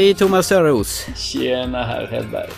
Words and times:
Hej 0.00 0.14
Thomas 0.14 0.48
Törnros! 0.48 1.06
Tjena 1.16 1.84
herr 1.84 2.06
Hellberg. 2.06 2.50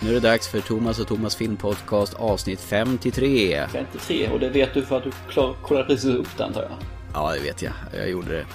Nu 0.00 0.10
är 0.10 0.14
det 0.14 0.20
dags 0.20 0.48
för 0.48 0.60
Thomas 0.60 0.98
och 0.98 1.08
Thomas 1.08 1.36
filmpodcast 1.36 2.14
avsnitt 2.14 2.60
53. 2.60 3.66
53 3.72 4.28
och 4.32 4.40
det 4.40 4.48
vet 4.48 4.74
du 4.74 4.82
för 4.82 4.96
att 4.96 5.04
du 5.04 5.10
klar, 5.30 5.56
kollade 5.62 5.86
precis 5.86 6.10
upp 6.10 6.28
det 6.36 6.44
antar 6.44 6.62
jag. 6.62 6.70
Ja, 7.14 7.32
det 7.34 7.40
vet 7.40 7.62
jag. 7.62 7.72
Jag 7.96 8.10
gjorde 8.10 8.32
det. 8.32 8.46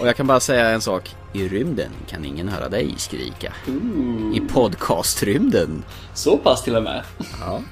Och 0.00 0.08
jag 0.08 0.16
kan 0.16 0.26
bara 0.26 0.40
säga 0.40 0.68
en 0.68 0.80
sak. 0.80 1.14
I 1.32 1.48
rymden 1.48 1.90
kan 2.08 2.24
ingen 2.24 2.48
höra 2.48 2.68
dig 2.68 2.94
skrika. 2.96 3.52
Ooh, 3.68 4.36
I 4.36 4.40
podcastrymden. 4.40 5.84
så 6.14 6.36
pass 6.36 6.64
till 6.64 6.76
och 6.76 6.82
med. 6.82 7.02
Ja. 7.40 7.62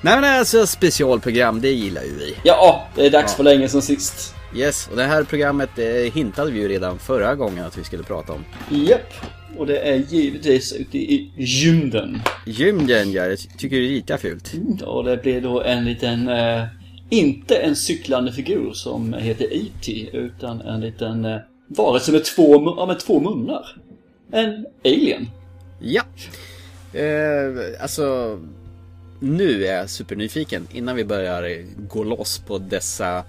Nej 0.00 0.20
men 0.20 0.38
alltså 0.38 0.66
specialprogram, 0.66 1.60
det 1.60 1.70
gillar 1.70 2.02
ju 2.02 2.18
vi. 2.18 2.36
Ja, 2.42 2.88
det 2.94 3.06
är 3.06 3.10
dags 3.10 3.34
för 3.34 3.44
länge 3.44 3.68
sedan 3.68 3.82
sist. 3.82 4.33
Yes, 4.56 4.88
och 4.90 4.96
det 4.96 5.02
här 5.02 5.24
programmet 5.24 5.70
det 5.76 6.14
hintade 6.14 6.50
vi 6.50 6.60
ju 6.60 6.68
redan 6.68 6.98
förra 6.98 7.34
gången 7.34 7.64
att 7.64 7.78
vi 7.78 7.84
skulle 7.84 8.02
prata 8.02 8.32
om. 8.32 8.44
Japp. 8.70 9.12
Och 9.58 9.66
det 9.66 9.78
är 9.78 9.94
givetvis 9.94 10.72
ute 10.72 10.98
i 10.98 11.32
gymden. 11.36 12.20
Gymden, 12.46 13.12
ja, 13.12 13.26
jag 13.26 13.38
tycker 13.38 13.76
det 13.76 13.86
är 13.86 13.88
lika 13.88 14.18
fult. 14.18 14.54
Och 14.84 15.04
det 15.04 15.16
blir 15.16 15.40
då 15.40 15.62
en 15.62 15.84
liten, 15.84 16.28
eh, 16.28 16.64
inte 17.10 17.56
en 17.56 17.76
cyklande 17.76 18.32
figur 18.32 18.72
som 18.72 19.14
heter 19.14 19.44
E.T. 19.52 20.08
utan 20.12 20.60
en 20.60 20.80
liten 20.80 21.24
eh, 21.24 21.38
varelse 21.68 22.12
med 22.12 22.24
två, 22.24 22.74
ja, 22.76 22.86
med 22.86 23.00
två 23.00 23.20
munnar. 23.20 23.76
En 24.32 24.66
alien. 24.84 25.28
Ja. 25.80 26.02
Eh, 27.00 27.82
alltså, 27.82 28.38
nu 29.20 29.66
är 29.66 29.76
jag 29.76 29.90
supernyfiken. 29.90 30.68
Innan 30.72 30.96
vi 30.96 31.04
börjar 31.04 31.64
gå 31.88 32.04
loss 32.04 32.38
på 32.38 32.58
dessa 32.58 33.24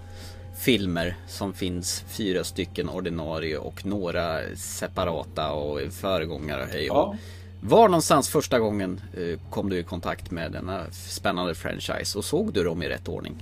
filmer 0.66 1.16
som 1.28 1.54
finns 1.54 2.04
fyra 2.08 2.44
stycken 2.44 2.90
ordinarie 2.90 3.58
och 3.58 3.86
några 3.86 4.40
separata 4.56 5.52
och 5.52 5.80
föregångare. 5.92 6.68
Hej 6.72 6.90
och. 6.90 6.98
Ja. 6.98 7.16
Var 7.62 7.88
någonstans 7.88 8.30
första 8.30 8.60
gången 8.60 9.02
eh, 9.18 9.40
kom 9.50 9.70
du 9.70 9.80
i 9.80 9.84
kontakt 9.84 10.32
med 10.32 10.52
denna 10.52 10.84
spännande 10.92 11.56
franchise 11.56 12.18
och 12.18 12.26
såg 12.26 12.54
du 12.54 12.64
dem 12.64 12.84
i 12.84 12.90
rätt 12.90 13.08
ordning? 13.08 13.36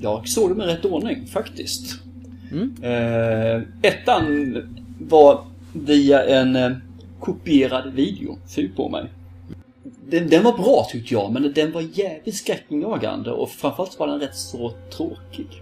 Jag 0.00 0.28
såg 0.28 0.48
dem 0.48 0.60
i 0.60 0.64
rätt 0.64 0.84
ordning 0.84 1.26
faktiskt. 1.26 2.00
Eh, 2.82 3.62
ettan 3.82 4.56
var 4.98 5.44
via 5.72 6.24
en 6.24 6.56
eh, 6.56 6.72
kopierad 7.20 7.92
video, 7.92 8.38
fy 8.56 8.68
på 8.68 8.88
mig. 8.88 9.04
Den, 10.08 10.28
den 10.28 10.44
var 10.44 10.52
bra 10.52 10.88
tyckte 10.90 11.14
jag, 11.14 11.32
men 11.32 11.52
den 11.52 11.72
var 11.72 11.84
jävligt 11.92 12.36
skräckinjagande 12.36 13.30
och 13.30 13.50
framförallt 13.50 13.98
var 13.98 14.06
den 14.06 14.20
rätt 14.20 14.36
så 14.36 14.72
tråkig. 14.90 15.61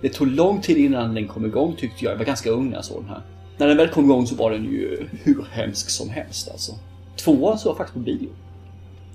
Det 0.00 0.08
tog 0.08 0.26
lång 0.26 0.60
tid 0.60 0.76
innan 0.76 1.14
den 1.14 1.28
kom 1.28 1.46
igång 1.46 1.76
tyckte 1.76 2.04
jag. 2.04 2.12
Jag 2.12 2.18
var 2.18 2.24
ganska 2.24 2.50
ung 2.50 2.68
när 2.70 2.76
jag 2.76 2.84
såg 2.84 3.00
den 3.02 3.08
här. 3.08 3.20
När 3.58 3.66
den 3.68 3.76
väl 3.76 3.88
kom 3.88 4.04
igång 4.04 4.26
så 4.26 4.34
var 4.34 4.50
den 4.50 4.64
ju 4.64 5.06
hur 5.22 5.46
hemsk 5.50 5.90
som 5.90 6.10
helst 6.10 6.48
alltså. 6.50 6.72
Tvåan 7.16 7.58
såg 7.58 7.70
jag 7.70 7.76
faktiskt 7.76 7.94
på 7.94 8.00
bio. 8.00 8.28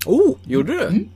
Oh, 0.05 0.35
gjorde 0.43 0.73
du? 0.73 1.07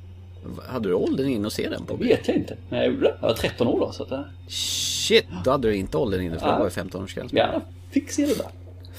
Hade 0.67 0.89
du 0.89 0.93
åldern 0.95 1.27
in 1.27 1.45
och 1.45 1.53
se 1.53 1.69
den 1.69 1.85
på 1.85 1.95
Det 1.97 2.03
vet 2.03 2.27
jag 2.27 2.37
inte, 2.37 2.57
men 2.69 2.79
jag 2.79 2.87
gjorde 2.87 3.01
det. 3.01 3.15
Jag 3.21 3.27
var 3.27 3.35
13 3.35 3.67
år 3.67 3.79
då 3.79 3.91
så 3.91 4.03
att... 4.03 4.25
Shit, 4.47 5.25
då 5.45 5.51
hade 5.51 5.67
du 5.69 5.75
inte 5.75 5.97
åldern 5.97 6.21
inne 6.21 6.39
för 6.39 6.45
det 6.45 6.51
Ja. 6.51 6.57
var 6.59 6.65
ju 6.65 6.69
15-årsgräns. 6.71 7.29
Ja, 7.31 7.61
fick 7.91 8.11
se 8.11 8.25
det 8.25 8.37
där. 8.37 8.47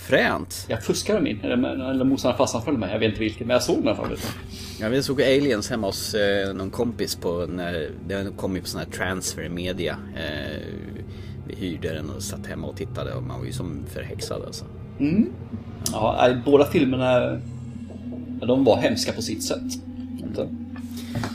Fränt. 0.06 0.66
Jag 0.68 0.84
fuskade 0.84 1.20
min, 1.20 1.40
eller, 1.40 1.90
eller 1.90 2.04
morsan 2.04 2.36
farsan 2.36 2.62
följde 2.62 2.80
mig, 2.80 2.92
jag 2.92 2.98
vet 2.98 3.08
inte 3.08 3.20
vilken, 3.20 3.46
men 3.46 3.54
jag 3.54 3.62
såg 3.62 3.76
den 3.76 3.84
i 3.84 3.88
alla 3.88 3.96
fall. 3.96 4.16
Ja, 4.80 4.88
vi 4.88 5.02
såg 5.02 5.22
Aliens 5.22 5.70
hemma 5.70 5.86
hos 5.86 6.14
eh, 6.14 6.54
någon 6.54 6.70
kompis 6.70 7.16
på 7.16 7.46
när 7.46 7.90
den 8.08 8.32
kom 8.32 8.54
ju 8.54 8.60
på 8.60 8.66
sån 8.68 8.80
här 8.80 8.88
transfer 8.88 9.48
media. 9.48 9.96
Eh, 10.16 10.62
vi 11.46 11.54
hyrde 11.54 11.94
den 11.94 12.10
och 12.10 12.22
satt 12.22 12.46
hemma 12.46 12.66
och 12.66 12.76
tittade 12.76 13.14
och 13.14 13.22
man 13.22 13.38
var 13.38 13.46
ju 13.46 13.52
som 13.52 13.84
förhäxad 13.94 14.42
alltså. 14.46 14.64
Ja, 15.92 16.16
nej, 16.20 16.42
båda 16.44 16.64
filmerna, 16.64 17.40
ja, 18.40 18.46
de 18.46 18.64
var 18.64 18.76
hemska 18.76 19.12
på 19.12 19.22
sitt 19.22 19.42
sätt. 19.42 19.72
Inte? 20.20 20.48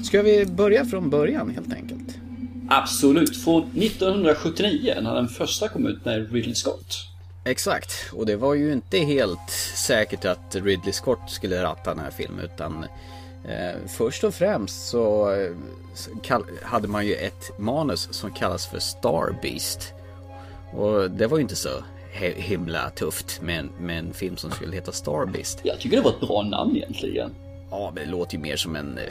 Ska 0.04 0.22
vi 0.22 0.46
börja 0.46 0.86
från 0.86 1.10
början 1.10 1.50
helt 1.50 1.74
enkelt? 1.74 2.18
Absolut, 2.70 3.38
från 3.38 3.64
1979 3.64 4.94
när 5.02 5.16
den 5.16 5.28
första 5.28 5.68
kom 5.68 5.88
ut 5.88 6.06
med 6.06 6.32
Ridley 6.34 6.56
Scott. 6.56 7.10
Exakt, 7.44 7.92
och 8.14 8.26
det 8.26 8.36
var 8.36 8.54
ju 8.54 8.74
inte 8.74 8.98
helt 8.98 9.50
säkert 9.76 10.26
att 10.26 10.56
Ridley 10.56 10.94
Scott 10.94 11.20
skulle 11.28 11.64
ratta 11.64 11.94
den 11.94 12.04
här 12.04 12.12
filmen 12.12 12.46
utan 12.46 12.86
eh, 13.48 13.88
först 13.98 14.24
och 14.24 14.34
främst 14.34 14.88
så, 14.88 15.32
eh, 15.34 15.52
hade 16.64 16.88
man 16.88 17.06
ju 17.06 17.14
ett 17.16 17.60
manus 17.60 18.08
som 18.12 18.32
kallas 18.32 18.68
för 18.68 18.80
Star 18.80 19.36
Beast. 19.42 19.94
Och 20.72 21.12
det 21.12 21.28
var 21.28 21.38
ju 21.38 21.42
inte 21.42 21.56
så 21.56 21.70
himla 22.36 22.90
tufft 22.90 23.42
med 23.42 23.60
en, 23.60 23.72
med 23.80 24.00
en 24.00 24.14
film 24.14 24.38
som 24.38 24.52
skulle 24.52 24.76
heta 24.76 24.92
Star 24.92 25.26
Beast. 25.26 25.60
Jag 25.64 25.80
tycker 25.80 25.98
det 25.98 26.04
var 26.04 26.12
ett 26.12 26.20
bra 26.20 26.42
namn 26.42 26.76
egentligen. 26.76 27.36
Ja, 27.72 27.92
men 27.96 28.06
det 28.06 28.12
låter 28.12 28.36
ju 28.36 28.40
mer 28.40 28.56
som 28.56 28.76
en 28.76 28.98
eh, 28.98 29.04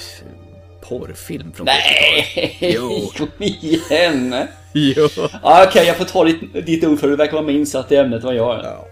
porrfilm 0.80 1.52
från 1.52 1.66
Nej, 1.66 2.58
Jo. 2.60 3.10
kom 3.16 3.28
igen! 3.38 4.34
70-talet. 4.72 5.08
Jo. 5.18 5.28
Ja, 5.42 5.64
Okej, 5.68 5.86
jag 5.86 5.96
får 5.96 6.04
ta 6.04 6.24
ditt, 6.24 6.66
ditt 6.66 6.84
ord 6.84 6.98
för 6.98 7.08
det 7.08 7.16
verkar 7.16 7.32
vara 7.32 7.46
mer 7.46 7.54
insatt 7.54 7.92
i 7.92 7.96
ämnet 7.96 8.20
än 8.20 8.26
vad 8.26 8.34
jag 8.34 8.58
är. 8.58 8.64
Ja. 8.64 8.86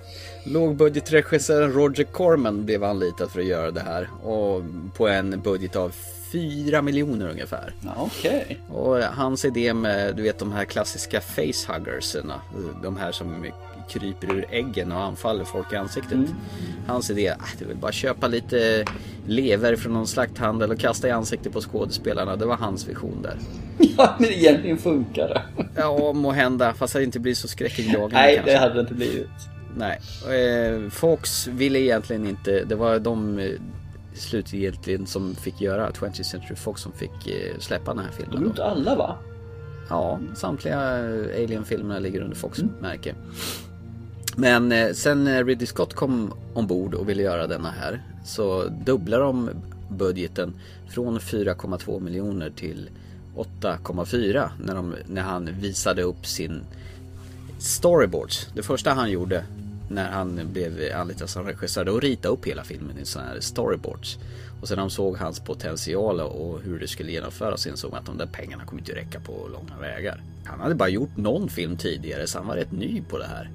Lågbudgetregissören 0.44 1.72
Roger 1.72 2.04
Corman 2.04 2.64
blev 2.64 2.84
anlitad 2.84 3.30
för 3.30 3.40
att 3.40 3.46
göra 3.46 3.70
det 3.70 3.80
här. 3.80 4.08
Och 4.22 4.62
på 4.96 5.08
en 5.08 5.40
budget 5.40 5.76
av 5.76 5.92
4 6.32 6.82
miljoner 6.82 7.28
ungefär. 7.28 7.74
Okej. 7.96 8.58
Och 8.72 8.96
hans 8.96 9.44
idé 9.44 9.74
med, 9.74 10.16
du 10.16 10.22
vet 10.22 10.38
de 10.38 10.52
här 10.52 10.64
klassiska 10.64 11.20
facehuggerserna. 11.20 12.40
De 12.82 12.96
här 12.96 13.12
som 13.12 13.46
kryper 13.88 14.34
ur 14.34 14.46
äggen 14.50 14.92
och 14.92 15.00
anfaller 15.00 15.44
folk 15.44 15.72
i 15.72 15.76
ansiktet. 15.76 16.18
Hans 16.86 17.10
idé, 17.10 17.30
ah, 17.30 17.48
det 17.58 17.64
vill 17.64 17.76
bara 17.76 17.92
köpa 17.92 18.26
lite 18.26 18.84
lever 19.26 19.76
från 19.76 19.92
någon 19.92 20.06
slakthandel 20.06 20.70
och 20.70 20.78
kasta 20.78 21.08
i 21.08 21.10
ansiktet 21.10 21.52
på 21.52 21.60
skådespelarna. 21.60 22.36
Det 22.36 22.46
var 22.46 22.56
hans 22.56 22.88
vision 22.88 23.22
där. 23.22 23.38
Ja, 23.98 24.14
men 24.18 24.28
egentligen 24.30 24.78
funkar 24.78 25.28
det. 25.28 25.42
Ja, 25.76 26.12
må 26.12 26.30
hända, 26.30 26.74
fast 26.74 26.94
det 26.94 27.04
inte 27.04 27.20
blir 27.20 27.34
så 27.34 27.48
skräckinjagande 27.48 28.14
Nej, 28.16 28.34
kanske. 28.36 28.52
det 28.52 28.58
hade 28.58 28.74
det 28.74 28.80
inte 28.80 28.94
blivit. 28.94 29.28
Nej, 29.76 30.00
eh, 30.40 30.90
Fox 30.90 31.46
ville 31.46 31.78
egentligen 31.78 32.26
inte, 32.26 32.64
det 32.64 32.74
var 32.74 32.98
de 32.98 33.38
eh, 33.38 33.50
slutgiltigen 34.14 35.06
som 35.06 35.34
fick 35.34 35.60
göra 35.60 35.90
20th 35.90 36.22
Century 36.22 36.56
Fox 36.56 36.82
som 36.82 36.92
fick 36.92 37.26
eh, 37.26 37.58
släppa 37.58 37.94
den 37.94 38.04
här 38.04 38.10
De 38.10 38.16
filmen. 38.16 38.42
Då. 38.42 38.46
inte 38.48 38.64
alla 38.64 38.94
va? 38.96 39.16
Ja, 39.88 40.20
samtliga 40.34 40.80
Alien-filmerna 41.34 41.98
ligger 42.00 42.20
under 42.20 42.36
Fox-märke. 42.36 43.14
Men 44.36 44.72
eh, 44.72 44.92
sen 44.92 45.44
Ridley 45.44 45.66
Scott 45.66 45.94
kom 45.94 46.32
ombord 46.54 46.94
och 46.94 47.08
ville 47.08 47.22
göra 47.22 47.46
denna 47.46 47.70
här 47.70 48.02
så 48.26 48.64
dubblar 48.64 49.20
de 49.20 49.50
budgeten 49.88 50.54
från 50.88 51.18
4,2 51.18 52.00
miljoner 52.00 52.50
till 52.50 52.90
8,4 53.36 54.48
när, 54.64 54.74
de, 54.74 54.94
när 55.06 55.22
han 55.22 55.50
visade 55.60 56.02
upp 56.02 56.26
sin 56.26 56.62
storyboards. 57.58 58.48
Det 58.54 58.62
första 58.62 58.92
han 58.92 59.10
gjorde 59.10 59.44
när 59.90 60.10
han 60.10 60.40
blev 60.52 60.96
anlitad 60.96 61.30
som 61.30 61.46
regissör 61.46 61.84
då 61.84 62.00
rita 62.00 62.28
upp 62.28 62.46
hela 62.46 62.64
filmen 62.64 62.98
i 62.98 63.04
sådana 63.04 63.30
här 63.30 63.40
storyboards. 63.40 64.18
Och 64.60 64.68
sen 64.68 64.78
de 64.78 64.90
såg 64.90 65.16
hans 65.16 65.40
potential 65.40 66.20
och 66.20 66.60
hur 66.60 66.78
det 66.78 66.88
skulle 66.88 67.12
genomföras 67.12 67.66
insåg 67.66 67.90
man 67.90 68.00
att 68.00 68.06
de 68.06 68.18
där 68.18 68.26
pengarna 68.26 68.64
kommer 68.64 68.82
inte 68.82 68.94
räcka 68.94 69.20
på 69.20 69.48
långa 69.52 69.80
vägar. 69.80 70.22
Han 70.44 70.60
hade 70.60 70.74
bara 70.74 70.88
gjort 70.88 71.16
någon 71.16 71.48
film 71.48 71.76
tidigare 71.76 72.26
så 72.26 72.38
han 72.38 72.46
var 72.46 72.56
rätt 72.56 72.72
ny 72.72 73.02
på 73.08 73.18
det 73.18 73.26
här. 73.26 73.50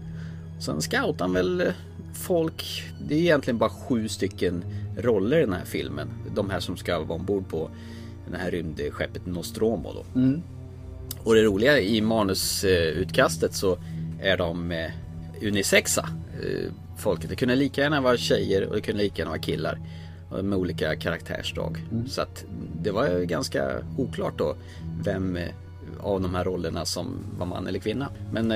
Sen 0.60 0.82
scoutade 0.82 1.24
han 1.24 1.34
väl 1.34 1.74
folk. 2.14 2.84
Det 3.08 3.16
är 3.16 3.20
egentligen 3.20 3.58
bara 3.58 3.70
sju 3.70 4.08
stycken 4.08 4.64
roller 4.98 5.38
i 5.38 5.42
den 5.42 5.54
här 5.54 5.66
filmen. 5.66 6.08
De 6.36 6.50
här 6.50 6.60
som 6.60 6.78
ska 6.78 7.00
vara 7.00 7.20
ombord 7.20 7.50
på 7.50 7.70
det 8.32 8.38
här 8.38 8.52
rymdskeppet 8.52 9.26
Nostromo 9.26 9.94
då. 9.94 10.20
Och 11.24 11.36
det 11.36 11.44
roliga 11.44 11.80
i 11.80 12.02
manusutkastet 12.02 13.54
så 13.54 13.78
är 14.22 14.38
de 14.38 14.72
eh, 14.72 14.92
unisexa. 15.42 16.10
eh, 16.44 16.72
Folket. 16.98 17.30
Det 17.30 17.36
kunde 17.36 17.56
lika 17.56 17.82
gärna 17.82 18.02
vara 18.02 18.18
tjejer 18.18 18.68
och 18.68 18.76
det 18.76 18.82
kunde 18.82 19.04
lika 19.04 19.18
gärna 19.18 19.32
vara 19.32 19.42
killar. 19.42 19.80
Med 20.44 20.54
olika 20.60 20.96
karaktärsdrag. 20.96 21.78
Så 22.08 22.22
att 22.22 22.46
det 22.82 22.92
var 22.92 23.20
ganska 23.24 23.72
oklart 23.98 24.38
då 24.38 24.56
vem 25.04 25.38
eh, 25.38 25.48
av 26.00 26.22
de 26.22 26.36
här 26.36 26.44
rollerna 26.44 26.86
som 26.86 27.18
var 27.38 27.46
man 27.46 27.68
eller 27.68 27.80
kvinna. 27.80 28.10
Men 28.34 28.54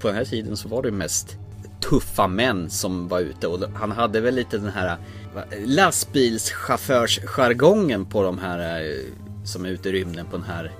på 0.00 0.08
den 0.08 0.16
här 0.16 0.24
tiden 0.24 0.56
så 0.56 0.68
var 0.68 0.82
det 0.82 0.90
mest 0.90 1.36
tuffa 1.80 2.26
män 2.26 2.70
som 2.70 3.08
var 3.08 3.20
ute 3.20 3.46
och 3.46 3.58
han 3.74 3.92
hade 3.92 4.20
väl 4.20 4.34
lite 4.34 4.58
den 4.58 4.70
här 4.70 4.96
lastbilschaufförsjargongen 5.64 8.06
på 8.06 8.22
de 8.22 8.38
här 8.38 8.80
eh, 8.80 8.86
som 9.44 9.64
är 9.64 9.68
ute 9.68 9.88
i 9.88 9.92
rymden 9.92 10.26
på 10.26 10.36
den 10.36 10.46
här 10.46 10.72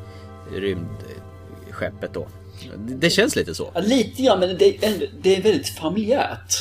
rymdskeppet 0.54 2.14
då. 2.14 2.26
Det, 2.76 3.10
känns 3.10 3.36
lite 3.36 3.54
så. 3.54 3.70
Ja, 3.74 3.80
lite 3.80 4.22
grann, 4.22 4.40
men 4.40 4.58
det 4.58 4.84
är, 4.84 5.10
det 5.22 5.36
är 5.36 5.42
väldigt 5.42 5.68
familjärt. 5.68 6.54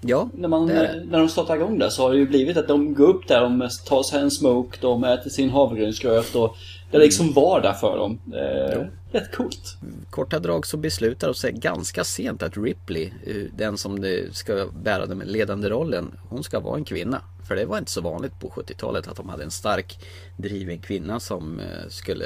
Ja, 0.00 0.28
När, 0.34 0.48
man, 0.48 0.66
det 0.66 0.74
det. 0.74 1.04
när 1.10 1.18
de 1.18 1.28
startar 1.28 1.56
igång 1.56 1.78
där 1.78 1.88
så 1.88 2.02
har 2.02 2.12
det 2.12 2.18
ju 2.18 2.26
blivit 2.26 2.56
att 2.56 2.68
de 2.68 2.94
går 2.94 3.08
upp 3.08 3.28
där, 3.28 3.40
de 3.40 3.68
tar 3.86 4.02
sig 4.02 4.20
en 4.20 4.30
smoke, 4.30 4.78
de 4.80 5.04
äter 5.04 5.30
sin 5.30 5.50
havregrynsgröt 5.50 6.34
och 6.34 6.56
det 6.92 6.98
är 6.98 7.02
liksom 7.02 7.32
vardag 7.32 7.80
för 7.80 7.96
dem. 7.98 8.18
Eh, 8.34 8.84
rätt 9.12 9.36
coolt. 9.36 9.76
korta 10.10 10.38
drag 10.38 10.66
så 10.66 10.76
beslutar 10.76 11.26
de 11.26 11.34
sig 11.34 11.52
ganska 11.52 12.04
sent 12.04 12.42
att 12.42 12.56
Ripley, 12.56 13.12
eh, 13.26 13.36
den 13.56 13.78
som 13.78 14.22
ska 14.32 14.68
bära 14.82 15.06
den 15.06 15.18
ledande 15.18 15.68
rollen, 15.68 16.18
hon 16.28 16.44
ska 16.44 16.60
vara 16.60 16.76
en 16.76 16.84
kvinna. 16.84 17.22
För 17.48 17.56
det 17.56 17.64
var 17.64 17.78
inte 17.78 17.90
så 17.90 18.00
vanligt 18.00 18.40
på 18.40 18.48
70-talet 18.48 19.08
att 19.08 19.16
de 19.16 19.28
hade 19.28 19.44
en 19.44 19.50
stark 19.50 19.98
driven 20.36 20.78
kvinna 20.78 21.20
som 21.20 21.60
eh, 21.60 21.88
skulle 21.88 22.24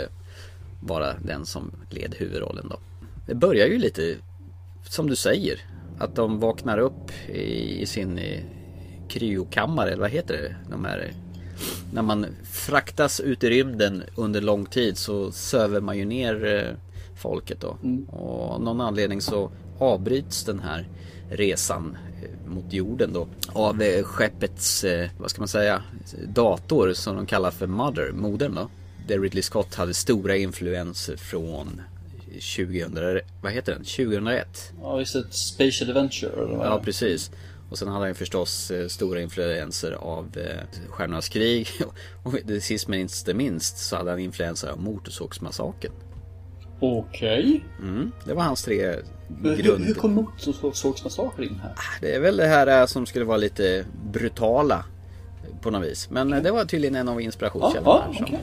vara 0.80 1.14
den 1.24 1.46
som 1.46 1.72
led 1.90 2.14
huvudrollen 2.18 2.68
då. 2.68 2.78
Det 3.26 3.34
börjar 3.34 3.66
ju 3.66 3.78
lite 3.78 4.16
som 4.88 5.10
du 5.10 5.16
säger, 5.16 5.60
att 5.98 6.14
de 6.14 6.40
vaknar 6.40 6.78
upp 6.78 7.10
i, 7.28 7.80
i 7.80 7.86
sin 7.86 8.18
eh, 8.18 8.42
kryokammare, 9.08 9.90
eller 9.90 10.02
vad 10.02 10.10
heter 10.10 10.34
det? 10.34 10.56
De 10.70 10.84
här, 10.84 11.12
när 11.92 12.02
man 12.02 12.26
fraktas 12.52 13.20
ut 13.20 13.44
i 13.44 13.50
rymden 13.50 14.02
under 14.16 14.40
lång 14.40 14.66
tid 14.66 14.98
så 14.98 15.32
söver 15.32 15.80
man 15.80 15.98
ju 15.98 16.04
ner 16.04 16.44
eh, 16.44 16.76
folket 17.20 17.60
då. 17.60 17.76
Och 18.08 18.50
av 18.50 18.62
någon 18.62 18.80
anledning 18.80 19.20
så 19.20 19.50
avbryts 19.78 20.44
den 20.44 20.58
här 20.60 20.88
resan 21.30 21.96
eh, 22.22 22.50
mot 22.50 22.72
jorden 22.72 23.12
då 23.12 23.26
av 23.52 23.82
eh, 23.82 24.02
skeppets, 24.04 24.84
vad 25.18 25.30
ska 25.30 25.40
man 25.40 25.48
säga, 25.48 25.82
dator 26.28 26.92
som 26.92 27.16
de 27.16 27.26
kallar 27.26 27.50
för 27.50 27.66
Mother, 27.66 28.12
modern 28.12 28.54
då. 28.54 28.68
Där 29.08 29.18
Ridley 29.20 29.42
Scott 29.42 29.74
hade 29.74 29.94
stora 29.94 30.36
influenser 30.36 31.16
från 31.16 31.80
2000, 32.56 33.20
vad 33.42 33.52
heter 33.52 33.72
den? 33.72 33.84
2001? 33.84 34.72
Ja, 34.82 34.98
just 34.98 35.16
ett 35.16 35.34
Spatial 35.34 35.90
Adventure 35.90 36.32
eller 36.32 36.56
vad 36.56 36.66
Ja, 36.66 36.76
det? 36.78 36.84
precis. 36.84 37.30
Och 37.70 37.78
sen 37.78 37.88
hade 37.88 38.00
han 38.00 38.08
ju 38.08 38.14
förstås 38.14 38.70
eh, 38.70 38.88
stora 38.88 39.20
influenser 39.20 39.92
av 39.92 40.36
eh, 40.36 40.90
Stjärnornas 40.90 41.28
krig. 41.28 41.68
Och 42.22 42.34
det 42.44 42.60
sist 42.60 42.88
men 42.88 42.98
inte 43.00 43.34
minst 43.34 43.78
så 43.78 43.96
hade 43.96 44.10
han 44.10 44.20
influenser 44.20 44.68
av 44.68 44.80
Motorsågsmassakern. 44.80 45.92
Okej. 46.80 47.64
Mm, 47.82 48.12
det 48.24 48.34
var 48.34 48.42
hans 48.42 48.62
tre 48.64 48.96
Hur, 49.42 49.56
hur 49.56 49.62
grund... 49.62 49.96
kom 49.96 50.12
Motorsågsmassakern 50.14 51.44
in 51.44 51.60
här? 51.62 51.72
Det 52.00 52.14
är 52.14 52.20
väl 52.20 52.36
det 52.36 52.46
här 52.46 52.80
eh, 52.80 52.86
som 52.86 53.06
skulle 53.06 53.24
vara 53.24 53.36
lite 53.36 53.84
brutala 54.12 54.84
på 55.62 55.70
något 55.70 55.84
vis. 55.84 56.10
Men 56.10 56.32
eh, 56.32 56.42
det 56.42 56.50
var 56.50 56.64
tydligen 56.64 56.94
en 56.94 57.08
av 57.08 57.14
Ja, 57.14 57.24
inspirationskällorna. 57.24 57.90
ja 57.90 58.04
här, 58.06 58.12
så. 58.18 58.24
okej. 58.24 58.40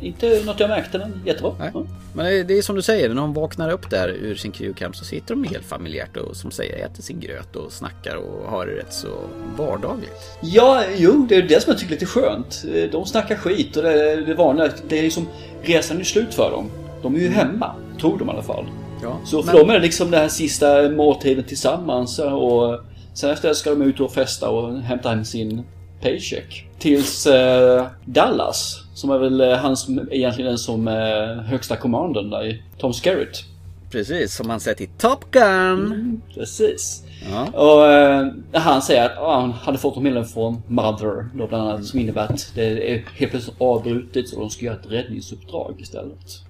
Inte 0.00 0.42
något 0.44 0.60
jag 0.60 0.68
märkte, 0.70 0.98
men 0.98 1.22
jättebra. 1.26 1.54
Nej. 1.58 1.70
Ja. 1.74 1.86
Men 2.14 2.24
det 2.24 2.32
är, 2.32 2.44
det 2.44 2.58
är 2.58 2.62
som 2.62 2.76
du 2.76 2.82
säger, 2.82 3.08
när 3.08 3.14
de 3.16 3.34
vaknar 3.34 3.70
upp 3.70 3.90
där 3.90 4.08
ur 4.08 4.34
sin 4.34 4.52
kryokam 4.52 4.92
så 4.92 5.04
sitter 5.04 5.34
de 5.34 5.44
helt 5.44 5.64
familjärt 5.64 6.16
och 6.16 6.36
som 6.36 6.50
säger 6.50 6.86
äter 6.86 7.02
sin 7.02 7.20
gröt 7.20 7.56
och 7.56 7.72
snackar 7.72 8.16
och 8.16 8.50
har 8.50 8.66
det 8.66 8.72
rätt 8.72 8.92
så 8.92 9.08
vardagligt. 9.56 10.38
Ja, 10.42 10.82
jo, 10.96 11.26
det 11.28 11.34
är 11.36 11.42
det 11.42 11.62
som 11.62 11.70
jag 11.70 11.78
tycker 11.80 11.92
är 11.92 11.94
lite 11.96 12.06
skönt. 12.06 12.64
De 12.92 13.06
snackar 13.06 13.36
skit 13.36 13.76
och 13.76 13.82
det 13.82 14.16
det 14.26 14.34
vanliga. 14.34 14.68
Det 14.88 14.98
är 14.98 15.02
liksom 15.02 15.26
resan 15.62 16.00
är 16.00 16.04
slut 16.04 16.34
för 16.34 16.50
dem. 16.50 16.70
De 17.02 17.14
är 17.14 17.20
ju 17.20 17.28
hemma, 17.28 17.74
tror 18.00 18.18
de 18.18 18.28
i 18.28 18.32
alla 18.32 18.42
fall. 18.42 18.66
Ja, 19.02 19.20
Så 19.24 19.42
för 19.42 19.52
men- 19.52 19.60
dem 19.60 19.70
är 19.70 19.74
det 19.74 19.80
liksom 19.80 20.10
den 20.10 20.20
här 20.20 20.28
sista 20.28 20.88
måltiden 20.90 21.44
tillsammans 21.44 22.18
och 22.18 22.80
sen 23.14 23.30
efter 23.30 23.48
det 23.48 23.54
ska 23.54 23.70
de 23.70 23.82
ut 23.82 24.00
och 24.00 24.12
festa 24.12 24.48
och 24.50 24.78
hämta 24.80 25.08
hem 25.08 25.24
sin 25.24 25.62
paycheck. 26.02 26.66
Tills 26.78 27.26
eh, 27.26 27.86
Dallas, 28.04 28.82
som 29.00 29.10
är 29.10 29.18
väl 29.18 29.40
eh, 29.40 29.56
han 29.56 29.76
som 29.76 30.08
egentligen 30.10 30.48
den 30.48 30.58
som 30.58 30.88
är 30.88 31.34
högsta 31.34 31.76
kommandon 31.76 32.30
där 32.30 32.46
i 32.46 32.62
Tom 32.78 32.92
Skerritt. 32.92 33.44
Precis, 33.90 34.34
som 34.34 34.48
man 34.48 34.60
sett 34.60 34.80
i 34.80 34.86
Top 34.86 35.30
Gun. 35.30 36.22
Precis. 36.34 37.04
Ja. 37.30 37.46
Och 37.60 37.86
eh, 37.86 38.26
han 38.52 38.82
säger 38.82 39.06
att 39.06 39.18
ah, 39.18 39.40
han 39.40 39.52
hade 39.52 39.78
fått 39.78 39.96
meddelande 39.96 40.28
från 40.28 40.62
Mother 40.66 41.28
då 41.34 41.46
bland 41.46 41.68
annat 41.68 41.84
som 41.84 41.98
innebär 41.98 42.24
att 42.24 42.52
det 42.54 42.92
är 42.94 43.04
helt 43.14 43.30
plötsligt 43.30 43.60
avbrutet 43.60 44.32
och 44.32 44.40
de 44.40 44.50
ska 44.50 44.64
göra 44.64 44.76
ett 44.76 44.90
räddningsuppdrag 44.90 45.74
istället. 45.78 46.44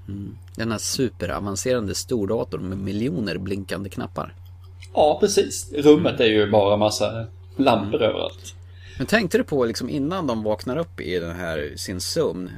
Den 0.57 0.71
här 0.71 0.79
superavancerade 0.79 1.95
stordatorn 1.95 2.69
med 2.69 2.79
miljoner 2.79 3.39
blinkande 3.39 3.91
knappar. 3.91 4.35
Ja, 4.95 5.17
precis. 5.21 5.73
Rummet 5.73 6.21
är 6.21 6.25
ju 6.25 6.51
bara 6.51 6.77
massa 6.77 7.27
lampor 7.57 8.03
överallt. 8.03 8.55
Men 9.01 9.07
tänkte 9.07 9.39
du 9.39 9.45
på 9.45 9.65
liksom 9.65 9.91
innan 9.91 10.27
de 10.27 10.43
vaknar 10.43 10.77
upp 10.77 11.01
i 11.01 11.19
den 11.19 11.37
här 11.37 11.73
sin 11.77 12.01
sömn. 12.01 12.51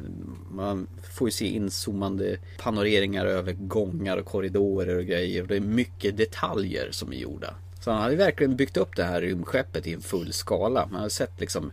Man 0.51 0.87
får 1.03 1.29
ju 1.29 1.33
se 1.33 1.47
inzoomande 1.47 2.39
panoreringar 2.59 3.27
över 3.27 3.53
gångar 3.53 4.17
och 4.17 4.27
korridorer 4.27 4.97
och 4.97 5.05
grejer. 5.05 5.43
Och 5.43 5.49
det 5.49 5.57
är 5.57 5.61
mycket 5.61 6.17
detaljer 6.17 6.89
som 6.91 7.13
är 7.13 7.17
gjorda. 7.17 7.55
Så 7.81 7.91
han 7.91 8.03
hade 8.03 8.17
verkligen 8.17 8.57
byggt 8.57 8.77
upp 8.77 8.97
det 8.97 9.05
här 9.05 9.21
rymdskeppet 9.21 9.87
i 9.87 9.93
en 9.93 10.01
full 10.01 10.33
skala. 10.33 10.89
Man 10.93 11.01
har 11.01 11.09
sett 11.09 11.41
liksom 11.41 11.73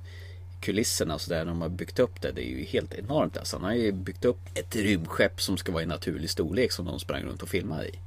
kulisserna 0.60 1.14
och 1.14 1.22
sådär 1.22 1.46
när 1.46 1.52
de 1.52 1.62
har 1.62 1.70
byggt 1.70 2.00
upp 2.00 2.22
det. 2.22 2.32
Det 2.32 2.42
är 2.42 2.58
ju 2.58 2.64
helt 2.64 2.94
enormt 2.94 3.38
alltså. 3.38 3.58
Han 3.58 3.64
har 3.64 3.74
ju 3.74 3.92
byggt 3.92 4.26
upp 4.26 4.40
ett 4.54 4.76
rymdskepp 4.76 5.42
som 5.42 5.58
ska 5.58 5.72
vara 5.72 5.84
i 5.84 5.86
naturlig 5.86 6.30
storlek 6.30 6.72
som 6.72 6.86
de 6.86 7.00
sprang 7.00 7.24
runt 7.24 7.44
och 7.44 7.50
filmade 7.50 7.88
i. 7.88 8.00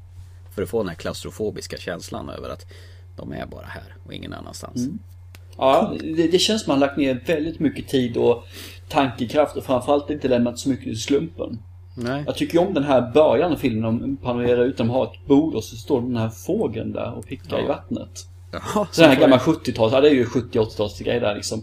För 0.51 0.63
att 0.63 0.69
få 0.69 0.79
den 0.79 0.89
här 0.89 0.97
klaustrofobiska 0.97 1.77
känslan 1.77 2.29
över 2.29 2.49
att 2.49 2.67
de 3.17 3.33
är 3.33 3.47
bara 3.47 3.67
här 3.67 3.97
och 4.05 4.13
ingen 4.13 4.33
annanstans. 4.33 4.77
Mm. 4.77 4.99
Ja, 5.57 5.95
det, 6.01 6.29
det 6.29 6.39
känns 6.39 6.63
som 6.63 6.73
att 6.73 6.79
man 6.79 6.89
lagt 6.89 6.97
ner 6.97 7.23
väldigt 7.27 7.59
mycket 7.61 7.89
tid 7.89 8.17
och 8.17 8.45
tankekraft 8.89 9.57
och 9.57 9.65
framförallt 9.65 10.11
inte 10.11 10.29
lämnat 10.29 10.59
så 10.59 10.69
mycket 10.69 10.85
till 10.85 11.01
slumpen. 11.01 11.59
Nej. 11.97 12.23
Jag 12.27 12.37
tycker 12.37 12.55
ju 12.59 12.67
om 12.67 12.75
den 12.75 12.85
här 12.85 13.11
början 13.15 13.53
av 13.53 13.57
filmen, 13.57 13.99
de 14.01 14.17
panorerar 14.17 14.65
ut, 14.65 14.77
de 14.77 14.91
har 14.91 15.05
ett 15.05 15.27
bord 15.27 15.55
och 15.55 15.65
så 15.65 15.77
står 15.77 16.01
den 16.01 16.17
här 16.17 16.29
fågeln 16.29 16.93
där 16.93 17.13
och 17.13 17.27
pickar 17.27 17.59
i 17.59 17.63
Ja. 17.63 17.69
vattnet. 17.69 18.27
Ja, 18.75 18.87
Sån 18.91 19.05
här 19.05 19.17
gammal 19.21 19.39
70-tals, 19.39 19.93
ja 19.93 20.01
det 20.01 20.09
är 20.09 20.15
ju 20.15 20.25
70-80-tals 20.25 20.99
grej 20.99 21.21
där 21.21 21.35
liksom. 21.35 21.63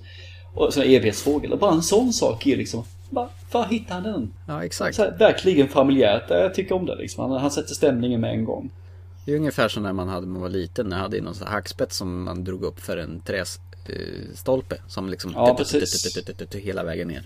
Och 0.54 0.74
sån 0.74 0.84
evighetsfågel. 0.84 1.54
Och 1.54 1.60
bara 1.60 1.72
en 1.74 1.82
sån 1.84 2.14
sak 2.14 2.48
är 2.48 2.58
liksom, 2.58 2.84
bara, 3.10 3.28
var 3.52 3.66
hittar 3.66 3.94
han 3.96 4.04
den? 4.04 4.34
Ja, 4.48 4.64
exakt. 4.66 4.96
Så 4.96 5.02
här, 5.04 5.18
verkligen 5.20 5.68
familjärt, 5.68 6.24
jag 6.30 6.54
tycker 6.54 6.76
om 6.76 6.86
det 6.86 6.96
liksom. 6.96 7.32
Han, 7.32 7.42
han 7.42 7.52
sätter 7.52 7.74
stämningen 7.74 8.22
med 8.22 8.32
en 8.32 8.46
gång. 8.46 8.70
Det 9.26 9.32
är 9.32 9.36
ungefär 9.36 9.68
som 9.68 9.84
när 9.84 9.94
man 9.94 10.08
hade 10.10 10.26
när 10.26 10.34
man 10.34 10.42
var 10.42 10.50
liten. 10.50 10.90
Man 10.90 11.00
hade 11.00 11.22
någon 11.22 11.36
sån 11.36 11.48
hackspett 11.48 11.94
som 11.94 12.24
man 12.24 12.44
drog 12.44 12.64
upp 12.64 12.80
för 12.80 12.98
en 12.98 13.22
trästolpe. 13.90 14.76
Som 14.88 15.10
liksom 15.10 15.32
Ja, 15.36 15.56
precis. 15.56 16.18
hela 16.54 16.84
vägen 16.84 17.08
ner. 17.08 17.24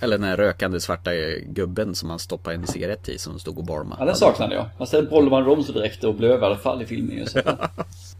Eller 0.00 0.18
den 0.18 0.28
här 0.28 0.36
rökande 0.36 0.80
svarta 0.80 1.10
gubben 1.46 1.94
som 1.94 2.08
man 2.08 2.18
stoppade 2.18 2.56
en 2.56 2.66
cigarett 2.66 3.08
i 3.08 3.18
som 3.18 3.38
stod 3.38 3.58
och 3.58 3.64
barmade. 3.64 3.96
Ja, 3.98 4.04
den 4.04 4.16
saknade 4.16 4.54
jag. 4.54 4.66
Fast 4.78 4.92
den 4.92 5.08
Bolman 5.08 5.44
Romsdräkt 5.44 6.04
och 6.04 6.14
blev 6.14 6.30
i 6.42 6.44
alla 6.44 6.56
fall 6.56 6.82
i 6.82 6.86
filmen. 6.86 7.26
Så. 7.26 7.40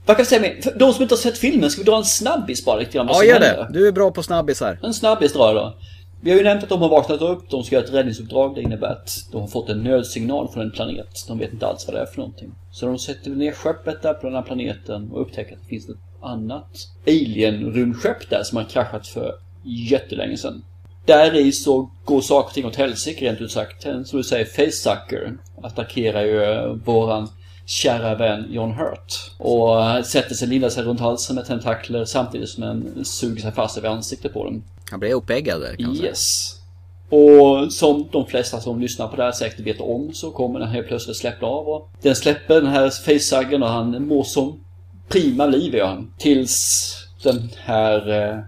Vad 0.07 0.17
kan 0.17 0.19
jag 0.19 0.27
säga? 0.27 0.63
För 0.63 0.79
de 0.79 0.93
som 0.93 1.03
inte 1.03 1.15
har 1.15 1.19
sett 1.19 1.39
filmen, 1.39 1.71
ska 1.71 1.81
vi 1.81 1.85
dra 1.85 1.97
en 1.97 2.05
snabbis 2.05 2.65
bara 2.65 2.77
lite 2.77 2.93
grann 2.93 3.09
Ja, 3.11 3.25
gör 3.25 3.41
det. 3.41 3.69
Du 3.71 3.89
är 3.89 3.93
bra 3.93 4.11
på 4.11 4.23
snabbisar. 4.23 4.79
En 4.83 4.95
snabbis 4.95 5.33
drar 5.33 5.47
jag 5.47 5.57
då. 5.57 5.75
Vi 6.21 6.31
har 6.31 6.39
ju 6.39 6.45
nämnt 6.45 6.63
att 6.63 6.69
de 6.69 6.83
har 6.83 6.89
vaknat 6.89 7.21
upp, 7.21 7.51
de 7.51 7.65
ska 7.65 7.75
göra 7.75 7.85
ett 7.85 7.93
räddningsuppdrag. 7.93 8.55
Det 8.55 8.63
innebär 8.63 8.89
att 8.89 9.11
de 9.33 9.41
har 9.41 9.49
fått 9.49 9.69
en 9.69 9.83
nödsignal 9.83 10.49
från 10.49 10.63
en 10.63 10.71
planet. 10.71 11.25
De 11.29 11.39
vet 11.39 11.53
inte 11.53 11.67
alls 11.67 11.87
vad 11.87 11.97
det 11.97 12.01
är 12.01 12.07
för 12.07 12.19
någonting. 12.19 12.55
Så 12.73 12.87
de 12.87 12.99
sätter 12.99 13.31
ner 13.31 13.53
skeppet 13.53 14.03
där 14.03 14.15
på 14.15 14.27
den 14.27 14.35
här 14.37 14.43
planeten 14.43 15.11
och 15.13 15.23
upptäcker 15.23 15.55
att 15.55 15.63
det 15.63 15.69
finns 15.69 15.89
ett 15.89 15.97
annat 16.21 16.89
alien-rymdskepp 17.07 18.31
där 18.31 18.43
som 18.43 18.57
har 18.57 18.65
kraschat 18.65 19.07
för 19.07 19.35
jättelänge 19.65 20.37
sedan. 20.37 20.63
Där 21.05 21.35
i 21.35 21.53
så 21.53 21.91
går 22.05 22.21
saker 22.21 22.49
och 22.49 22.55
ting 22.55 22.67
åt 22.67 22.77
helsike 22.77 23.25
rent 23.25 23.41
ut 23.41 23.53
sagt. 23.53 23.83
Som 23.83 24.19
du 24.19 24.23
säger, 24.23 24.45
facesucker 24.45 25.37
attackerar 25.63 26.23
ju 26.23 26.43
eh, 26.43 26.67
våran 26.67 27.29
kära 27.67 28.15
vän 28.15 28.47
John 28.51 28.73
Hurt. 28.73 29.33
Och 29.39 29.85
eh, 29.85 30.03
sätter 30.03 30.35
sig, 30.35 30.49
lindar 30.49 30.69
sig 30.69 30.85
runt 30.85 31.01
halsen 31.01 31.37
med 31.37 31.47
tentakler 31.47 32.05
samtidigt 32.05 32.49
som 32.49 32.63
en 32.63 33.05
suger 33.05 33.43
sig 33.43 33.53
fast 33.53 33.79
över 33.79 33.89
ansiktet 33.89 34.33
på 34.33 34.45
den. 34.45 34.63
Han 34.91 35.01
blev 35.01 35.13
uppeggad 35.13 35.61
där 35.61 35.77
kan 35.77 35.87
man 35.87 35.97
säga. 35.97 36.09
Yes. 36.09 36.55
Och 37.11 37.73
som 37.73 38.09
de 38.13 38.27
flesta 38.27 38.61
som 38.61 38.81
lyssnar 38.81 39.09
på 39.09 39.17
det 39.17 39.23
här 39.23 39.33
säkert 39.33 39.67
vet 39.67 39.81
om 39.81 40.13
så 40.13 40.31
kommer 40.31 40.59
den 40.59 40.69
helt 40.69 40.87
plötsligt 40.87 41.17
släppa 41.17 41.47
av 41.47 41.69
och 41.69 41.91
den 42.03 42.17
släpper 42.17 42.55
den 42.55 42.71
här 42.71 42.91
facehuggen 42.91 43.63
och 43.63 43.69
han 43.69 44.07
mår 44.09 44.25
som 44.25 44.61
prima 45.09 45.47
liv 45.47 45.75
gör 45.75 45.87
han. 45.87 46.13
Tills 46.19 46.95
den 47.23 47.51
här 47.57 48.11
eh, 48.11 48.39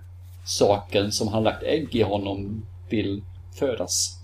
saken 0.45 1.13
som 1.13 1.29
han 1.29 1.43
lagt 1.43 1.63
ägg 1.63 1.95
i 1.97 2.03
honom 2.03 2.67
vill 2.89 3.23
födas. 3.55 4.17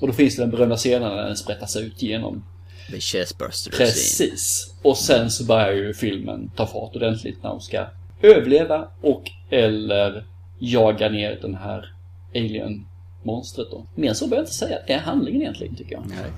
Och 0.00 0.06
då 0.06 0.12
finns 0.12 0.36
det 0.36 0.42
den 0.42 0.50
berömda 0.50 0.76
scenen 0.76 1.16
när 1.16 1.24
den 1.24 1.36
sprättas 1.36 1.76
ut 1.76 2.02
genom. 2.02 2.44
The 2.90 3.00
chestburster 3.00 3.70
scene. 3.70 3.86
Precis. 3.86 4.74
Och 4.82 4.96
sen 4.96 5.30
så 5.30 5.44
börjar 5.44 5.72
ju 5.72 5.94
filmen 5.94 6.50
ta 6.56 6.66
fart 6.66 6.96
ordentligt 6.96 7.42
när 7.42 7.50
de 7.50 7.60
ska 7.60 7.86
överleva 8.22 8.88
och 9.00 9.22
eller 9.50 10.24
jaga 10.58 11.08
ner 11.08 11.38
den 11.42 11.54
här 11.54 11.92
alien-monstret 12.34 13.70
då. 13.70 13.86
Mer 13.94 14.12
så 14.12 14.24
behöver 14.24 14.36
jag 14.36 14.42
inte 14.42 14.54
säga. 14.54 14.78
Det 14.86 14.92
är 14.92 14.98
handlingen 14.98 15.42
egentligen 15.42 15.74
tycker 15.74 15.92
jag. 15.92 16.02
Nej. 16.08 16.30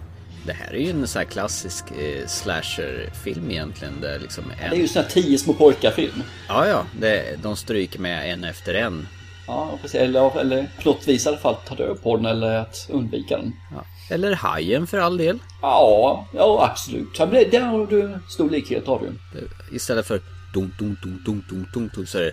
Det 0.46 0.52
här 0.52 0.74
är 0.74 0.78
ju 0.78 0.90
en 0.90 1.08
sån 1.08 1.20
här 1.20 1.26
klassisk 1.26 1.84
eh, 1.90 2.26
slasher-film 2.26 3.50
egentligen. 3.50 4.00
Där 4.00 4.18
liksom 4.18 4.44
en... 4.44 4.70
Det 4.70 4.76
är 4.76 4.80
ju 4.80 4.88
sån 4.88 5.02
här 5.02 5.10
tio 5.10 5.38
små 5.38 5.52
pojkar-film. 5.54 6.22
Ja, 6.48 6.66
ja. 6.68 6.84
Det, 7.00 7.42
de 7.42 7.56
stryker 7.56 7.98
med 7.98 8.32
en 8.32 8.44
efter 8.44 8.74
en. 8.74 9.08
Ja, 9.46 9.78
precis. 9.82 10.00
Eller, 10.00 10.40
eller 10.40 10.66
plottvis 10.78 11.26
i 11.26 11.28
alla 11.28 11.38
fall 11.38 11.56
ta 11.68 11.74
död 11.74 12.02
på 12.02 12.16
den 12.16 12.26
eller 12.26 12.54
att 12.56 12.86
undvika 12.90 13.36
den. 13.36 13.52
Ja. 13.74 13.84
Eller 14.14 14.32
Hajen 14.34 14.86
för 14.86 14.98
all 14.98 15.16
del. 15.16 15.38
Ja, 15.62 16.28
ja 16.34 16.68
absolut. 16.70 17.08
Ja, 17.18 17.26
men 17.26 17.34
det- 17.34 17.50
Där 17.50 17.60
har 17.60 17.86
du 17.86 18.18
stor 18.28 18.50
likhet 18.50 18.86
har 18.86 19.00
du. 19.00 19.12
Istället 19.76 20.06
för 20.06 20.20
dun, 20.54 20.74
dun, 20.78 20.96
dun, 21.02 21.22
dun, 21.24 21.44
dun, 21.48 21.66
dun, 21.72 21.90
dun, 21.94 22.06
så 22.06 22.18
är 22.18 22.22
det... 22.22 22.32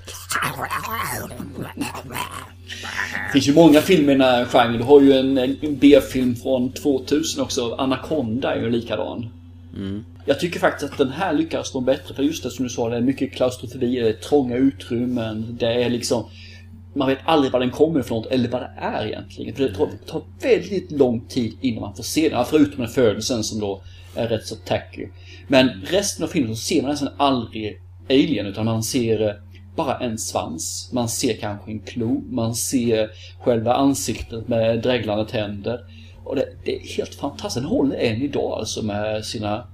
Det 3.25 3.33
finns 3.33 3.47
ju 3.47 3.53
många 3.53 3.81
filmer 3.81 4.13
i 4.13 4.17
den 4.17 4.21
här 4.21 4.45
genren. 4.45 4.77
Du 4.77 4.83
har 4.83 5.01
ju 5.01 5.13
en, 5.13 5.57
B-film 5.79 6.35
från 6.35 6.71
2000 6.71 7.43
också. 7.43 7.75
Anaconda 7.75 8.55
är 8.55 8.61
ju 8.61 8.69
likadan. 8.69 9.29
Jag 10.25 10.39
tycker 10.39 10.59
faktiskt 10.59 10.91
att 10.91 10.97
den 10.97 11.11
här 11.11 11.33
lyckas 11.33 11.73
nog 11.73 11.85
bättre. 11.85 12.15
För 12.15 12.23
just 12.23 12.43
det 12.43 12.51
som 12.51 12.63
du 12.63 12.69
sa, 12.69 12.89
det 12.89 12.97
är 12.97 13.01
mycket 13.01 13.33
klaustrofobi, 13.33 13.99
det 13.99 14.09
är 14.09 14.13
trånga 14.13 14.55
utrymmen. 14.55 15.57
Det 15.59 15.83
är 15.83 15.89
liksom... 15.89 16.29
Man 16.93 17.07
vet 17.07 17.19
aldrig 17.25 17.51
var 17.51 17.59
den 17.59 17.71
kommer 17.71 17.99
ifrån 17.99 18.25
eller 18.29 18.49
vad 18.49 18.61
det 18.61 18.71
är 18.77 19.05
egentligen. 19.05 19.55
För 19.55 19.63
det 19.63 19.73
tar, 20.07 20.21
väldigt 20.41 20.91
lång 20.91 21.27
tid 21.27 21.57
innan 21.61 21.81
man 21.81 21.95
får 21.95 22.03
se 22.03 22.29
den. 22.29 22.45
Förutom 22.45 22.77
den 22.77 22.87
födelsen 22.87 23.43
som 23.43 23.59
då 23.59 23.81
är 24.15 24.27
rätt 24.27 24.45
så 24.45 24.55
tacky. 24.55 25.07
Men 25.47 25.69
resten 25.69 26.23
av 26.23 26.27
filmen 26.27 26.55
så 26.55 26.61
ser 26.61 26.81
man 26.81 26.91
nästan 26.91 27.13
aldrig 27.17 27.81
Alien 28.09 28.45
utan 28.45 28.65
man 28.65 28.83
ser 28.83 29.21
eh, 29.21 29.35
bara 29.75 29.97
en 29.97 30.17
svans. 30.17 30.89
Man 30.93 31.09
ser 31.09 31.33
kanske 31.33 31.71
en 31.71 31.79
klo. 31.79 32.23
Man 32.29 32.55
ser 32.55 33.09
själva 33.43 33.73
ansiktet 33.73 34.47
med 34.47 34.81
dreglande 34.81 35.25
tänder. 35.25 35.79
Och 36.23 36.35
det, 36.35 36.45
det 36.65 36.75
är 36.75 36.87
helt 36.97 37.15
fantastiskt. 37.15 37.55
Den 37.55 37.65
håller 37.65 37.95
än 37.95 38.21
idag 38.21 38.59
alltså 38.59 38.81
med 38.81 39.25
sina 39.25 39.67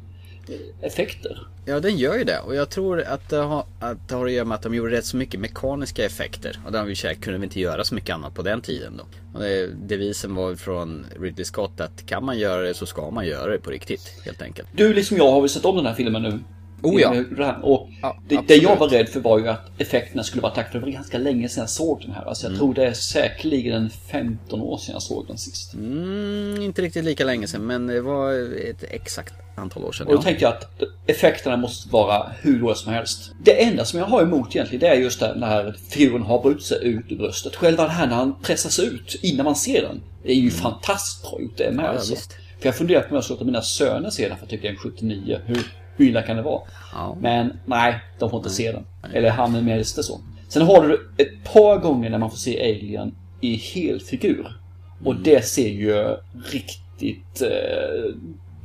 effekter. 0.81 1.47
Ja, 1.65 1.79
den 1.79 1.97
gör 1.97 2.17
ju 2.17 2.23
det. 2.23 2.39
Och 2.39 2.55
jag 2.55 2.69
tror 2.69 3.01
att 3.01 3.29
det 3.29 3.37
har 3.37 3.65
att, 3.79 4.09
det 4.09 4.15
har 4.15 4.25
att 4.25 4.31
göra 4.31 4.45
med 4.45 4.55
att 4.55 4.61
de 4.61 4.75
gjorde 4.75 4.91
rätt 4.91 5.05
så 5.05 5.17
mycket 5.17 5.39
mekaniska 5.39 6.05
effekter. 6.05 6.59
Och 6.65 6.71
den 6.71 6.85
vi 6.85 6.95
kunde 6.95 7.39
vi 7.39 7.43
inte 7.43 7.59
göra 7.59 7.83
så 7.83 7.95
mycket 7.95 8.15
annat 8.15 8.33
på 8.33 8.41
den 8.41 8.61
tiden 8.61 8.97
då. 8.97 9.03
Och 9.33 9.39
det, 9.39 9.67
devisen 9.87 10.35
var 10.35 10.55
från 10.55 11.05
Ridley 11.21 11.45
Scott 11.45 11.81
att 11.81 12.05
kan 12.05 12.25
man 12.25 12.39
göra 12.39 12.61
det 12.61 12.73
så 12.73 12.85
ska 12.85 13.11
man 13.11 13.25
göra 13.25 13.51
det 13.51 13.57
på 13.57 13.69
riktigt, 13.69 14.21
helt 14.25 14.41
enkelt. 14.41 14.67
Du 14.75 14.93
liksom 14.93 15.17
jag 15.17 15.31
har 15.31 15.41
väl 15.41 15.49
sett 15.49 15.65
om 15.65 15.75
den 15.75 15.85
här 15.85 15.93
filmen 15.93 16.21
nu. 16.21 16.39
Oh 16.83 17.01
ja. 17.01 17.55
Och 17.63 17.89
Ja, 18.01 18.17
det, 18.27 18.39
det 18.47 18.55
jag 18.55 18.75
var 18.75 18.87
rädd 18.87 19.09
för 19.09 19.19
var 19.19 19.39
ju 19.39 19.47
att 19.47 19.81
effekterna 19.81 20.23
skulle 20.23 20.41
vara 20.41 20.53
för 20.53 20.63
det 20.71 20.79
var 20.79 20.87
ganska 20.87 21.17
länge 21.17 21.49
sedan 21.49 21.61
jag 21.61 21.69
såg 21.69 22.01
den 22.01 22.11
här. 22.11 22.25
Alltså 22.25 22.47
jag 22.47 22.57
tror 22.57 22.73
det 22.73 22.85
är 22.85 22.93
säkerligen 22.93 23.73
en 23.83 23.89
15 23.89 24.61
år 24.61 24.77
sedan 24.77 24.93
jag 24.93 25.01
såg 25.01 25.27
den 25.27 25.37
sist. 25.37 25.73
Mm, 25.73 26.61
inte 26.61 26.81
riktigt 26.81 27.05
lika 27.05 27.23
länge 27.25 27.47
sedan, 27.47 27.65
men 27.65 27.87
det 27.87 28.01
var 28.01 28.33
ett 28.69 28.83
exakt 28.89 29.33
antal 29.55 29.83
år 29.83 29.91
sedan. 29.91 30.07
Och 30.07 30.13
då 30.13 30.19
Ja. 30.19 30.23
tänkte 30.23 30.43
jag 30.45 30.53
att 30.53 30.83
effekterna 31.07 31.57
måste 31.57 31.89
vara 31.89 32.31
hur 32.41 32.59
dåliga 32.59 32.75
som 32.75 32.93
helst. 32.93 33.31
Det 33.43 33.63
enda 33.63 33.85
som 33.85 33.99
jag 33.99 34.05
har 34.05 34.21
emot 34.21 34.55
egentligen 34.55 34.79
det 34.79 34.87
är 34.87 34.95
just 35.01 35.19
det 35.19 35.35
när 35.35 35.75
figuren 35.89 36.21
har 36.23 36.41
brutit 36.41 36.65
sig 36.65 36.77
ut 36.87 37.05
ur 37.09 37.17
bröstet. 37.17 37.55
Själva 37.55 37.83
det 37.83 37.89
här 37.89 38.07
när 38.07 38.15
han 38.15 38.35
pressas 38.41 38.79
ut 38.79 39.19
innan 39.21 39.43
man 39.43 39.55
ser 39.55 39.81
den. 39.81 40.01
Det 40.23 40.31
är 40.31 40.35
ju 40.35 40.51
fantastiskt 40.51 41.31
bra 41.31 41.41
gjort 41.41 41.57
det 41.57 41.71
med 41.71 41.85
Ja, 41.85 41.89
alltså. 41.89 42.15
För 42.59 42.67
jag 42.67 42.75
funderar 42.75 43.01
på 43.01 43.09
om 43.09 43.15
jag 43.15 43.23
ska 43.23 43.33
låta 43.33 43.45
mina 43.45 43.61
söner 43.61 44.09
se 44.09 44.27
den 44.27 44.37
för 44.37 44.43
jag 44.43 44.49
tycker 44.49 44.67
den 44.67 44.75
är 44.75 44.79
79. 44.79 45.39
Hur, 45.45 45.55
hur 45.55 45.63
illa 45.97 46.21
kan 46.21 46.35
det 46.35 46.41
vara? 46.41 46.61
Ja. 46.93 47.17
Men 47.21 47.59
nej, 47.65 47.99
de 48.19 48.29
får 48.29 48.37
inte 48.37 48.49
se 48.49 48.71
den. 48.71 48.85
Eller 49.13 49.29
han 49.29 49.55
är 49.55 49.61
med 49.61 49.77
det 49.77 49.83
så. 49.85 50.21
Sen 50.49 50.61
har 50.61 50.87
du 50.87 51.09
ett 51.17 51.53
par 51.53 51.77
gånger 51.77 52.09
när 52.09 52.17
man 52.17 52.29
får 52.29 52.37
se 52.37 52.59
Alien 52.69 53.15
i 53.41 53.55
hel 53.55 53.99
figur. 54.01 54.57
Och 55.05 55.11
Mm. 55.11 55.23
det 55.23 55.45
ser 55.45 55.69
ju 55.69 56.17
riktigt 56.51 57.41
eh, 57.41 58.15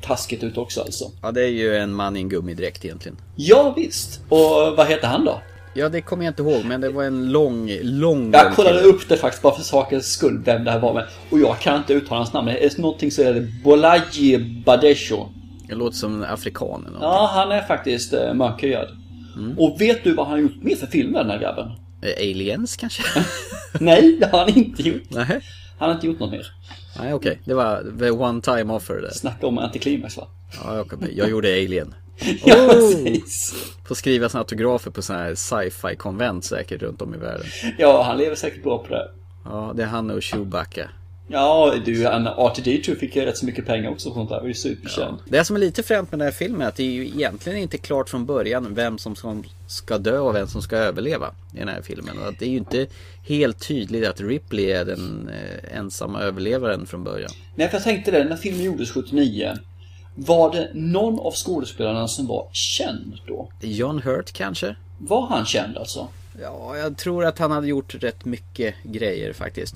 taskigt 0.02 0.42
ut 0.44 0.58
också 0.58 0.80
alltså. 0.80 1.04
ja, 1.23 1.32
det 1.32 1.42
är 1.42 1.49
ju 1.50 1.76
en 1.76 1.92
man 1.94 2.16
i 2.16 2.20
en 2.20 2.28
gummidräkt 2.28 2.85
egentligen. 2.85 3.16
Ja 3.37 3.73
visst. 3.76 4.20
Och 4.28 4.76
vad 4.76 4.87
heter 4.87 5.08
han 5.08 5.25
då? 5.25 5.40
Ja, 5.75 5.88
det 5.88 6.00
kommer 6.00 6.25
jag 6.25 6.30
inte 6.32 6.42
ihåg, 6.42 6.64
men 6.64 6.80
det 6.80 6.88
var 6.88 7.04
en 7.04 7.32
lång, 7.32 7.70
lång... 7.82 8.32
Jag 8.32 8.54
kollade 8.54 8.80
upp 8.80 9.08
det 9.08 9.16
faktiskt 9.16 9.42
bara 9.42 9.54
för 9.54 9.62
sakens 9.62 10.06
skull 10.12 10.42
vem 10.44 10.64
det 10.64 10.70
här 10.70 10.78
var 10.78 10.94
med. 10.94 11.04
Och 11.30 11.38
jag 11.38 11.58
kan 11.58 11.76
inte 11.76 11.92
uttala 11.92 12.18
hans 12.20 12.32
namn. 12.32 12.49
Är 12.49 12.54
det 12.61 12.78
någonting 12.78 13.11
så 13.11 13.23
är 13.23 13.35
det 13.35 13.40
Bolaji 13.64 14.38
Badesho. 14.66 15.26
Det 15.69 15.75
låter 15.75 15.97
som 15.97 16.15
en 16.23 16.25
afrikan 16.31 16.87
eller. 16.87 16.99
Ja, 17.01 17.31
han 17.35 17.53
är 17.53 17.63
faktiskt 17.63 18.13
eh, 18.13 18.35
mörkhyad. 18.35 18.89
Mm. 19.37 19.59
Och 19.59 19.81
vet 19.81 20.05
du 20.05 20.15
vad 20.15 20.27
han 20.27 20.33
har 20.35 20.41
gjort 20.43 20.63
mer 20.63 20.77
för 20.77 20.87
filmer 20.87 21.19
den 21.19 21.31
här 21.31 21.39
grabben? 21.39 21.67
Eh, 22.03 22.13
Aliens 22.31 22.77
kanske? 22.77 23.03
Nej, 23.81 24.17
det 24.21 24.27
har 24.27 24.39
han 24.39 24.49
inte 24.59 24.83
gjort. 24.83 25.03
Nej, 25.11 25.41
Han 25.79 25.89
har 25.89 25.95
inte 25.95 26.07
gjort 26.07 26.21
något 26.21 26.31
mer. 26.31 26.47
Nej 27.01 27.15
okej. 27.15 27.41
Det 27.45 27.55
var 27.55 27.85
the 27.99 28.11
one 28.11 28.41
time 28.41 28.73
offer 28.73 28.95
där. 28.95 29.11
Snacka 29.11 29.47
om 29.47 29.59
antiklimax 29.59 30.17
va? 30.17 30.27
Ja, 30.65 30.77
jag, 30.77 31.09
jag 31.17 31.31
gjorde 31.31 31.49
Alien. 31.49 31.95
Ja, 32.45 32.55
Oh! 32.57 32.73
precis. 32.73 33.55
Får 33.89 33.95
skriva 33.95 34.29
sina 34.29 34.39
autografer 34.41 34.91
på 34.91 35.03
sådana 35.03 35.25
här 35.25 35.35
sci-fi 35.35 35.97
konvent 35.97 36.45
säkert 36.45 36.83
runt 36.83 37.03
om 37.03 37.15
i 37.15 37.19
världen. 37.19 37.47
Ja, 37.79 38.03
han 38.03 38.19
lever 38.19 38.37
säkert 38.37 38.63
bra 38.63 38.79
på 38.79 38.89
det. 38.95 39.11
Ja, 39.45 39.73
det 39.77 39.83
är 39.83 39.87
han 39.87 40.11
och 40.11 40.23
Chewbacca. 40.23 40.89
Ja, 41.30 41.75
du, 41.85 42.06
han, 42.06 42.28
R2D2 42.28 42.99
fick 42.99 43.16
ju 43.16 43.25
rätt 43.25 43.37
så 43.37 43.47
mycket 43.47 43.66
pengar 43.66 43.90
också 43.90 44.14
sånt 44.14 44.28
där. 44.28 44.37
Det 44.37 44.42
var 44.42 44.49
ju 44.49 44.54
superkänd. 44.54 45.18
Det 45.28 45.44
som 45.44 45.56
är 45.56 45.61
lite 45.61 45.82
främt 45.82 46.12
med 46.12 46.18
den 46.18 46.26
här 46.26 46.32
filmen 46.32 46.61
är 46.61 46.66
att 46.66 46.76
det 46.76 46.82
är 46.82 46.90
ju 46.90 47.06
egentligen 47.06 47.58
inte 47.58 47.78
klart 47.78 48.08
från 48.08 48.26
början 48.26 48.75
vem 48.75 48.99
som 48.99 49.16
ska, 49.16 49.37
ska 49.66 49.99
dö 49.99 50.18
och 50.18 50.35
vem 50.35 50.47
som 50.47 50.62
ska 50.62 50.76
överleva 50.76 51.30
i 51.54 51.58
den 51.58 51.68
här 51.68 51.82
filmen. 51.82 52.18
Och 52.18 52.28
att 52.28 52.38
det 52.38 52.44
är 52.44 52.50
ju 52.50 52.56
inte 52.56 52.87
helt 53.26 53.68
tydligt 53.68 54.06
att 54.08 54.20
Ripley 54.20 54.70
är 54.70 54.85
den 54.85 55.30
eh, 55.32 55.78
ensamma 55.78 56.20
överlevaren 56.20 56.87
från 56.87 57.04
början. 57.04 57.30
Nej, 57.54 57.68
för 57.68 57.76
jag 57.76 57.85
tänkte 57.85 58.11
det, 58.11 58.25
när 58.25 58.37
filmen 58.37 58.64
gjordes 58.64 58.90
79. 58.90 59.52
Var 60.14 60.52
det 60.52 60.70
någon 60.75 61.20
av 61.20 61.32
skådespelarna 61.32 62.08
som 62.08 62.26
var 62.26 62.49
känd 62.52 63.18
då? 63.26 63.49
John 63.61 64.02
Hurt 64.02 64.32
kanske? 64.32 64.76
Var 64.99 65.26
han 65.26 65.47
känd 65.47 65.76
alltså? 65.76 66.08
Ja, 66.42 66.76
jag 66.76 66.97
tror 66.97 67.25
att 67.25 67.38
han 67.38 67.50
hade 67.50 67.66
gjort 67.66 67.94
rätt 67.94 68.25
mycket 68.25 68.75
grejer 68.82 69.32
faktiskt. 69.32 69.75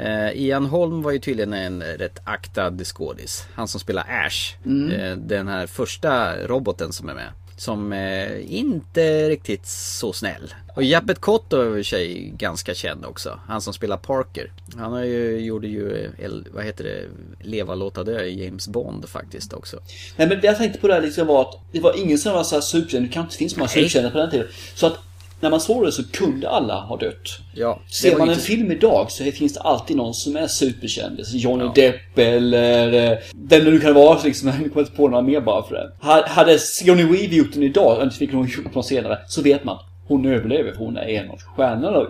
Eh, 0.00 0.42
Ian 0.42 0.66
Holm 0.66 1.02
var 1.02 1.12
ju 1.12 1.18
tydligen 1.18 1.52
en 1.52 1.82
rätt 1.82 2.20
aktad 2.24 2.84
skådis. 2.84 3.46
Han 3.54 3.68
som 3.68 3.80
spelar 3.80 4.06
Ash. 4.26 4.54
Eh, 4.92 5.16
den 5.16 5.48
här 5.48 5.66
första 5.66 6.36
roboten 6.46 6.92
som 6.92 7.08
är 7.08 7.14
med. 7.14 7.28
Som 7.58 7.92
eh, 7.92 8.54
inte 8.54 9.28
riktigt 9.28 9.66
så 9.66 10.12
snäll. 10.12 10.54
Och 10.74 10.82
Japet 10.82 11.20
Kotto 11.20 11.56
är 11.56 11.66
i 11.66 11.68
och 11.68 11.74
för 11.74 11.82
sig 11.82 12.32
ganska 12.36 12.74
känd 12.74 13.04
också. 13.04 13.40
Han 13.46 13.60
som 13.60 13.72
spelar 13.72 13.96
Parker. 13.96 14.52
Han 14.76 14.92
har 14.92 15.04
ju, 15.04 15.38
gjorde 15.38 15.68
ju, 15.68 16.10
vad 16.50 16.64
heter 16.64 16.84
det, 16.84 17.02
Leva 17.40 17.74
låta 17.74 18.04
dö 18.04 18.22
i 18.22 18.44
James 18.44 18.68
Bond 18.68 19.08
faktiskt 19.08 19.52
också. 19.52 19.80
Nej, 20.16 20.28
men 20.28 20.40
det 20.40 20.46
jag 20.46 20.56
tänkte 20.56 20.80
på 20.80 20.88
det 20.88 20.94
här 20.94 21.02
liksom 21.02 21.26
var 21.26 21.40
att 21.42 21.58
det 21.72 21.80
var 21.80 21.98
ingen 21.98 22.18
som 22.18 22.32
var 22.32 22.44
så 22.44 22.54
här 22.54 22.62
superkänd. 22.62 23.06
Det 23.06 23.12
kanske 23.12 23.26
inte 23.26 23.36
finns 23.36 23.52
så 23.52 23.58
många 23.58 23.68
superkända 23.68 24.10
på 24.10 24.18
den 24.18 24.30
tiden. 24.30 24.46
Så 24.74 24.86
att 24.86 24.98
när 25.40 25.50
man 25.50 25.60
såg 25.60 25.84
det 25.84 25.92
så 25.92 26.08
kunde 26.10 26.48
alla 26.50 26.80
ha 26.80 26.96
dött. 26.96 27.38
Ja, 27.54 27.80
Ser 27.90 28.18
man 28.18 28.28
en 28.28 28.36
film 28.36 28.72
idag 28.72 29.10
så 29.10 29.24
finns 29.24 29.54
det 29.54 29.60
alltid 29.60 29.96
någon 29.96 30.14
som 30.14 30.36
är 30.36 30.46
superkändis. 30.46 31.32
Johnny 31.32 31.64
Ja. 31.64 31.72
Depp 31.74 32.18
eller 32.18 33.12
eh, 33.12 33.18
vem 33.34 33.64
det 33.64 33.70
nu 33.70 33.80
kan 33.80 33.94
vara. 33.94 34.22
Liksom, 34.24 34.48
jag 34.62 34.72
kommer 34.72 34.80
inte 34.86 34.96
på 34.96 35.08
några 35.08 35.22
mer 35.22 35.40
bara 35.40 35.62
för 35.62 35.74
det. 35.74 35.92
Ha- 36.06 36.26
Hade 36.28 36.58
Sigourney 36.58 37.04
Weaver 37.04 37.34
gjort 37.36 37.52
den 37.52 37.62
idag, 37.62 38.00
eller 38.00 38.10
fick 38.10 38.32
hon 38.32 38.46
gjort 38.46 38.74
den 38.74 38.82
senare, 38.82 39.18
så 39.28 39.42
vet 39.42 39.64
man. 39.64 39.78
Hon 40.08 40.26
överlever 40.26 40.72
för 40.72 40.78
hon 40.78 40.96
är 40.96 41.02
en 41.08 41.30
av 41.30 41.38
stjärnorna. 41.56 41.98
Och 41.98 42.08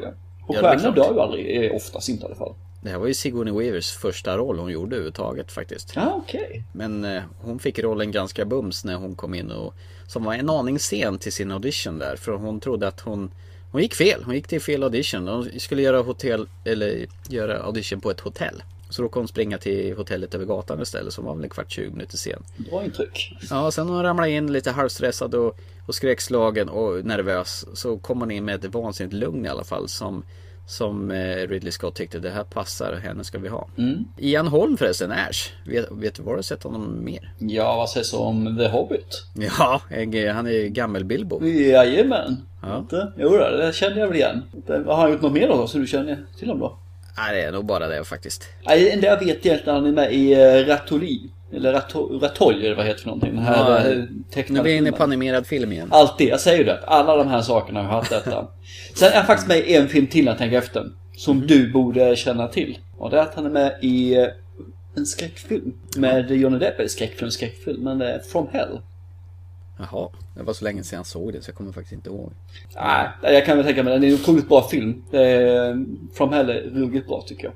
Ja, 0.48 0.60
stjärnor 0.60 0.94
dör 0.94 1.12
ju 1.14 1.20
aldrig, 1.20 1.64
eh, 1.64 1.76
oftast 1.76 2.08
inte 2.08 2.22
i 2.22 2.26
alla 2.26 2.34
fall. 2.34 2.54
Det 2.82 2.90
här 2.90 2.98
var 2.98 3.06
ju 3.06 3.14
Sigourney 3.14 3.54
Weavers 3.54 3.92
första 3.92 4.36
roll 4.36 4.58
hon 4.58 4.70
gjorde 4.72 4.96
överhuvudtaget 4.96 5.52
faktiskt. 5.52 5.92
Ja, 5.96 6.14
okej. 6.26 6.64
Men 6.72 7.04
eh, 7.04 7.22
hon 7.40 7.58
fick 7.58 7.78
rollen 7.78 8.10
ganska 8.12 8.44
bums 8.44 8.84
när 8.84 8.94
hon 8.94 9.14
kom 9.16 9.34
in 9.34 9.50
och 9.50 9.74
som 10.06 10.24
var 10.24 10.34
en 10.34 10.50
aning 10.50 10.78
sen 10.78 11.18
till 11.18 11.32
sin 11.32 11.52
audition 11.52 11.98
där 11.98 12.16
för 12.16 12.32
hon 12.32 12.60
trodde 12.60 12.88
att 12.88 13.00
hon 13.00 13.30
hon 13.76 13.82
gick 13.82 13.94
fel, 13.94 14.22
hon 14.24 14.34
gick 14.34 14.46
till 14.46 14.60
fel 14.60 14.82
audition. 14.82 15.28
Hon 15.28 15.50
skulle 15.60 15.82
göra 15.82 16.02
hotell 16.02 16.48
eller 16.64 17.06
göra 17.28 17.62
audition 17.62 18.00
på 18.00 18.10
ett 18.10 18.20
hotell. 18.20 18.62
Så 18.90 19.02
då 19.02 19.08
kom 19.08 19.20
hon 19.20 19.28
springa 19.28 19.58
till 19.58 19.96
hotellet 19.96 20.34
över 20.34 20.44
gatan 20.44 20.82
istället 20.82 21.12
som 21.12 21.24
var 21.24 21.34
väl 21.34 21.44
en 21.44 21.50
kvart 21.50 21.70
20 21.70 21.90
minuter 21.90 22.16
sen. 22.16 22.42
Bra 22.56 22.84
intryck. 22.84 23.36
Ja, 23.50 23.70
sen 23.70 23.88
hon 23.88 24.02
ramlade 24.02 24.30
in 24.30 24.52
lite 24.52 24.70
halvstressad 24.70 25.34
och, 25.34 25.58
och 25.86 25.94
skräckslagen 25.94 26.68
och 26.68 27.04
nervös. 27.04 27.66
Så 27.74 27.98
kom 27.98 28.20
hon 28.20 28.30
in 28.30 28.44
med 28.44 28.64
ett 28.64 28.74
vansinnigt 28.74 29.14
lugn 29.14 29.46
i 29.46 29.48
alla 29.48 29.64
fall 29.64 29.88
som 29.88 30.24
som 30.66 31.10
eh, 31.10 31.48
Ridley 31.48 31.72
Scott 31.72 31.94
tyckte 31.94 32.18
det 32.18 32.30
här 32.30 32.44
passar, 32.44 32.94
henne 32.94 33.24
ska 33.24 33.38
vi 33.38 33.48
ha. 33.48 33.68
Mm. 33.78 34.04
Ian 34.18 34.46
Holm 34.46 34.76
förresten, 34.76 35.12
Ash. 35.12 35.50
Vet, 35.66 35.86
vet 35.90 36.14
du 36.14 36.22
var 36.22 36.32
du 36.32 36.38
har 36.38 36.42
sett 36.42 36.62
honom 36.62 37.04
mer? 37.04 37.32
Ja, 37.38 37.76
vad 37.76 37.90
sägs 37.90 38.12
om 38.12 38.56
The 38.58 38.68
Hobbit? 38.68 39.24
Ja, 39.34 39.80
han 40.32 40.46
är 40.46 40.50
ju 40.50 40.68
gammel 40.68 41.04
Bilbo. 41.04 41.46
Jajamän. 41.46 42.36
Ja. 42.62 42.78
Inte? 42.78 43.12
Jo, 43.18 43.30
det 43.30 43.74
känner 43.74 43.96
jag 43.96 44.08
väl 44.08 44.16
igen. 44.16 44.42
Har 44.86 44.96
han 44.96 45.12
gjort 45.12 45.22
något 45.22 45.32
mer 45.32 45.48
då, 45.48 45.66
så 45.66 45.78
du 45.78 45.86
känner 45.86 46.24
till 46.38 46.48
honom 46.48 46.60
då? 46.60 46.78
Nej, 47.16 47.34
det 47.34 47.42
är 47.42 47.52
nog 47.52 47.64
bara 47.64 47.88
det 47.88 48.04
faktiskt. 48.04 48.48
Nej, 48.66 48.84
det 48.84 48.90
enda 48.90 49.06
jag 49.06 49.18
vet 49.18 49.46
egentligen 49.46 49.74
han 49.74 49.86
är 49.86 49.92
med 49.92 50.14
i 50.14 50.34
uh, 50.34 50.66
Ratoli. 50.66 51.30
Eller 51.52 51.72
Rato- 51.74 52.50
eller 52.50 52.74
vad 52.76 52.84
heter 52.86 52.96
det 52.96 53.02
för 53.02 53.06
någonting? 53.08 53.34
Den 53.34 53.44
här 53.44 53.70
Ja, 53.70 53.78
eh, 53.78 53.84
Nu 53.96 54.08
tecknade 54.30 54.60
är 54.68 54.72
vi 54.72 54.78
inne 54.78 54.92
på 54.92 55.02
animerad 55.02 55.46
film 55.46 55.72
igen. 55.72 55.88
Allt 55.92 56.18
det, 56.18 56.24
jag 56.24 56.40
säger 56.40 56.58
ju 56.58 56.64
det. 56.64 56.80
Alla 56.86 57.16
de 57.16 57.28
här 57.28 57.42
sakerna 57.42 57.82
har 57.82 57.90
haft 57.90 58.10
detta. 58.10 58.48
Sen 58.94 59.12
är 59.12 59.16
han 59.16 59.26
faktiskt 59.26 59.48
med 59.48 59.58
i 59.58 59.74
en 59.76 59.88
film 59.88 60.06
till 60.06 60.26
jag 60.26 60.38
tänker 60.38 60.58
efter. 60.58 60.90
Som 61.16 61.36
Mhm. 61.36 61.46
du 61.46 61.72
borde 61.72 62.16
känna 62.16 62.48
till. 62.48 62.78
Och 62.98 63.10
det 63.10 63.18
är 63.18 63.22
att 63.22 63.34
han 63.34 63.46
är 63.46 63.50
med 63.50 63.74
i 63.82 64.14
eh, 64.16 64.26
en 64.96 65.06
skräckfilm. 65.06 65.72
Med 65.96 66.30
Johnny 66.30 66.58
Depp. 66.58 66.78
Eller 66.78 66.88
skräckfilm, 66.88 67.30
skräckfilm. 67.30 67.82
Men 67.84 68.02
eh, 68.02 68.18
From 68.32 68.46
Hell. 68.52 68.80
Jaha, 69.78 70.08
det 70.36 70.42
var 70.42 70.52
så 70.52 70.64
länge 70.64 70.82
sedan 70.82 70.96
jag 70.96 71.06
såg 71.06 71.32
det 71.32 71.42
så 71.42 71.48
jag 71.50 71.56
kommer 71.56 71.72
faktiskt 71.72 71.92
inte 71.92 72.08
ihåg. 72.10 72.32
Nej, 72.74 73.08
jag 73.22 73.44
kan 73.46 73.56
väl 73.56 73.66
tänka 73.66 73.82
mig 73.82 73.92
det. 73.92 73.98
Det 73.98 74.06
är 74.06 74.08
en 74.08 74.14
otroligt 74.20 74.48
bra 74.48 74.68
film. 74.68 75.02
From 76.14 76.32
Hell 76.32 76.50
är 76.50 76.60
ruggigt 76.74 77.06
bra 77.08 77.24
tycker 77.26 77.44
jag. 77.44 77.52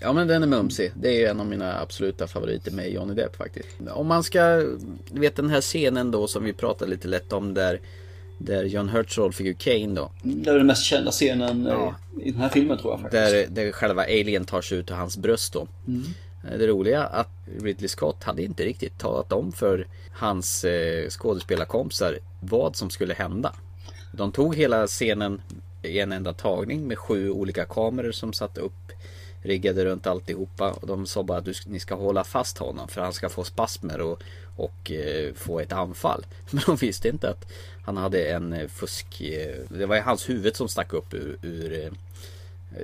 Ja 0.00 0.12
men 0.12 0.26
den 0.28 0.42
är 0.42 0.46
mumsig. 0.46 0.92
Det 0.94 1.08
är 1.08 1.18
ju 1.18 1.26
en 1.26 1.40
av 1.40 1.46
mina 1.46 1.80
absoluta 1.80 2.26
favoriter 2.26 2.70
med 2.72 2.90
Johnny 2.90 3.14
Depp 3.14 3.36
faktiskt. 3.36 3.68
Om 3.90 4.06
man 4.06 4.22
ska, 4.24 4.56
du 5.10 5.20
vet 5.20 5.36
den 5.36 5.50
här 5.50 5.60
scenen 5.60 6.10
då 6.10 6.26
som 6.26 6.44
vi 6.44 6.52
pratade 6.52 6.90
lite 6.90 7.08
lätt 7.08 7.32
om 7.32 7.54
där 7.54 7.80
Där 8.38 8.64
John 8.64 8.88
Hurts 8.88 9.18
rollfigur 9.18 9.52
Kane 9.52 9.94
då. 9.94 10.10
Det 10.22 10.50
är 10.50 10.54
den 10.54 10.66
mest 10.66 10.84
kända 10.84 11.10
scenen 11.10 11.66
eh, 11.66 11.72
Ja. 11.72 11.94
i 12.22 12.30
den 12.30 12.40
här 12.40 12.48
filmen 12.48 12.78
tror 12.78 12.92
jag 12.92 13.00
faktiskt. 13.00 13.32
Där, 13.32 13.46
där 13.64 13.72
själva 13.72 14.02
alien 14.02 14.44
tar 14.44 14.62
sig 14.62 14.78
ut 14.78 14.90
ur 14.90 14.94
hans 14.94 15.16
bröst 15.16 15.52
då. 15.52 15.68
Eh, 16.50 16.58
Det 16.58 16.66
roliga 16.66 17.02
att 17.04 17.28
Ridley 17.62 17.88
Scott 17.88 18.24
hade 18.24 18.42
inte 18.42 18.64
riktigt 18.64 18.98
talat 18.98 19.32
om 19.32 19.52
för 19.52 19.86
hans 20.12 20.64
eh, 20.64 21.08
skådespelarkompisar 21.08 22.18
vad 22.40 22.76
som 22.76 22.90
skulle 22.90 23.14
hända. 23.14 23.52
De 24.12 24.32
tog 24.32 24.54
hela 24.56 24.86
scenen 24.86 25.42
i 25.82 25.98
en 26.00 26.12
enda 26.12 26.32
tagning 26.32 26.86
med 26.88 26.98
sju 26.98 27.30
olika 27.30 27.64
kameror 27.64 28.12
som 28.12 28.32
satt 28.32 28.58
upp 28.58 28.72
riggade 29.42 29.84
runt 29.84 30.06
alltihopa 30.06 30.70
och 30.70 30.86
de 30.86 31.06
sa 31.06 31.22
bara 31.22 31.38
att 31.38 31.44
du, 31.44 31.54
ni 31.66 31.80
ska 31.80 31.94
hålla 31.94 32.24
fast 32.24 32.58
honom 32.58 32.88
för 32.88 33.00
han 33.00 33.12
ska 33.12 33.28
få 33.28 33.44
spasmer 33.44 34.00
och, 34.00 34.22
och 34.56 34.90
eh, 34.90 35.34
få 35.34 35.60
ett 35.60 35.72
anfall. 35.72 36.26
Men 36.50 36.62
de 36.66 36.76
visste 36.76 37.08
inte 37.08 37.30
att 37.30 37.52
han 37.84 37.96
hade 37.96 38.24
en 38.24 38.52
eh, 38.52 38.68
fusk... 38.68 39.20
Eh, 39.20 39.56
det 39.68 39.86
var 39.86 39.96
ju 39.96 40.02
hans 40.02 40.28
huvud 40.28 40.56
som 40.56 40.68
stack 40.68 40.92
upp 40.92 41.14
ur, 41.14 41.38
ur 41.42 41.84
eh, 41.84 41.92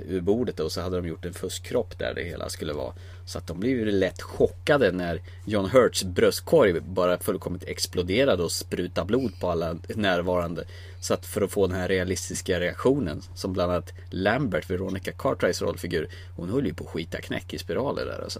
ur 0.07 0.21
bordet 0.21 0.59
och 0.59 0.71
så 0.71 0.81
hade 0.81 0.97
de 0.97 1.07
gjort 1.07 1.25
en 1.25 1.33
fuskkropp 1.33 1.99
där 1.99 2.13
det 2.13 2.23
hela 2.23 2.49
skulle 2.49 2.73
vara. 2.73 2.93
Så 3.27 3.37
att 3.37 3.47
de 3.47 3.59
blev 3.59 3.71
ju 3.71 3.91
lätt 3.91 4.21
chockade 4.21 4.91
när 4.91 5.21
John 5.45 5.69
Hurts 5.69 6.03
bröstkorg 6.03 6.79
bara 6.81 7.19
fullkomligt 7.19 7.63
exploderade 7.63 8.43
och 8.43 8.51
sprutade 8.51 9.07
blod 9.07 9.39
på 9.39 9.49
alla 9.51 9.75
närvarande. 9.87 10.63
Så 10.99 11.13
att 11.13 11.25
för 11.25 11.41
att 11.41 11.51
få 11.51 11.67
den 11.67 11.75
här 11.75 11.87
realistiska 11.87 12.59
reaktionen 12.59 13.21
som 13.35 13.53
bland 13.53 13.71
annat 13.71 13.93
Lambert, 14.09 14.69
Veronica 14.69 15.11
Cartwrights 15.11 15.61
rollfigur, 15.61 16.09
hon 16.35 16.49
höll 16.49 16.65
ju 16.65 16.73
på 16.73 16.83
att 16.83 16.89
skita 16.89 17.21
knäck 17.21 17.53
i 17.53 17.57
spiraler 17.57 18.05
där 18.05 18.23
alltså. 18.23 18.39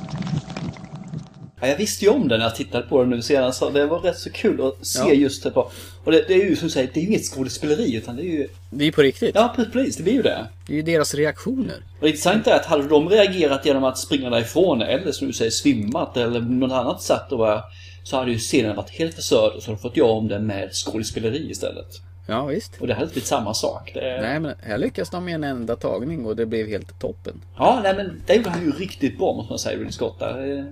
Ja, 1.61 1.67
jag 1.67 1.77
visste 1.77 2.05
ju 2.05 2.11
om 2.11 2.27
den 2.27 2.39
när 2.39 2.45
jag 2.45 2.55
tittade 2.55 2.87
på 2.87 3.01
den 3.01 3.09
nu 3.09 3.21
senast. 3.21 3.59
Så 3.59 3.69
det 3.69 3.85
var 3.85 3.99
rätt 3.99 4.17
så 4.17 4.31
kul 4.31 4.61
att 4.61 4.85
se 4.87 4.99
Ja. 4.99 5.13
just 5.13 5.43
det 5.43 5.51
på. 5.51 5.71
Och 6.03 6.11
det, 6.11 6.25
det 6.27 6.33
är 6.33 6.45
ju 6.49 6.55
som 6.55 6.67
du 6.67 6.71
säger, 6.71 6.89
det 6.93 6.99
är 6.99 7.01
ju 7.01 7.07
inget 7.07 7.25
skådespeleri 7.25 7.95
utan 7.95 8.15
det 8.15 8.21
är 8.21 8.31
ju... 8.31 8.47
Det 8.69 8.83
är 8.83 8.85
ju 8.85 8.91
på 8.91 9.01
riktigt. 9.01 9.31
Ja, 9.35 9.55
precis, 9.55 9.97
det 9.97 10.03
blir 10.03 10.13
ju 10.13 10.21
det. 10.21 10.47
Det 10.67 10.73
är 10.73 10.77
ju 10.77 10.81
deras 10.81 11.13
reaktioner. 11.15 11.75
Och 11.75 12.01
det 12.01 12.07
intressanta 12.07 12.51
är 12.51 12.55
att 12.55 12.65
hade 12.65 12.87
de 12.87 13.09
reagerat 13.09 13.65
genom 13.65 13.83
att 13.83 13.97
springa 13.97 14.29
därifrån 14.29 14.81
eller 14.81 15.11
som 15.11 15.27
du 15.27 15.33
säger 15.33 15.51
svimmat 15.51 16.17
eller 16.17 16.39
något 16.39 16.71
annat 16.71 17.01
sätt 17.01 17.31
att 17.31 17.37
vara 17.39 17.63
så 18.03 18.17
hade 18.17 18.31
ju 18.31 18.37
scenen 18.37 18.75
varit 18.75 18.89
helt 18.89 19.15
förstörd 19.15 19.53
och 19.55 19.63
så 19.63 19.71
hade 19.71 19.77
de 19.77 19.81
fått 19.81 19.97
göra 19.97 20.11
om 20.11 20.27
den 20.27 20.47
med 20.47 20.69
skådespeleri 20.73 21.51
istället. 21.51 21.87
Ja 22.27 22.45
visst. 22.45 22.71
Och 22.79 22.87
det 22.87 22.93
hade 22.93 23.03
inte 23.03 23.13
blivit 23.13 23.27
samma 23.27 23.53
sak. 23.53 23.91
Det... 23.93 24.21
Nej 24.21 24.39
men 24.39 24.55
här 24.63 24.77
lyckas 24.77 25.09
de 25.09 25.25
med 25.25 25.35
en 25.35 25.43
enda 25.43 25.75
tagning 25.75 26.25
och 26.25 26.35
det 26.35 26.45
blev 26.45 26.67
helt 26.67 26.99
toppen. 26.99 27.41
Ja, 27.57 27.79
nej 27.83 27.95
men 27.95 28.21
det 28.27 28.35
gjorde 28.35 28.49
han 28.49 28.61
ju 28.65 28.71
riktigt 28.71 29.17
bra 29.17 29.33
måste 29.33 29.51
man 29.51 29.59
säga, 29.59 29.75
Ridley 29.77 29.91
Scott 29.91 30.19
där. 30.19 30.65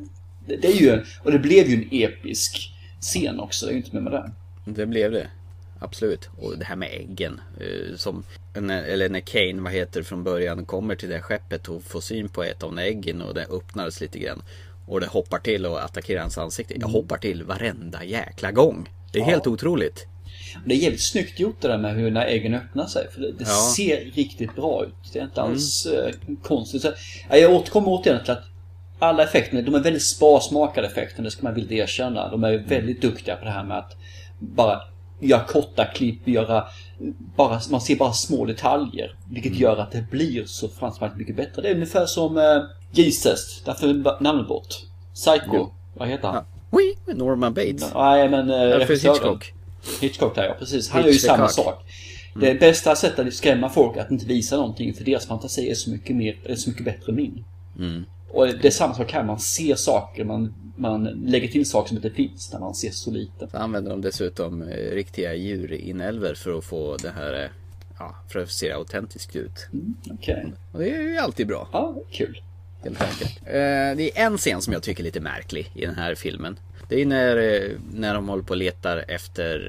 Det, 0.49 0.55
det 0.57 0.67
är 0.67 0.75
ju 0.81 1.01
och 1.23 1.31
det 1.31 1.39
blev 1.39 1.67
ju 1.67 1.75
en 1.75 1.87
episk 1.91 2.71
scen 3.01 3.39
också, 3.39 3.65
det 3.65 3.71
är 3.71 3.73
ju 3.73 3.77
inte 3.77 3.93
med 3.95 4.03
med 4.03 4.11
det. 4.13 4.31
Det 4.65 4.85
blev 4.85 5.11
det. 5.11 5.27
Absolut. 5.81 6.29
Och 6.37 6.57
det 6.57 6.65
här 6.65 6.75
med 6.75 6.89
äggen. 6.91 7.41
eh, 7.59 7.95
Som, 7.95 8.23
eller 8.53 9.09
när 9.09 9.19
Kane, 9.19 9.61
vad 9.61 9.71
heter 9.73 10.03
från 10.03 10.23
början 10.23 10.65
kommer 10.65 10.95
till 10.95 11.09
det 11.09 11.21
skeppet 11.21 11.67
och 11.67 11.83
får 11.83 12.01
syn 12.01 12.29
på 12.29 12.43
ett 12.43 12.63
av 12.63 12.79
äggen 12.79 13.21
och 13.21 13.33
det 13.33 13.45
öppnades 13.45 14.01
lite 14.01 14.19
grann. 14.19 14.41
Och 14.87 14.99
det 15.01 15.07
hoppar 15.07 15.39
till 15.39 15.65
och 15.65 15.83
attackerar 15.85 16.21
hans 16.21 16.37
ansikte. 16.37 16.73
Jag 16.79 16.87
hoppar 16.87 17.17
till 17.17 17.43
varenda 17.43 18.03
jäkla 18.03 18.51
gång. 18.51 18.89
Det 19.13 19.19
är 19.19 19.23
helt 19.23 19.47
otroligt. 19.47 20.05
Det 20.65 20.73
är 20.73 20.77
jävligt 20.77 21.01
snyggt 21.01 21.39
gjort 21.39 21.61
det 21.61 21.67
där 21.67 21.77
med 21.77 21.95
hur 21.95 22.11
när 22.11 22.25
äggen 22.25 22.53
öppnar 22.53 22.85
sig. 22.87 23.07
För 23.11 23.21
det, 23.21 23.31
det 23.31 23.43
Ja. 23.47 23.73
ser 23.75 24.11
riktigt 24.13 24.55
bra 24.55 24.85
ut. 24.85 25.13
Det 25.13 25.19
är 25.19 25.23
inte 25.23 25.41
alls 25.41 25.85
eh, 25.85 26.13
konstigt. 26.43 26.81
Så, 26.81 26.91
ja, 27.29 27.37
jag 27.37 27.51
återkommer 27.53 27.87
återigen 27.89 28.23
till 28.23 28.31
att 28.31 28.43
alla 28.99 29.23
effekterna, 29.23 29.61
de 29.61 29.75
är 29.75 29.79
väldigt 29.79 30.03
sparsmakade 30.05 30.87
effekter, 30.87 31.23
det 31.23 31.31
ska 31.31 31.43
man 31.43 31.53
vilja 31.53 31.83
erkänna. 31.83 32.29
De 32.29 32.43
är 32.43 32.57
väldigt 32.57 33.01
duktiga 33.01 33.35
på 33.35 33.45
det 33.45 33.51
här 33.51 33.63
med 33.63 33.77
att 33.77 33.95
bara 34.39 34.81
göra 35.19 35.43
korta 35.43 35.85
klipp, 35.85 36.27
göra 36.27 36.63
bara, 37.35 37.59
man 37.71 37.81
ser 37.81 37.95
bara 37.95 38.13
små 38.13 38.45
detaljer. 38.45 39.15
Vilket 39.31 39.55
gör 39.55 39.77
att 39.77 39.91
det 39.91 40.05
blir 40.11 40.45
så 40.45 40.67
fruktansvärt 40.67 41.15
mycket 41.15 41.35
bättre. 41.35 41.61
Det 41.61 41.69
är 41.69 41.73
ungefär 41.75 42.05
som 42.05 42.37
eh, 42.37 42.61
Jesus, 42.91 43.61
därför 43.65 43.87
är 43.87 44.23
namnet 44.23 44.47
bort. 44.47 44.67
Psycho, 45.13 45.55
Ja. 45.55 45.71
vad 45.93 46.07
heter 46.07 46.27
han? 46.27 46.43
Oui, 46.71 46.95
Norman 47.15 47.53
Bates. 47.53 47.93
Nej 47.93 48.29
men... 48.29 48.49
Eh, 48.49 48.55
regissören. 48.55 49.13
Hitchcock. 49.15 49.53
Hitchcock 50.01 50.35
där 50.35 50.43
ja, 50.43 50.55
precis. 50.59 50.89
Han 50.89 51.01
gör 51.01 51.09
ju 51.09 51.17
samma 51.17 51.47
sak. 51.47 51.85
Det 52.35 52.59
bästa 52.59 52.95
sättet 52.95 53.27
att 53.27 53.33
skrämma 53.33 53.69
folk 53.69 53.97
är 53.97 54.01
att 54.01 54.11
inte 54.11 54.25
visa 54.25 54.57
någonting 54.57 54.93
för 54.93 55.03
deras 55.03 55.27
fantasi 55.27 55.69
är 55.69 55.75
så 55.75 55.89
mycket, 55.89 56.15
mer, 56.15 56.35
är 56.45 56.55
så 56.55 56.69
mycket 56.69 56.85
bättre 56.85 57.11
än 57.11 57.15
min. 57.15 57.45
Och 58.29 58.47
det 58.47 58.65
är 58.67 58.71
samma 58.71 58.93
sak 58.93 59.11
här, 59.11 59.23
man 59.23 59.39
ser 59.39 59.75
saker, 59.75 60.23
man, 60.23 60.53
man 60.75 61.03
lägger 61.03 61.47
till 61.47 61.69
saker 61.69 61.87
som 61.87 61.97
inte 61.97 62.09
finns 62.09 62.53
när 62.53 62.59
man 62.59 62.75
ser 62.75 62.91
så 62.91 63.11
lite. 63.11 63.47
Så 63.51 63.57
använder 63.57 63.91
de 63.91 64.01
dessutom 64.01 64.61
eh, 64.61 64.91
riktiga 64.91 65.33
djurinälvor 65.33 66.33
för 66.33 66.57
att 66.57 66.63
få 66.63 66.97
det 66.97 67.09
här, 67.09 67.43
eh, 67.43 67.49
ja, 67.99 68.15
för 68.29 68.39
att 68.39 68.51
se 68.51 68.71
autentiskt 68.71 69.35
ut. 69.35 69.67
Okej. 70.11 70.53
Och 70.71 70.79
det 70.79 70.89
är 70.89 71.01
ju 71.01 71.17
alltid 71.17 71.47
bra. 71.47 71.67
Ja, 71.71 71.95
kul. 72.11 72.41
Helt 72.83 73.01
enkelt. 73.01 73.39
Eh, 73.45 73.97
det 73.97 74.19
är 74.19 74.25
en 74.25 74.37
scen 74.37 74.61
som 74.61 74.73
jag 74.73 74.83
tycker 74.83 75.03
är 75.03 75.05
lite 75.05 75.19
märklig 75.19 75.71
i 75.75 75.85
den 75.85 75.95
här 75.95 76.15
filmen. 76.15 76.59
Det 76.89 77.01
är 77.01 77.05
när, 77.05 77.71
när 77.93 78.13
de 78.13 78.29
håller 78.29 78.43
på 78.43 78.49
och 78.49 78.57
letar 78.57 79.05
efter 79.07 79.59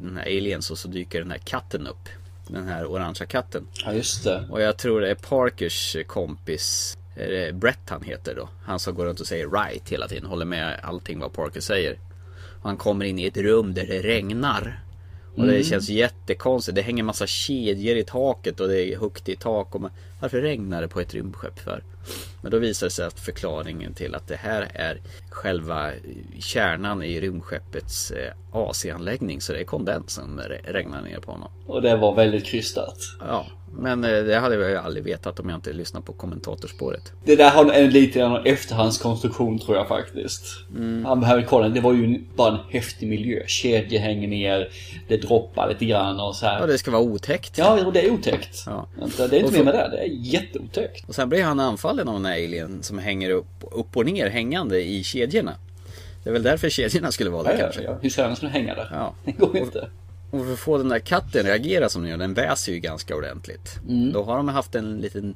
den 0.00 0.16
här 0.16 0.26
aliens 0.26 0.70
och 0.70 0.78
så 0.78 0.88
dyker 0.88 1.18
den 1.18 1.30
här 1.30 1.38
katten 1.38 1.86
upp. 1.86 2.08
Den 2.48 2.68
här 2.68 2.86
orangea 2.86 3.26
katten. 3.26 3.66
Ja, 3.84 3.92
just 3.92 4.24
det. 4.24 4.44
Och 4.50 4.62
jag 4.62 4.76
tror 4.76 5.00
det 5.00 5.10
är 5.10 5.14
Parkers 5.14 5.96
kompis 6.06 6.96
Brett 7.52 7.88
han 7.90 8.02
heter 8.02 8.34
då. 8.34 8.48
Han 8.64 8.78
som 8.78 8.94
går 8.94 9.04
runt 9.04 9.20
och 9.20 9.26
säger 9.26 9.48
right 9.48 9.88
hela 9.88 10.08
tiden. 10.08 10.26
Håller 10.26 10.44
med 10.46 10.80
allting 10.82 11.18
vad 11.18 11.32
Parker 11.32 11.60
säger. 11.60 11.98
Och 12.62 12.68
han 12.68 12.76
kommer 12.76 13.04
in 13.04 13.18
i 13.18 13.26
ett 13.26 13.36
rum 13.36 13.74
där 13.74 13.86
det 13.86 14.02
regnar. 14.02 14.80
Och 15.36 15.46
det 15.46 15.64
känns 15.64 15.88
jättekonstigt. 15.88 16.74
Det 16.76 16.82
hänger 16.82 17.02
massa 17.02 17.26
kedjor 17.26 17.96
i 17.96 18.04
taket 18.04 18.60
och 18.60 18.68
det 18.68 18.80
är 18.88 18.98
högt 18.98 19.28
i 19.28 19.36
tak. 19.36 19.74
Och 19.74 19.80
man, 19.80 19.90
varför 20.20 20.40
regnar 20.40 20.82
det 20.82 20.88
på 20.88 21.00
ett 21.00 21.14
rymdskepp 21.14 21.58
för? 21.58 21.82
Men 22.42 22.50
då 22.50 22.58
visar 22.58 22.86
det 22.86 22.90
sig 22.90 23.06
att 23.06 23.20
förklaringen 23.20 23.94
till 23.94 24.14
att 24.14 24.28
det 24.28 24.36
här 24.36 24.70
är 24.74 25.00
själva 25.30 25.90
kärnan 26.38 27.02
i 27.02 27.20
rymdskeppets 27.20 28.10
eh, 28.10 28.32
AC-anläggning. 28.52 29.40
Så 29.40 29.52
det 29.52 29.60
är 29.60 29.64
kondens 29.64 30.10
som 30.12 30.40
re- 30.40 30.72
regnar 30.72 31.02
ner 31.02 31.18
på 31.20 31.32
honom. 31.32 31.50
Och 31.66 31.82
det 31.82 31.96
var 31.96 32.14
väldigt 32.14 32.44
krystat. 32.46 32.96
Ja, 33.20 33.46
men 33.78 34.04
eh, 34.04 34.10
det 34.10 34.36
hade 34.38 34.54
jag 34.54 34.70
ju 34.70 34.76
aldrig 34.76 35.04
vetat 35.04 35.40
om 35.40 35.48
jag 35.48 35.56
inte 35.58 35.72
lyssnat 35.72 36.04
på 36.04 36.12
kommentatorspåret. 36.12 37.12
Det 37.24 37.36
där 37.36 37.50
har 37.50 37.72
en 37.72 37.90
lite 37.90 38.18
grann 38.18 38.46
efterhandskonstruktion 38.46 39.58
tror 39.58 39.76
jag 39.76 39.88
faktiskt. 39.88 40.44
Han 41.06 41.20
behöver 41.20 41.42
kolla, 41.42 41.68
det 41.68 41.80
var 41.80 41.92
ju 41.92 42.20
bara 42.36 42.52
en 42.52 42.58
häftig 42.70 43.08
miljö. 43.08 43.42
Kedjor 43.46 43.98
hänger 44.00 44.28
ner, 44.28 44.68
det 45.08 45.16
droppar 45.16 45.68
lite 45.68 45.84
grann 45.84 46.20
och 46.20 46.36
så 46.36 46.44
Ja, 46.46 46.50
här. 46.50 46.66
det 46.66 46.78
ska 46.78 46.90
vara 46.90 47.02
otäckt. 47.02 47.58
Ja, 47.58 47.84
och 47.86 47.92
det 47.92 48.06
är 48.06 48.10
otäckt. 48.10 48.62
Ja. 48.66 48.86
Det 49.16 49.22
är 49.22 49.26
Och 49.28 49.32
inte 49.34 49.48
för- 49.52 49.58
mer 49.58 49.64
med 49.64 49.74
det, 49.74 49.88
det 49.96 50.02
är 50.02 50.08
jätteotäckt. 50.08 51.08
Och 51.08 51.14
sen 51.14 51.28
blir 51.28 51.42
han 51.44 51.60
anfallen 51.60 52.08
av 52.08 52.16
en 52.16 52.26
alien 52.26 52.82
som 52.82 52.98
hänger 52.98 53.30
upp, 53.30 53.46
upp 53.60 53.96
och 53.96 54.06
ner 54.06 54.28
hängande 54.30 54.82
i 54.84 55.04
kedjorna. 55.04 55.52
Det 56.24 56.28
är 56.30 56.32
väl 56.32 56.42
därför 56.42 56.68
kedjorna 56.68 57.12
skulle 57.12 57.30
vara 57.30 57.42
där 57.42 57.50
Ja, 57.50 57.56
ja, 57.58 57.62
kanske. 57.64 57.82
ja. 57.82 57.98
Hur 58.02 58.10
ska 58.10 58.22
den 58.22 58.36
skulle 58.36 58.50
hänga 58.50 58.74
där? 58.74 58.88
Ja. 58.92 59.14
Det 59.24 59.32
går 59.32 59.56
inte. 59.56 59.78
Och 59.78 59.88
för 60.40 60.52
att 60.52 60.58
få 60.58 60.78
den 60.78 60.88
där 60.88 60.98
katten 60.98 61.46
reagera 61.46 61.88
som 61.88 62.02
den 62.02 62.10
gör, 62.10 62.18
den 62.18 62.34
väser 62.34 62.72
ju 62.72 62.78
ganska 62.78 63.16
ordentligt. 63.16 63.78
Mm. 63.88 64.12
Då 64.12 64.22
har 64.22 64.36
de 64.36 64.48
haft 64.48 64.74
en 64.74 65.00
liten 65.00 65.34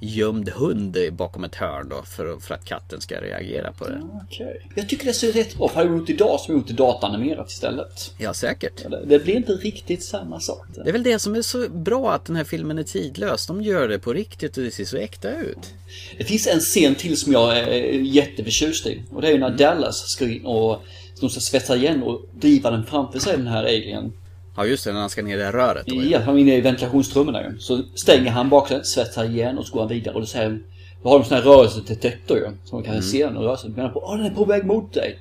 gömd 0.00 0.48
hund 0.48 0.96
bakom 1.12 1.44
ett 1.44 1.54
hörn 1.54 1.88
då 1.88 2.02
för, 2.02 2.40
för 2.40 2.54
att 2.54 2.64
katten 2.64 3.00
ska 3.00 3.20
reagera 3.20 3.72
på 3.72 3.88
det. 3.88 4.02
Okej. 4.24 4.68
Jag 4.74 4.88
tycker 4.88 5.04
det 5.06 5.12
ser 5.12 5.32
rätt 5.32 5.56
bra. 5.56 5.68
För 5.68 5.76
hade 5.76 5.96
gjort 5.96 6.10
idag 6.10 6.40
så 6.40 6.52
jag 6.52 6.58
gjort 6.58 6.68
det 6.68 6.74
datanimerat 6.74 7.50
istället. 7.50 8.14
Ja, 8.18 8.34
säkert. 8.34 8.90
Det, 8.90 9.04
det 9.06 9.18
blir 9.18 9.36
inte 9.36 9.52
riktigt 9.52 10.02
samma 10.04 10.40
sak. 10.40 10.66
Det 10.74 10.88
är 10.88 10.92
väl 10.92 11.02
det 11.02 11.18
som 11.18 11.34
är 11.34 11.42
så 11.42 11.68
bra 11.68 12.12
att 12.12 12.24
den 12.24 12.36
här 12.36 12.44
filmen 12.44 12.78
är 12.78 12.82
tidlös. 12.82 13.46
De 13.46 13.62
gör 13.62 13.88
det 13.88 13.98
på 13.98 14.12
riktigt 14.12 14.56
och 14.56 14.62
det 14.62 14.70
ser 14.70 14.84
så 14.84 14.96
äkta 14.96 15.34
ut. 15.34 15.74
Det 16.18 16.24
finns 16.24 16.46
en 16.46 16.60
scen 16.60 16.94
till 16.94 17.16
som 17.16 17.32
jag 17.32 17.58
är 17.58 17.66
jätteförtjust 17.92 18.86
i. 18.86 19.02
Och 19.12 19.22
det 19.22 19.26
är 19.28 19.30
ju 19.32 19.36
Mm. 19.36 19.50
när 19.50 19.58
Dallas 19.58 20.08
ska 20.08 20.24
in 20.24 20.46
och 20.46 20.82
de 21.20 21.30
ska 21.30 21.40
svetsa 21.40 21.76
igen 21.76 22.02
och 22.02 22.22
driva 22.34 22.70
den 22.70 22.86
framför 22.86 23.18
sig, 23.18 23.36
den 23.36 23.46
här 23.46 23.64
alien. 23.64 24.12
Ja, 24.58 24.66
just 24.66 24.84
det, 24.84 24.92
när 24.92 25.00
han 25.00 25.10
ska 25.10 25.22
ner 25.22 25.34
i 25.34 25.38
det 25.38 25.44
här 25.44 25.52
röret. 25.52 25.86
Då, 25.86 26.02
Ja, 26.02 26.20
han 26.20 26.36
är 26.36 26.40
inne 26.40 26.56
i 26.56 26.60
ventilationstrummen 26.60 27.34
ju. 27.34 27.58
Så 27.58 27.82
stänger 27.94 28.30
han 28.30 28.48
bak 28.48 28.68
sig, 28.68 28.84
svetsar 28.84 29.24
igen 29.24 29.58
och 29.58 29.66
så 29.66 29.72
går 29.72 29.80
han 29.80 29.88
vidare 29.88 30.14
och 30.14 30.20
då 30.20 30.26
säger 30.26 30.58
Då 31.02 31.08
har 31.08 31.18
de 31.18 31.24
sån 31.24 31.36
här 31.36 31.44
rörelsedetektor 31.44 32.36
ju. 32.36 32.46
Så 32.64 32.74
man 32.74 32.84
kan 32.84 33.02
se 33.02 33.26
den 33.26 33.36
och 33.36 33.42
röra 33.44 33.56
sig. 33.56 33.70
Menar 33.70 33.88
på, 33.88 34.00
åh 34.04 34.16
den 34.16 34.26
är 34.26 34.30
på 34.30 34.44
väg 34.44 34.64
mot 34.66 34.92
dig. 34.94 35.18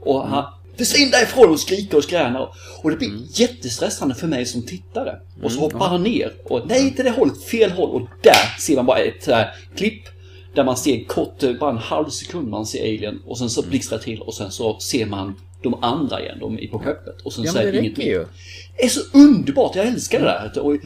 Och 0.00 0.28
han, 0.28 0.44
försvinn 0.76 1.10
därifrån 1.10 1.50
och 1.50 1.60
skriker 1.60 1.96
och 1.96 2.04
skränar. 2.04 2.48
Och 2.82 2.90
det 2.90 2.96
blir 2.96 3.40
jättestressande 3.40 4.14
för 4.14 4.26
mig 4.26 4.46
som 4.46 4.62
tittare. 4.62 5.18
Och 5.42 5.52
så 5.52 5.60
hoppar 5.60 5.88
han 5.88 6.02
ner. 6.02 6.32
Och 6.44 6.62
nej, 6.66 6.86
inte 6.86 7.02
det 7.02 7.10
hållet, 7.10 7.42
fel 7.42 7.70
håll. 7.70 7.90
Och 7.90 8.08
där 8.22 8.60
ser 8.60 8.76
man 8.76 8.86
bara 8.86 8.98
ett 8.98 9.24
så 9.24 9.32
här 9.32 9.54
klipp. 9.76 10.02
Där 10.54 10.64
man 10.64 10.76
ser 10.76 11.04
kort, 11.04 11.42
eh, 11.42 11.52
bara 11.52 11.70
en 11.70 11.78
halv 11.78 12.08
sekund 12.08 12.48
man 12.48 12.66
ser 12.66 12.80
Alien. 12.82 13.22
Och 13.26 13.38
sen 13.38 13.50
så 13.50 13.62
blixtrar 13.62 13.98
det 13.98 14.04
till 14.04 14.20
och 14.20 14.34
sen 14.34 14.50
så 14.50 14.78
ser 14.78 15.06
man 15.06 15.34
de 15.62 15.84
andra 15.84 16.20
igen, 16.20 16.38
de 16.40 16.58
är 16.58 16.66
på 16.68 16.78
skeppet. 16.78 17.20
Och 17.24 17.32
sen 17.32 17.44
Ja, 17.44 17.60
är 17.60 17.72
det 17.72 17.80
räcker 17.80 18.02
ju. 18.02 18.26
Det 18.76 18.84
är 18.84 18.88
så 18.88 19.00
underbart, 19.18 19.76
jag 19.76 19.86
älskar 19.86 20.18
det 20.20 20.24
där. 20.54 20.62
Och 20.62 20.76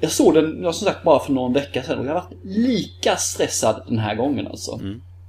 Jag 0.00 0.10
såg 0.10 0.34
den, 0.34 0.62
jag 0.62 0.74
som 0.74 0.86
sagt, 0.86 1.02
bara 1.04 1.20
för 1.24 1.32
någon 1.32 1.52
vecka 1.52 1.82
sedan 1.82 1.98
och 1.98 2.06
jag 2.06 2.12
har 2.14 2.20
varit 2.20 2.38
lika 2.44 3.16
stressad 3.16 3.82
den 3.88 3.98
här 3.98 4.14
gången 4.14 4.46
alltså. 4.46 4.80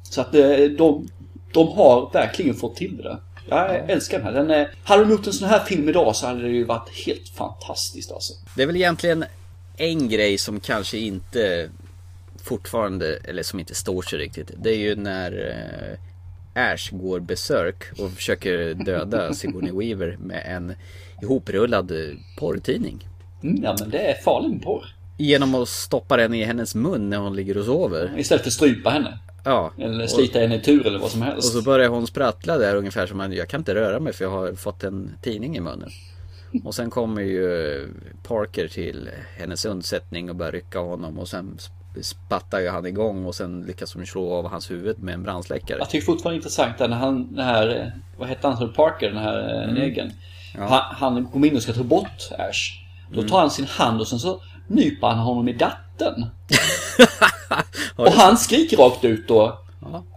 Så 0.03 0.21
att 0.21 0.35
eh, 0.35 0.57
de, 0.77 1.07
de 1.53 1.67
har 1.67 2.09
verkligen 2.13 2.55
fått 2.55 2.75
till 2.75 2.97
det. 2.97 3.17
Jag 3.49 3.89
älskar 3.89 4.17
den 4.17 4.25
här. 4.27 4.33
Den, 4.33 4.49
är- 4.51 4.69
hade 4.83 5.03
de 5.03 5.11
gjort 5.11 5.27
en 5.27 5.33
sån 5.33 5.49
här 5.49 5.59
film 5.59 5.89
idag 5.89 6.15
så 6.15 6.27
hade 6.27 6.41
det 6.41 6.49
ju 6.49 6.63
varit 6.63 6.89
helt 7.05 7.29
fantastiskt 7.29 8.11
alltså. 8.11 8.33
Det 8.55 8.63
är 8.63 8.67
väl 8.67 8.75
egentligen 8.75 9.25
en 9.77 10.09
grej 10.09 10.37
som 10.37 10.59
kanske 10.59 10.97
inte 10.97 11.69
fortfarande, 12.43 13.17
eller 13.23 13.43
som 13.43 13.59
inte 13.59 13.75
står 13.75 14.01
sig 14.01 14.19
riktigt. 14.19 14.51
Det 14.63 14.69
är 14.69 14.77
ju 14.77 14.95
när 14.95 15.31
eh, 15.31 15.97
Ash 16.55 16.91
går 16.91 17.19
besök 17.19 17.83
och 17.99 18.11
försöker 18.11 18.73
döda 18.73 19.33
Sigourney 19.33 19.71
Weaver 19.71 20.17
med 20.19 20.43
en 20.45 20.73
ihoprullad 21.21 21.91
porrtidning. 22.39 23.07
Mm, 23.43 23.63
ja 23.63 23.75
men 23.79 23.89
det 23.89 23.99
är 24.11 24.13
farlig 24.21 24.63
porr. 24.63 24.85
Genom 25.17 25.55
att 25.55 25.69
stoppa 25.69 26.17
den 26.17 26.33
i 26.33 26.43
hennes 26.43 26.75
mun 26.75 27.09
när 27.09 27.17
hon 27.17 27.35
ligger 27.35 27.57
och 27.57 27.65
sover. 27.65 28.13
Istället 28.17 28.41
för 28.41 28.49
att 28.49 28.53
strypa 28.53 28.89
henne. 28.89 29.19
Ja. 29.43 29.71
Eller 29.77 30.07
slita 30.07 30.39
henne 30.39 30.55
i 30.55 30.61
tur 30.61 30.87
eller 30.87 30.99
vad 30.99 31.11
som 31.11 31.21
Och 31.21 31.27
helst. 31.27 31.53
så 31.53 31.61
börjar 31.61 31.89
hon 31.89 32.07
sprattla 32.07 32.57
där 32.57 32.75
ungefär 32.75 33.07
som 33.07 33.19
att 33.19 33.35
jag 33.35 33.47
kan 33.47 33.61
inte 33.61 33.75
röra 33.75 33.99
mig 33.99 34.13
för 34.13 34.25
jag 34.25 34.31
har 34.31 34.53
fått 34.53 34.83
en 34.83 35.11
tidning 35.21 35.57
i 35.57 35.59
munnen. 35.59 35.89
Och 36.63 36.75
sen 36.75 36.89
kommer 36.89 37.21
ju 37.21 37.87
Parker 38.27 38.67
till 38.67 39.09
hennes 39.37 39.65
undsättning 39.65 40.29
och 40.29 40.35
börjar 40.35 40.51
rycka 40.51 40.79
honom 40.79 41.19
och 41.19 41.27
sen 41.27 41.57
spattar 42.03 42.59
ju 42.59 42.69
han 42.69 42.85
igång 42.85 43.25
och 43.25 43.35
sen 43.35 43.61
lyckas 43.61 43.93
de 43.93 44.05
slå 44.05 44.33
av 44.33 44.49
hans 44.49 44.71
huvud 44.71 44.99
med 44.99 45.13
en 45.13 45.23
brandsläckare. 45.23 45.77
Jag 45.79 45.89
tycker 45.89 46.05
fortfarande 46.05 46.35
intressant 46.35 46.77
där 46.77 46.87
när 46.87 46.97
han, 46.97 47.35
den 47.35 47.45
här, 47.45 47.79
eh, 47.79 47.87
vad 48.17 48.27
hette 48.27 48.47
han, 48.47 48.73
Parker, 48.73 49.09
den 49.09 49.17
här 49.17 49.63
mm. 49.63 49.75
negern. 49.75 50.11
Han, 50.57 50.81
han 50.95 51.25
kommer 51.25 51.47
in 51.47 51.55
och 51.55 51.61
ska 51.61 51.73
ta 51.73 51.83
bort 51.83 52.29
Ash. 52.31 52.85
Då 53.11 53.23
tar 53.23 53.39
han 53.39 53.51
sin 53.51 53.65
hand 53.65 54.01
och 54.01 54.07
sen 54.07 54.19
så 54.19 54.41
nyper 54.67 55.07
han 55.07 55.17
honom 55.17 55.47
i 55.47 55.53
datten. 55.53 56.25
och 57.95 58.11
han 58.11 58.37
skriker 58.37 58.77
rakt 58.77 59.03
ut 59.03 59.27
då. 59.27 59.59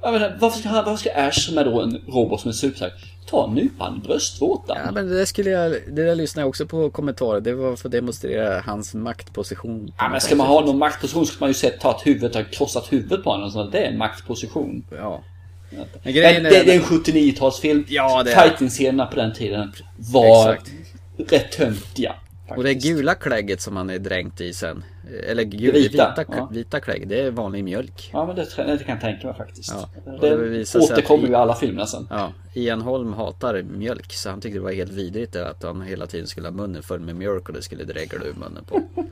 Jag 0.02 0.12
menar, 0.12 0.36
varför, 0.40 0.58
ska 0.58 0.68
han, 0.68 0.84
varför 0.84 0.96
ska 0.96 1.10
Ash 1.14 1.40
som 1.40 1.58
är 1.58 1.64
då 1.64 1.80
en 1.80 2.02
robot 2.06 2.40
som 2.40 2.48
är 2.48 2.52
superstark 2.52 2.92
ta 3.30 3.42
och 3.42 3.52
nypa 3.52 3.84
han 3.84 3.96
i 3.96 4.00
bröstvårtan? 4.06 4.76
Ja 4.84 4.92
men 4.92 5.08
det 5.08 5.18
där 5.18 5.24
skulle 5.24 5.50
jag, 5.50 5.70
det 5.70 6.04
där 6.04 6.14
lyssnade 6.14 6.42
jag 6.42 6.48
också 6.48 6.66
på 6.66 6.90
kommentarer. 6.90 7.40
Det 7.40 7.54
var 7.54 7.76
för 7.76 7.88
att 7.88 7.92
demonstrera 7.92 8.60
hans 8.60 8.94
maktposition. 8.94 9.92
Ja, 9.98 10.08
men 10.08 10.20
ska 10.20 10.36
man 10.36 10.46
ha 10.46 10.60
någon 10.60 10.78
maktposition 10.78 11.26
ska 11.26 11.36
man 11.40 11.50
ju 11.50 11.54
sett 11.54 11.80
ta 11.80 11.96
ett 11.96 12.06
huvud, 12.06 12.36
ha 12.36 12.44
krossat 12.44 12.92
huvudet 12.92 13.24
på 13.24 13.30
honom. 13.30 13.50
Så 13.50 13.64
det 13.64 13.78
är 13.78 13.90
en 13.90 13.98
maktposition. 13.98 14.86
Ja. 14.90 15.22
Men 15.70 15.86
Men 16.04 16.12
det, 16.14 16.24
är... 16.24 16.40
det 16.42 16.74
är 16.74 16.76
en 16.76 16.82
79-talsfilm. 16.82 17.84
Ja, 17.88 18.24
Fighting-scenerna 18.26 19.06
på 19.06 19.16
den 19.16 19.34
tiden 19.34 19.72
var 19.96 20.52
Exakt. 20.52 20.72
rätt 21.32 21.52
töntiga. 21.52 22.14
Och 22.56 22.62
det 22.64 22.72
faktiskt. 22.72 22.96
gula 22.96 23.14
klägget 23.14 23.61
som 23.61 23.76
han 23.76 23.90
är 23.90 23.98
dränkt 23.98 24.40
i 24.40 24.52
sen. 24.52 24.84
Eller 25.26 25.42
gul, 25.42 25.72
Det 25.72 25.78
vita, 25.78 26.14
vita, 26.18 26.24
ja. 26.37 26.48
vita 26.52 26.80
klägg. 26.80 27.08
Det 27.08 27.20
är 27.20 27.30
vanlig 27.30 27.64
mjölk. 27.64 28.11
Ja, 28.12 28.26
men 28.26 28.37
det, 28.37 28.42
det 28.56 28.84
kan 28.84 28.94
jag 28.94 29.00
tänka 29.00 29.26
mig 29.26 29.37
faktiskt. 29.37 29.72
Ja, 29.72 29.88
och 30.12 30.20
det 30.20 30.48
det 30.48 30.74
återkommer 30.74 31.26
ju 31.26 31.32
i 31.32 31.34
alla 31.34 31.54
filmer 31.54 31.84
sen. 31.84 32.06
Ja, 32.11 32.32
Ian 32.54 32.80
Holm 32.80 33.12
hatar 33.12 33.62
mjölk 33.62 34.12
så 34.12 34.30
han 34.30 34.40
tyckte 34.40 34.58
det 34.58 34.62
var 34.62 34.72
helt 34.72 34.92
vidrigt 34.92 35.37
att 35.37 35.62
han 35.62 35.82
hela 35.82 36.06
tiden 36.06 36.26
skulle 36.26 36.46
ha 36.48 36.52
munnen 36.52 36.82
full 36.82 37.00
med 37.00 37.16
mjölk 37.16 37.48
och 37.48 37.54
det 37.54 37.62
skulle 37.62 37.84
dregla 37.84 38.24
ur 38.24 38.34
munnen 38.34 38.64
på. 38.64 38.82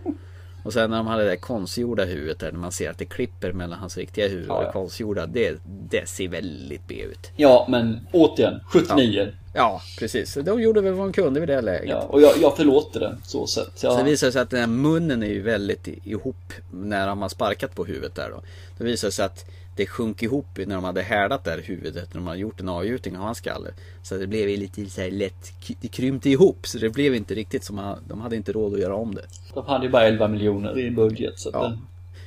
Och 0.66 0.72
sen 0.72 0.90
när 0.90 0.96
de 0.96 1.06
hade 1.06 1.22
det 1.22 1.28
där 1.28 1.36
konstgjorda 1.36 2.04
huvudet 2.04 2.38
där 2.38 2.52
när 2.52 2.58
man 2.58 2.72
ser 2.72 2.90
att 2.90 2.98
det 2.98 3.04
klipper 3.04 3.52
mellan 3.52 3.78
hans 3.78 3.96
riktiga 3.96 4.28
huvud 4.28 4.50
och 4.50 4.56
Ja, 4.56 4.60
det 4.60 4.66
ja. 4.66 4.72
konstgjorda. 4.72 5.26
Det, 5.26 5.58
det 5.90 6.08
ser 6.08 6.28
väldigt 6.28 6.88
B 6.88 6.94
ut. 6.94 7.30
Ja, 7.36 7.66
men 7.68 8.06
återigen, 8.12 8.60
79. 8.66 9.28
Ja, 9.56 9.82
precis. 9.98 10.34
De 10.34 10.60
gjorde 10.62 10.80
väl 10.80 10.92
vad 10.92 11.06
de 11.06 11.12
kunde 11.12 11.40
vid 11.40 11.48
det 11.48 11.60
läget. 11.60 11.88
Ja, 11.90 12.00
och 12.00 12.20
jag, 12.22 12.32
jag 12.40 12.56
förlåter 12.56 13.00
det 13.00 13.16
så 13.24 13.46
sett. 13.46 13.78
Så 13.78 13.86
Jag, 13.86 13.98
det 13.98 14.04
visar 14.04 14.30
sig 14.30 14.42
att 14.42 14.50
den 14.50 14.60
här 14.60 14.66
munnen 14.66 15.22
är 15.22 15.26
ju 15.26 15.42
väldigt 15.42 15.88
ihop 16.04 16.52
när 16.70 17.06
de 17.06 17.22
har 17.22 17.28
sparkat 17.28 17.74
på 17.74 17.84
huvudet 17.84 18.14
där 18.14 18.30
då. 18.30 18.42
Det 18.78 18.84
visar 18.84 19.10
sig 19.10 19.24
att 19.24 19.44
det 19.76 19.86
sjönk 19.86 20.22
ihop 20.22 20.46
när 20.56 20.74
de 20.74 20.84
hade 20.84 21.02
härdat 21.02 21.44
där 21.44 21.58
huvudet 21.58 22.14
när 22.14 22.20
de 22.20 22.26
hade 22.26 22.38
gjort 22.38 22.60
en 22.60 22.68
avgjutning 22.68 23.16
av 23.16 23.22
hans 23.22 23.38
skalle. 23.38 23.70
Så 24.02 24.16
det 24.16 24.26
blev 24.26 24.48
lite 24.58 24.86
så 24.90 25.00
här 25.00 25.10
lätt, 25.10 25.52
det 25.80 25.88
krympte 25.88 26.30
ihop 26.30 26.66
så 26.66 26.78
det 26.78 26.90
blev 26.90 27.14
inte 27.14 27.34
riktigt 27.34 27.64
som 27.64 27.76
man, 27.76 27.98
de 28.08 28.20
hade 28.20 28.36
inte 28.36 28.52
råd 28.52 28.74
att 28.74 28.80
göra 28.80 28.94
om 28.96 29.14
det. 29.14 29.24
de 29.54 29.66
hade 29.66 29.84
ju 29.84 29.90
bara 29.90 30.06
11 30.06 30.28
miljoner 30.28 30.78
i 30.78 30.90
budget. 30.90 31.38
Så 31.38 31.50
Ja. 31.52 31.68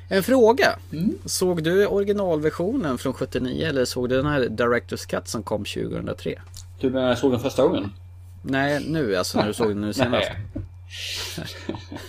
det, 0.09 0.15
En 0.15 0.23
fråga. 0.23 0.79
Såg 1.25 1.63
du 1.63 1.85
originalversionen 1.87 2.97
från 2.97 3.13
79 3.13 3.67
eller 3.67 3.85
såg 3.85 4.09
du 4.09 4.15
den 4.17 4.25
här 4.25 4.49
Directors 4.49 5.05
Cut 5.05 5.27
som 5.27 5.43
kom 5.43 5.65
2003? 5.65 6.39
Du 6.81 6.89
menar 6.89 7.07
jag 7.07 7.17
såg 7.17 7.31
den 7.31 7.39
första 7.39 7.63
gången? 7.63 7.93
Nej, 8.41 8.85
nu 8.87 9.15
alltså 9.15 9.39
när 9.39 9.47
du 9.47 9.53
såg 9.53 9.67
den 9.69 9.81
nu 9.81 9.93
senast. 9.93 10.29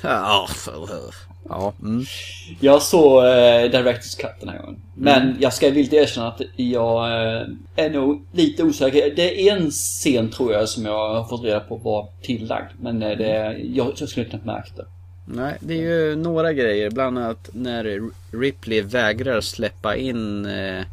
Ja, 0.02 0.46
för- 0.54 1.14
ja. 1.48 1.72
Mm. 1.82 2.04
Jag 2.60 2.82
såg 2.82 3.24
eh, 3.24 3.70
Directors 3.70 4.14
Cut 4.14 4.30
den 4.40 4.48
här 4.48 4.58
gången. 4.58 4.80
Men 4.94 5.36
jag 5.40 5.52
ska 5.54 5.70
villigt 5.70 5.92
erkänna 5.92 6.28
att 6.28 6.40
jag 6.56 7.04
eh, 7.04 7.46
är 7.76 7.90
nog 7.90 8.26
lite 8.32 8.62
osäker. 8.64 9.12
Det 9.16 9.48
är 9.48 9.56
en 9.56 9.70
scen 9.70 10.30
tror 10.30 10.52
jag 10.52 10.68
som 10.68 10.84
jag 10.84 11.14
har 11.14 11.24
fått 11.28 11.44
reda 11.44 11.60
på 11.60 11.76
var 11.76 12.08
tillagd. 12.22 12.70
Men 12.80 13.02
eh, 13.02 13.18
det, 13.18 13.58
jag, 13.58 13.92
jag 13.96 14.08
skulle 14.08 14.30
ha 14.30 14.38
märkt 14.44 14.76
det. 14.76 14.84
Nej, 15.26 15.56
det 15.60 15.74
är 15.74 15.82
ju 15.82 16.16
några 16.16 16.52
grejer. 16.52 16.90
Bland 16.90 17.18
annat 17.18 17.48
när 17.52 18.00
Ripley 18.32 18.82
vägrar 18.82 19.40
släppa 19.40 19.96
in 19.96 20.46
eh, 20.46 20.84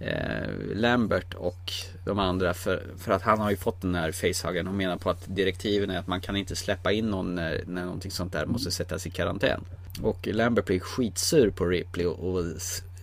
eh, 0.00 0.48
Lambert 0.74 1.34
och 1.34 1.72
de 2.04 2.18
andra 2.18 2.54
för, 2.54 2.82
för 2.98 3.12
att 3.12 3.22
han 3.22 3.38
har 3.38 3.50
ju 3.50 3.56
fått 3.56 3.80
den 3.80 3.94
här 3.94 4.12
facehuggen 4.12 4.68
och 4.68 4.74
menar 4.74 4.96
på 4.96 5.10
att 5.10 5.24
direktiven 5.26 5.90
är 5.90 5.98
att 5.98 6.06
man 6.06 6.20
kan 6.20 6.36
inte 6.36 6.56
släppa 6.56 6.92
in 6.92 7.10
någon 7.10 7.34
när, 7.34 7.62
när 7.66 7.84
någonting 7.84 8.10
sånt 8.10 8.32
där 8.32 8.46
måste 8.46 8.70
sättas 8.70 9.06
i 9.06 9.10
karantän. 9.10 9.64
Och 10.02 10.26
Lambert 10.26 10.66
blir 10.66 10.80
skitsur 10.80 11.50
på 11.50 11.66
Ripley 11.66 12.06
och, 12.06 12.34
och 12.34 12.44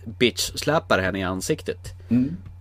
bitch-släpar 0.04 0.98
henne 0.98 1.18
i 1.18 1.22
ansiktet. 1.22 1.94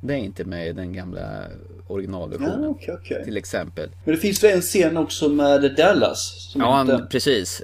Det 0.02 0.14
är 0.14 0.18
inte 0.18 0.44
med 0.44 0.68
i 0.68 0.74
den 0.74 0.94
gamla 0.94 1.44
originalversionen. 1.88 2.66
okej, 2.66 2.98
okej. 3.02 3.24
Till 3.24 3.38
exempel. 3.38 3.90
Men 4.04 4.16
det 4.16 4.22
finns 4.22 4.44
väl 4.44 4.56
en 4.56 4.62
scen 4.62 4.98
också 4.98 5.30
med 5.30 5.76
Dallas? 5.76 6.52
Ja, 6.56 6.82
inte... 6.82 6.94
han, 6.94 7.08
precis. 7.08 7.64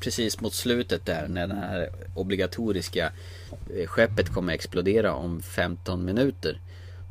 Precis 0.00 0.40
mot 0.40 0.54
slutet 0.54 1.06
där 1.06 1.28
när 1.28 1.46
det 1.46 1.54
här 1.54 1.88
obligatoriska 2.14 3.04
eh, 3.04 3.12
skeppet 3.86 4.28
kommer 4.34 4.52
explodera 4.52 5.14
om 5.14 5.42
15 5.42 6.04
minuter. 6.04 6.60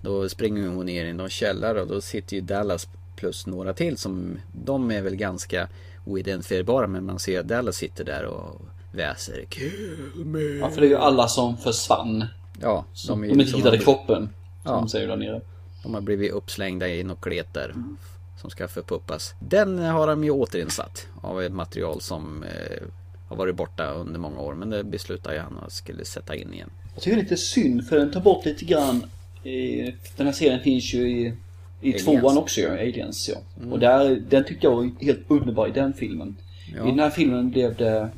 Då 0.02 0.30
springer 0.30 0.68
hon 0.68 0.86
ner 0.86 1.06
i 1.06 1.14
någon 1.14 1.30
källare 1.30 1.82
och 1.82 1.88
då 1.88 2.02
sitter 2.02 2.36
ju 2.36 2.42
Dallas 2.42 2.88
plus 3.16 3.48
några 3.48 3.74
till 3.74 3.98
som 3.98 4.40
de 4.66 4.92
är 4.92 5.02
väl 5.02 5.16
ganska 5.16 5.68
oidentifierbara 6.06 6.88
men 6.88 7.06
man 7.06 7.20
ser 7.20 7.40
att 7.40 7.48
Dallas 7.48 7.76
sitter 7.76 8.04
där 8.04 8.26
och 8.26 8.62
väser 8.94 9.46
Kill 9.50 9.98
me. 10.26 10.40
Ja, 10.40 10.70
för 10.70 10.82
det 10.82 10.88
är 10.88 10.90
ju 10.90 10.96
alla 10.98 11.28
som 11.28 11.58
försvann. 11.58 12.26
Ja, 12.62 12.86
de, 13.08 13.08
De 13.08 13.24
är 13.24 13.28
inte 13.28 13.38
liksom- 13.40 13.58
hittade 13.60 13.78
kroppen. 13.78 14.30
Som 14.64 14.72
Ja. 14.72 14.80
de 14.80 14.90
säger 14.90 15.08
där 15.08 15.18
nere. 15.18 15.42
de 15.84 15.94
har 15.94 16.02
blivit 16.02 16.32
uppslängda 16.32 16.88
i 16.88 17.04
något 17.04 17.22
klet 17.22 17.54
där 17.54 17.76
som 18.42 18.50
ska 18.50 18.68
förpuppas. 18.68 19.34
Den 19.40 19.80
har 19.80 20.08
de 20.08 20.24
ju 20.24 20.32
återinsatt 20.32 21.08
av 21.22 21.42
ett 21.42 21.52
material 21.54 22.02
som 22.02 22.44
eh, 22.44 22.78
har 23.34 23.38
varit 23.38 23.56
borta 23.56 23.92
under 23.92 24.20
många 24.20 24.40
år. 24.40 24.54
Men 24.54 24.70
det 24.70 24.84
beslutade 24.84 25.40
han 25.40 25.58
att 25.66 25.72
skulle 25.72 26.06
sätta 26.06 26.36
in 26.36 26.54
igen. 26.54 26.70
Jag 26.94 27.04
tycker 27.04 27.16
det 27.18 27.22
är 27.22 27.24
lite 27.24 27.38
synd 27.38 27.88
för 27.88 27.98
den 27.98 28.12
tar 28.12 28.22
bort 28.22 28.46
lite 28.46 28.66
grann. 28.66 29.06
I, 29.44 29.82
den 30.18 30.26
här 30.26 30.34
serien 30.34 30.60
finns 30.60 30.94
ju 30.94 31.10
i, 31.12 31.34
i 31.82 31.94
Aliens. 31.94 32.04
tvåan 32.04 32.38
också 32.38 32.62
ja, 32.62 32.72
Aliens 32.72 33.30
ja. 33.30 33.36
Och 33.72 33.80
där, 33.80 34.24
den 34.30 34.44
tyckte 34.44 34.68
jag 34.68 34.76
var 34.76 34.90
helt 35.02 35.20
underbar 35.28 35.68
i 35.68 35.72
den 35.72 35.94
filmen. 35.94 36.36
Ja. 36.76 36.88
I 36.88 36.90
den 36.90 37.00
här 37.00 37.10
filmen 37.10 37.50
blev 37.50 37.76
det 37.76 38.10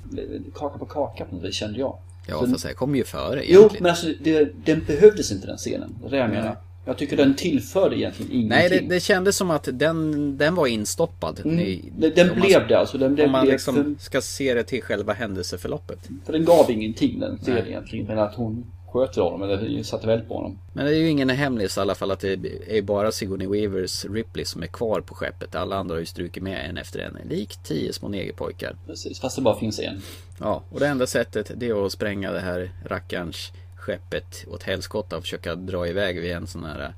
kaka 0.55 0.77
på 0.79 0.85
kaka 0.85 1.25
på 1.25 1.35
något 1.35 1.43
vis 1.43 1.55
kände 1.55 1.79
jag. 1.79 1.97
Ja, 2.27 2.39
Så- 2.39 2.47
fast 2.47 2.63
det 2.67 2.73
kom 2.73 2.95
ju 2.95 3.03
före 3.03 3.41
Jo, 3.45 3.59
egentligen. 3.59 3.83
men 3.83 3.89
alltså 3.89 4.07
det, 4.21 4.65
den 4.65 4.83
behövdes 4.85 5.31
inte 5.31 5.47
den 5.47 5.57
scenen. 5.57 5.95
Det 6.01 6.07
är 6.07 6.11
det 6.11 6.17
jag 6.17 6.29
menar. 6.29 6.57
Jag 6.85 6.97
tycker 6.97 7.17
den 7.17 7.35
tillförde 7.35 7.95
egentligen 7.99 8.31
ingenting. 8.31 8.49
Nej, 8.49 8.69
det, 8.69 8.79
det 8.79 8.99
kändes 8.99 9.37
som 9.37 9.51
att 9.51 9.67
den, 9.73 10.37
den 10.37 10.55
var 10.55 10.67
instoppad. 10.67 11.41
Mm. 11.45 11.59
i- 11.59 11.91
Den- 11.97 12.27
man- 12.27 12.39
blev 12.41 12.67
det 12.67 12.79
alltså. 12.79 12.97
Den 12.97 13.15
blev, 13.15 13.25
Om 13.25 13.31
man 13.31 13.45
liksom 13.47 13.75
för, 13.75 13.95
ska 14.03 14.21
se 14.21 14.53
det 14.53 14.63
till 14.63 14.81
själva 14.83 15.13
händelseförloppet. 15.13 15.99
för 16.25 16.33
den 16.33 16.45
gav 16.45 16.71
ingenting 16.71 17.19
den 17.19 17.39
serien 17.43 17.67
egentligen. 17.67 18.05
Men 18.07 18.19
att 18.19 18.35
hon 18.35 18.65
sköt 18.91 19.15
honom 19.15 19.41
eller 19.43 19.83
satte 19.83 20.07
väl 20.07 20.21
på 20.21 20.33
honom. 20.35 20.59
Men 20.73 20.85
det 20.85 20.91
är 20.91 20.99
ju 20.99 21.09
ingen 21.09 21.29
hemlis 21.29 21.77
i 21.77 21.79
alla 21.79 21.95
fall 21.95 22.11
att 22.11 22.19
det 22.19 22.39
är 22.67 22.81
bara 22.81 23.11
Sigourney 23.11 23.47
Weavers 23.47 24.05
Ripley 24.05 24.45
som 24.45 24.63
är 24.63 24.67
kvar 24.67 25.01
på 25.01 25.15
skeppet. 25.15 25.55
Alla 25.55 25.75
andra 25.75 25.95
har 25.95 25.99
ju 25.99 26.05
strukit 26.05 26.43
med 26.43 26.69
en 26.69 26.77
efter 26.77 26.99
en. 26.99 27.29
Likt 27.29 27.65
tio 27.65 27.93
små 27.93 28.07
negerpojkar. 28.07 28.75
Precis, 28.87 29.19
fast 29.19 29.35
det 29.35 29.41
bara 29.41 29.59
finns 29.59 29.79
en. 29.79 30.01
Ja, 30.39 30.63
och 30.69 30.79
det 30.79 30.87
enda 30.87 31.07
sättet 31.07 31.51
det 31.55 31.67
är 31.69 31.85
att 31.85 31.91
spränga 31.91 32.31
det 32.31 32.39
här 32.39 32.71
rackarns 32.85 33.51
skeppet 33.85 34.45
åt 34.47 34.63
helskotta 34.63 35.17
och 35.17 35.23
försöka 35.23 35.55
dra 35.55 35.87
iväg 35.87 36.21
vid 36.21 36.31
en 36.31 36.47
sån 36.47 36.63
här 36.63 36.93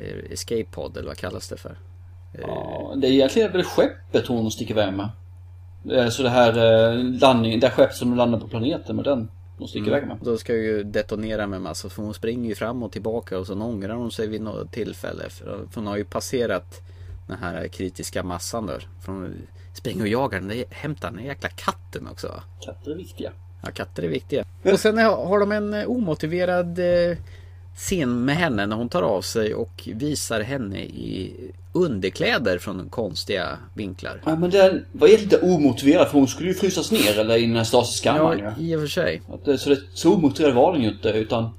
eh, 0.00 0.32
escape 0.32 0.64
pod 0.70 0.96
eller 0.96 1.08
vad 1.08 1.16
kallas 1.16 1.48
det 1.48 1.56
för? 1.56 1.76
Ja, 2.40 2.94
det 2.96 3.06
är 3.06 3.10
egentligen 3.12 3.52
väl 3.52 3.62
skeppet 3.64 4.26
hon 4.26 4.50
sticker 4.50 4.74
iväg 4.74 4.92
med. 4.94 5.08
Eh, 5.98 6.08
Så 6.08 6.22
det 6.22 6.30
här 6.30 6.56
eh, 6.92 7.04
landning, 7.04 7.60
det 7.60 7.66
här 7.66 7.74
skeppet 7.74 7.96
som 7.96 8.16
landar 8.16 8.40
på 8.40 8.48
planeten 8.48 8.96
med 8.96 9.04
den. 9.04 9.28
Hon 9.58 9.68
sticker 9.68 9.86
iväg 9.86 10.06
med. 10.06 10.16
Då 10.22 10.38
ska 10.38 10.54
ju 10.54 10.82
detonera 10.82 11.46
med 11.46 11.60
massa, 11.62 11.88
för 11.88 12.02
hon 12.02 12.14
springer 12.14 12.48
ju 12.48 12.54
fram 12.54 12.82
och 12.82 12.92
tillbaka 12.92 13.38
och 13.38 13.46
så 13.46 13.54
ångrar 13.62 13.94
hon 13.94 14.10
sig 14.10 14.26
vid 14.26 14.40
något 14.40 14.72
tillfälle. 14.72 15.30
För 15.30 15.66
hon 15.74 15.86
har 15.86 15.96
ju 15.96 16.04
passerat 16.04 16.80
den 17.28 17.38
här 17.38 17.68
kritiska 17.68 18.22
massan 18.22 18.66
där. 18.66 18.88
För 19.00 19.12
hon 19.12 19.34
springer 19.74 20.02
och 20.02 20.08
jagar 20.08 20.38
den, 20.40 20.48
där- 20.48 20.64
hämtar 20.70 21.10
den 21.10 21.24
jäkla 21.24 21.48
katten 21.48 22.08
också. 22.12 22.42
Katter 22.60 22.90
är 22.90 22.94
viktiga. 22.96 23.32
Ja, 23.62 23.70
katter 23.70 24.02
är 24.02 24.08
viktiga. 24.08 24.44
Och 24.62 24.80
sen 24.80 24.98
har 24.98 25.38
de 25.40 25.52
en 25.52 25.74
eh, 25.74 25.90
omotiverad 25.90 26.78
eh, 26.78 27.16
scen 27.76 28.24
med 28.24 28.36
henne 28.36 28.66
när 28.66 28.76
hon 28.76 28.88
tar 28.88 29.02
av 29.02 29.22
sig 29.22 29.54
och 29.54 29.88
visar 29.94 30.40
henne 30.40 30.78
i 30.80 31.34
underkläder 31.72 32.58
från 32.58 32.88
konstiga 32.88 33.48
vinklar. 33.74 34.20
Ja, 34.24 34.36
men 34.36 34.50
den 34.50 34.84
var 34.92 35.08
lite 35.08 35.38
omotiverad 35.40 36.06
för 36.08 36.18
hon 36.18 36.28
skulle 36.28 36.48
ju 36.48 36.54
frysas 36.54 36.90
ner 36.90 37.18
eller 37.18 37.36
i 37.36 37.46
den 37.46 37.56
här 37.56 37.64
stasiskammaren 37.64 38.38
Ja, 38.38 38.52
i 38.64 38.76
och 38.76 38.80
för 38.80 38.86
sig. 38.86 39.22
Det- 39.44 39.58
Så, 39.58 39.70
det, 39.70 39.78
så 39.94 40.14
omotiverad 40.14 40.54
var 40.54 40.72
den 40.72 40.82
ju 40.82 40.88
inte 40.88 41.08
utan 41.08 41.50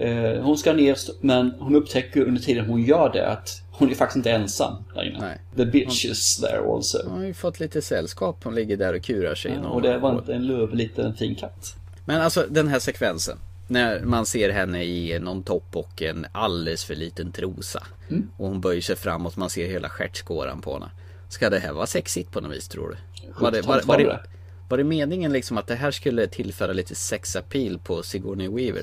eh, 0.00 0.42
Hon 0.42 0.58
ska 0.58 0.72
ner 0.72 0.96
men 1.20 1.54
hon 1.58 1.76
upptäcker 1.76 2.20
under 2.20 2.40
tiden 2.40 2.66
hon 2.66 2.82
gör 2.82 3.12
det 3.12 3.28
att 3.28 3.62
hon 3.80 3.90
är 3.90 3.94
faktiskt 3.94 4.16
inte 4.16 4.30
ensam 4.30 4.74
där 4.94 5.02
inne. 5.02 5.18
Nej. 5.20 5.40
The 5.56 5.64
bitch 5.64 6.04
is 6.04 6.36
there 6.36 6.74
also. 6.74 6.98
Hon 7.04 7.18
har 7.18 7.26
ju 7.26 7.34
fått 7.34 7.60
lite 7.60 7.82
sällskap. 7.82 8.44
Hon 8.44 8.54
ligger 8.54 8.76
där 8.76 8.94
och 8.94 9.02
kurar 9.02 9.34
sig. 9.34 9.58
Ja, 9.62 9.68
och 9.68 9.82
det 9.82 9.98
var 9.98 10.18
inte 10.18 10.34
en 10.34 10.46
löv 10.46 10.74
liten 10.74 11.14
fin 11.14 11.34
katt. 11.34 11.74
Men 12.04 12.20
alltså 12.20 12.46
den 12.50 12.68
här 12.68 12.78
sekvensen. 12.78 13.38
När 13.68 14.00
man 14.00 14.26
ser 14.26 14.50
henne 14.50 14.84
i 14.84 15.18
någon 15.18 15.42
topp 15.42 15.76
och 15.76 16.02
en 16.02 16.26
alldeles 16.32 16.84
för 16.84 16.94
liten 16.94 17.32
trosa. 17.32 17.82
Mm. 18.08 18.30
Och 18.36 18.48
hon 18.48 18.60
böjer 18.60 18.80
sig 18.80 18.96
framåt. 18.96 19.36
Man 19.36 19.50
ser 19.50 19.66
hela 19.66 19.88
stjärtskåran 19.88 20.60
på 20.60 20.72
henne. 20.72 20.90
Ska 21.28 21.50
det 21.50 21.58
här 21.58 21.72
vara 21.72 21.86
sexigt 21.86 22.30
på 22.32 22.40
något 22.40 22.52
vis 22.52 22.68
tror 22.68 22.88
du? 22.88 22.96
Var 23.40 23.50
det, 23.50 23.60
var, 23.60 23.74
70-talet 23.74 23.86
var, 23.86 23.98
var 23.98 24.04
det. 24.04 24.20
Var 24.70 24.78
det 24.78 24.84
meningen 24.84 25.32
liksom 25.32 25.58
att 25.58 25.66
det 25.66 25.74
här 25.74 25.90
skulle 25.90 26.26
tillföra 26.26 26.72
lite 26.72 26.94
sexappeal 26.94 27.78
på 27.78 28.02
Sigourney 28.02 28.48
Weaver? 28.48 28.82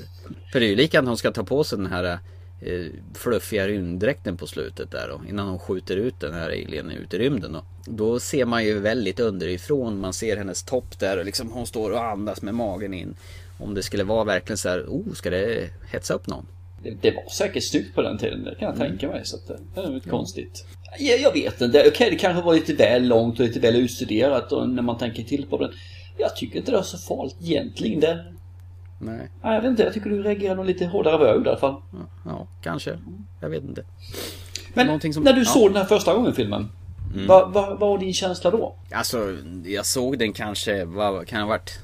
För 0.52 0.60
det 0.60 0.66
är 0.66 0.70
ju 0.70 0.76
likadant 0.76 1.08
hon 1.08 1.16
ska 1.16 1.32
ta 1.32 1.44
på 1.44 1.64
sig 1.64 1.78
den 1.78 1.86
här 1.86 2.18
eh, 2.60 2.86
fluffiga 3.14 3.68
rymddräkten 3.68 4.36
på 4.36 4.46
slutet 4.46 4.90
där 4.90 5.08
då, 5.08 5.28
Innan 5.28 5.48
hon 5.48 5.58
skjuter 5.58 5.96
ut 5.96 6.20
den 6.20 6.34
här 6.34 6.46
alien 6.46 6.90
ut 6.90 7.14
i 7.14 7.18
rymden 7.18 7.52
då. 7.52 7.64
Då 7.84 8.20
ser 8.20 8.44
man 8.44 8.64
ju 8.64 8.78
väldigt 8.78 9.20
underifrån. 9.20 10.00
Man 10.00 10.12
ser 10.12 10.36
hennes 10.36 10.62
topp 10.62 10.98
där 10.98 11.18
och 11.18 11.24
liksom 11.24 11.52
hon 11.52 11.66
står 11.66 11.90
och 11.90 12.04
andas 12.04 12.42
med 12.42 12.54
magen 12.54 12.94
in. 12.94 13.16
Om 13.58 13.74
det 13.74 13.82
skulle 13.82 14.04
vara 14.04 14.24
verkligen 14.24 14.58
så 14.58 14.68
här, 14.68 14.84
oh, 14.88 15.12
ska 15.12 15.30
det 15.30 15.70
hetsa 15.92 16.14
upp 16.14 16.26
någon? 16.26 16.46
Det, 16.82 16.90
det 17.00 17.10
var 17.10 17.28
säkert 17.30 17.64
snyggt 17.64 17.94
på 17.94 18.02
den 18.02 18.18
tiden, 18.18 18.44
det 18.44 18.54
kan 18.54 18.68
jag 18.68 18.76
tänka 18.76 19.08
mig. 19.08 19.24
Så 19.24 19.36
att, 19.36 19.46
det 19.74 19.80
är 19.80 19.94
inte 19.94 20.08
konstigt. 20.08 20.64
Jag, 20.98 21.20
jag 21.20 21.32
vet 21.32 21.60
inte, 21.60 21.84
okej 21.88 22.10
det 22.10 22.16
kanske 22.16 22.42
var 22.42 22.54
lite 22.54 22.72
väl 22.74 23.06
långt 23.08 23.40
och 23.40 23.46
lite 23.46 23.60
väl 23.60 23.76
utstuderat 23.76 24.52
och 24.52 24.68
när 24.68 24.82
man 24.82 24.98
tänker 24.98 25.22
till 25.22 25.46
på 25.46 25.58
det. 25.58 25.70
Jag 26.18 26.36
tycker 26.36 26.58
inte 26.58 26.70
det 26.70 26.78
är 26.78 26.82
så 26.82 26.98
farligt 26.98 27.36
egentligen. 27.42 28.00
Det, 28.00 28.24
Nej, 29.00 29.28
nej, 29.42 29.54
jag 29.54 29.62
vet 29.62 29.70
inte, 29.70 29.82
jag 29.82 29.92
tycker 29.94 30.10
du 30.10 30.22
reagerar 30.22 30.56
nog 30.56 30.66
lite 30.66 30.86
hårdare 30.86 31.28
över 31.28 31.46
i 31.46 31.48
alla 31.48 31.58
fall. 31.58 31.74
ja, 31.92 31.98
ja 32.24 32.46
kanske. 32.62 32.98
Jag 33.40 33.48
vet 33.48 33.62
inte. 33.64 33.82
Men 34.74 35.00
som- 35.12 35.22
när 35.22 35.32
du 35.32 35.40
ja. 35.40 35.44
såg 35.44 35.68
den 35.68 35.76
här 35.76 35.84
första 35.84 36.14
gången 36.14 36.32
filmen. 36.34 36.68
Vad 37.28 37.52
vad- 37.52 37.68
vad 37.70 37.78
var 37.80 37.98
din 37.98 38.12
känsla 38.14 38.50
då? 38.50 38.74
Alltså, 38.92 39.36
jag 39.64 39.86
såg 39.86 40.18
den 40.18 40.32
kanske, 40.32 40.84
vad 40.84 41.26
kan 41.26 41.38
det 41.38 41.42
ha 41.44 41.48
varit? 41.48 41.78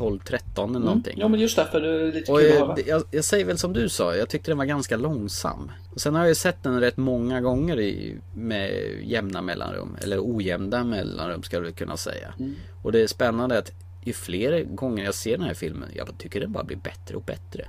12-13 0.00 0.70
eller 0.70 0.78
någonting. 0.78 1.14
Ja 1.20 1.28
men 1.28 1.40
just 1.40 1.56
därför 1.56 1.80
det 1.80 1.88
är 1.88 2.12
lite 2.12 2.32
Och 2.32 2.38
kul 2.38 2.48
att 2.48 2.54
jag, 2.54 2.66
höra. 2.66 2.76
jag, 2.86 3.02
jag 3.10 3.24
säger 3.24 3.44
väl 3.44 3.58
som 3.58 3.72
du 3.72 3.88
sa, 3.88 4.14
jag 4.14 4.28
tyckte 4.28 4.50
den 4.50 4.58
var 4.58 4.64
ganska 4.64 4.96
långsam. 4.96 5.70
Och 5.94 6.00
sen 6.00 6.14
har 6.14 6.22
jag 6.22 6.28
ju 6.28 6.34
sett 6.34 6.62
den 6.62 6.80
rätt 6.80 6.96
många 6.96 7.40
gånger 7.40 7.80
i, 7.80 8.16
med 8.34 8.72
jämna 9.02 9.42
mellanrum. 9.42 9.96
Eller 10.02 10.18
ojämna 10.20 10.84
mellanrum 10.84 11.42
ska 11.42 11.60
väl 11.60 11.72
kunna 11.72 11.96
säga. 11.96 12.34
Och 12.82 12.92
det 12.92 13.00
är 13.00 13.06
spännande 13.06 13.58
att 13.58 13.72
ju 14.04 14.12
fler 14.12 14.64
gånger 14.64 15.04
jag 15.04 15.14
ser 15.14 15.36
den 15.36 15.46
här 15.46 15.54
filmen, 15.54 15.88
jag 15.94 16.18
tycker 16.18 16.40
den 16.40 16.52
bara 16.52 16.64
blir 16.64 16.76
bättre 16.76 17.16
och 17.16 17.22
bättre. 17.22 17.64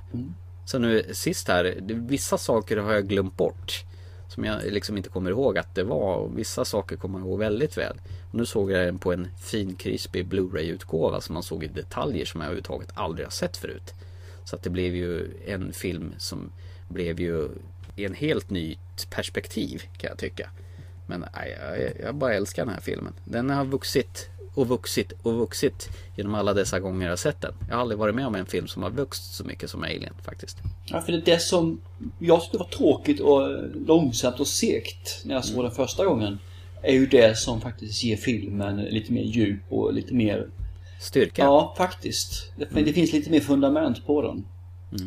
Så 0.64 0.78
nu 0.78 1.02
sist 1.12 1.48
här, 1.48 1.76
vissa 2.08 2.38
saker 2.38 2.76
har 2.76 2.92
jag 2.92 3.08
glömt 3.08 3.36
bort. 3.36 3.84
Som 4.34 4.44
jag 4.44 4.64
liksom 4.64 4.96
inte 4.96 5.08
kommer 5.08 5.30
ihåg 5.30 5.58
att 5.58 5.74
det 5.74 5.82
var. 5.82 6.16
Och 6.16 6.38
vissa 6.38 6.64
saker 6.64 6.96
kommer 6.96 7.18
jag 7.18 7.28
ihåg 7.28 7.38
väldigt 7.38 7.78
väl. 7.78 8.00
Och 8.30 8.34
nu 8.34 8.46
såg 8.46 8.70
jag 8.70 8.86
den 8.86 8.98
på 8.98 9.12
en 9.12 9.28
fin 9.40 9.74
krispig 9.74 10.26
Blu-ray-utgåva 10.26 11.20
som 11.20 11.34
man 11.34 11.42
såg 11.42 11.64
i 11.64 11.66
detaljer 11.66 12.24
som 12.24 12.40
jag 12.40 12.46
överhuvudtaget 12.46 12.90
aldrig 12.94 13.26
har 13.26 13.30
sett 13.30 13.56
förut. 13.56 13.94
Så 14.44 14.56
att 14.56 14.62
det 14.62 14.70
blev 14.70 14.96
ju 14.96 15.30
en 15.46 15.72
film 15.72 16.12
som 16.18 16.52
blev 16.88 17.20
ju 17.20 17.48
i 17.96 18.04
en 18.04 18.14
helt 18.14 18.50
nytt 18.50 19.10
perspektiv 19.10 19.82
kan 19.98 20.08
jag 20.08 20.18
tycka. 20.18 20.50
Men 21.06 21.24
nej, 21.34 21.58
jag, 21.60 22.06
jag 22.06 22.14
bara 22.14 22.34
älskar 22.34 22.64
den 22.64 22.74
här 22.74 22.80
filmen. 22.80 23.12
Den 23.24 23.50
har 23.50 23.64
vuxit 23.64 24.28
och 24.54 24.68
vuxit 24.68 25.12
och 25.22 25.34
vuxit 25.34 25.88
genom 26.16 26.34
alla 26.34 26.54
dessa 26.54 26.80
gånger 26.80 27.06
jag 27.06 27.12
har 27.12 27.16
sett 27.16 27.40
den. 27.40 27.54
Jag 27.68 27.74
har 27.74 27.80
aldrig 27.80 27.98
varit 27.98 28.14
med 28.14 28.26
om 28.26 28.34
en 28.34 28.46
film 28.46 28.66
som 28.66 28.82
har 28.82 28.90
vuxit 28.90 29.24
så 29.24 29.44
mycket 29.44 29.70
som 29.70 29.82
Alien 29.82 30.14
faktiskt. 30.24 30.58
Ja, 30.86 31.00
för 31.00 31.12
det 31.12 31.18
är 31.18 31.24
det 31.24 31.38
som 31.38 31.80
jag 32.18 32.42
tyckte 32.42 32.58
var 32.58 32.66
tråkigt 32.66 33.20
och 33.20 33.42
långsamt 33.86 34.40
och 34.40 34.46
segt 34.46 35.24
när 35.24 35.34
jag 35.34 35.44
såg 35.44 35.64
den 35.64 35.72
första 35.72 36.04
gången. 36.04 36.38
Är 36.82 36.92
ju 36.92 37.06
det 37.06 37.38
som 37.38 37.60
faktiskt 37.60 38.04
ger 38.04 38.16
filmen 38.16 38.76
lite 38.76 39.12
mer 39.12 39.22
djup 39.22 39.60
och 39.68 39.94
lite 39.94 40.14
mer... 40.14 40.48
Styrka. 41.00 41.42
Ja, 41.42 41.74
faktiskt. 41.76 42.52
Det, 42.56 42.82
det 42.82 42.92
finns 42.92 43.12
lite 43.12 43.30
mer 43.30 43.40
fundament 43.40 44.06
på 44.06 44.22
den. 44.22 44.44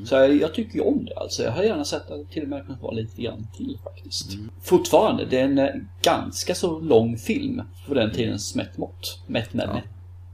Så 0.06 0.16
jag, 0.16 0.36
jag 0.36 0.54
tycker 0.54 0.76
ju 0.76 0.82
om 0.82 1.06
det 1.06 1.16
alltså. 1.16 1.44
Jag 1.44 1.52
har 1.52 1.64
gärna 1.64 1.86
sett 1.86 2.12
att 2.12 2.28
det 2.28 2.34
till 2.34 2.44
och 2.44 2.50
med 2.50 2.66
kunnat 2.66 2.82
vara 2.82 2.92
lite 2.92 3.22
grann 3.22 3.48
till 3.58 3.78
faktiskt. 3.84 4.32
Fortfarande, 4.62 5.26
det 5.26 5.40
är 5.40 5.46
en 5.46 5.58
eh, 5.58 5.70
ganska 6.02 6.56
så 6.56 6.80
lång 6.80 7.18
film 7.18 7.62
för 7.88 7.96
den 7.96 8.12
tidens 8.12 8.56
mätt 8.56 8.78
mått. 8.78 9.20
Mätt 9.28 9.54
med 9.54 9.68
mätt. 9.68 9.84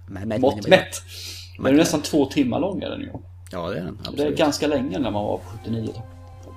Men, 0.08 0.28
men, 0.28 0.42
Mått 0.42 0.68
mätt. 0.68 1.02
Den 1.58 1.66
är 1.66 1.72
nästan 1.72 2.02
två 2.02 2.26
timmar 2.26 2.60
lång 2.60 2.82
är 2.82 2.90
den 2.90 3.02
ju. 3.02 3.10
Ja, 3.52 3.70
det 3.70 3.78
är 3.80 3.84
den. 3.84 3.98
Det 4.02 4.08
är 4.08 4.12
Absolut. 4.12 4.38
ganska 4.38 4.68
länge 4.68 5.00
när 5.00 5.12
man 5.12 5.24
var 5.24 5.38
på 5.38 5.44
79. 5.64 5.94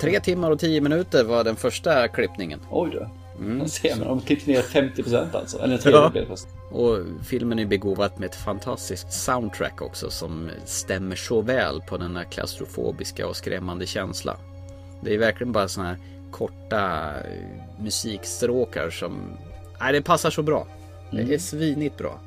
Tre 0.00 0.20
timmar 0.20 0.50
och 0.50 0.58
tio 0.58 0.80
minuter 0.80 1.24
var 1.24 1.44
den 1.44 1.56
första 1.56 2.08
klippningen. 2.08 2.60
Oj 2.70 2.90
du. 2.90 3.06
Mm. 3.38 3.68
Ser, 3.68 3.96
men 3.96 4.08
de 4.08 4.20
klippte 4.20 4.50
ner 4.50 4.62
50% 4.62 5.36
alltså. 5.36 5.58
Eller 5.58 5.74
en 5.86 5.92
Ja. 5.92 6.10
tredjedel. 6.10 6.36
Och 6.70 6.98
filmen 7.24 7.58
är 7.58 7.66
begåvad 7.66 8.10
med 8.16 8.26
ett 8.28 8.34
fantastiskt 8.36 9.12
soundtrack 9.12 9.82
också 9.82 10.10
som 10.10 10.50
stämmer 10.64 11.16
så 11.16 11.40
väl 11.40 11.80
på 11.80 11.96
den 11.96 12.16
här 12.16 12.24
klaustrofobiska 12.24 13.26
och 13.26 13.36
skrämmande 13.36 13.86
känsla. 13.86 14.36
Det 15.02 15.14
är 15.14 15.18
verkligen 15.18 15.52
bara 15.52 15.68
såna 15.68 15.86
här 15.88 15.98
korta 16.30 17.10
eh, 17.10 17.82
musikstråkar 17.82 18.90
som... 18.90 19.20
Nej, 19.80 19.92
det 19.92 20.02
passar 20.02 20.30
så 20.30 20.42
bra. 20.42 20.66
Det 21.10 21.34
är 21.34 21.38
svinigt 21.38 21.98
bra. 21.98 22.18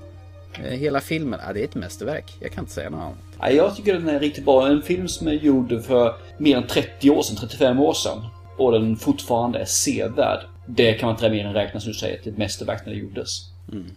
Eh, 0.54 0.62
Hela 0.64 1.00
filmen, 1.00 1.40
ja, 1.48 1.54
det 1.54 1.60
är 1.60 1.64
ett 1.64 1.76
mästerverk. 1.76 2.36
Jag 2.40 2.52
kan 2.52 2.64
inte 2.64 2.74
säga 2.74 2.90
något 2.90 3.00
annat. 3.02 3.18
Nej, 3.40 3.56
jag 3.56 3.76
tycker 3.76 3.94
den 3.94 4.10
är 4.10 4.20
riktigt 4.20 4.46
bra. 4.46 4.68
En 4.68 4.82
film 4.82 5.08
som 5.08 5.28
är 5.28 5.32
gjord 5.34 5.82
för 5.84 6.16
mer 6.38 6.58
än 6.58 6.68
30 6.68 7.10
år 7.10 7.22
sedan, 7.22 7.36
35 7.40 7.80
år 7.80 7.94
sedan. 7.94 8.26
Och 8.58 8.72
den 8.72 8.96
fortfarande 8.96 9.60
är 9.60 9.66
sevärd. 9.66 10.40
Det 10.68 10.94
kan 10.94 11.08
man 11.08 11.16
inte 11.16 11.30
mer 11.30 11.46
än 11.46 11.54
räkna 11.54 11.80
som 11.80 11.92
du 11.92 11.98
säger 11.98 12.18
till 12.22 12.32
ett 12.32 12.38
mästerverk 12.38 12.86
när 12.86 12.94
det 12.94 13.00
gjordes. 13.00 13.30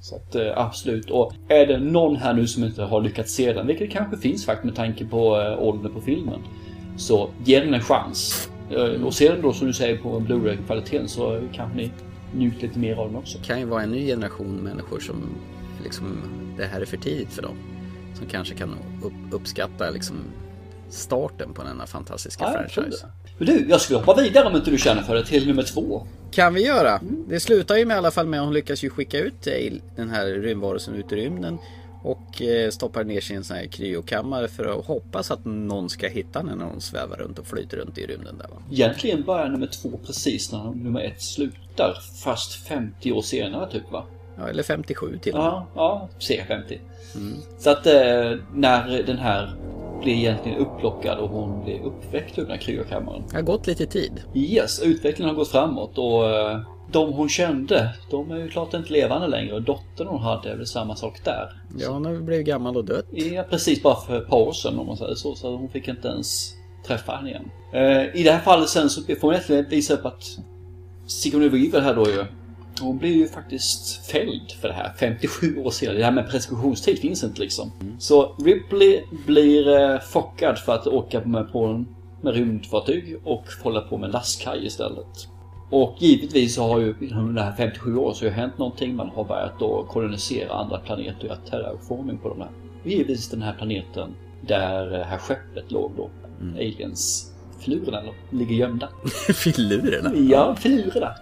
Så 0.00 0.16
att 0.16 0.34
eh, 0.34 0.52
absolut. 0.56 1.10
Och 1.10 1.32
är 1.48 1.66
det 1.66 1.78
någon 1.78 2.16
här 2.16 2.34
nu 2.34 2.46
som 2.46 2.64
inte 2.64 2.82
har 2.82 3.00
lyckats 3.00 3.32
se 3.34 3.52
den, 3.52 3.66
vilket 3.66 3.90
kanske 3.90 4.16
finns 4.16 4.46
faktiskt 4.46 4.64
med 4.64 4.74
tanke 4.76 5.04
på 5.06 5.40
eh, 5.40 5.62
åldern 5.62 5.94
på 5.94 6.00
filmen. 6.00 6.40
Så 6.96 7.30
ge 7.44 7.60
den 7.60 7.74
en 7.74 7.80
chans. 7.80 8.50
Eh, 8.70 9.04
Och 9.04 9.14
se 9.14 9.28
den 9.32 9.42
då 9.42 9.52
som 9.52 9.66
du 9.66 9.72
säger 9.72 9.96
på 9.98 10.20
Blu-ray-kvaliteten 10.20 11.08
så 11.08 11.40
kanske 11.52 11.76
ni 11.76 11.90
njuter 12.34 12.62
lite 12.62 12.78
mer 12.78 12.96
av 12.96 13.06
den 13.06 13.16
också. 13.16 13.38
Det 13.38 13.44
kan 13.44 13.60
ju 13.60 13.66
vara 13.66 13.82
en 13.82 13.90
ny 13.90 14.06
generation 14.06 14.56
människor 14.56 15.00
som 15.00 15.16
liksom, 15.84 16.06
det 16.56 16.64
här 16.66 16.80
är 16.80 16.84
för 16.84 16.96
tidigt 16.96 17.32
för 17.32 17.42
dem. 17.42 17.56
Som 18.14 18.26
kanske 18.26 18.54
kan 18.54 18.74
upp, 19.02 19.12
uppskatta 19.34 19.90
liksom 19.90 20.16
starten 20.90 21.52
på 21.52 21.62
denna 21.62 21.86
fantastiska 21.86 22.44
Ja, 22.44 22.52
franchise. 22.52 23.06
du, 23.38 23.66
jag 23.68 23.80
skulle 23.80 23.98
hoppa 23.98 24.22
vidare 24.22 24.46
om 24.46 24.56
inte 24.56 24.70
du 24.70 24.78
känner 24.78 25.02
för 25.02 25.14
det 25.14 25.24
till 25.24 25.46
nummer 25.46 25.62
två. 25.62 26.06
Kan 26.30 26.54
vi 26.54 26.64
göra. 26.66 27.00
Det 27.28 27.40
slutar 27.40 27.76
ju 27.76 27.84
med 27.84 27.94
i 27.94 27.98
alla 27.98 28.10
fall 28.10 28.26
med 28.26 28.40
att 28.40 28.44
hon 28.46 28.54
lyckas 28.54 28.82
ju 28.84 28.90
skicka 28.90 29.18
ut 29.18 29.48
den 29.96 30.10
här 30.10 30.26
rymdvarelsen 30.26 30.94
ut 30.94 31.12
i 31.12 31.16
rymden. 31.16 31.58
Och 32.02 32.42
eh, 32.42 32.70
stoppar 32.70 33.04
ner 33.04 33.32
en 33.32 33.44
sån 33.44 33.56
här 33.56 33.66
kryokammare 33.66 34.48
för 34.48 34.78
att 34.78 34.86
hoppas 34.86 35.30
att 35.30 35.44
någon 35.44 35.88
ska 35.90 36.08
hitta 36.08 36.38
henne 36.38 36.54
när 36.54 36.64
hon 36.64 36.80
svävar 36.80 37.16
runt 37.16 37.38
och 37.38 37.46
flyter 37.46 37.76
runt 37.76 37.98
i 37.98 38.06
rymden 38.06 38.38
där 38.38 38.48
va. 38.48 38.62
Egentligen 38.70 39.22
börjar 39.22 39.48
nummer 39.48 39.66
två 39.66 40.00
precis 40.06 40.52
när 40.52 40.64
nummer 40.64 41.00
ett 41.00 41.22
slutar. 41.22 41.94
Fast 42.24 42.52
50 42.68 43.12
år 43.12 43.22
senare 43.22 43.70
typ 43.72 43.90
va? 43.92 44.04
Ja, 44.40 44.48
eller 44.48 44.62
57 44.62 45.18
till 45.22 45.32
och 45.32 45.38
med. 45.38 45.46
Ja, 45.46 45.66
ja, 45.74 46.08
cirka 46.18 46.44
50. 46.44 46.80
Så 47.58 47.70
att 47.70 47.86
eh, 47.86 47.92
när 48.54 49.02
den 49.06 49.18
här 49.18 49.54
blir 50.02 50.14
egentligen 50.14 50.58
upplockad 50.58 51.18
och 51.18 51.28
hon 51.28 51.64
blir 51.64 51.80
uppväckt 51.82 52.38
ur 52.38 52.42
den 52.42 52.50
här 52.50 52.58
kryokammaren. 52.58 53.22
Det 53.30 53.36
har 53.36 53.42
gått 53.42 53.66
lite 53.66 53.86
tid. 53.86 54.22
Yes, 54.34 54.82
utvecklingen 54.82 55.28
har 55.28 55.36
gått 55.36 55.48
framåt 55.48 55.98
och 55.98 56.28
eh, 56.28 56.60
de 56.92 57.12
hon 57.12 57.28
kände, 57.28 57.94
de 58.10 58.30
är 58.30 58.36
ju 58.36 58.48
klart 58.48 58.74
inte 58.74 58.92
levande 58.92 59.26
längre. 59.26 59.54
Och 59.54 59.62
dottern 59.62 60.06
hon 60.06 60.20
hade 60.20 60.50
är 60.50 60.56
väl 60.56 60.66
samma 60.66 60.96
sak 60.96 61.24
där. 61.24 61.62
Ja, 61.78 61.90
hon 61.90 62.04
har 62.04 62.14
blivit 62.14 62.46
gammal 62.46 62.76
och 62.76 62.84
dött. 62.84 63.06
Ja, 63.10 63.42
precis 63.50 63.82
bara 63.82 63.96
för 63.96 64.22
ett 64.22 64.28
par 64.28 64.36
år 64.36 64.52
sedan 64.52 64.78
om 64.78 64.86
man 64.86 64.96
säger 64.96 65.14
så. 65.14 65.34
Så 65.34 65.56
hon 65.56 65.68
fick 65.68 65.88
inte 65.88 66.08
ens 66.08 66.54
träffar 66.86 67.16
henne 67.16 67.30
igen. 67.30 67.50
Eh, 67.72 68.20
I 68.20 68.22
det 68.22 68.32
här 68.32 68.40
fallet 68.40 68.68
sen 68.68 68.90
så 68.90 69.02
får 69.02 69.26
man 69.26 69.34
egentligen 69.34 69.68
visa 69.68 69.94
upp 69.94 70.06
att 70.06 70.22
Sigourney 71.06 71.48
Weaver 71.48 71.80
här 71.80 71.94
då 71.94 72.06
ju 72.06 72.24
hon 72.80 72.98
blir 72.98 73.16
ju 73.16 73.28
faktiskt 73.28 74.06
fälld 74.06 74.50
för 74.60 74.68
det 74.68 74.74
här 74.74 74.92
57 74.98 75.58
år 75.58 75.70
senare. 75.70 75.98
Det 75.98 76.04
här 76.04 76.12
med 76.12 76.30
preskriptionstid 76.30 76.98
finns 76.98 77.24
inte 77.24 77.40
liksom. 77.40 77.72
Så 77.98 78.36
Ripley 78.44 79.02
blir 79.26 79.68
eh, 79.68 80.00
chockad 80.00 80.58
för 80.58 80.74
att 80.74 80.86
åka 80.86 81.20
med 81.20 81.52
på 81.52 81.64
en 81.64 81.86
med 82.22 82.34
rymdfartyg 82.34 83.20
och 83.24 83.44
hålla 83.62 83.80
på 83.80 83.98
med 83.98 84.12
lastkaj 84.12 84.66
istället. 84.66 85.28
Och 85.70 85.96
givetvis 85.98 86.54
så 86.54 86.62
har 86.62 86.80
ju 86.80 86.94
inom 87.00 87.34
de 87.34 87.40
här 87.40 87.56
57 87.56 87.96
åren 87.96 88.14
så 88.14 88.24
har 88.24 88.30
ju 88.30 88.36
hänt 88.36 88.58
någonting. 88.58 88.96
Man 88.96 89.08
har 89.08 89.24
börjat 89.24 89.58
då 89.58 89.86
kolonisera 89.88 90.52
andra 90.52 90.78
planeter 90.78 91.18
och 91.18 91.24
göra 91.24 91.36
terraforming 91.36 92.18
på 92.18 92.28
de 92.28 92.40
här. 92.40 92.50
Och 92.82 92.90
givetvis 92.90 93.28
den 93.28 93.42
här 93.42 93.54
planeten 93.54 94.14
där 94.46 94.86
det 94.86 95.04
här 95.04 95.18
skeppet 95.18 95.70
låg 95.70 95.92
då. 95.96 96.10
Mm. 96.40 96.54
Aliens 96.54 97.32
filurerna 97.60 98.02
ligger 98.30 98.54
gömda. 98.54 98.88
filurerna? 99.34 100.14
Ja, 100.14 100.56
filurerna. 100.56 101.14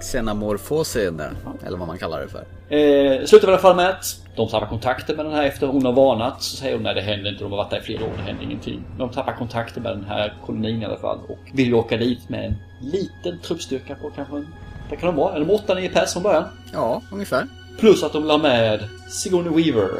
Xenamorfosen, 0.00 1.22
eller 1.66 1.78
vad 1.78 1.88
man 1.88 1.98
kallar 1.98 2.20
det 2.20 2.28
för. 2.28 2.44
Eh, 2.70 3.24
slutar 3.24 3.48
i 3.48 3.50
alla 3.50 3.58
fall 3.58 3.76
med 3.76 3.90
att 3.90 4.16
de 4.36 4.48
tappar 4.48 4.66
kontakten 4.66 5.16
med 5.16 5.24
den 5.24 5.34
här 5.34 5.44
efter 5.44 5.66
hon 5.66 5.84
har 5.84 5.92
varnat. 5.92 6.42
Så 6.42 6.56
säger 6.56 6.74
hon 6.74 6.82
nej 6.82 6.94
det 6.94 7.00
händer 7.00 7.30
inte, 7.30 7.44
de 7.44 7.50
har 7.50 7.56
varit 7.56 7.70
där 7.70 7.78
i 7.78 7.82
flera 7.82 8.04
år, 8.04 8.12
det 8.16 8.22
händer 8.22 8.44
ingenting. 8.44 8.82
De 8.98 9.10
tappar 9.10 9.32
kontakten 9.32 9.82
med 9.82 9.92
den 9.92 10.04
här 10.04 10.34
kolonin 10.46 10.82
i 10.82 10.84
alla 10.84 10.98
fall 10.98 11.18
och 11.28 11.38
vill 11.54 11.74
åka 11.74 11.96
dit 11.96 12.28
med 12.28 12.44
en 12.44 12.54
liten 12.80 13.38
truppstyrka 13.40 13.94
på 13.94 14.10
kanske. 14.10 14.44
Vad 14.90 14.98
kan 14.98 15.06
de 15.06 15.16
vara? 15.16 15.38
De 15.38 15.50
8-9 15.50 15.92
pers 15.92 16.12
från 16.12 16.22
början? 16.22 16.44
Ja, 16.72 17.02
ungefär. 17.12 17.46
Plus 17.78 18.02
att 18.02 18.12
de 18.12 18.24
la 18.24 18.38
med 18.38 18.80
Sigourney 19.08 19.62
Weaver 19.62 19.90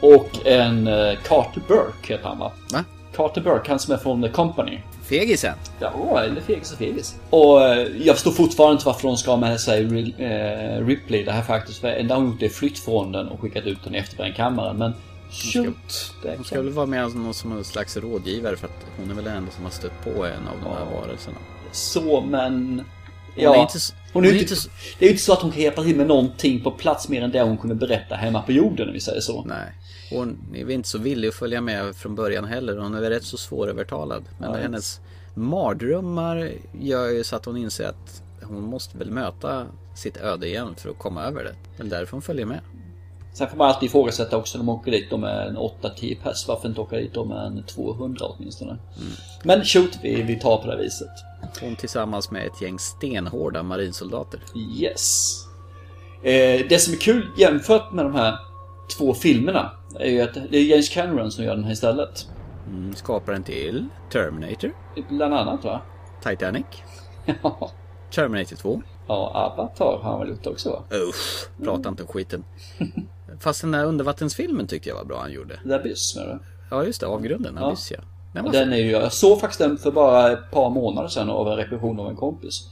och 0.00 0.46
en 0.46 0.88
uh, 0.88 1.18
Carter 1.24 1.62
Burke 1.68 2.12
heter 2.12 2.28
han 2.28 2.38
va? 2.38 2.52
Va? 2.72 2.84
Carter 3.16 3.40
Burke, 3.40 3.70
han 3.70 3.78
som 3.78 3.94
är 3.94 3.98
från 3.98 4.22
The 4.22 4.28
Company. 4.28 4.78
Fegisen? 5.10 5.54
Ja, 5.80 6.22
eller 6.22 6.40
fegis 6.40 6.72
och 6.72 6.78
fegis. 6.78 7.16
Och 7.30 7.62
eh, 7.62 7.88
jag 7.96 8.16
förstår 8.16 8.30
fortfarande 8.30 8.72
inte 8.72 8.86
varför 8.86 9.08
de 9.08 9.16
ska 9.16 9.30
ha 9.30 9.38
med 9.38 9.60
sig 9.60 9.82
eh, 10.18 10.86
Ripley. 10.86 11.24
Det 11.24 11.32
här 11.32 11.42
faktiskt, 11.42 11.80
för 11.80 11.88
enda 11.88 12.14
hon 12.14 12.26
gjort 12.26 12.42
är 12.42 12.48
flytt 12.48 12.78
från 12.78 13.12
den 13.12 13.28
och 13.28 13.40
skickat 13.40 13.66
ut 13.66 13.78
den 13.84 13.94
i 13.94 13.98
efterbrännkammaren. 13.98 14.76
Men 14.76 14.92
shoot! 15.30 16.14
Hon 16.36 16.44
ska 16.44 16.62
väl 16.62 16.70
vara 16.70 16.86
med 16.86 17.16
någon 17.16 17.34
som 17.34 17.52
en 17.52 17.64
slags 17.64 17.96
rådgivare 17.96 18.56
för 18.56 18.66
att 18.66 18.86
hon 18.98 19.10
är 19.10 19.14
väl 19.14 19.24
den 19.24 19.36
enda 19.36 19.52
som 19.52 19.64
har 19.64 19.70
stött 19.70 20.04
på 20.04 20.10
en 20.10 20.48
av 20.48 20.56
de 20.62 20.68
här 20.68 21.00
varelserna. 21.00 21.36
Så, 21.72 22.20
men... 22.20 22.84
Ja, 23.36 23.48
hon 23.48 23.58
är 23.58 23.62
inte, 23.62 23.78
hon 24.12 24.24
är 24.24 24.28
hon 24.28 24.38
inte, 24.38 24.54
inte, 24.54 24.68
det 24.98 25.04
är 25.04 25.08
ju 25.08 25.12
inte 25.12 25.24
så 25.24 25.32
att 25.32 25.42
hon 25.42 25.52
kan 25.52 25.60
hjälpa 25.60 25.82
till 25.82 25.96
med 25.96 26.06
någonting 26.06 26.60
på 26.60 26.70
plats 26.70 27.08
mer 27.08 27.22
än 27.22 27.30
det 27.30 27.42
hon 27.42 27.58
kunde 27.58 27.74
berätta 27.74 28.14
hemma 28.14 28.42
på 28.42 28.52
jorden 28.52 28.88
om 28.88 28.94
vi 28.94 29.00
säger 29.00 29.20
så. 29.20 29.44
Nej. 29.44 29.72
Hon 30.10 30.38
är 30.54 30.64
väl 30.64 30.74
inte 30.74 30.88
så 30.88 30.98
villig 30.98 31.28
att 31.28 31.34
följa 31.34 31.60
med 31.60 31.96
från 31.96 32.14
början 32.14 32.44
heller. 32.44 32.76
Hon 32.76 32.94
är 32.94 33.00
väl 33.00 33.10
rätt 33.12 33.24
så 33.24 33.36
svårövertalad. 33.36 34.24
Men 34.38 34.50
ja, 34.50 34.56
hennes 34.56 35.00
mardrömmar 35.34 36.52
gör 36.80 37.08
ju 37.08 37.24
så 37.24 37.36
att 37.36 37.44
hon 37.44 37.56
inser 37.56 37.88
att 37.88 38.22
hon 38.42 38.62
måste 38.62 38.98
väl 38.98 39.10
möta 39.10 39.66
sitt 39.96 40.16
öde 40.16 40.46
igen 40.46 40.74
för 40.76 40.90
att 40.90 40.98
komma 40.98 41.22
över 41.24 41.44
det. 41.44 41.54
Men 41.76 41.88
därför 41.88 42.12
hon 42.12 42.22
följer 42.22 42.46
med. 42.46 42.60
Sen 43.32 43.48
får 43.48 43.56
man 43.56 43.68
alltid 43.68 43.88
ifrågasätta 43.88 44.36
också 44.36 44.58
när 44.58 44.64
man 44.64 44.74
åker 44.74 44.90
dit 44.90 45.12
om 45.12 45.24
en 45.24 45.56
8-10 45.56 46.22
pers. 46.22 46.48
Varför 46.48 46.68
inte 46.68 46.80
åka 46.80 46.96
dit 46.96 47.16
om 47.16 47.32
en 47.32 47.62
200 47.62 48.26
åtminstone? 48.26 48.70
Mm. 48.70 49.12
Men 49.44 49.64
shoot, 49.64 49.98
vi, 50.02 50.22
vi 50.22 50.40
tar 50.40 50.56
på 50.56 50.66
det 50.66 50.76
viset. 50.76 51.08
Hon 51.60 51.76
tillsammans 51.76 52.30
med 52.30 52.46
ett 52.46 52.62
gäng 52.62 52.78
stenhårda 52.78 53.62
marinsoldater. 53.62 54.40
Yes. 54.80 55.36
Eh, 56.22 56.66
det 56.68 56.82
som 56.82 56.94
är 56.94 56.98
kul 56.98 57.30
jämfört 57.38 57.92
med 57.92 58.04
de 58.04 58.14
här 58.14 58.38
två 58.98 59.14
filmerna 59.14 59.70
är 59.98 60.10
ju 60.10 60.20
att 60.20 60.34
det 60.50 60.58
är 60.58 60.64
James 60.64 60.88
Cameron 60.88 61.30
som 61.30 61.44
gör 61.44 61.56
den 61.56 61.64
här 61.64 61.72
istället. 61.72 62.26
Mm, 62.68 62.94
skaparen 62.94 63.42
till 63.42 63.86
Terminator. 64.12 64.72
Bland 65.08 65.34
annat 65.34 65.64
va? 65.64 65.80
Titanic. 66.22 66.66
ja. 67.42 67.70
Terminator 68.10 68.56
2. 68.56 68.82
Ja, 69.08 69.30
Avatar 69.34 69.98
har 70.02 70.10
han 70.10 70.20
väl 70.20 70.28
gjort 70.28 70.46
också 70.46 70.70
va? 70.70 70.82
Usch, 71.08 71.48
prata 71.64 71.88
inte 71.88 72.02
om 72.02 72.08
skiten. 72.08 72.44
Fast 73.40 73.60
den 73.60 73.70
där 73.70 73.84
undervattensfilmen 73.84 74.66
tyckte 74.66 74.88
jag 74.88 74.96
var 74.96 75.04
bra 75.04 75.20
han 75.20 75.32
gjorde. 75.32 75.60
The 75.64 75.74
Abyss 75.74 76.16
med 76.16 76.28
det. 76.28 76.38
Ja 76.70 76.84
just 76.84 77.00
det, 77.00 77.06
Avgrunden, 77.06 77.56
ja. 77.60 77.66
Abyss 77.66 77.90
ja. 77.90 77.98
Den, 78.32 78.52
den 78.52 78.72
är 78.72 78.76
ju, 78.76 78.90
jag 78.90 79.12
såg 79.12 79.40
faktiskt 79.40 79.60
den 79.60 79.78
för 79.78 79.90
bara 79.90 80.32
ett 80.32 80.50
par 80.50 80.70
månader 80.70 81.08
sedan 81.08 81.30
av 81.30 81.48
en 81.48 81.56
repetition 81.56 82.00
av 82.00 82.08
en 82.08 82.16
kompis. 82.16 82.68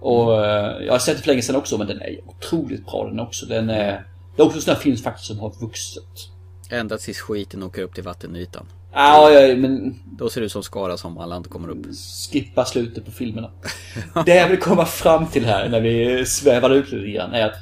Och 0.00 0.44
mm. 0.44 0.84
jag 0.86 0.92
har 0.92 0.98
sett 0.98 1.16
det 1.16 1.22
för 1.22 1.28
länge 1.28 1.42
sedan 1.42 1.56
också 1.56 1.78
men 1.78 1.86
den 1.86 2.00
är 2.00 2.20
otroligt 2.26 2.86
bra 2.86 3.04
den 3.04 3.20
också. 3.20 3.46
Den 3.46 3.70
är, 3.70 4.06
det 4.36 4.42
är 4.42 4.46
också 4.46 4.58
en 4.58 4.62
sån 4.62 4.74
här 4.74 4.80
film 4.80 4.96
faktiskt 4.96 5.26
som 5.26 5.38
har 5.38 5.52
vuxit. 5.60 6.30
Ända 6.70 6.98
tills 6.98 7.18
skiten 7.18 7.62
åker 7.62 7.82
upp 7.82 7.94
till 7.94 8.04
vattenytan. 8.04 8.66
Ja, 8.92 9.30
ja, 9.30 9.56
men... 9.56 9.94
Då 10.18 10.30
ser 10.30 10.40
det 10.40 10.44
ut 10.44 10.52
som 10.52 10.62
Skara 10.62 10.96
som 10.96 11.18
alla 11.18 11.36
inte 11.36 11.48
kommer 11.48 11.68
upp. 11.68 11.86
Skippa 12.32 12.64
slutet 12.64 13.04
på 13.04 13.10
filmerna. 13.10 13.50
det 14.26 14.34
jag 14.34 14.48
vill 14.48 14.58
komma 14.58 14.84
fram 14.84 15.26
till 15.26 15.44
här 15.44 15.68
när 15.68 15.80
vi 15.80 16.26
svävar 16.26 16.70
ut 16.70 16.92
lite 16.92 17.10
grann 17.10 17.34
är 17.34 17.46
att 17.46 17.56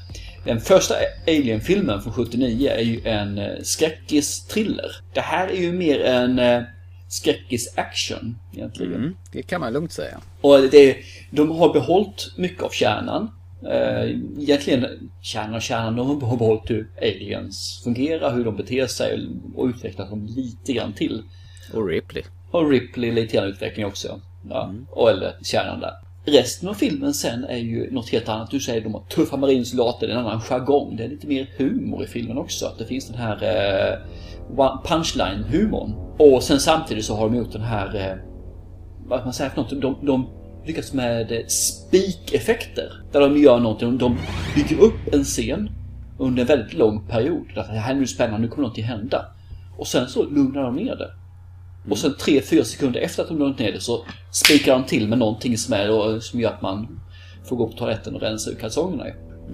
den 0.45 0.61
första 0.61 0.95
Alien-filmen 1.27 2.03
från 2.03 2.12
79 2.12 2.71
är 2.71 2.83
ju 2.83 3.01
en 3.05 3.38
eh, 3.38 3.62
skräckis-thriller. 3.62 4.90
Det 5.14 5.21
här 5.21 5.49
är 5.49 5.61
ju 5.61 5.73
mer 5.73 6.01
en 6.01 6.38
eh, 6.38 6.62
skräckis-action 7.09 8.38
egentligen. 8.53 8.95
Mm, 8.95 9.16
det 9.33 9.42
kan 9.42 9.61
man 9.61 9.73
lugnt 9.73 9.92
säga. 9.92 10.21
Och 10.40 10.61
det, 10.61 10.97
de 11.31 11.51
har 11.51 11.73
behållit 11.73 12.33
mycket 12.37 12.62
av 12.62 12.71
kärnan. 12.71 13.31
Uh, 13.66 14.42
egentligen 14.42 15.11
kärnan 15.22 15.55
och 15.55 15.62
kärnan, 15.62 15.96
de 15.96 16.07
har 16.07 16.37
behållit 16.37 16.70
hur 16.70 16.90
aliens 17.02 17.81
fungerar, 17.85 18.35
hur 18.35 18.44
de 18.44 18.57
beter 18.57 18.87
sig 18.87 19.29
och 19.55 19.66
utvecklat 19.66 20.11
dem 20.11 20.26
lite 20.26 20.72
grann 20.72 20.92
till. 20.92 21.22
Och 21.74 21.88
Ripley. 21.88 22.22
Och 22.50 22.70
Ripley 22.70 23.12
lite 23.12 23.37
grann 23.37 23.46
utveckling 23.46 23.87
också. 23.87 24.20
Ja, 24.48 24.64
mm. 24.64 24.87
och 24.90 25.11
eller 25.11 25.35
kärnan 25.42 25.81
där. 25.81 25.92
Resten 26.24 26.68
av 26.68 26.74
filmen 26.74 27.14
sen 27.14 27.44
är 27.44 27.57
ju 27.57 27.90
något 27.90 28.09
helt 28.09 28.29
annat. 28.29 28.50
Du 28.50 28.61
säger 28.61 28.81
de 28.81 28.94
har 28.94 29.02
tuffa 29.09 29.37
marinsoldater, 29.37 30.07
det 30.07 30.12
är 30.12 30.16
en 30.18 30.26
annan 30.26 30.40
jargong. 30.40 30.96
Det 30.96 31.05
är 31.05 31.09
lite 31.09 31.26
mer 31.26 31.50
humor 31.57 32.05
i 32.05 32.07
filmen 32.07 32.38
också. 32.38 32.66
Att 32.66 32.79
det 32.79 32.85
finns 32.85 33.09
den 33.09 33.18
här 33.18 33.37
uh, 34.57 34.83
punchline-humorn. 34.85 35.94
Och 36.18 36.42
sen 36.42 36.61
samtidigt 36.61 37.05
så 37.05 37.14
har 37.14 37.29
de 37.29 37.37
gjort 37.37 37.52
den 37.52 37.62
här, 37.62 37.96
uh, 37.96 38.22
vad 39.07 39.24
man 39.24 39.33
säger 39.33 39.50
för 39.50 39.62
något, 39.62 39.81
de, 39.81 40.07
de 40.07 40.26
lyckats 40.66 40.92
med 40.92 41.33
eh, 41.33 41.46
spikeffekter. 41.46 43.02
Där 43.12 43.20
de 43.20 43.37
gör 43.37 43.61
någonting, 43.61 43.98
de 43.98 44.18
bygger 44.55 44.79
upp 44.83 45.14
en 45.14 45.24
scen 45.24 45.70
under 46.18 46.40
en 46.40 46.46
väldigt 46.46 46.74
lång 46.74 47.07
period. 47.07 47.59
Att 47.59 47.66
det 47.66 47.79
här 47.79 47.94
är 47.94 47.98
nu 47.98 48.07
spännande, 48.07 48.38
nu 48.38 48.48
kommer 48.48 48.62
någonting 48.62 48.85
hända. 48.85 49.26
Och 49.79 49.87
sen 49.87 50.09
så 50.09 50.24
lugnar 50.24 50.62
de 50.62 50.76
ner 50.76 50.96
det. 50.96 51.11
Och 51.90 51.98
sen 51.98 52.14
3-4 52.14 52.62
sekunder 52.62 53.00
efter 53.00 53.22
att 53.22 53.29
de 53.29 53.38
lugnat 53.38 53.59
ner 53.59 53.72
det 53.72 53.81
så 53.81 54.05
spikar 54.31 54.72
de 54.72 54.85
till 54.85 55.09
med 55.09 55.18
någonting 55.18 55.59
som, 55.59 55.74
är 55.74 56.14
eh, 56.14 56.20
som 56.20 56.40
gör 56.40 56.50
att 56.50 56.62
man 56.62 57.00
får 57.44 57.57
gå 57.57 57.66
på 57.66 57.72
toaletten 57.72 58.14
och 58.14 58.20
rensa 58.20 58.50
ur 58.50 58.55
kalsongerna. 58.55 59.05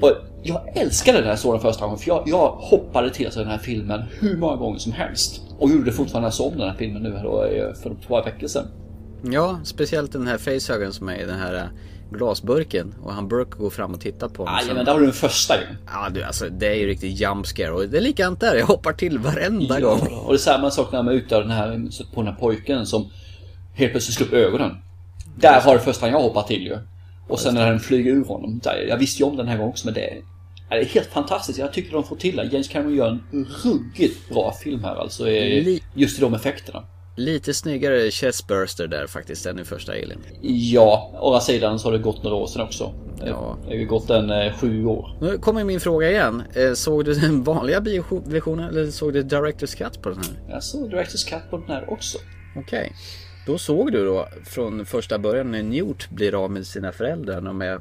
Och 0.01 0.11
jag 0.43 0.77
älskade 0.77 1.19
den 1.19 1.27
här 1.27 1.37
sådana 1.37 1.61
första 1.61 1.85
gången 1.85 1.99
för 1.99 2.09
jag, 2.09 2.23
jag 2.27 2.49
hoppade 2.49 3.11
till 3.11 3.33
sig 3.33 3.43
den 3.43 3.53
här 3.53 3.59
filmen 3.59 4.03
hur 4.21 4.37
många 4.37 4.57
gånger 4.57 4.79
som 4.79 4.93
helst. 4.93 5.43
Och 5.59 5.71
gjorde 5.71 5.85
det 5.85 5.93
fortfarande 5.93 6.21
när 6.21 6.27
jag 6.27 6.35
såg 6.35 6.53
den 6.53 6.69
här 6.69 6.77
filmen 6.79 7.03
nu 7.03 7.09
eh, 7.09 7.75
för 7.75 7.91
ett 7.91 8.09
par 8.09 8.25
veckor 8.25 8.49
sedan. 8.49 8.67
Ja, 9.23 9.61
speciellt 9.65 10.13
den 10.13 10.27
här 10.27 10.39
facehuggen 10.39 10.93
som 10.93 11.09
är 11.09 11.17
i 11.17 11.25
den 11.25 11.39
här 11.39 11.55
äh, 11.55 11.65
glasburken 12.13 12.95
och 13.03 13.13
han 13.13 13.29
Burke 13.29 13.59
går 13.59 13.71
fram 13.71 13.95
och 13.95 14.01
tittar 14.01 14.29
på 14.29 14.45
honom. 14.45 14.61
Ja, 14.69 14.75
men 14.75 14.85
där 14.85 14.93
har 14.93 15.01
du 15.01 15.07
den 15.07 15.15
första 15.15 15.57
ju. 15.57 15.67
Ja, 15.87 16.09
du, 16.09 16.23
alltså 16.23 16.49
det 16.49 16.67
är 16.67 16.75
ju 16.75 16.87
riktigt 16.87 17.21
jump 17.21 17.47
scare 17.47 17.71
och 17.71 17.89
det 17.89 17.97
är 17.97 18.01
likadant 18.01 18.41
där. 18.41 18.55
Jag 18.55 18.67
hoppar 18.67 18.93
till 18.93 19.19
varenda 19.19 19.81
ja, 19.81 19.89
gång. 19.89 20.01
Och 20.01 20.33
det 20.33 20.37
är 20.37 20.39
samma 20.39 20.71
sak 20.71 20.93
när 20.93 21.03
man 21.03 21.15
ute 21.15 21.39
den 21.39 21.51
här, 21.51 21.89
på 22.15 22.23
den 22.23 22.33
här 22.33 22.41
pojken 22.41 22.87
som 22.87 23.11
helt 23.75 23.93
plötsligt 23.93 24.17
slår 24.17 24.27
upp 24.27 24.33
ögonen. 24.33 24.77
Där 25.37 25.61
har 25.61 25.75
det 25.75 25.81
första 25.81 26.09
jag 26.09 26.21
hoppar 26.21 26.43
till 26.43 26.63
ju. 26.63 26.79
Och 27.29 27.41
sen 27.41 27.55
när 27.55 27.71
den 27.71 27.81
flyger 27.81 28.13
ur 28.13 28.25
honom. 28.25 28.61
Där, 28.63 28.87
jag 28.89 28.97
visste 28.97 29.23
ju 29.23 29.29
om 29.29 29.37
den 29.37 29.49
här 29.49 29.57
gången 29.57 29.71
också 29.71 29.87
men 29.87 29.95
det 29.95 30.11
är, 30.11 30.23
det 30.71 30.81
är 30.81 30.85
helt 30.85 31.09
fantastiskt. 31.13 31.59
Jag 31.59 31.73
tycker 31.73 31.93
de 31.93 32.05
får 32.05 32.17
till 32.17 32.37
det. 32.37 32.45
James 32.45 32.69
Cameron 32.69 32.95
gör 32.95 33.09
en 33.09 33.47
ruggigt 33.65 34.29
bra 34.29 34.55
film 34.63 34.85
här 34.85 34.97
alltså. 34.97 35.29
Just 35.95 36.19
i 36.19 36.21
de 36.21 36.35
effekterna. 36.35 36.85
Lite 37.17 37.55
snyggare 37.55 38.11
chestburster 38.11 38.87
där 38.87 39.07
faktiskt 39.07 39.47
än 39.47 39.59
i 39.59 39.65
första 39.65 39.93
Alien. 39.93 40.21
Ja, 40.43 41.11
å 41.21 41.27
andra 41.27 41.41
sidan 41.41 41.79
så 41.79 41.89
har 41.89 41.93
det 41.93 41.99
gått 41.99 42.23
några 42.23 42.37
år 42.37 42.47
sedan 42.47 42.63
också. 42.63 42.95
Ja. 43.27 43.59
Det 43.63 43.69
har 43.69 43.75
ju 43.75 43.87
gått 43.87 44.11
en 44.11 44.31
eh, 44.31 44.53
sju 44.53 44.87
år. 44.87 45.17
Nu 45.21 45.39
kommer 45.39 45.65
min 45.65 45.81
fråga 45.81 46.11
igen. 46.11 46.43
Eh, 46.55 46.73
såg 46.73 47.05
du 47.05 47.15
den 47.15 47.43
vanliga 47.43 47.81
bioversionen 47.81 48.69
eller 48.69 48.91
såg 48.91 49.13
du 49.13 49.23
Directors 49.23 49.75
Cut 49.75 50.03
på 50.03 50.09
den 50.09 50.19
här? 50.19 50.55
Jag 50.55 50.63
såg 50.63 50.91
Directors 50.91 51.25
Cut 51.25 51.51
på 51.51 51.57
den 51.57 51.69
här 51.69 51.93
också. 51.93 52.19
Okej. 52.57 52.61
Okay. 52.63 52.91
Då 53.47 53.59
såg 53.59 53.93
du 53.93 54.05
då 54.05 54.29
från 54.45 54.87
första 54.87 55.19
början 55.19 55.51
när 55.51 55.63
Newt 55.63 56.11
blir 56.11 56.45
av 56.45 56.51
med 56.51 56.67
sina 56.67 56.93
föräldrar 56.93 57.41
när 57.41 57.51
de 57.51 57.63
är 57.63 57.81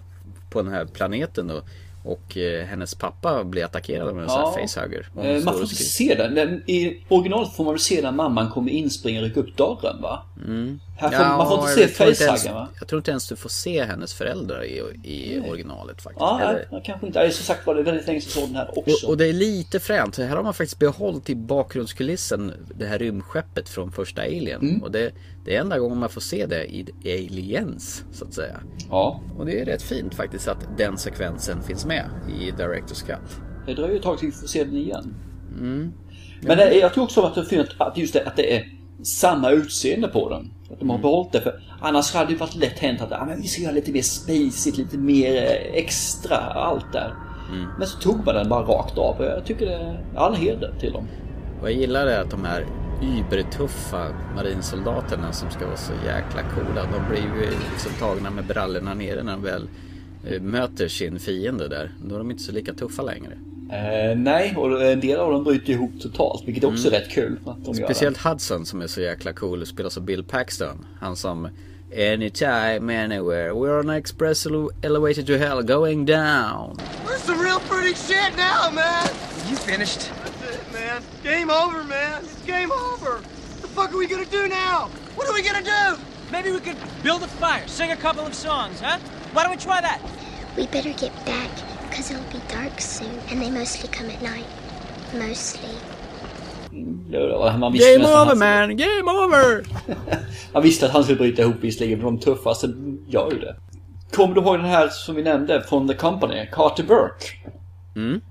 på 0.50 0.62
den 0.62 0.72
här 0.72 0.86
planeten 0.86 1.48
då. 1.48 1.62
Och 2.04 2.38
eh, 2.38 2.66
hennes 2.66 2.95
pappa 2.95 3.43
blir 3.43 3.66
attackerad 3.66 4.10
av 4.10 4.20
en 4.20 4.26
ja. 4.28 4.54
sån 4.56 4.68
facehugger. 4.68 5.08
Eh, 5.24 5.43
man 5.43 5.54
får 5.54 5.62
inte 5.62 5.76
se 5.76 6.16
den. 6.16 6.64
I 6.70 7.04
originalet 7.10 7.54
får 7.54 7.64
man 7.64 7.74
väl 7.74 7.80
se 7.80 8.02
när 8.02 8.12
mamman 8.12 8.49
kommer 8.49 8.72
in, 8.72 8.89
springer 8.89 9.22
och 9.22 9.28
rycker 9.28 9.41
upp 9.41 9.58
dörren 9.58 10.02
va? 10.02 10.24
Mm. 10.45 10.80
Här 10.97 11.10
får, 11.10 11.20
ja, 11.20 11.38
man 11.38 11.47
får 11.47 11.58
inte 11.60 11.74
se 11.74 11.88
facehuggen 11.88 12.54
va? 12.54 12.68
Jag 12.80 12.88
tror 12.88 12.99
inte 12.99 13.12
ens 13.12 13.28
du 13.28 13.36
får 13.36 13.49
se 13.49 13.84
hennes 13.84 14.14
föräldrar 14.14 14.64
i, 14.64 14.78
i 15.04 15.39
originalet 15.49 16.02
faktiskt. 16.02 16.20
Ja, 16.20 16.41
Eller... 16.41 16.68
nej, 16.72 16.82
kanske 16.86 17.08
inte. 17.08 17.32
Som 17.32 17.45
sagt 17.45 17.68
var 17.68 17.76
det 17.76 17.84
väldigt 17.84 18.08
länge 18.08 18.22
sedan 18.22 18.32
såg 18.32 18.49
den 18.49 18.56
här 18.56 18.80
också. 18.80 19.06
Och, 19.06 19.12
och, 19.12 19.18
det 19.18 19.26
är 19.26 19.34
lite 19.34 19.80
fränt. 19.80 20.18
Här 20.18 20.36
har 20.36 20.43
man 20.43 20.54
faktiskt 20.54 20.80
behållit 20.80 21.30
i 21.30 21.36
bakgrundskulissen 21.36 22.54
det 22.76 22.86
här 22.86 22.99
rymdskeppet 22.99 23.70
från 23.70 23.91
första 23.91 24.22
Alien. 24.22 24.62
Mm. 24.62 24.84
Och 24.84 24.91
det, 24.91 25.12
det 25.46 25.56
är 25.56 25.62
enda 25.62 25.80
gången 25.80 25.98
man 25.98 26.10
får 26.10 26.22
se 26.22 26.46
det 26.46 26.66
i 26.66 26.86
Aliens, 27.06 28.04
så 28.12 28.26
att 28.26 28.34
säga. 28.34 28.60
Ja. 28.89 29.22
Och 29.38 29.46
det 29.46 29.62
är 29.62 29.66
rätt 29.66 29.82
fint 29.82 30.16
faktiskt 30.16 30.48
att 30.48 30.78
den 30.78 30.98
sekvensen 30.98 31.64
finns 31.64 31.86
med 31.86 32.06
i 32.39 32.52
Directors 32.52 33.02
Cut. 33.02 33.42
Det 33.66 33.74
dröjer 33.74 33.96
ett 33.96 34.04
tag 34.04 34.18
tills 34.18 34.36
vi 34.36 34.39
får 34.42 34.48
se 34.48 34.64
den 34.64 34.78
igen. 34.78 35.16
Men 36.42 36.58
det, 36.58 36.74
jag 36.74 36.94
tror 36.94 37.04
också 37.04 37.22
att 37.22 37.36
det 37.36 37.42
är 37.42 37.46
fint 37.46 37.68
att 37.78 37.98
just 37.98 38.14
det, 38.14 38.26
att 38.26 38.36
det 38.36 38.56
är 38.56 38.66
samma 39.04 39.50
utseende 39.50 40.08
på 40.08 40.30
den. 40.30 40.52
Att 40.72 40.80
de 40.80 40.89
har 40.89 40.98
behållit 40.98 41.32
det. 41.32 41.42
För 41.42 41.64
annars 41.82 42.14
hade 42.14 42.34
det 42.34 42.39
varit 42.39 42.56
lätt 42.56 42.80
hänt 42.80 43.02
att 43.02 43.12
ah, 43.12 43.26
men 43.26 43.42
vi 43.42 43.48
ska 43.48 43.62
göra 43.62 43.74
lite 43.74 43.92
mer 43.92 44.02
spacigt, 44.02 44.78
lite 44.78 44.98
mer 44.98 45.36
eh, 45.36 45.74
extra, 45.74 46.38
allt 46.38 46.94
där. 46.94 47.14
Men 47.78 47.88
så 47.88 48.00
tog 48.00 48.26
man 48.26 48.36
den 48.36 48.50
bara 48.50 48.64
rakt 48.64 48.98
av. 48.98 49.16
Jag 49.24 49.46
tycker 49.46 49.66
det 49.66 49.74
är 49.74 50.04
all 50.16 50.36
heder 50.36 50.74
till 50.80 50.94
dem. 50.94 51.08
Och 51.62 51.72
jag 51.72 51.78
gillar 51.78 52.06
det 52.06 52.22
att 52.22 52.30
de 52.32 52.46
här 52.46 52.66
übertuffa 53.02 54.08
marinsoldaterna 54.36 55.34
som 55.34 55.52
ska 55.52 55.66
vara 55.66 55.78
så 55.78 55.93
jäkla 56.06 56.41
coola. 56.56 56.86
De 56.91 57.10
blir 57.10 57.22
ju 57.22 57.49
liksom 57.72 57.91
tagna 57.99 58.30
med 58.30 58.45
brallorna 58.45 58.93
nere 58.93 59.24
när 59.24 59.32
de 59.32 59.43
väl 59.43 59.68
eh, 60.28 60.41
möter 60.41 60.88
sin 60.88 61.20
fiende 61.20 61.68
där. 61.68 61.91
Då 62.06 62.16
är 62.16 62.20
de 62.20 62.32
inte 62.32 62.43
så 62.43 62.52
lika 62.52 62.74
tuffa 62.74 63.02
längre. 63.02 63.32
Eh, 63.72 64.18
nej, 64.18 64.56
och 64.58 64.84
en 64.84 64.99
del 64.99 65.20
av 65.20 65.32
dem 65.32 65.43
bryter 65.43 65.74
ihop 65.74 65.91
totalt. 66.02 66.43
Vilket 66.45 66.64
också 66.64 66.88
är 66.88 66.91
rätt 66.91 67.10
kul 67.10 67.39
att 67.45 67.66
de 67.66 67.74
gör 67.74 67.86
Speciellt 67.86 68.18
Hudson 68.18 68.66
som 68.66 68.82
är 68.82 68.88
så 68.88 69.02
jäkla 69.02 69.34
cool 69.34 69.62
och 69.62 69.68
spelas 69.68 69.97
av 69.97 70.04
Bill 70.04 70.24
Paxton. 70.24 70.86
Han 70.99 71.16
som 71.16 71.47
Anytime, 72.14 73.04
anywhere. 73.04 73.52
We're 73.52 73.80
on 73.80 73.89
express 73.89 74.45
ele- 74.47 74.70
elevator 74.82 75.24
to 75.24 75.34
hell 75.38 75.62
going 75.62 76.06
down. 76.06 76.78
This 77.08 77.26
some 77.26 77.43
real 77.43 77.60
pretty 77.70 77.95
shit 77.95 78.38
now, 78.38 78.72
man. 78.74 79.08
You 79.49 79.58
finished? 79.58 80.10
That's 80.92 81.06
it, 81.06 81.24
man. 81.24 81.24
Game 81.24 81.50
over, 81.50 81.84
man. 81.84 82.24
It's 82.24 82.42
game 82.46 82.72
over. 82.72 83.14
What 83.16 83.62
the 83.62 83.68
fuck 83.68 83.94
are 83.94 83.98
we 83.98 84.08
gonna 84.08 84.26
do 84.26 84.48
now? 84.48 84.89
What 85.16 85.28
are 85.30 85.34
we 85.34 85.42
gonna 85.42 85.64
do? 85.64 85.98
Maybe 86.32 86.52
we 86.52 86.60
could 86.60 86.78
build 87.04 87.24
a 87.24 87.28
fire, 87.28 87.68
sing 87.68 87.92
a 87.92 87.96
couple 87.96 88.26
of 88.26 88.34
songs, 88.34 88.82
huh? 88.82 88.98
Why 89.34 89.44
don't 89.44 89.52
we 89.52 89.58
try 89.58 89.82
that? 89.82 90.00
We 90.58 90.68
better 90.68 90.94
get 91.04 91.14
back, 91.26 91.52
because 91.89 92.12
it'll 92.12 92.32
be 92.32 92.42
dark 92.50 92.82
soon, 92.82 93.20
and 93.30 93.42
they 93.42 93.50
mostly 93.50 93.89
come 93.89 94.10
at 94.10 94.22
night. 94.22 94.48
Mostly. 95.14 95.76
Man 96.72 97.74
Game 97.74 98.06
over 98.06 98.26
han- 98.26 98.38
man! 98.38 98.76
Game 98.78 99.08
over! 99.10 99.64
Man 100.54 100.64
visste 100.64 100.86
att 100.86 100.92
han 100.92 101.04
skulle 101.04 101.18
bryta 101.18 101.42
ihop 101.42 101.56
visserligen, 101.62 102.00
för 102.00 102.06
de 102.06 102.20
tuffaste 102.20 102.68
gör 103.08 103.32
ju 103.32 103.39
det. 103.39 103.56
Kommer 104.12 104.36
du 104.36 104.42
ihåg 104.42 104.58
den 104.60 104.66
här 104.66 104.88
som 104.89 105.16
vi 105.16 105.24
nämnde 105.24 105.64
från 105.64 105.88
The 105.88 105.94
Company? 105.94 106.48
Carter 106.52 106.84
Burke? 106.84 107.26
Mm. 107.96 108.22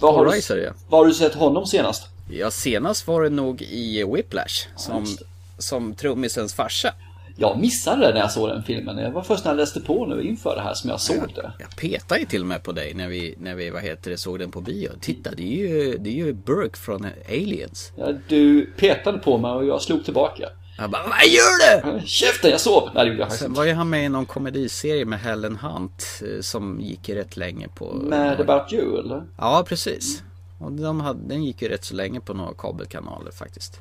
Var 0.00 0.12
har, 0.12 0.54
du, 0.54 0.62
ja. 0.62 0.72
var 0.88 0.98
har 0.98 1.06
du 1.06 1.14
sett 1.14 1.34
honom 1.34 1.66
senast? 1.66 2.08
Ja, 2.30 2.50
senast 2.50 3.06
var 3.06 3.22
det 3.22 3.30
nog 3.30 3.62
i 3.62 4.04
Whiplash 4.04 4.68
som, 4.76 5.04
det. 5.04 5.62
som 5.62 5.94
trummisens 5.94 6.54
farsa. 6.54 6.94
Jag 7.36 7.58
missade 7.58 8.06
det 8.06 8.14
när 8.14 8.20
jag 8.20 8.30
såg 8.30 8.48
den 8.48 8.62
filmen. 8.62 8.96
Det 8.96 9.10
var 9.10 9.22
först 9.22 9.44
när 9.44 9.52
jag 9.52 9.56
läste 9.56 9.80
på 9.80 10.06
nu 10.06 10.22
inför 10.22 10.56
det 10.56 10.62
här 10.62 10.74
som 10.74 10.90
jag 10.90 11.00
såg 11.00 11.32
det. 11.34 11.52
Jag 11.58 11.76
petade 11.76 12.20
ju 12.20 12.26
till 12.26 12.40
och 12.40 12.46
med 12.46 12.62
på 12.62 12.72
dig 12.72 12.94
när 12.94 13.08
vi, 13.08 13.34
när 13.38 13.54
vi 13.54 13.70
vad 13.70 13.82
heter 13.82 14.10
det, 14.10 14.16
såg 14.16 14.38
den 14.38 14.50
på 14.50 14.60
bio. 14.60 14.90
Titta, 15.00 15.30
det 15.36 15.42
är 15.42 15.68
ju, 15.68 15.98
det 15.98 16.10
är 16.10 16.14
ju 16.14 16.32
Burke 16.32 16.78
från 16.78 17.06
Aliens. 17.28 17.92
Ja, 17.96 18.12
du 18.28 18.66
petade 18.76 19.18
på 19.18 19.38
mig 19.38 19.50
och 19.50 19.66
jag 19.66 19.82
slog 19.82 20.04
tillbaka. 20.04 20.48
Jag 20.76 20.90
bara, 20.90 21.02
vad 21.02 21.26
gör 21.26 22.00
du? 22.00 22.06
Käften, 22.06 22.50
jag 22.50 22.60
sov! 22.60 22.90
Nej, 22.94 23.04
det 23.04 23.10
gjorde 23.10 23.20
jag 23.20 23.28
faktiskt 23.28 23.42
Sen 23.42 23.54
var 23.54 23.64
ju 23.64 23.72
han 23.72 23.90
med 23.90 24.04
i 24.04 24.08
någon 24.08 24.26
komediserie 24.26 25.04
med 25.04 25.20
Helen 25.20 25.56
Hunt 25.56 26.04
eh, 26.22 26.40
som 26.40 26.80
gick 26.80 27.08
rätt 27.08 27.36
länge 27.36 27.68
på... 27.68 27.92
Mad 27.94 28.40
about 28.40 28.72
you, 28.72 28.98
eller? 28.98 29.24
Ja, 29.36 29.64
precis. 29.68 30.22
Och 30.58 30.72
de 30.72 31.00
hade, 31.00 31.28
den 31.28 31.44
gick 31.44 31.62
ju 31.62 31.68
rätt 31.68 31.84
så 31.84 31.94
länge 31.94 32.20
på 32.20 32.34
några 32.34 32.54
kabelkanaler 32.54 33.30
faktiskt. 33.30 33.80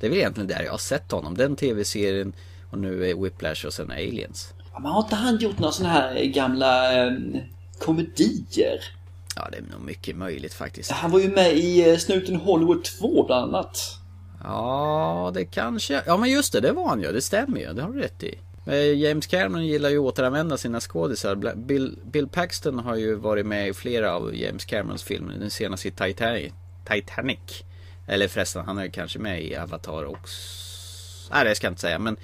Det 0.00 0.06
är 0.06 0.10
väl 0.10 0.18
egentligen 0.18 0.48
där 0.48 0.62
jag 0.62 0.70
har 0.70 0.78
sett 0.78 1.10
honom. 1.12 1.36
Den 1.36 1.56
tv-serien 1.56 2.32
och 2.70 2.78
nu 2.78 3.10
är 3.10 3.14
Whiplash 3.14 3.66
och 3.66 3.72
sen 3.72 3.90
Aliens. 3.90 4.52
Ja, 4.72 4.80
Men 4.80 4.90
har 4.92 5.02
inte 5.02 5.14
han 5.16 5.38
gjort 5.38 5.58
några 5.58 5.72
sådana 5.72 5.94
här 5.94 6.24
gamla 6.24 7.04
eh, 7.06 7.12
komedier? 7.78 8.80
Ja, 9.36 9.48
det 9.52 9.56
är 9.56 9.62
nog 9.62 9.80
mycket 9.80 10.16
möjligt 10.16 10.54
faktiskt. 10.54 10.90
Han 10.90 11.10
var 11.10 11.20
ju 11.20 11.28
med 11.28 11.52
i 11.56 11.90
eh, 11.90 11.96
Snuten 11.96 12.36
Hollywood 12.36 12.84
2 12.84 13.26
bland 13.26 13.54
annat. 13.54 13.98
Ja, 14.44 15.30
det 15.34 15.44
kanske... 15.44 16.02
Ja, 16.06 16.16
men 16.16 16.30
just 16.30 16.52
det, 16.52 16.60
det 16.60 16.72
var 16.72 16.88
han 16.88 17.02
ju. 17.02 17.12
Det 17.12 17.22
stämmer 17.22 17.60
ju. 17.60 17.72
Det 17.72 17.82
har 17.82 17.92
du 17.92 18.00
rätt 18.00 18.22
i. 18.22 18.38
Men 18.64 18.98
James 18.98 19.26
Cameron 19.26 19.66
gillar 19.66 19.90
ju 19.90 19.98
att 19.98 20.04
återanvända 20.04 20.56
sina 20.56 20.80
skådisar. 20.80 21.54
Bill, 21.54 21.98
Bill 22.04 22.28
Paxton 22.28 22.78
har 22.78 22.96
ju 22.96 23.14
varit 23.14 23.46
med 23.46 23.68
i 23.68 23.72
flera 23.74 24.14
av 24.14 24.36
James 24.36 24.64
Camerons 24.64 25.02
filmer. 25.02 25.34
Den 25.38 25.50
senaste 25.50 25.88
i 25.88 25.90
Titanic. 25.90 26.52
Titanic. 26.88 27.38
Eller 28.06 28.28
förresten, 28.28 28.64
han 28.64 28.78
är 28.78 28.88
kanske 28.88 29.18
med 29.18 29.42
i 29.42 29.56
Avatar 29.56 30.04
också. 30.04 30.40
Nej, 31.32 31.44
det 31.44 31.54
ska 31.54 31.66
jag 31.66 31.72
inte 31.72 31.80
säga. 31.80 31.98
Men 31.98 32.16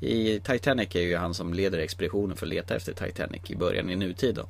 i 0.00 0.40
Titanic 0.40 0.88
är 0.94 1.00
ju 1.00 1.16
han 1.16 1.34
som 1.34 1.54
leder 1.54 1.78
expeditionen 1.78 2.36
för 2.36 2.46
att 2.46 2.50
leta 2.50 2.76
efter 2.76 2.92
Titanic 2.92 3.42
i 3.46 3.56
början 3.56 3.90
i 3.90 3.96
nutid 3.96 4.34
då. 4.34 4.48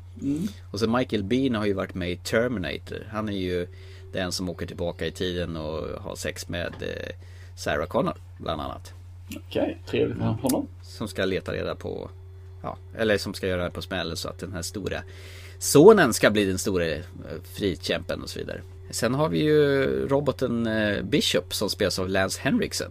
Och 0.71 0.81
så 0.81 0.89
Michael 0.89 1.23
Bean 1.23 1.55
har 1.55 1.67
ju 1.67 1.73
varit 1.73 1.95
med 1.95 2.11
i 2.11 2.17
Terminator. 2.17 3.09
Han 3.11 3.29
är 3.29 3.37
ju 3.37 3.69
den 4.13 4.33
som 4.33 4.49
åker 4.49 4.67
tillbaka 4.67 5.07
i 5.07 5.11
tiden 5.11 5.57
och 5.57 6.03
har 6.03 6.17
sex 6.17 6.49
med 6.49 6.75
eh, 6.81 7.15
Sarah 7.57 7.87
Connor 7.87 8.15
bland 8.39 8.61
annat. 8.61 8.93
Okej, 9.37 9.79
trevligt 9.87 10.19
med 10.19 10.35
honom. 10.35 10.69
Som 10.83 11.09
ska 11.09 11.25
leta 11.25 11.53
reda 11.53 11.75
på, 11.75 12.11
ja, 12.63 12.77
eller 12.97 13.19
som 13.19 13.35
ska 13.35 13.47
göra 13.47 13.65
det 13.65 13.71
på 13.71 13.83
smällen 13.83 14.17
så 14.17 14.29
att 14.29 14.39
den 14.39 14.53
här 14.53 14.63
stora 14.63 15.03
sonen 15.59 16.15
ska 16.15 16.31
bli 16.31 16.45
den 16.45 16.59
stora 16.59 16.87
eh, 16.87 17.03
frikämpen 17.55 18.23
och 18.23 18.31
så 18.31 18.39
vidare. 18.39 18.61
Sen 18.91 19.15
har 19.15 19.29
vi 19.29 19.39
ju 19.39 19.85
roboten 20.09 20.67
eh, 20.67 21.03
Bishop 21.03 21.55
som 21.55 21.71
spelas 21.71 21.99
av 21.99 22.09
Lance 22.09 22.41
Henriksen. 22.43 22.91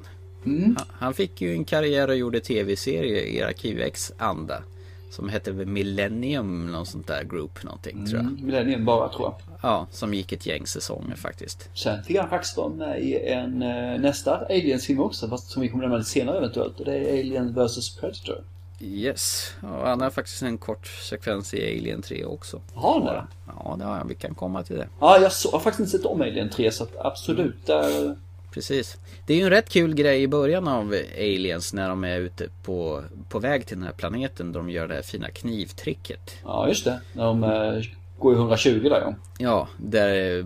Han, 0.78 0.88
han 0.92 1.14
fick 1.14 1.42
ju 1.42 1.54
en 1.54 1.66
karriär 1.66 2.08
och 2.08 2.16
gjorde 2.16 2.40
tv-serie 2.40 3.26
i 3.26 3.42
Arkiv 3.42 3.82
X 3.82 4.14
anda. 4.18 4.64
Som 5.12 5.30
hette 5.30 5.54
Millennium, 5.54 6.72
någon 6.72 6.86
sånt 6.86 7.08
där 7.08 7.24
group 7.24 7.64
någonting 7.64 8.06
tror 8.06 8.22
jag. 8.22 8.32
Mm, 8.32 8.46
Millennium 8.46 8.86
bara, 8.86 9.10
tror 9.10 9.24
jag. 9.24 9.55
Ja, 9.66 9.88
som 9.92 10.14
gick 10.14 10.32
ett 10.32 10.46
gäng 10.46 10.68
säsonger 10.68 11.16
faktiskt. 11.16 11.70
Sen 11.74 12.04
fick 12.04 12.18
han 12.18 12.30
faktiskt 12.30 12.58
vara 12.58 12.70
med 12.70 13.02
i 13.04 13.20
en 13.28 13.62
eh, 13.62 14.00
nästa 14.00 14.46
Aliens-film 14.50 15.00
också, 15.00 15.30
fast 15.30 15.50
som 15.50 15.62
vi 15.62 15.70
kommer 15.70 15.84
nämna 15.84 15.98
lite 15.98 16.10
senare 16.10 16.38
eventuellt. 16.38 16.80
Och 16.80 16.86
det 16.86 16.96
är 16.96 17.20
Alien 17.20 17.54
vs 17.54 17.96
Predator. 17.96 18.44
Yes, 18.80 19.54
och 19.62 19.88
han 19.88 20.02
har 20.02 20.10
faktiskt 20.10 20.42
en 20.42 20.58
kort 20.58 20.88
sekvens 20.88 21.54
i 21.54 21.80
Alien 21.80 22.02
3 22.02 22.26
också. 22.26 22.62
Har 22.74 22.94
han 22.94 23.06
det? 23.06 23.28
Ja, 23.48 23.76
det 23.80 23.86
har 23.86 23.94
han. 23.94 24.08
Vi 24.08 24.16
kan 24.16 24.36
komma 24.36 24.64
till 24.64 24.76
det. 24.76 24.88
Ja, 25.00 25.20
jag 25.22 25.32
så, 25.32 25.52
har 25.52 25.60
faktiskt 25.60 25.80
inte 25.80 25.92
sett 25.92 26.06
om 26.06 26.22
Alien 26.22 26.50
3, 26.50 26.72
så 26.72 26.88
absolut. 27.00 27.66
Där, 27.66 28.16
Precis. 28.52 28.98
Det 29.26 29.34
är 29.34 29.38
ju 29.38 29.44
en 29.44 29.50
rätt 29.50 29.70
kul 29.70 29.96
grej 29.96 30.24
i 30.24 30.28
början 30.28 30.68
av 30.68 30.96
Aliens 31.18 31.74
när 31.74 31.90
de 31.90 32.04
är 32.04 32.20
ute 32.20 32.50
på, 32.64 33.04
på 33.30 33.40
väg 33.40 33.68
till 33.68 33.78
den 33.78 33.86
här 33.86 33.94
planeten 33.94 34.52
då 34.52 34.60
de 34.60 34.70
gör 34.70 34.88
det 34.88 34.96
här 34.96 35.02
fina 35.02 35.30
knivtricket. 35.30 36.32
ja, 36.44 36.68
just 36.68 36.86
det. 36.86 37.02
När 37.14 37.24
de 37.24 37.44
eh, 37.44 37.82
går 38.20 38.34
ju 38.34 38.40
120 38.40 38.90
där, 38.90 39.02
ja. 39.02 39.16
Ja, 39.38 39.68
där 39.78 40.40
eh, 40.40 40.46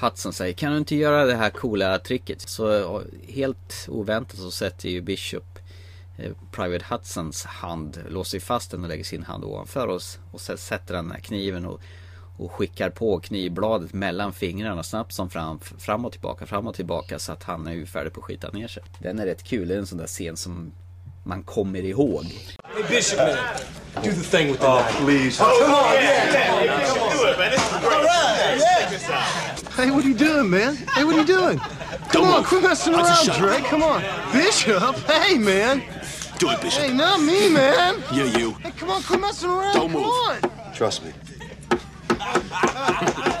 Hudson 0.00 0.32
säger 0.32 0.52
kan 0.52 0.72
du 0.72 0.78
inte 0.78 0.96
göra 0.96 1.24
det 1.24 1.34
här 1.34 1.50
coola 1.50 1.98
tricket? 1.98 2.40
Så 2.40 3.02
helt 3.28 3.86
oväntat 3.88 4.40
så 4.40 4.50
sätter 4.50 4.88
ju 4.88 5.00
Bishop 5.00 5.58
eh, 6.18 6.32
Private 6.50 6.84
Hudsons 6.90 7.44
hand, 7.44 7.98
låser 8.08 8.40
fast 8.40 8.70
den 8.70 8.82
och 8.82 8.88
lägger 8.88 9.04
sin 9.04 9.22
hand 9.22 9.44
ovanför 9.44 9.88
oss 9.88 10.18
och 10.32 10.40
sen 10.40 10.58
sätter 10.58 10.94
den 10.94 11.10
här 11.10 11.20
kniven 11.20 11.66
och, 11.66 11.80
och 12.36 12.52
skickar 12.52 12.90
på 12.90 13.20
knivbladet 13.20 13.92
mellan 13.92 14.32
fingrarna 14.32 14.82
snabbt 14.82 15.12
som 15.12 15.30
fram, 15.30 15.58
fram 15.58 16.04
och 16.04 16.12
tillbaka, 16.12 16.46
fram 16.46 16.66
och 16.66 16.74
tillbaka 16.74 17.18
så 17.18 17.32
att 17.32 17.42
han 17.42 17.66
är 17.66 17.72
ju 17.72 17.86
färdig 17.86 18.12
på 18.12 18.20
att 18.20 18.24
skita 18.24 18.50
ner 18.50 18.68
sig. 18.68 18.82
Den 18.98 19.18
är 19.18 19.26
rätt 19.26 19.42
kul, 19.42 19.68
det 19.68 19.74
är 19.74 19.78
en 19.78 19.86
sån 19.86 19.98
där 19.98 20.06
scen 20.06 20.36
som 20.36 20.72
man 21.24 21.42
kommer 21.42 21.84
ihåg. 21.84 22.24
Hey, 22.74 22.82
Bishop, 22.88 23.18
man. 23.18 23.36
Do 24.02 24.10
the 24.10 24.22
thing 24.22 24.50
with 24.50 24.60
the 24.60 24.66
Oh, 24.66 24.80
knife. 24.80 24.96
please. 24.98 25.38
Hey, 29.76 29.90
what 29.90 30.04
are 30.04 30.08
you 30.08 30.14
doing, 30.14 30.50
man? 30.50 30.76
Hey, 30.94 31.04
what 31.04 31.14
are 31.14 31.20
you 31.20 31.24
doing? 31.26 31.58
Come 32.12 32.24
on, 32.24 32.44
quit 32.44 32.62
messing 32.62 32.94
I'll 32.94 33.04
around, 33.04 33.24
shut. 33.24 33.36
Drake. 33.38 33.64
Come 33.64 33.82
on. 33.82 34.02
Bishop, 34.32 34.94
hey, 35.10 35.38
man. 35.38 35.82
Do 36.38 36.50
it, 36.50 36.60
Bishop. 36.60 36.82
Hey, 36.82 36.92
not 36.92 37.20
me, 37.20 37.48
man. 37.48 38.02
Yeah, 38.12 38.24
you. 38.38 38.52
Hey, 38.62 38.70
come 38.72 38.90
on, 38.90 39.02
quit 39.02 39.20
messing 39.20 39.50
around. 39.50 39.74
Don't 39.74 39.90
come 39.92 40.02
move. 40.02 40.06
on. 40.06 40.74
Trust 40.74 41.02
me. 41.04 41.12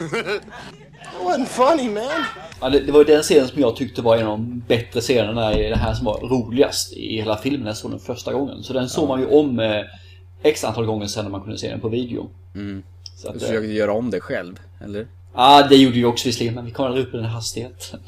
That 1.04 1.22
wasn't 1.22 1.46
funny, 1.46 1.88
man. 1.90 2.04
ja 2.60 2.68
det, 2.70 2.80
det 2.80 2.92
var 2.92 3.04
den 3.04 3.22
scenen 3.22 3.48
som 3.48 3.60
jag 3.60 3.76
tyckte 3.76 4.02
var 4.02 4.16
en 4.16 4.26
av 4.26 4.38
de 4.38 4.62
bättre 4.68 5.00
scenerna 5.00 5.58
i 5.58 5.68
det 5.68 5.76
här 5.76 5.94
som 5.94 6.04
var 6.06 6.20
roligast 6.20 6.92
i 6.92 7.16
hela 7.16 7.36
filmen. 7.36 7.66
Jag 7.66 7.76
såg 7.76 7.90
den 7.90 8.00
första 8.00 8.32
gången. 8.32 8.62
Så 8.62 8.72
den 8.72 8.88
såg 8.88 9.08
man 9.08 9.20
ju 9.20 9.26
om 9.26 9.58
eh, 9.60 9.80
x 10.42 10.64
antal 10.64 10.86
gånger 10.86 11.06
sen 11.06 11.24
när 11.24 11.30
man 11.30 11.40
kunde 11.40 11.58
se 11.58 11.70
den 11.70 11.80
på 11.80 11.88
video. 11.88 12.30
Så 13.16 13.28
att, 13.28 13.34
Du 13.38 13.40
eh, 13.44 13.48
försökte 13.48 13.72
göra 13.72 13.92
om 13.92 14.10
det 14.10 14.20
själv, 14.20 14.60
eller? 14.84 15.06
Ja, 15.34 15.66
det 15.68 15.76
gjorde 15.76 15.96
vi 15.96 16.04
också 16.04 16.28
visserligen, 16.28 16.54
men 16.54 16.64
vi 16.64 16.70
kom 16.70 16.86
aldrig 16.86 17.06
upp 17.06 17.14
i 17.14 17.16
den 17.16 17.26
hastigheten. 17.26 18.00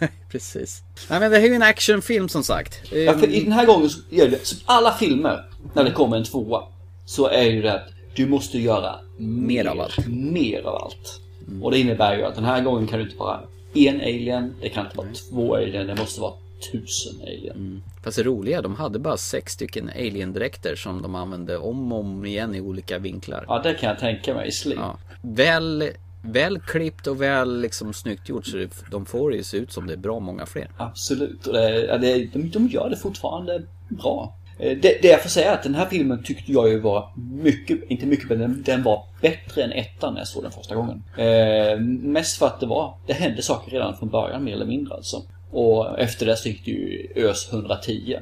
Precis. 0.30 0.82
Nej 1.10 1.20
men 1.20 1.30
det 1.30 1.36
här 1.38 1.44
är 1.44 1.48
ju 1.48 1.54
en 1.54 1.62
actionfilm 1.62 2.28
som 2.28 2.44
sagt. 2.44 2.92
Ja, 2.92 3.18
för 3.18 3.26
i 3.26 3.38
Ehm, 3.38 3.44
den 3.44 3.52
här 3.52 3.66
gången 3.66 3.90
så 3.90 4.00
gäller 4.10 4.30
det, 4.30 4.46
som 4.46 4.58
alla 4.64 4.92
filmer, 4.92 5.44
när 5.74 5.84
det 5.84 5.90
kommer 5.90 6.16
en 6.16 6.24
tvåa, 6.24 6.62
så 7.04 7.28
är 7.28 7.42
ju 7.42 7.62
det 7.62 7.74
att 7.74 7.88
du 8.14 8.26
måste 8.26 8.58
göra 8.58 8.94
Mer 9.18 9.64
av 9.64 9.80
allt. 9.80 10.06
Mer 10.08 10.62
av 10.62 10.74
allt. 10.74 11.20
Och 11.62 11.70
det 11.70 11.78
innebär 11.78 12.16
ju 12.16 12.24
att 12.24 12.34
den 12.34 12.44
här 12.44 12.62
gången 12.62 12.86
kan 12.86 12.98
du 12.98 13.04
inte 13.04 13.16
vara 13.16 13.40
en 13.74 14.00
alien, 14.00 14.54
det 14.60 14.68
kan 14.68 14.84
inte 14.84 14.96
vara 14.96 15.08
två 15.30 15.56
alien, 15.56 15.86
det 15.86 15.94
måste 15.94 16.20
vara 16.20 16.32
tusen 16.72 17.20
alien. 17.22 17.82
Fast 18.04 18.16
det 18.16 18.22
roliga, 18.22 18.62
de 18.62 18.74
hade 18.74 18.98
bara 18.98 19.16
sex 19.16 19.52
stycken 19.52 19.88
alien-dräkter 19.88 20.76
som 20.76 21.02
de 21.02 21.14
använde 21.14 21.58
om 21.58 21.92
och 21.92 22.00
om 22.00 22.26
igen 22.26 22.54
i 22.54 22.60
olika 22.60 22.98
vinklar. 22.98 23.44
Ja, 23.48 23.60
det 23.62 23.74
kan 23.74 23.88
jag 23.88 23.98
tänka 23.98 24.34
mig. 24.34 24.52
Slim. 24.52 24.78
Ja. 24.78 24.98
Väl, 25.22 25.90
väl 26.22 26.60
klippt 26.60 27.06
och 27.06 27.22
väl 27.22 27.60
liksom 27.60 27.94
snyggt 27.94 28.28
gjort 28.28 28.46
så 28.46 28.56
det, 28.56 28.90
de 28.90 29.06
får 29.06 29.34
ju 29.34 29.42
se 29.42 29.56
ut 29.56 29.72
som 29.72 29.86
det 29.86 29.92
är 29.92 29.96
bra 29.96 30.20
många 30.20 30.46
fler. 30.46 30.70
Absolut. 30.76 31.46
Och 31.46 31.52
det, 31.52 31.98
det, 31.98 32.24
de, 32.24 32.50
de 32.50 32.68
gör 32.68 32.90
det 32.90 32.96
fortfarande 32.96 33.62
bra. 33.88 34.34
Eh, 34.58 34.78
Det, 34.78 35.02
det 35.02 35.08
jag 35.08 35.22
får 35.22 35.28
säga 35.28 35.50
är 35.50 35.54
att 35.54 35.62
den 35.62 35.74
här 35.74 35.86
filmen 35.86 36.22
tyckte 36.22 36.52
jag 36.52 36.68
ju 36.68 36.80
var 36.80 37.12
mycket, 37.42 37.78
inte 37.88 38.06
mycket, 38.06 38.28
men 38.28 38.38
den, 38.38 38.62
den 38.62 38.82
var 38.82 39.04
bättre 39.22 39.62
än 39.62 39.72
ettan 39.72 40.14
när 40.14 40.20
jag 40.20 40.28
såg 40.28 40.42
den 40.42 40.52
första 40.52 40.74
gången. 40.74 41.02
Eh, 41.18 41.78
mest 41.80 42.38
för 42.38 42.46
att 42.46 42.60
det 42.60 42.66
var, 42.66 42.94
det 43.06 43.12
hände 43.12 43.42
saker 43.42 43.70
redan 43.70 43.96
från 43.96 44.08
början 44.08 44.44
mer 44.44 44.52
eller 44.52 44.66
mindre 44.66 44.94
alltså. 44.94 45.22
Och 45.50 46.00
efter 46.00 46.26
det 46.26 46.36
så 46.36 46.48
gick 46.48 46.64
det 46.64 46.70
ju 46.70 47.12
ös 47.16 47.52
110. 47.52 48.18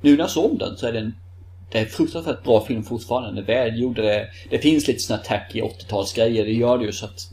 Nu 0.00 0.10
när 0.10 0.18
jag 0.18 0.30
såg 0.30 0.50
om 0.50 0.58
den 0.58 0.76
så 0.76 0.86
är 0.86 0.92
den 0.92 1.14
det 1.70 1.78
är 1.78 1.82
en 1.82 1.88
fruktansvärt 1.88 2.44
bra 2.44 2.64
film 2.64 2.82
fortfarande. 2.82 3.28
Den 3.28 3.38
är 3.38 3.46
välgjord. 3.46 3.96
Det, 3.96 4.28
det 4.50 4.58
finns 4.58 4.88
lite 4.88 5.00
såna 5.00 5.18
tacky 5.18 5.60
80-talsgrejer. 5.60 6.44
Det 6.44 6.52
gör 6.52 6.78
det 6.78 6.84
ju 6.84 6.92
så 6.92 7.04
att 7.04 7.30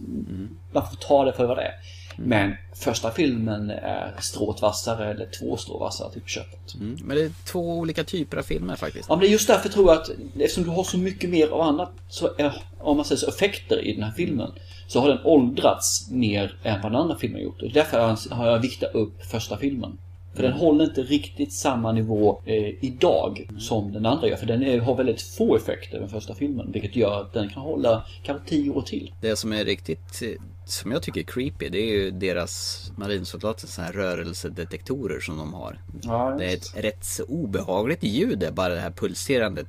man 0.73 0.83
får 0.89 0.95
ta 0.95 1.25
det 1.25 1.33
för 1.33 1.45
vad 1.45 1.57
det 1.57 1.63
är. 1.63 1.73
Men 2.17 2.53
första 2.73 3.11
filmen 3.11 3.69
är 3.69 4.13
strået 4.19 4.61
vassare 4.61 5.11
eller 5.11 5.25
två 5.39 5.57
strå 5.57 5.77
vassare 5.77 6.11
typ 6.13 6.29
köpet. 6.29 6.75
Mm. 6.75 6.97
Men 7.03 7.17
det 7.17 7.23
är 7.23 7.31
två 7.45 7.73
olika 7.77 8.03
typer 8.03 8.37
av 8.37 8.43
filmer 8.43 8.75
faktiskt. 8.75 9.05
Ja 9.09 9.15
men 9.15 9.19
det 9.21 9.27
är 9.27 9.31
just 9.31 9.47
därför 9.47 9.69
tror 9.69 9.89
jag 9.91 10.01
att 10.01 10.09
eftersom 10.39 10.63
du 10.63 10.69
har 10.69 10.83
så 10.83 10.97
mycket 10.97 11.29
mer 11.29 11.47
av 11.47 11.61
annat 11.61 11.91
så 12.09 12.29
är, 12.37 12.53
om 12.79 12.97
man 12.97 13.05
säger 13.05 13.19
så, 13.19 13.27
effekter 13.29 13.85
i 13.87 13.93
den 13.93 14.03
här 14.03 14.11
filmen 14.11 14.51
så 14.87 14.99
har 14.99 15.09
den 15.09 15.19
åldrats 15.23 16.07
mer 16.11 16.55
än 16.63 16.81
vad 16.81 16.91
den 16.91 17.01
andra 17.01 17.15
filmen 17.17 17.41
gjort. 17.41 17.61
Och 17.61 17.71
därför 17.73 18.17
har 18.35 18.47
jag- 18.47 18.59
viktat 18.59 18.95
upp 18.95 19.25
första 19.25 19.57
filmen. 19.57 19.97
För 20.35 20.43
den 20.43 20.53
håller 20.53 20.85
inte 20.85 21.01
riktigt 21.03 21.53
samma 21.53 21.91
nivå 21.91 22.41
eh, 22.45 22.85
idag 22.85 23.47
som 23.59 23.91
den 23.93 24.05
andra 24.05 24.27
gör. 24.27 24.35
För 24.35 24.45
den 24.45 24.63
är, 24.63 24.79
har 24.79 24.95
väldigt 24.95 25.21
få 25.21 25.55
effekter 25.55 25.99
den 25.99 26.09
första 26.09 26.35
filmen. 26.35 26.71
Vilket 26.71 26.95
gör 26.95 27.21
att 27.21 27.33
den 27.33 27.49
kan 27.49 27.61
hålla 27.61 28.05
kanske 28.23 28.49
tio 28.49 28.71
år 28.71 28.81
till. 28.81 29.13
Det 29.21 29.35
som 29.35 29.53
är 29.53 29.65
riktigt, 29.65 30.21
eh, 30.21 30.41
som 30.65 30.91
jag 30.91 31.01
tycker 31.01 31.19
är 31.19 31.25
creepy, 31.25 31.69
det 31.69 31.77
är 31.77 31.91
ju 31.91 32.11
deras 32.11 32.83
marinsoldater, 32.95 33.67
så 33.67 33.81
här 33.81 33.93
rörelsedetektorer 33.93 35.19
som 35.19 35.37
de 35.37 35.53
har. 35.53 35.79
Ja, 36.01 36.35
Det 36.37 36.45
är 36.45 36.53
ett 36.53 36.73
rätt 36.75 37.05
så 37.05 37.23
obehagligt 37.23 38.03
ljud 38.03 38.39
det, 38.39 38.51
bara 38.51 38.73
det 38.73 38.79
här 38.79 38.91
pulserandet, 38.91 39.67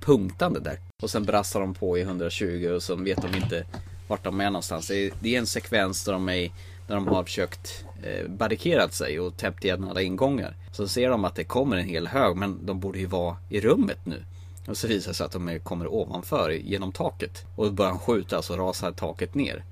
punktande 0.00 0.60
där. 0.60 0.78
Och 1.02 1.10
sen 1.10 1.24
brassar 1.24 1.60
de 1.60 1.74
på 1.74 1.98
i 1.98 2.00
120 2.00 2.72
och 2.74 2.82
så 2.82 2.96
vet 2.96 3.22
de 3.22 3.34
inte 3.36 3.66
vart 4.08 4.24
de 4.24 4.40
är 4.40 4.50
någonstans. 4.50 4.88
Det 4.88 5.34
är, 5.34 5.38
en 5.38 5.46
sekvens 5.46 6.04
där 6.04 6.12
de, 6.12 6.28
är, 6.28 6.50
där 6.88 6.94
de 6.94 7.06
har 7.06 7.24
försökt 7.24 7.84
eh, 8.02 8.28
barrikerat 8.28 8.94
sig 8.94 9.20
och 9.20 9.36
täppt 9.36 9.64
igen 9.64 9.84
alla 9.84 10.02
ingångar. 10.02 10.54
Så 10.72 10.88
ser 10.88 11.10
de 11.10 11.24
att 11.24 11.34
det 11.34 11.44
kommer 11.44 11.76
en 11.76 11.88
hel 11.88 12.06
hög, 12.06 12.36
men 12.36 12.66
de 12.66 12.80
borde 12.80 12.98
ju 12.98 13.06
vara 13.06 13.36
i 13.50 13.60
rummet 13.60 13.98
nu. 14.04 14.24
Och 14.68 14.76
så 14.76 14.86
visar 14.88 15.10
det 15.10 15.14
sig 15.14 15.26
att 15.26 15.32
de 15.32 15.60
kommer 15.60 15.94
ovanför 15.94 16.50
genom 16.50 16.92
taket. 16.92 17.44
Och 17.56 17.64
då 17.64 17.70
börjar 17.70 17.90
han 17.90 18.00
skjuta 18.00 18.42
så 18.42 18.56
rasar 18.56 18.92
taket 18.92 19.34
ner. 19.34 19.64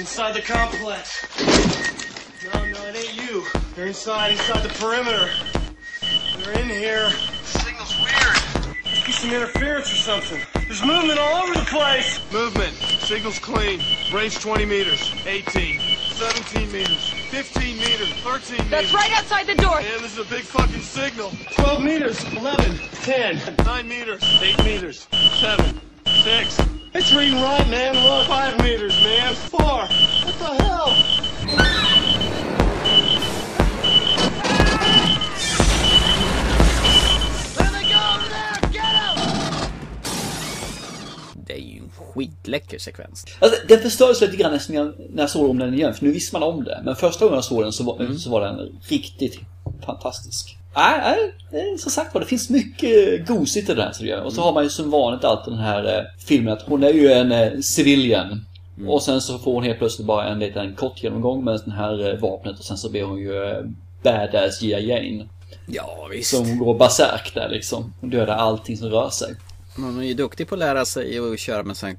It's 0.00 0.12
inside 0.12 0.34
the 0.36 0.42
complex. 0.42 1.26
No, 2.54 2.64
no, 2.66 2.86
it 2.86 2.94
ain't 2.94 3.16
you. 3.16 3.44
They're 3.74 3.86
inside, 3.86 4.30
inside 4.30 4.62
the 4.62 4.68
perimeter. 4.78 5.28
They're 6.38 6.56
in 6.60 6.68
here. 6.68 7.10
Signal's 7.42 7.96
weird. 7.98 8.76
Be 9.04 9.10
some 9.10 9.30
interference 9.30 9.92
or 9.92 9.96
something. 9.96 10.40
There's 10.68 10.84
movement 10.84 11.18
all 11.18 11.42
over 11.42 11.52
the 11.52 11.66
place. 11.66 12.20
Movement. 12.32 12.74
Signal's 12.74 13.40
clean. 13.40 13.80
Range 14.14 14.38
20 14.38 14.64
meters. 14.66 15.12
18. 15.26 15.80
17 15.80 16.70
meters. 16.70 17.12
15 17.30 17.78
meters. 17.78 18.12
13 18.22 18.56
meters. 18.56 18.70
That's 18.70 18.94
right 18.94 19.10
outside 19.18 19.48
the 19.48 19.56
door. 19.56 19.80
Man, 19.80 20.00
this 20.00 20.16
is 20.16 20.24
a 20.24 20.30
big 20.30 20.44
fucking 20.44 20.80
signal. 20.80 21.32
12 21.54 21.82
meters, 21.82 22.24
11, 22.34 22.78
10, 23.02 23.56
9 23.64 23.88
meters, 23.88 24.22
8 24.40 24.64
meters, 24.64 25.08
7, 25.40 25.80
6. 26.22 26.77
It's 26.98 27.12
reading 27.12 27.40
right, 27.40 27.68
man. 27.70 27.94
Look, 27.94 28.26
5 28.26 28.58
meters, 28.58 29.00
man. 29.04 29.34
4. 29.34 29.60
What 29.60 29.88
the 30.38 30.64
hell? 30.64 30.90
There 37.54 37.70
they 37.70 37.84
go 37.88 38.00
over 38.14 38.28
there! 38.28 38.58
Get 38.72 38.82
them! 38.82 39.16
Det 41.46 41.52
är 41.52 41.58
ju 41.58 41.78
en 41.78 41.90
skitläcker 41.90 42.78
sekvens. 42.78 43.24
Alltså, 43.38 43.66
den 43.68 43.80
förstördes 43.80 44.20
lite 44.20 44.36
grann 44.36 44.58
när 44.68 44.74
jag, 44.74 44.94
när 45.10 45.22
jag 45.22 45.30
såg 45.30 45.50
om 45.50 45.58
den 45.58 45.74
igen, 45.74 45.94
för 45.94 46.04
nu 46.04 46.12
visste 46.12 46.38
man 46.38 46.42
om 46.42 46.64
det. 46.64 46.82
Men 46.84 46.96
första 46.96 47.24
gången 47.24 47.34
jag 47.34 47.44
såg 47.44 47.62
den 47.62 47.72
så 47.72 47.84
var, 47.84 48.14
så 48.14 48.30
var 48.30 48.40
den 48.40 48.80
riktigt 48.88 49.38
fantastisk. 49.86 50.57
Nej, 50.78 51.00
nej, 51.50 51.72
det 51.72 51.78
som 51.78 51.90
sagt 51.90 52.14
var, 52.14 52.20
det 52.20 52.26
finns 52.26 52.50
mycket 52.50 53.26
gosigt 53.26 53.70
i 53.70 53.74
den 53.74 53.84
här 53.84 53.94
det 54.00 54.06
gör. 54.06 54.22
Och 54.22 54.32
så 54.32 54.42
har 54.42 54.52
man 54.52 54.64
ju 54.64 54.70
som 54.70 54.90
vanligt 54.90 55.24
alltid 55.24 55.52
den 55.52 55.60
här 55.62 55.98
eh, 55.98 56.04
filmen 56.26 56.52
att 56.52 56.62
hon 56.62 56.82
är 56.82 56.92
ju 56.92 57.12
en 57.12 57.32
eh, 57.32 57.60
civilian. 57.60 58.44
Och 58.86 59.02
sen 59.02 59.20
så 59.20 59.38
får 59.38 59.54
hon 59.54 59.62
helt 59.62 59.78
plötsligt 59.78 60.06
bara 60.06 60.28
en 60.28 60.38
liten 60.38 60.74
kort 60.74 61.02
genomgång 61.02 61.44
med 61.44 61.60
den 61.64 61.72
här 61.72 62.10
eh, 62.10 62.20
vapnet 62.20 62.58
och 62.58 62.64
sen 62.64 62.76
så 62.76 62.90
blir 62.90 63.02
hon 63.02 63.18
ju 63.18 63.32
badass 64.02 64.62
Gia 64.62 64.78
Jane. 64.78 65.28
Ja 65.66 66.08
visst. 66.10 66.30
Som 66.30 66.58
går 66.58 66.74
baserk 66.74 67.34
där 67.34 67.48
liksom. 67.48 67.94
Och 68.00 68.08
dödar 68.08 68.36
allting 68.36 68.76
som 68.76 68.88
rör 68.88 69.10
sig. 69.10 69.34
Man 69.76 69.98
är 69.98 70.04
ju 70.04 70.14
duktig 70.14 70.48
på 70.48 70.54
att 70.54 70.58
lära 70.58 70.84
sig 70.84 71.18
att 71.18 71.38
köra 71.38 71.62
med 71.62 71.76
sån, 71.76 71.96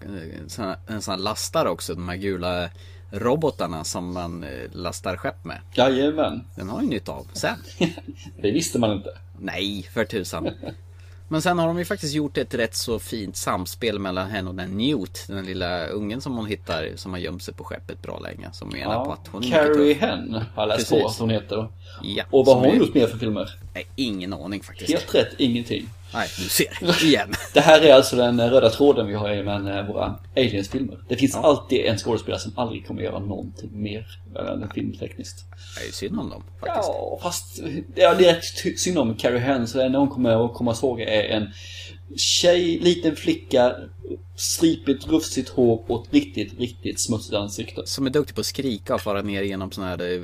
sån, 0.48 0.74
en 0.88 1.02
sån 1.02 1.12
här 1.12 1.20
lastar 1.20 1.66
också. 1.66 1.94
De 1.94 2.10
här 2.10 2.16
gula 2.16 2.70
robotarna 3.12 3.84
som 3.84 4.14
man 4.14 4.44
eh, 4.44 4.50
lastar 4.72 5.18
skepp 5.18 5.46
med. 5.46 5.58
Jajamän. 5.74 6.44
Den 6.56 6.70
har 6.70 6.82
ju 6.82 6.88
nytta 6.88 7.12
av 7.12 7.28
sen. 7.34 7.56
Det 8.42 8.52
visste 8.52 8.80
man 8.80 8.92
inte. 8.92 9.10
Nej, 9.40 9.84
för 9.94 10.06
tusan. 10.06 10.50
Men 11.32 11.42
sen 11.42 11.60
har 11.60 11.68
de 11.68 11.78
ju 11.80 11.86
faktiskt 11.86 12.14
gjort 12.14 12.38
ett 12.38 12.54
rätt 12.54 12.76
så 12.76 13.00
fint 13.00 13.36
samspel 13.38 14.00
mellan 14.00 14.28
henne 14.30 14.50
och 14.50 14.56
den 14.56 14.78
Newt. 14.78 15.26
Den 15.28 15.46
lilla 15.46 15.86
ungen 15.88 16.22
som 16.22 16.36
hon 16.38 16.46
hittar 16.46 16.92
som 16.96 17.12
har 17.12 17.20
gömt 17.20 17.44
sig 17.44 17.54
på 17.54 17.64
skeppet 17.64 18.02
bra 18.02 18.20
länge. 18.20 18.50
Som 18.54 18.70
menar 18.70 19.06
på 19.06 19.12
att 19.14 19.28
hon 19.32 19.42
Carrie. 19.42 19.94
Hen 19.94 20.34
har 20.34 20.44
jag 20.56 20.68
läst 20.68 20.90
Precis. 20.90 21.04
på 21.04 21.08
att 21.10 21.18
hon 21.20 21.30
heter. 21.30 21.68
Ja, 22.04 22.24
Och 22.32 22.46
vad 22.46 22.56
som 22.56 22.60
har 22.64 22.66
hon 22.66 22.76
är- 22.76 22.80
gjort 22.80 22.94
mer 22.94 23.08
för 23.08 23.18
filmer? 23.18 23.50
Nej, 23.74 23.88
ingen 23.96 24.34
aning 24.34 24.64
faktiskt. 24.64 24.92
Helt 24.92 25.16
rätt, 25.16 25.34
ingenting. 25.38 25.90
Nej, 26.14 26.28
du 26.38 26.50
ser. 26.50 27.04
Igen. 27.06 27.34
Det 27.54 27.60
här 27.60 27.82
är 27.82 27.94
alltså 27.94 28.16
den 28.16 28.50
röda 28.50 28.70
tråden 28.70 29.08
vi 29.08 29.14
har 29.14 29.30
i 29.30 29.44
med 29.44 29.80
eh, 29.80 29.88
våra 29.88 30.20
Aliens-filmer. 30.36 31.00
Det 31.10 31.16
finns 31.16 31.36
alltid 31.36 31.86
en 31.86 31.98
skådespelare 31.98 32.40
som 32.42 32.54
aldrig 32.58 32.88
kommer 32.88 33.02
göra 33.02 33.20
någonting 33.20 33.82
mer 33.82 34.06
än 34.36 34.70
filmtekniskt. 34.70 35.46
Det 35.76 35.82
är 35.82 35.86
ju 35.86 35.92
synd 35.92 36.20
om 36.20 36.30
dem 36.30 36.44
faktiskt. 36.60 36.88
Ja, 36.88 37.20
fast 37.22 37.60
ja, 37.96 38.16
det 38.16 38.26
är 38.26 38.36
rätt 38.36 38.80
synd 38.80 38.98
om 38.98 39.16
Carrie 39.16 39.40
Hen, 39.40 39.68
så 39.68 39.78
det 39.78 39.84
enda 39.84 40.00
hon 40.00 40.10
kommer 40.10 40.46
att 40.46 40.54
komma 40.54 40.76
ihåg 40.82 41.02
är 41.02 41.24
en 41.24 41.48
tjej, 42.16 42.80
liten 42.80 43.16
flicka, 43.16 43.76
stripigt, 44.36 45.08
rufsigt 45.08 45.50
hår 45.50 45.84
och 45.88 46.06
ett 46.06 46.14
riktigt, 46.14 46.60
riktigt 46.60 47.00
smutsigt 47.00 47.36
ansikte. 47.36 47.82
Som 47.86 48.06
är 48.06 48.10
duktig 48.10 48.36
på 48.36 48.42
att 48.42 48.46
skrika 48.46 48.96
och 48.96 49.02
fara 49.02 49.22
ner 49.22 49.42
genom 49.42 49.72
såna 49.72 49.88
här 49.88 50.14
eh, 50.14 50.22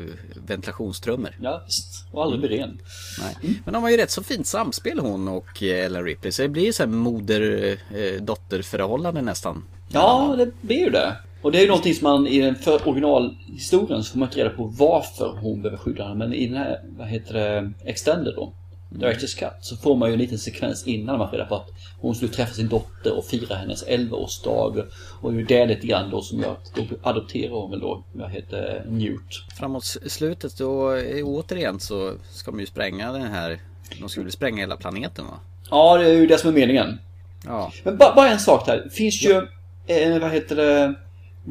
ventilationstrummor. 0.48 1.38
Ja, 1.42 1.64
visst. 1.66 2.06
Och 2.12 2.24
aldrig 2.24 2.42
blir 2.42 2.50
ren. 2.50 2.80
Nej. 3.20 3.36
Men 3.66 3.74
de 3.74 3.84
har 3.84 3.90
ju 3.90 3.98
rätt 3.98 4.12
så 4.12 4.24
fint 4.24 4.48
samspel 4.48 5.00
hon 5.00 5.28
och 5.28 5.64
eh, 5.64 5.86
Ellen 5.86 6.04
Ripley. 6.04 6.32
Så 6.32 6.42
det 6.42 6.50
blir 6.50 6.66
ju 6.66 6.74
så 6.74 6.84
här 6.84 6.90
moder-dotter-förhållande 6.90 9.22
nästan. 9.22 9.64
Ja, 9.90 10.36
det 10.38 10.52
blir 10.62 10.80
ju 10.80 10.90
det. 10.90 11.18
Och 11.42 11.52
det 11.52 11.58
är 11.58 11.62
ju 11.62 11.68
någonting 11.68 11.94
som 11.94 12.04
man 12.04 12.28
i 12.28 12.42
den 12.42 12.56
för 12.56 12.88
originalhistorien 12.88 14.04
så 14.04 14.12
får 14.12 14.20
man 14.20 14.28
inte 14.28 14.40
reda 14.40 14.50
på 14.50 14.74
varför 14.78 15.38
hon 15.42 15.62
behöver 15.62 15.84
skydda 15.84 16.04
henne. 16.04 16.16
Men 16.16 16.34
i 16.34 16.48
den 16.48 16.58
här, 16.58 16.80
vad 16.98 17.08
heter 17.08 17.34
det, 17.34 17.72
Extended 17.86 18.34
då, 18.36 18.54
Directors 19.00 19.36
Cut, 19.36 19.54
så 19.62 19.78
får 19.78 19.96
man 19.96 20.10
ju 20.10 20.14
en 20.14 20.20
liten 20.20 20.38
sekvens 20.38 20.88
innan 20.88 21.18
man 21.18 21.30
får 21.30 21.38
reda 21.38 21.50
på 21.50 21.56
att 21.56 21.70
hon 22.02 22.16
skulle 22.16 22.32
träffa 22.32 22.54
sin 22.54 22.70
dotter 22.70 23.18
och 23.18 23.26
fira 23.26 23.56
hennes 23.56 23.88
11-årsdag. 23.88 24.84
Och 25.22 25.32
det 25.32 25.38
är 25.38 25.40
ju 25.40 25.46
det 25.46 25.66
lite 25.66 25.88
grann 25.88 26.10
då 26.10 26.22
som 26.22 26.40
gör 26.40 26.52
att 26.52 26.76
då 26.76 26.84
adopterar 27.04 27.52
hon 27.52 27.72
väl 27.72 27.80
då, 27.80 28.04
vad 28.14 28.32
heter 28.32 28.86
Newt. 28.88 29.58
Framåt 29.58 29.84
slutet 30.06 30.58
då, 30.58 30.96
eh, 30.96 31.26
återigen 31.26 31.80
så 31.80 32.14
ska 32.32 32.52
de 32.52 32.60
ju 32.60 32.66
spränga 32.66 33.12
den 33.12 33.22
här... 33.22 33.60
De 34.00 34.10
skulle 34.10 34.32
spränga 34.32 34.58
hela 34.58 34.78
planeten 34.78 35.26
va? 35.26 35.40
Ja, 35.70 35.98
det 35.98 36.10
är 36.10 36.14
ju 36.14 36.28
det 36.28 36.38
som 36.38 36.50
är 36.50 36.54
meningen. 36.54 37.00
Ja. 37.46 37.72
Men 37.84 37.98
bara, 37.98 38.16
bara 38.16 38.30
en 38.30 38.40
sak 38.40 38.68
här. 38.68 38.82
Det 38.84 38.90
finns 38.90 39.24
ju, 39.24 39.48
eh, 39.88 40.20
vad 40.20 40.32
heter 40.32 40.56
det, 40.56 40.96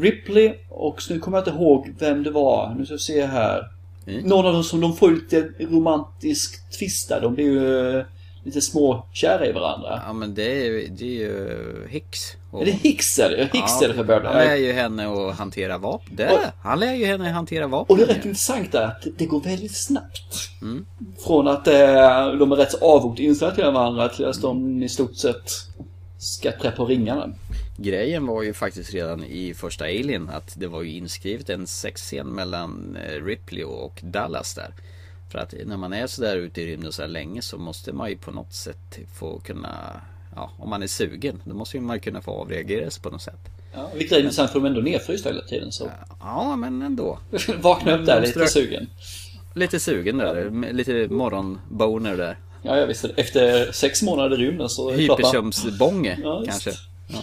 Ripley 0.01 0.55
och 0.69 1.03
nu 1.11 1.19
kommer 1.19 1.39
jag 1.39 1.49
inte 1.49 1.59
ihåg 1.59 1.95
vem 1.99 2.23
det 2.23 2.31
var. 2.31 2.75
Nu 2.79 2.85
ska 2.85 2.95
vi 2.95 3.01
se 3.01 3.27
här. 3.27 3.74
Mm. 4.07 4.25
Någon 4.25 4.47
av 4.47 4.53
dem 4.53 4.65
som 4.65 4.81
de 4.81 4.97
får 4.97 5.13
ut 5.13 5.33
en 5.33 5.55
romantisk 5.71 6.71
twist 6.79 7.09
där. 7.09 7.21
De 7.21 7.35
blir 7.35 7.45
ju 7.45 7.99
eh, 7.99 8.05
lite 8.45 8.61
små 8.61 9.07
kära 9.13 9.47
i 9.47 9.53
varandra. 9.53 10.03
Ja 10.07 10.13
men 10.13 10.35
det 10.35 10.67
är 10.67 10.89
det 10.91 11.05
är 11.05 11.21
ju 11.21 11.87
Hicks. 11.91 12.19
Och, 12.51 12.63
Är 12.63 12.67
det 12.67 12.71
Hicks 12.73 13.19
är 13.19 13.31
det? 13.31 13.51
Hicks 13.59 13.83
är 13.83 13.89
det 13.89 13.95
för 13.95 14.05
Han 14.05 14.23
lär 14.23 14.33
början. 14.47 14.63
ju 14.63 14.73
henne 14.73 15.09
att 15.09 15.35
hantera 15.39 15.79
vapen. 15.79 16.17
Det, 16.17 16.31
Och- 16.31 16.39
han 16.63 16.81
lär 16.81 16.95
ju 16.95 17.05
henne 17.07 17.31
hantera 17.31 17.67
vapen. 17.67 17.93
Och 17.95 17.97
det 17.99 18.03
är 18.13 18.15
rätt 18.17 18.25
intressant 18.25 18.73
där 18.73 18.85
att 18.87 19.07
det 19.19 19.27
går 19.27 19.41
väldigt 19.41 19.77
snabbt. 19.77 20.49
Mm. 20.63 20.87
Från 21.27 21.49
att 21.49 21.67
eh, 21.69 21.75
de 22.39 22.53
är 22.53 22.57
rätt 22.57 22.71
så 22.73 22.79
avvokt 22.97 23.21
inställda 23.21 23.55
till 23.55 23.65
varandra 23.65 24.09
till 24.09 24.25
att 24.25 24.41
de 24.43 24.83
i 24.83 24.89
stort 24.89 25.17
sett 25.17 25.51
ska 26.19 26.53
trä 26.53 26.71
på 26.71 26.85
ringarna. 26.87 27.29
Grejen 27.77 28.27
var 28.27 28.43
ju 28.43 28.53
faktiskt 28.53 28.95
redan 28.95 29.25
i 29.25 29.55
första 29.55 29.85
Alien 29.85 30.31
att 30.31 30.55
det 30.57 30.67
var 30.67 30.83
ju 30.83 30.91
inskrivet 30.91 31.51
en 31.51 31.67
sexscen 31.67 32.27
mellan 32.27 32.97
eh, 32.97 33.25
Ripley 33.25 33.65
och 33.65 34.01
Dallas 34.03 34.55
där. 34.55 34.75
För 35.33 35.39
att 35.39 35.55
när 35.67 35.77
man 35.77 35.93
är 35.93 36.07
sådär 36.07 36.37
ute 36.37 36.63
i 36.63 36.67
rymden 36.67 36.93
så 36.93 37.03
här 37.03 37.09
länge 37.09 37.43
så 37.43 37.59
måste 37.59 37.93
man 37.93 38.11
ju 38.11 38.17
på 38.17 38.31
något 38.31 38.53
sätt 38.53 38.99
få 39.19 39.41
kunna 39.41 40.01
Ja, 40.37 40.51
om 40.59 40.71
man 40.71 40.83
är 40.83 40.87
sugen, 40.87 41.43
då 41.45 41.55
måste 41.55 41.77
ju 41.77 41.81
man 41.81 42.01
kunna 42.01 42.21
få 42.23 42.31
avreagera 42.31 42.91
sig 42.91 43.03
på 43.03 43.11
något 43.11 43.23
sätt. 43.23 43.41
Ja, 43.75 43.91
vilket 43.95 44.13
är 44.13 44.21
intressant 44.21 44.51
för 44.51 44.59
de 44.59 44.65
är 44.65 44.69
ändå 44.69 44.81
nedfrysta 44.81 45.29
hela 45.29 45.43
tiden 45.43 45.73
så. 45.73 45.91
Ja, 46.21 46.57
men 46.57 46.83
ändå. 46.83 47.19
Vakna 47.61 47.99
upp 47.99 48.07
där 48.07 48.21
De 48.21 48.27
lite 48.27 48.47
sugen. 48.47 48.87
Lite 49.55 49.81
sugen 49.81 50.19
där, 50.19 50.73
lite 50.73 51.09
morgonboner 51.09 52.17
där. 52.17 52.39
Ja, 52.63 52.77
jag 52.77 52.87
visste 52.87 53.09
det. 53.09 53.15
Efter 53.17 53.73
sex 53.73 54.03
månader 54.03 54.43
i 54.43 54.47
rymden 54.47 54.69
så. 54.69 54.91
Hyperkömsbånge 54.91 56.19
Ja, 56.23 56.43
kanske. 56.47 56.71
Ja. 57.07 57.19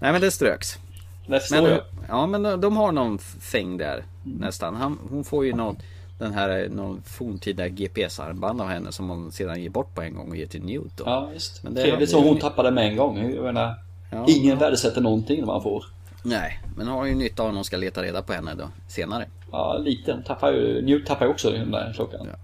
Nej 0.00 0.12
men 0.12 0.20
det 0.20 0.30
ströks. 0.30 0.78
Det 1.26 1.50
Men, 1.50 1.64
jag. 1.64 1.80
ja 2.08 2.26
men 2.26 2.60
de- 2.60 2.76
har 2.76 2.92
någon 2.92 3.18
fäng 3.18 3.76
där 3.76 4.04
nästan. 4.22 4.74
Han, 4.76 4.98
hon 5.10 5.24
får 5.24 5.44
ju 5.46 5.52
någon, 5.52 5.76
den 6.18 6.32
här, 6.32 6.68
någon 6.68 7.02
forntida 7.02 7.68
GPS-armband 7.68 8.60
av 8.60 8.68
henne 8.68 8.92
som 8.92 9.08
hon 9.08 9.32
sedan 9.32 9.62
ger 9.62 9.70
bort 9.70 9.94
på 9.94 10.02
en 10.02 10.14
gång 10.14 10.30
och 10.30 10.36
ger 10.36 10.46
till 10.46 10.62
Newt 10.64 10.96
då. 10.96 11.04
Ja, 11.06 11.30
visst. 11.34 11.62
Men 11.62 11.74
det- 11.74 11.82
Trevligt 11.82 12.10
som 12.10 12.24
hon 12.24 12.38
tappade 12.38 12.70
med 12.70 12.86
en 12.86 12.96
gång. 12.96 13.30
Jag 13.34 13.44
menar, 13.44 13.74
Ja. 14.10 14.24
ingen 14.28 14.58
värdesätter 14.58 15.00
någonting 15.00 15.46
man 15.46 15.62
får. 15.62 15.84
Nej, 16.22 16.60
men 16.76 16.86
har 16.88 17.04
ju 17.06 17.14
nytta 17.14 17.42
av 17.42 17.48
om 17.48 17.54
de 17.54 17.64
ska 17.64 17.76
leta 17.76 18.02
reda 18.02 18.22
på 18.22 18.32
henne 18.32 18.54
då 18.54 18.68
senare. 18.88 19.26
Ja, 19.52 19.78
lite. 19.78 20.12
Hon 20.12 20.22
tappar 20.22 20.52
ju... 20.52 20.82
Newt 20.82 21.06
tappar 21.06 21.24
ju 21.26 21.30
också 21.30 21.50
den 21.50 21.70
där 21.70 21.92
klockan. 21.94 22.28
Ja. 22.32 22.38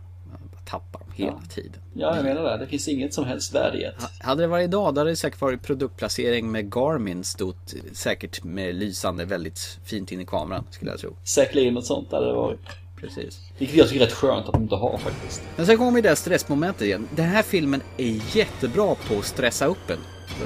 Tappar 0.65 1.02
hela 1.15 1.31
Ja. 1.31 1.43
tiden. 1.55 1.81
Ja, 1.95 2.17
jag 2.17 2.25
menar 2.25 2.43
det. 2.43 2.57
Det 2.59 2.67
finns 2.67 2.89
inget 2.89 3.15
som 3.15 3.25
helst 3.25 3.55
värde 3.55 3.79
i 3.79 3.81
det. 3.81 3.95
Hade 4.21 4.43
det 4.43 4.47
varit 4.47 4.65
idag 4.65 4.95
då 4.95 5.01
hade 5.01 5.11
det 5.11 5.17
säkert 5.17 5.41
varit 5.41 5.63
produktplacering 5.63 6.51
med 6.53 6.75
Garmin 6.75 7.25
stått 7.25 7.75
säkert 7.93 8.45
med 8.45 8.75
lysande 8.75 9.25
väldigt 9.25 9.79
fint 9.85 10.13
in 10.13 10.21
i 10.21 10.27
kameran 10.27 10.65
skulle 10.71 10.91
jag 10.91 11.01
tro. 11.01 11.17
Säkerligen 11.25 11.75
något 11.75 11.87
sånt 11.87 12.13
hade 12.13 12.27
det 12.27 12.33
varit. 12.33 12.61
Precis. 13.01 13.41
Vilket 13.59 13.77
jag 13.77 13.89
tycker 13.89 14.01
är 14.01 14.07
rätt 14.07 14.15
skönt 14.15 14.47
att 14.47 14.53
de 14.53 14.63
inte 14.63 14.75
har 14.75 14.99
faktiskt. 14.99 15.43
Men 15.57 15.67
sen 15.67 15.79
kommer 15.79 15.93
vi 15.93 16.01
det 16.01 16.17
stressmomentet 16.17 16.83
igen. 16.83 17.09
Den 17.17 17.27
här 17.27 17.43
filmen 17.43 17.83
är 17.97 18.37
jättebra 18.37 18.95
på 19.09 19.19
att 19.19 19.25
stressa 19.25 19.67
upp 19.67 19.91
en. 19.91 19.99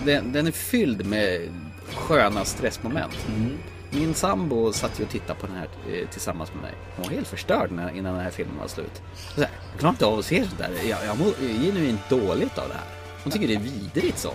Den, 0.04 0.32
den 0.32 0.46
är 0.46 0.50
fylld 0.52 1.06
med 1.06 1.40
sköna 1.94 2.44
stressmoment. 2.44 3.16
Min 3.90 4.14
sambo 4.14 4.72
satt 4.72 5.00
ju 5.00 5.04
och 5.04 5.10
tittade 5.10 5.40
på 5.40 5.46
den 5.46 5.56
här 5.56 5.68
eh, 5.92 6.08
tillsammans 6.08 6.54
med 6.54 6.62
mig. 6.62 6.72
Hon 6.96 7.04
var 7.04 7.12
helt 7.12 7.28
förstörd 7.28 7.70
när, 7.70 7.90
innan 7.90 8.14
den 8.14 8.22
här 8.22 8.30
filmen 8.30 8.58
var 8.58 8.68
slut. 8.68 9.02
Så 9.34 9.40
här, 9.40 9.50
jag 9.70 9.80
klarar 9.80 9.92
inte 9.92 10.06
av 10.06 10.18
att 10.18 10.24
se 10.24 10.44
sånt 10.44 10.58
där. 10.58 10.70
Jag, 10.88 10.98
jag 11.06 11.18
mår 11.18 11.32
genuint 11.64 12.00
dåligt 12.08 12.58
av 12.58 12.68
det 12.68 12.74
här. 12.74 12.86
Hon 13.22 13.32
tycker 13.32 13.48
det 13.48 13.54
är 13.54 13.60
vidrigt 13.60 14.18
så. 14.18 14.32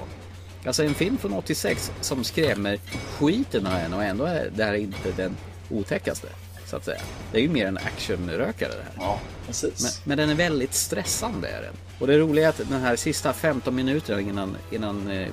Alltså 0.66 0.84
en 0.84 0.93
film 0.93 1.18
från 1.18 1.34
86 1.34 1.91
som 2.02 2.24
skrämmer 2.24 2.80
skiten 3.20 3.68
av 3.68 3.74
en 3.74 3.93
och 3.93 4.04
ändå 4.04 4.26
är 4.26 4.52
det 4.56 4.64
här 4.64 4.74
inte 4.74 5.12
den 5.18 5.38
otäckaste. 5.70 6.28
Så 6.66 6.78
att 6.78 6.86
säga. 6.86 7.02
Det 7.32 7.38
är 7.38 7.41
ju 7.41 7.49
mer 7.49 7.66
en 7.66 7.78
actionrökare 7.78 8.70
det 8.70 8.84
här. 8.84 8.93
Ja, 8.95 9.20
precis. 9.47 9.82
Men, 9.84 9.91
men 10.04 10.18
den 10.18 10.30
är 10.30 10.36
väldigt 10.36 10.74
stressande 10.74 11.47
är 11.47 11.62
den. 11.62 11.74
Och 11.99 12.08
det 12.08 12.18
roliga 12.18 12.45
är 12.45 12.49
att 12.49 12.58
den 12.58 12.82
här 12.82 12.95
sista 12.95 13.34
15 13.34 13.76
minuterna 13.76 14.22
innan, 14.22 14.58
innan 14.72 15.12
eh, 15.12 15.28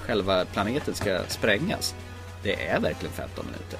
själva 0.00 0.44
planeten 0.44 0.94
ska 0.94 1.20
sprängas. 1.28 1.94
Det 2.42 2.68
är 2.68 2.80
verkligen 2.80 3.14
15 3.14 3.44
minuter. 3.46 3.78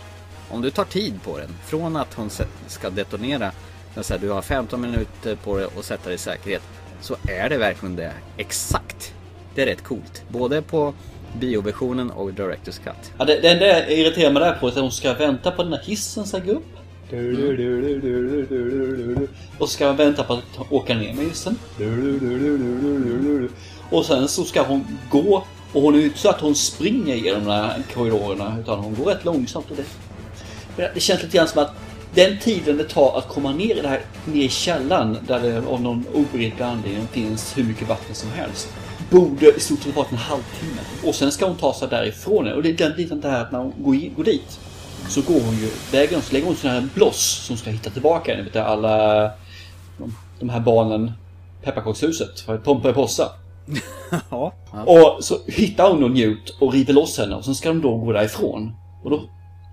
Om 0.51 0.63
du 0.63 0.71
tar 0.71 0.85
tid 0.85 1.23
på 1.25 1.39
den, 1.39 1.51
från 1.67 1.97
att 1.97 2.15
hon 2.15 2.31
ska 2.67 2.91
detonera, 2.91 3.53
så 4.01 4.15
här, 4.15 4.21
du 4.21 4.31
har 4.31 4.43
15 4.43 4.81
minuter 4.81 5.37
på 5.37 5.57
dig 5.57 5.67
att 5.79 5.85
sätta 5.85 6.05
dig 6.05 6.15
i 6.15 6.19
säkerhet. 6.19 6.63
Så 7.01 7.17
är 7.29 7.49
det 7.49 7.59
verkligen 7.59 7.97
det 7.97 8.13
exakt. 8.37 9.15
Det 9.55 9.63
är 9.63 9.67
rätt 9.67 9.85
coolt. 9.85 10.23
Både 10.29 10.63
på 10.63 10.95
bioversionen 11.41 12.11
och 12.11 12.33
Directors 12.33 12.79
Cut. 12.79 13.13
Ja, 13.19 13.25
det, 13.25 13.41
det 13.41 13.49
enda 13.49 13.67
jag 13.67 13.93
irriterar 13.93 14.33
mig 14.33 14.43
där 14.43 14.53
på 14.53 14.67
är 14.67 14.71
att 14.71 14.79
hon 14.79 14.93
ska 14.93 15.15
vänta 15.15 15.51
på 15.51 15.63
den 15.63 15.73
här 15.73 15.83
hissen 15.85 16.27
ska 16.27 16.39
gå 16.39 16.53
upp. 16.53 16.67
Och 19.59 19.69
så 19.69 19.75
ska 19.75 19.87
hon 19.87 19.97
vänta 19.97 20.25
på 20.25 20.33
att 20.33 20.73
åka 20.73 20.95
ner 20.95 21.15
med 21.15 21.25
hissen. 21.25 21.59
Och 23.91 24.07
sen 24.07 24.29
så 24.29 24.45
ska 24.45 24.63
hon 24.63 24.99
gå. 25.11 25.45
Och 25.73 25.83
hon 25.83 25.95
är 25.95 25.99
ju 25.99 26.05
inte 26.05 26.19
så 26.19 26.29
att 26.29 26.41
hon 26.41 26.55
springer 26.55 27.15
genom 27.15 27.45
de 27.45 27.51
här 27.51 27.83
korridorerna. 27.95 28.57
Utan 28.61 28.79
hon 28.79 28.95
går 28.95 29.05
rätt 29.05 29.25
långsamt. 29.25 29.71
Och 29.71 29.77
det, 29.77 30.91
det 30.95 31.01
känns 31.01 31.23
lite 31.23 31.37
grann 31.37 31.49
som 31.49 31.63
att 31.63 31.73
den 32.15 32.39
tiden 32.39 32.77
det 32.77 32.85
tar 32.85 33.19
att 33.19 33.29
komma 33.29 33.53
ner 33.53 33.77
i 33.77 33.81
det 33.81 33.89
här, 33.89 34.01
ner 34.25 34.45
i 34.45 34.49
källaren 34.49 35.19
där 35.27 35.41
det 35.41 35.59
av 35.59 35.81
någon 35.83 36.05
obegriplig 36.15 36.65
anledning 36.65 37.07
finns 37.07 37.59
hur 37.59 37.65
mycket 37.65 37.89
vatten 37.89 38.15
som 38.15 38.31
helst. 38.31 38.69
Borde 39.11 39.57
i 39.57 39.61
stort 39.61 39.83
sett 39.83 39.97
varit 39.97 40.13
en 40.13 40.19
halvtimme. 40.19 40.81
Och 41.05 41.15
sen 41.15 41.33
ska 41.33 41.47
hon 41.47 41.57
ta 41.57 41.75
sig 41.75 41.89
därifrån. 41.89 42.53
Och 42.53 42.63
det 42.63 42.81
är 42.81 42.97
lite 42.97 43.15
det 43.15 43.29
här 43.29 43.41
att 43.41 43.53
när 43.53 43.59
hon 43.59 43.73
går, 43.79 43.95
in, 43.95 44.15
går 44.17 44.25
dit 44.25 44.61
så 45.09 45.23
går 45.23 45.41
hon 45.41 45.55
ju 45.55 45.71
vägen 45.93 46.19
och 46.19 46.25
så 46.25 46.33
lägger 46.33 46.47
hon 46.47 46.57
sån 46.57 46.71
här 46.71 46.89
bloss 46.95 47.45
som 47.47 47.57
ska 47.57 47.71
hitta 47.71 47.91
tillbaka 47.91 48.33
henne. 48.33 48.45
Vet 48.45 48.57
alla 48.57 49.23
de, 49.99 50.17
de 50.41 50.49
här 50.49 50.61
barnen 50.61 51.13
Pepparkakshuset 51.63 52.41
för 52.41 52.93
Possa. 52.93 53.29
Ja. 54.31 54.53
Och 54.87 55.25
så 55.25 55.35
hittar 55.47 55.91
hon 55.91 56.05
och 56.05 56.11
Newt 56.11 56.57
och 56.61 56.73
river 56.73 56.93
loss 56.93 57.19
henne 57.19 57.35
och 57.37 57.45
sen 57.45 57.55
ska 57.55 57.69
de 57.69 57.81
då 57.81 57.97
gå 57.97 58.13
därifrån. 58.13 58.73
Och 59.05 59.11
då 59.11 59.23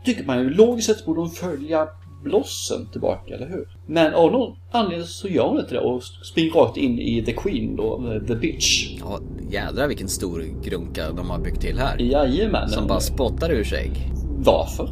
tycker 0.06 0.26
man 0.26 0.40
ju 0.40 0.50
logiskt 0.50 0.88
sett 0.88 1.06
borde 1.06 1.20
hon 1.20 1.30
följa 1.30 1.88
blossen 2.24 2.88
tillbaka, 2.92 3.36
eller 3.36 3.48
hur? 3.48 3.68
Men 3.88 4.14
av 4.14 4.32
någon 4.32 4.56
anledning 4.72 5.08
så 5.08 5.28
gör 5.28 5.48
hon 5.48 5.60
inte 5.60 5.74
det 5.74 5.80
och 5.80 6.04
springer 6.04 6.52
rakt 6.52 6.78
in 6.78 7.00
i 7.00 7.24
The 7.26 7.34
Queen 7.34 7.76
då, 7.76 8.20
The 8.28 8.36
Bitch. 8.36 8.98
ja, 9.00 9.20
jädrar 9.50 9.88
vilken 9.88 10.08
stor 10.08 10.44
grunka 10.64 11.12
de 11.12 11.30
har 11.30 11.40
byggt 11.40 11.62
till 11.62 11.80
här. 11.80 12.02
Jajamän. 12.02 12.70
Som 12.70 12.88
bara 12.88 13.00
spottar 13.00 13.52
ur 13.52 13.64
sig. 13.64 13.92
Varför? 14.38 14.90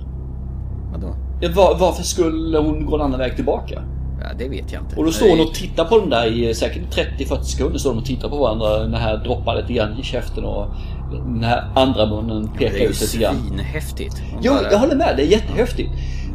Vadå? 0.91 1.16
Var, 1.56 1.78
varför 1.80 2.04
skulle 2.04 2.58
hon 2.58 2.86
gå 2.86 2.95
en 2.95 3.02
annan 3.02 3.20
väg 3.20 3.36
tillbaka? 3.36 3.84
Ja, 4.22 4.28
det 4.38 4.47
vet 4.49 4.72
jag 4.72 4.82
inte. 4.82 4.95
Och 4.95 5.05
då 5.05 5.11
står 5.11 5.30
hon 5.30 5.39
och 5.39 5.53
tittar 5.53 5.86
på 5.86 5.99
den 5.99 6.09
där 6.09 6.26
i 6.26 6.53
säkert 6.55 6.95
30-40 7.20 7.41
sekunder. 7.41 7.80
Står 7.80 7.89
de 7.89 7.97
och 7.99 8.05
tittar 8.05 8.30
på 8.30 8.38
varandra. 8.38 8.78
Den 8.80 8.93
här 8.93 9.18
droppar 9.18 9.55
lite 9.55 9.74
grann 9.74 9.99
i 9.99 10.03
käften 10.03 10.43
och 10.45 10.65
den 11.11 11.43
här 11.43 11.63
andra 11.76 12.05
munnen 12.05 12.49
Det 12.53 12.57
pekar 12.59 12.76
är 12.76 12.80
ju 12.80 12.86
ut 12.86 13.01
lite 13.01 13.18
grann. 13.18 13.36
svinhäftigt. 13.47 14.15
Hon 14.34 14.39
Jo, 14.43 14.53
bara- 14.53 14.72
jag 14.72 14.80
håller 14.80 14.95
med. 14.95 15.13
Det 15.18 15.24
är 15.24 15.28
jättehäftigt. 15.28 15.89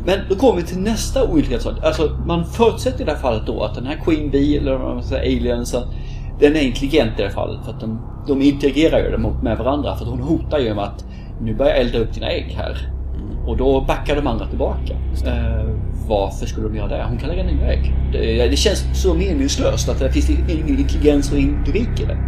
Men 0.07 0.19
då 0.29 0.35
kommer 0.35 0.61
vi 0.61 0.67
till 0.67 0.79
nästa 0.79 1.21
sak. 1.61 1.75
Alltså, 1.83 2.19
man 2.27 2.45
förutsätter 2.47 3.01
i 3.03 3.05
det 3.05 3.11
här 3.13 3.19
fallet 3.19 3.47
då 3.47 3.63
att 3.63 3.75
den 3.75 3.87
här 3.87 3.97
Queen 4.05 4.31
Bee, 4.31 4.59
eller 4.59 4.73
vad 4.77 4.95
man 4.95 5.03
säger, 5.03 5.23
aliensen, 5.41 5.83
den 6.41 6.57
är 6.57 6.61
intelligent 6.61 7.11
i 7.19 7.23
det 7.23 7.29
här 7.29 7.35
fallet. 7.35 7.65
För 7.65 7.73
att 7.73 7.81
de, 7.81 8.01
de 8.29 8.43
interagerar 8.43 8.99
ju 8.99 9.19
med 9.43 9.59
varandra. 9.59 9.97
För 9.97 10.05
att 10.05 10.11
hon 10.11 10.21
hotar 10.21 10.59
ju 10.59 10.75
med 10.75 10.85
att 10.85 11.05
nu 11.41 11.55
börjar 11.55 11.73
jag 11.73 11.81
elda 11.81 11.99
upp 11.99 12.15
dina 12.15 12.27
ägg 12.27 12.55
här. 12.59 12.89
Och 13.47 13.57
då 13.57 13.81
backar 13.81 14.17
de 14.17 14.27
andra 14.27 14.47
tillbaka. 14.47 14.95
Varför 16.09 16.47
skulle 16.47 16.69
de 16.69 16.77
göra 16.77 16.89
det? 16.89 17.05
Hon 17.09 17.19
kan 17.19 17.29
lägga 17.29 17.43
nya 17.43 17.73
ägg. 17.73 17.95
Det, 18.13 18.49
det 18.49 18.57
känns 18.57 19.03
så 19.03 19.15
meningslöst 19.15 19.89
att 19.89 19.99
det 19.99 20.13
finns 20.13 20.31
ingen 20.31 20.79
intelligens 20.79 21.33
och 21.33 21.39
ingen 21.39 21.77
i 21.77 22.05
det. 22.07 22.19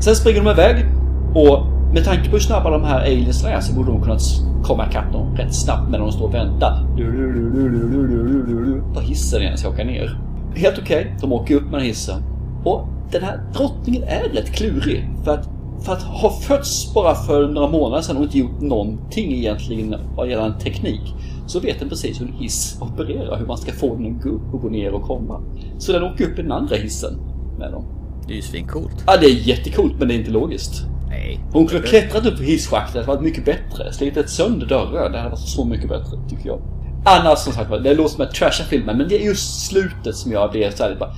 Sen 0.00 0.16
springer 0.16 0.44
de 0.44 0.50
iväg 0.50 0.86
och 1.34 1.66
med 1.94 2.04
tanke 2.04 2.24
på 2.24 2.30
hur 2.30 2.40
snabba 2.40 2.70
de 2.70 2.84
här 2.84 3.00
aliens 3.00 3.44
är 3.44 3.60
så 3.60 3.74
borde 3.74 3.90
de 3.90 4.02
kunna 4.02 4.18
komma 4.62 4.86
ikapp 4.90 5.12
dem 5.12 5.36
rätt 5.36 5.54
snabbt 5.54 5.90
medan 5.90 6.06
de 6.06 6.12
står 6.12 6.24
och 6.24 6.34
väntar. 6.34 6.86
På 8.94 9.00
hissen 9.00 9.42
igen 9.42 9.58
ska 9.58 9.68
åka 9.68 9.84
ner. 9.84 10.18
Helt 10.56 10.78
okej, 10.78 11.16
de 11.20 11.32
åker 11.32 11.54
upp 11.54 11.70
med 11.70 11.82
hissen. 11.82 12.22
Och 12.64 12.88
den 13.12 13.22
här 13.22 13.40
drottningen 13.54 14.02
är 14.02 14.28
rätt 14.34 14.52
klurig. 14.52 15.10
För 15.24 15.34
att, 15.34 15.48
för 15.82 15.92
att 15.92 16.02
ha 16.02 16.30
fötts 16.30 16.94
bara 16.94 17.14
för 17.14 17.48
några 17.48 17.68
månader 17.68 18.02
sedan 18.02 18.16
och 18.16 18.22
inte 18.22 18.38
gjort 18.38 18.60
någonting 18.60 19.32
egentligen 19.32 19.96
vad 20.16 20.30
gäller 20.30 20.52
teknik. 20.52 21.14
Så 21.50 21.60
vet 21.60 21.78
den 21.78 21.88
precis 21.88 22.20
hur 22.20 22.26
en 22.26 22.32
hiss 22.32 22.78
opererar, 22.80 23.38
hur 23.38 23.46
man 23.46 23.58
ska 23.58 23.72
få 23.72 23.96
den 23.96 24.16
att 24.16 24.22
gå 24.22 24.28
upp 24.28 24.54
och 24.54 24.60
gå 24.62 24.68
ner 24.68 24.92
och 24.92 25.02
komma. 25.02 25.40
Så 25.78 25.92
den 25.92 26.02
åker 26.02 26.24
upp 26.24 26.38
i 26.38 26.42
den 26.42 26.52
andra 26.52 26.76
hissen 26.76 27.18
med 27.58 27.72
dem. 27.72 27.84
Det 28.26 28.32
är 28.32 28.36
ju 28.36 28.42
svincoolt. 28.42 29.04
Ja, 29.06 29.16
det 29.20 29.26
är 29.26 29.48
jättekult 29.48 29.98
men 29.98 30.08
det 30.08 30.14
är 30.14 30.18
inte 30.18 30.30
logiskt. 30.30 30.82
Nej. 31.08 31.40
Hon 31.52 31.66
kunde 31.66 31.84
ha 31.84 31.88
klättrat 31.88 32.26
upp 32.26 32.40
i 32.40 32.44
hisschaktet, 32.44 32.94
det 32.94 33.00
hade 33.00 33.12
varit 33.12 33.22
mycket 33.22 33.44
bättre. 33.44 33.92
Slitit 33.92 34.30
sönder 34.30 34.66
dörrar, 34.66 35.10
det 35.10 35.18
hade 35.18 35.30
varit 35.30 35.48
så 35.48 35.64
mycket 35.64 35.88
bättre, 35.88 36.18
tycker 36.28 36.48
jag. 36.48 36.60
Annars 37.04 37.38
som 37.38 37.52
sagt 37.52 37.70
det 37.70 37.94
låter 37.94 38.14
som 38.14 38.24
att 38.24 38.34
trasha 38.34 38.64
filmen, 38.64 38.98
men 38.98 39.08
det 39.08 39.22
är 39.22 39.24
just 39.24 39.66
slutet 39.66 40.16
som 40.16 40.32
jag 40.32 40.50
blev 40.50 40.70
såhär 40.70 40.96
bara... 41.00 41.14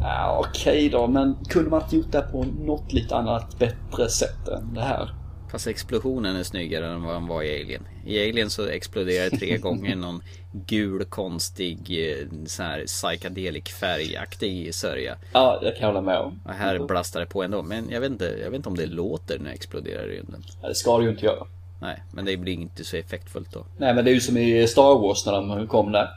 Ja, 0.00 0.44
Okej 0.48 0.88
då, 0.88 1.06
men 1.06 1.36
kunde 1.48 1.70
man 1.70 1.82
inte 1.82 1.96
gjort 1.96 2.12
det 2.12 2.20
på 2.32 2.44
något 2.66 2.92
lite 2.92 3.16
annat, 3.16 3.58
bättre 3.58 4.08
sätt 4.08 4.48
än 4.48 4.74
det 4.74 4.80
här? 4.80 5.10
Fast 5.56 5.66
explosionen 5.66 6.36
är 6.36 6.42
snyggare 6.42 6.86
än 6.86 7.02
vad 7.02 7.14
den 7.14 7.26
var 7.26 7.42
i 7.42 7.62
Alien. 7.62 7.82
I 8.06 8.28
Alien 8.28 8.50
så 8.50 8.66
exploderar 8.68 9.30
det 9.30 9.36
tre 9.36 9.56
gånger 9.58 9.96
någon 9.96 10.22
gul 10.52 11.04
konstig 11.04 11.78
eh, 11.88 12.26
sån 12.46 12.66
här 12.66 12.86
psychedelic 12.86 13.64
färgaktig 13.64 14.74
sörja. 14.74 15.16
Ja, 15.32 15.58
det 15.62 15.70
kan 15.70 15.80
jag 15.80 15.86
hålla 15.86 16.00
med 16.00 16.18
om. 16.18 16.40
Och 16.44 16.52
här 16.52 16.78
blastar 16.78 17.20
det 17.20 17.26
på 17.26 17.42
ändå. 17.42 17.62
Men 17.62 17.90
jag 17.90 18.00
vet 18.00 18.10
inte, 18.10 18.24
jag 18.24 18.50
vet 18.50 18.56
inte 18.56 18.68
om 18.68 18.76
det 18.76 18.86
låter 18.86 19.38
när 19.38 19.44
det 19.44 19.54
exploderar 19.54 20.08
i 20.08 20.16
rymden. 20.16 20.44
Ja, 20.62 20.68
det 20.68 20.74
ska 20.74 20.98
det 20.98 21.04
ju 21.04 21.10
inte 21.10 21.24
göra. 21.26 21.46
Nej, 21.80 22.02
men 22.12 22.24
det 22.24 22.36
blir 22.36 22.52
inte 22.52 22.84
så 22.84 22.96
effektfullt 22.96 23.52
då. 23.52 23.66
Nej, 23.78 23.94
men 23.94 24.04
det 24.04 24.10
är 24.10 24.14
ju 24.14 24.20
som 24.20 24.36
i 24.36 24.66
Star 24.66 24.98
Wars 24.98 25.26
när 25.26 25.32
de 25.32 25.66
kom 25.66 25.92
där. 25.92 26.08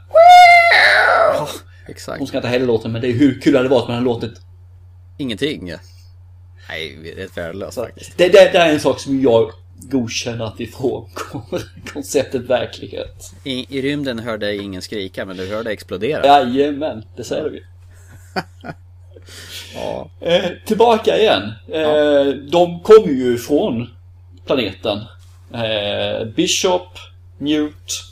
Exakt. 1.88 2.18
Hon 2.18 2.26
ska 2.26 2.38
inte 2.38 2.48
heller 2.48 2.66
låta 2.66 2.88
men 2.88 3.00
det 3.00 3.08
är 3.08 3.12
hur 3.12 3.40
kul 3.40 3.52
det 3.52 3.58
hade 3.58 3.68
varit 3.68 3.88
man 3.88 3.94
hade 3.94 4.04
låtit. 4.04 4.40
Ingenting. 5.18 5.72
Ja. 6.68 6.74
Nej, 6.74 6.98
det 7.16 7.22
är 7.22 7.28
värdelöst 7.34 7.74
Så, 7.74 7.84
faktiskt. 7.84 8.18
det, 8.18 8.28
det, 8.28 8.50
det 8.52 8.58
är 8.58 8.72
en 8.72 8.80
sak 8.80 9.00
som 9.00 9.20
jag 9.22 9.50
godkänner 9.82 10.44
att 10.44 10.60
ifrån 10.60 11.10
konceptet 11.92 12.42
verklighet. 12.42 13.32
I, 13.44 13.78
I 13.78 13.82
rymden 13.82 14.18
hörde 14.18 14.46
jag 14.46 14.64
ingen 14.64 14.82
skrika, 14.82 15.24
men 15.24 15.36
du 15.36 15.46
hörde 15.46 15.70
explodera. 15.70 16.26
Jajamän, 16.26 17.04
det 17.16 17.24
säger 17.24 17.50
vi. 17.50 17.62
Ja. 19.74 20.10
Eh, 20.20 20.50
tillbaka 20.66 21.18
igen. 21.18 21.42
Eh, 21.72 22.26
De 22.50 22.80
kommer 22.80 23.08
ju 23.12 23.38
från 23.38 23.88
planeten. 24.46 24.98
Eh, 25.54 26.26
Bishop, 26.36 26.88
Newt, 27.38 28.02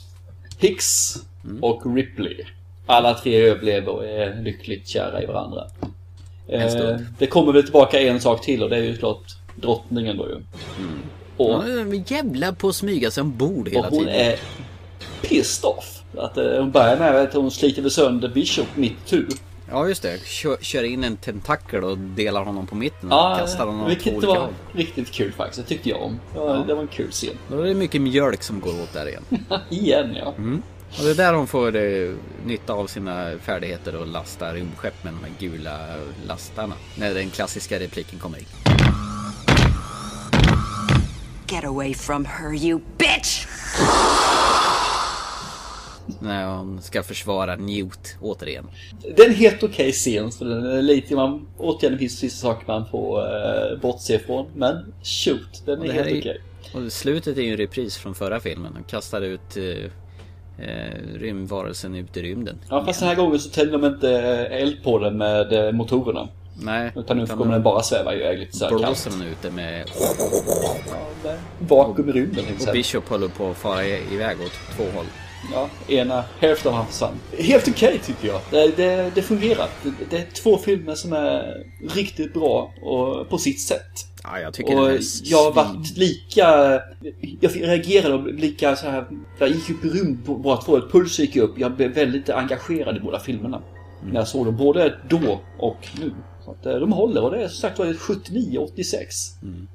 Hicks 0.59 1.15
och 1.61 1.95
Ripley. 1.95 2.45
Alla 2.85 3.13
tre 3.13 3.35
överlever 3.41 3.89
och 3.89 4.05
är 4.05 4.41
lyckligt 4.41 4.87
kära 4.87 5.23
i 5.23 5.25
varandra. 5.25 5.67
Eh, 6.51 6.97
det 7.19 7.27
kommer 7.27 7.53
väl 7.53 7.63
tillbaka 7.63 7.99
en 8.01 8.21
sak 8.21 8.41
till 8.41 8.63
och 8.63 8.69
det 8.69 8.75
är 8.77 8.81
ju 8.83 8.97
klart 8.97 9.21
drottningen 9.55 10.17
då 10.17 10.27
ju. 10.29 10.35
Och, 11.37 11.53
Hon 11.53 11.91
är 11.93 12.11
jävla 12.11 12.53
på 12.53 12.67
att 12.69 12.75
smyga 12.75 13.11
sig 13.11 13.21
ombord 13.21 13.67
och 13.67 13.73
hela 13.73 13.89
hon 13.89 13.99
tiden. 13.99 14.15
är 14.15 14.35
pissed 15.21 15.65
off. 15.69 16.01
Att 16.17 16.37
eh, 16.37 16.43
hon 16.57 16.71
börjar 16.71 16.97
med 16.97 17.15
att 17.15 17.33
hon 17.33 17.51
sliter 17.51 17.81
väl 17.81 17.91
sönder 17.91 18.29
Bishop 18.29 18.67
mitt 18.75 19.05
tu. 19.05 19.27
Ja, 19.71 19.87
just 19.87 20.03
det. 20.03 20.25
Kör, 20.25 20.57
kör 20.61 20.83
in 20.83 21.03
en 21.03 21.17
tentakel 21.17 21.83
och 21.83 21.97
delar 21.97 22.43
honom 22.43 22.67
på 22.67 22.75
mitten 22.75 23.11
och 23.11 23.17
Ja, 23.17 23.35
kastar 23.39 23.65
honom 23.65 23.83
åt 23.83 23.89
vilket 23.91 24.13
olika 24.13 24.27
var 24.27 24.35
håll. 24.39 24.49
riktigt 24.73 25.11
kul 25.11 25.31
faktiskt. 25.31 25.61
Det 25.67 25.69
tyckte 25.75 25.89
jag 25.89 26.01
om. 26.03 26.19
Det 26.33 26.39
var, 26.39 26.65
det 26.67 26.73
var 26.73 26.81
en 26.81 26.87
kul 26.87 27.11
scen. 27.11 27.29
Då 27.51 27.59
är 27.61 27.67
det 27.67 27.73
mycket 27.73 28.01
mjölk 28.01 28.43
som 28.43 28.59
går 28.59 28.69
åt 28.83 28.93
där 28.93 29.07
igen. 29.07 29.23
Igen 29.69 30.15
ja. 30.15 30.33
Och 30.97 31.03
det 31.03 31.11
är 31.11 31.15
där 31.15 31.33
hon 31.33 31.47
får 31.47 31.75
eh, 31.75 32.15
nytta 32.45 32.73
av 32.73 32.87
sina 32.87 33.31
färdigheter 33.41 33.95
och 33.95 34.07
lasta 34.07 34.53
rymdskepp 34.53 35.03
med 35.03 35.13
de 35.13 35.23
här 35.23 35.33
gula 35.39 35.77
lastarna. 36.27 36.75
När 36.97 37.13
den 37.13 37.29
klassiska 37.29 37.79
repliken 37.79 38.19
kommer 38.19 38.37
in. 38.37 38.45
Get 41.51 41.63
away 41.63 41.93
from 41.93 42.25
her, 42.25 42.65
you 42.65 42.79
bitch! 42.97 43.45
När 46.19 46.47
hon 46.47 46.81
ska 46.81 47.03
försvara 47.03 47.55
Newt 47.55 48.15
återigen. 48.21 48.65
Det 49.15 49.21
är 49.21 49.27
en 49.29 49.35
helt 49.35 49.63
okej 49.63 49.91
scen. 49.91 50.31
Så 50.31 50.43
den 50.43 50.65
är 50.65 50.81
lite, 50.81 51.15
man, 51.15 51.47
återigen 51.57 51.99
finns 51.99 52.23
vissa 52.23 52.37
saker 52.37 52.67
man 52.67 52.89
får 52.89 53.19
eh, 53.19 53.79
bortse 53.81 54.15
ifrån. 54.15 54.47
Men 54.55 54.93
shoot, 55.03 55.65
den 55.65 55.81
är 55.81 55.87
det 55.87 55.93
helt 55.93 56.19
okej. 56.19 56.41
Och 56.73 56.91
slutet 56.91 57.37
är 57.37 57.41
ju 57.41 57.51
en 57.51 57.57
repris 57.57 57.97
från 57.97 58.15
förra 58.15 58.39
filmen. 58.39 58.73
Hon 58.73 58.83
kastar 58.83 59.21
ut 59.21 59.57
eh, 59.57 59.91
eh, 60.61 61.19
rymdvarelsen 61.19 61.95
ut 61.95 62.17
i 62.17 62.21
rymden. 62.21 62.57
Ja 62.69 62.85
fast 62.85 62.99
den 62.99 63.09
här 63.09 63.15
gången 63.15 63.39
så 63.39 63.49
tänder 63.49 63.77
de 63.79 63.85
inte 63.87 64.11
eh, 64.11 64.61
eld 64.61 64.83
på 64.83 64.99
den 64.99 65.17
med 65.17 65.53
eh, 65.67 65.71
motorerna. 65.71 66.27
Nej, 66.61 66.91
Utan 66.95 67.17
nu 67.17 67.25
kommer 67.27 67.51
den 67.53 67.63
bara 67.63 67.83
sväva 67.83 68.15
iväg 68.15 68.39
lite 68.39 68.57
såhär 68.57 68.69
blåser 68.71 69.09
kallt. 69.09 69.19
den 69.19 69.27
ute 69.27 69.51
med... 69.51 69.85
Vakuum 71.59 72.09
i 72.09 72.11
rymden 72.11 72.43
Och 72.45 72.51
exempel. 72.51 72.73
Bishop 72.73 73.09
håller 73.09 73.27
på 73.27 73.49
att 73.49 73.57
fara 73.57 73.83
i- 73.85 74.03
iväg 74.13 74.37
åt 74.41 74.75
två 74.77 74.83
håll. 74.95 75.05
Ja, 75.51 75.69
ena 75.87 76.23
hälften 76.39 76.71
av 76.71 76.77
han 76.77 76.87
försvann. 76.87 77.19
Helt 77.37 77.67
okej 77.67 78.01
tycker 78.05 78.27
jag. 78.27 78.41
Det, 78.51 78.77
det, 78.77 79.11
det 79.15 79.21
fungerar. 79.21 79.67
Det, 79.83 79.91
det 80.09 80.17
är 80.17 80.25
två 80.33 80.57
filmer 80.57 80.95
som 80.95 81.13
är 81.13 81.65
riktigt 81.95 82.33
bra 82.33 82.73
och 82.81 83.29
på 83.29 83.37
sitt 83.37 83.61
sätt. 83.61 84.09
Ja, 84.23 84.39
jag 84.39 84.53
tycker 84.53 84.79
Och 84.79 84.99
jag 85.23 85.43
har 85.43 85.51
varit 85.51 85.97
lika... 85.97 86.45
Jag 87.39 87.55
reagerade 87.55 88.13
och 88.13 88.23
blev 88.23 88.35
lika 88.35 88.75
så 88.75 88.89
här... 88.89 89.07
Jag 89.39 89.49
gick 89.49 89.69
upp 89.69 89.85
i 89.85 89.89
rum 89.89 90.21
på 90.25 90.35
båda 90.35 90.61
två. 90.61 90.81
Puls 90.91 91.19
gick 91.19 91.35
upp. 91.35 91.59
Jag 91.59 91.75
blev 91.75 91.91
väldigt 91.91 92.29
engagerad 92.29 92.97
i 92.97 92.99
båda 92.99 93.19
filmerna. 93.19 93.61
När 94.03 94.19
jag 94.19 94.27
såg 94.27 94.45
dem. 94.45 94.57
Både 94.57 94.95
då 95.09 95.39
och 95.59 95.87
nu. 95.99 96.13
Så 96.45 96.51
att 96.51 96.65
eh, 96.65 96.73
de 96.73 96.91
håller 96.91 97.23
och 97.23 97.31
det 97.31 97.43
är 97.43 97.47
som 97.47 97.61
sagt 97.61 97.79
var 97.79 97.85
79-86. 97.85 99.05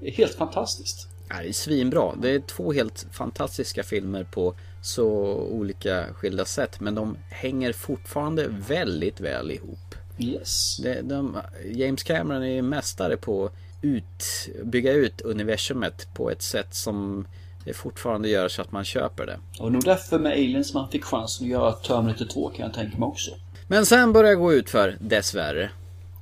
Det 0.01 0.09
är 0.09 0.13
helt 0.13 0.35
fantastiskt. 0.35 1.09
Ja, 1.29 1.35
det 1.43 1.49
är 1.49 1.53
svinbra. 1.53 2.15
Det 2.23 2.31
är 2.31 2.41
två 2.41 2.73
helt 2.73 3.07
fantastiska 3.13 3.83
filmer 3.83 4.25
på 4.25 4.55
så 4.85 5.07
olika 5.51 6.05
skilda 6.15 6.45
sätt. 6.45 6.81
Men 6.81 6.95
de 6.95 7.17
hänger 7.29 7.73
fortfarande 7.73 8.47
väldigt 8.49 9.21
väl 9.21 9.51
ihop. 9.51 9.95
Yes. 10.19 10.77
Det, 10.77 11.01
de, 11.03 11.37
James 11.67 12.03
Cameron 12.03 12.45
är 12.45 12.63
mästare 12.63 13.17
på 13.17 13.51
ut, 13.83 14.49
bygga 14.65 14.93
ut 14.93 15.21
universumet 15.21 16.09
på 16.15 16.31
ett 16.31 16.43
sätt 16.43 16.75
som 16.75 17.27
det 17.65 17.73
fortfarande 17.73 18.29
gör 18.29 18.49
så 18.49 18.63
att 18.63 18.73
man 18.73 18.85
köper 18.85 19.27
det. 19.27 19.39
Och 19.59 19.73
nog 19.73 19.85
därför 19.85 20.19
med 20.19 20.33
Aliens 20.33 20.75
man 20.75 20.89
fick 20.89 21.05
chansen 21.05 21.47
att 21.47 21.51
göra 21.51 21.73
Terminator 21.73 22.25
2 22.25 22.49
kan 22.49 22.67
jag 22.67 22.75
tänka 22.75 22.99
mig 22.99 23.07
också. 23.07 23.31
Men 23.67 23.87
sen 23.87 24.13
börjar 24.13 24.31
det 24.31 24.37
gå 24.37 24.53
ut 24.53 24.71
för 24.71 24.97
dessvärre. 25.01 25.71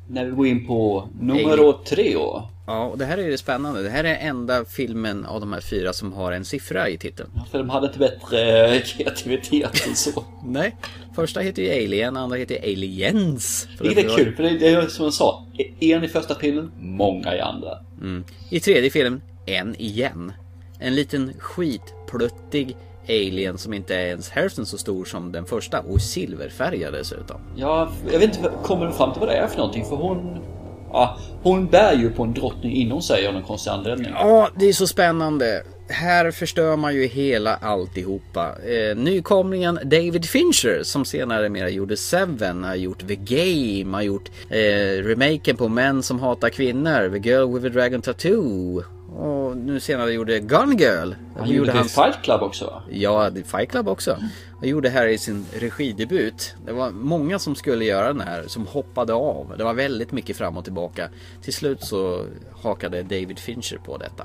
När 0.08 0.24
vi 0.24 0.30
går 0.30 0.46
in 0.46 0.66
på 0.66 1.08
nummer 1.20 1.84
tre 1.84 2.16
år. 2.16 2.51
Ja, 2.66 2.84
och 2.84 2.98
det 2.98 3.04
här 3.04 3.18
är 3.18 3.30
det 3.30 3.38
spännande. 3.38 3.82
Det 3.82 3.90
här 3.90 4.04
är 4.04 4.28
enda 4.28 4.64
filmen 4.64 5.26
av 5.26 5.40
de 5.40 5.52
här 5.52 5.60
fyra 5.60 5.92
som 5.92 6.12
har 6.12 6.32
en 6.32 6.44
siffra 6.44 6.88
i 6.88 6.98
titeln. 6.98 7.30
För 7.50 7.58
de 7.58 7.70
hade 7.70 7.86
inte 7.86 7.98
bättre 7.98 8.66
eh, 8.76 8.82
kreativitet 8.82 9.86
än 9.88 9.96
så. 9.96 10.24
Nej, 10.44 10.76
första 11.14 11.40
heter 11.40 11.62
ju 11.62 11.70
Alien, 11.84 12.16
andra 12.16 12.36
heter 12.36 12.54
ju 12.54 12.72
Aliens. 12.72 13.68
Vilket 13.80 13.96
det 13.96 14.02
är 14.02 14.08
var- 14.08 14.16
kul, 14.16 14.36
för 14.36 14.42
det 14.42 14.68
är 14.68 14.86
som 14.86 15.04
jag 15.04 15.14
sa. 15.14 15.46
En 15.80 16.04
i 16.04 16.08
första 16.08 16.34
filmen, 16.34 16.72
många 16.78 17.36
i 17.36 17.40
andra. 17.40 17.78
I 18.50 18.60
tredje 18.60 18.90
filmen, 18.90 19.22
en 19.46 19.74
igen. 19.76 20.32
En 20.78 20.94
liten 20.94 21.32
skitpluttig 21.38 22.76
alien 23.08 23.58
som 23.58 23.72
inte 23.74 23.94
är 23.96 24.06
ens 24.06 24.30
hälften 24.30 24.66
så 24.66 24.78
stor 24.78 25.04
som 25.04 25.32
den 25.32 25.44
första 25.44 25.80
och 25.80 26.00
silverfärgad 26.02 26.92
dessutom. 26.92 27.40
Ja, 27.56 27.92
jag 28.12 28.18
vet 28.18 28.36
inte, 28.36 28.50
kommer 28.62 28.86
du 28.86 28.92
fram 28.92 29.12
till 29.12 29.20
vad 29.20 29.28
det 29.28 29.34
är 29.36 29.46
för 29.46 29.56
någonting? 29.58 29.84
För 29.84 29.96
hon... 29.96 30.38
Ja, 30.92 31.18
hon 31.42 31.66
bär 31.66 31.94
ju 31.94 32.10
på 32.10 32.22
en 32.22 32.34
drottning 32.34 32.72
inom 32.76 33.02
sig 33.02 33.26
av 33.26 33.34
någon 33.34 33.42
konstig 33.42 33.70
anledning. 33.70 34.12
Ja, 34.14 34.48
det 34.56 34.68
är 34.68 34.72
så 34.72 34.86
spännande. 34.86 35.62
Här 35.88 36.30
förstör 36.30 36.76
man 36.76 36.94
ju 36.94 37.06
hela 37.06 37.56
alltihopa. 37.56 38.54
Eh, 38.66 38.96
nykomlingen 38.96 39.78
David 39.84 40.24
Fincher 40.24 40.82
som 40.82 41.04
senare 41.04 41.48
mera 41.48 41.68
gjorde 41.68 41.96
Seven, 41.96 42.64
har 42.64 42.74
gjort 42.74 43.08
The 43.08 43.16
Game, 43.16 43.96
har 43.96 44.02
gjort 44.02 44.30
eh, 44.48 45.04
remaken 45.04 45.56
på 45.56 45.68
Män 45.68 46.02
som 46.02 46.20
hatar 46.20 46.48
kvinnor, 46.48 47.10
The 47.10 47.28
Girl 47.28 47.54
with 47.54 47.66
a 47.66 47.68
Dragon 47.68 48.02
Tattoo. 48.02 48.82
Och 49.16 49.56
nu 49.56 49.80
senare 49.80 50.12
gjorde 50.12 50.40
Gun 50.40 50.76
Girl. 50.78 51.12
Han 51.36 51.50
gjorde 51.50 51.72
hans... 51.72 51.94
Fight 51.94 52.22
Club 52.22 52.42
också 52.42 52.66
va? 52.66 52.82
Ja, 52.90 53.30
det 53.30 53.42
Fight 53.42 53.70
Club 53.70 53.88
också. 53.88 54.16
Han 54.60 54.68
gjorde 54.68 54.88
här 54.88 55.06
i 55.06 55.18
sin 55.18 55.46
regidebut. 55.52 56.54
Det 56.66 56.72
var 56.72 56.90
många 56.90 57.38
som 57.38 57.54
skulle 57.54 57.84
göra 57.84 58.06
den 58.06 58.20
här 58.20 58.44
som 58.46 58.66
hoppade 58.66 59.12
av. 59.12 59.54
Det 59.58 59.64
var 59.64 59.74
väldigt 59.74 60.12
mycket 60.12 60.36
fram 60.36 60.56
och 60.56 60.64
tillbaka. 60.64 61.08
Till 61.42 61.52
slut 61.52 61.84
så 61.84 62.24
hakade 62.62 63.02
David 63.02 63.38
Fincher 63.38 63.78
på 63.84 63.96
detta. 63.96 64.24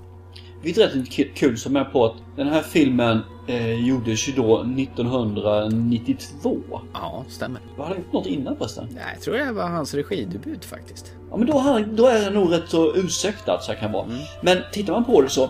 Vilket 0.61 0.83
är 0.83 0.87
rätt 0.87 1.35
kul 1.35 1.57
som 1.57 1.75
är 1.75 1.83
på 1.83 2.05
att 2.05 2.15
den 2.35 2.47
här 2.47 2.61
filmen 2.61 3.19
eh, 3.47 3.87
gjordes 3.87 4.29
ju 4.29 4.33
då 4.33 4.61
1992. 4.61 6.57
Ja, 6.93 7.25
stämmer. 7.29 7.61
Vad 7.77 7.87
hade 7.87 7.99
han 7.99 8.05
gjort 8.05 8.13
något 8.13 8.27
innan 8.27 8.57
förresten? 8.57 8.87
Nej, 8.91 9.03
jag 9.13 9.21
tror 9.21 9.37
det 9.37 9.51
var 9.51 9.69
hans 9.69 9.93
regidebut 9.93 10.65
faktiskt. 10.65 11.13
Ja 11.31 11.37
men 11.37 11.47
då, 11.47 11.57
han, 11.57 11.95
då 11.95 12.07
är 12.07 12.23
han 12.23 12.33
nog 12.33 12.53
rätt 12.53 12.69
så 12.69 12.95
ursäktad 12.95 13.59
så 13.61 13.71
här 13.71 13.79
kan 13.79 13.91
vara. 13.91 14.07
Men 14.41 14.57
tittar 14.71 14.93
man 14.93 15.05
på 15.05 15.21
det 15.21 15.29
så 15.29 15.49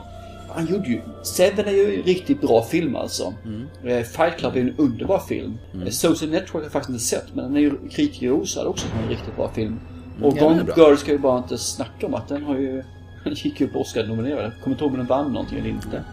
han 0.57 0.65
gjorde 0.65 0.89
ju... 0.89 1.01
Seven 1.23 1.67
är 1.67 1.71
ju 1.71 1.95
en 1.95 2.03
riktigt 2.03 2.41
bra 2.41 2.63
film 2.63 2.95
alltså. 2.95 3.33
Eh, 3.83 4.03
Fight 4.03 4.37
Club 4.37 4.55
är 4.55 4.61
en 4.61 4.75
underbar 4.77 5.19
film. 5.19 5.57
Mm. 5.73 5.91
Social 5.91 6.29
Network 6.29 6.53
har 6.53 6.61
jag 6.61 6.71
faktiskt 6.71 6.89
inte 6.89 7.03
sett 7.03 7.35
men 7.35 7.45
den 7.45 7.55
är 7.55 7.59
ju 7.59 7.89
kritikerrosad 7.89 8.67
också 8.67 8.87
som 8.87 8.99
en 8.99 9.09
riktigt 9.09 9.35
bra 9.35 9.51
film. 9.53 9.79
Och 10.23 10.33
den 10.33 10.43
är 10.43 10.63
Gone. 10.63 10.73
Girl 10.77 10.95
ska 10.95 11.11
ju 11.11 11.17
bara 11.17 11.37
inte 11.37 11.57
snacka 11.57 12.05
om 12.05 12.13
att 12.13 12.27
den 12.27 12.43
har 12.43 12.57
ju... 12.57 12.83
Den 13.29 13.35
gick 13.35 13.61
ju 13.61 13.67
på 13.67 13.81
Oscar-nominerad. 13.81 14.43
Jag 14.45 14.51
kommer 14.63 14.73
inte 14.75 14.83
ihåg 14.83 14.91
om 14.91 14.97
den 14.97 15.07
vann 15.07 15.33
någonting 15.33 15.59
eller 15.59 15.69
inte. 15.69 16.03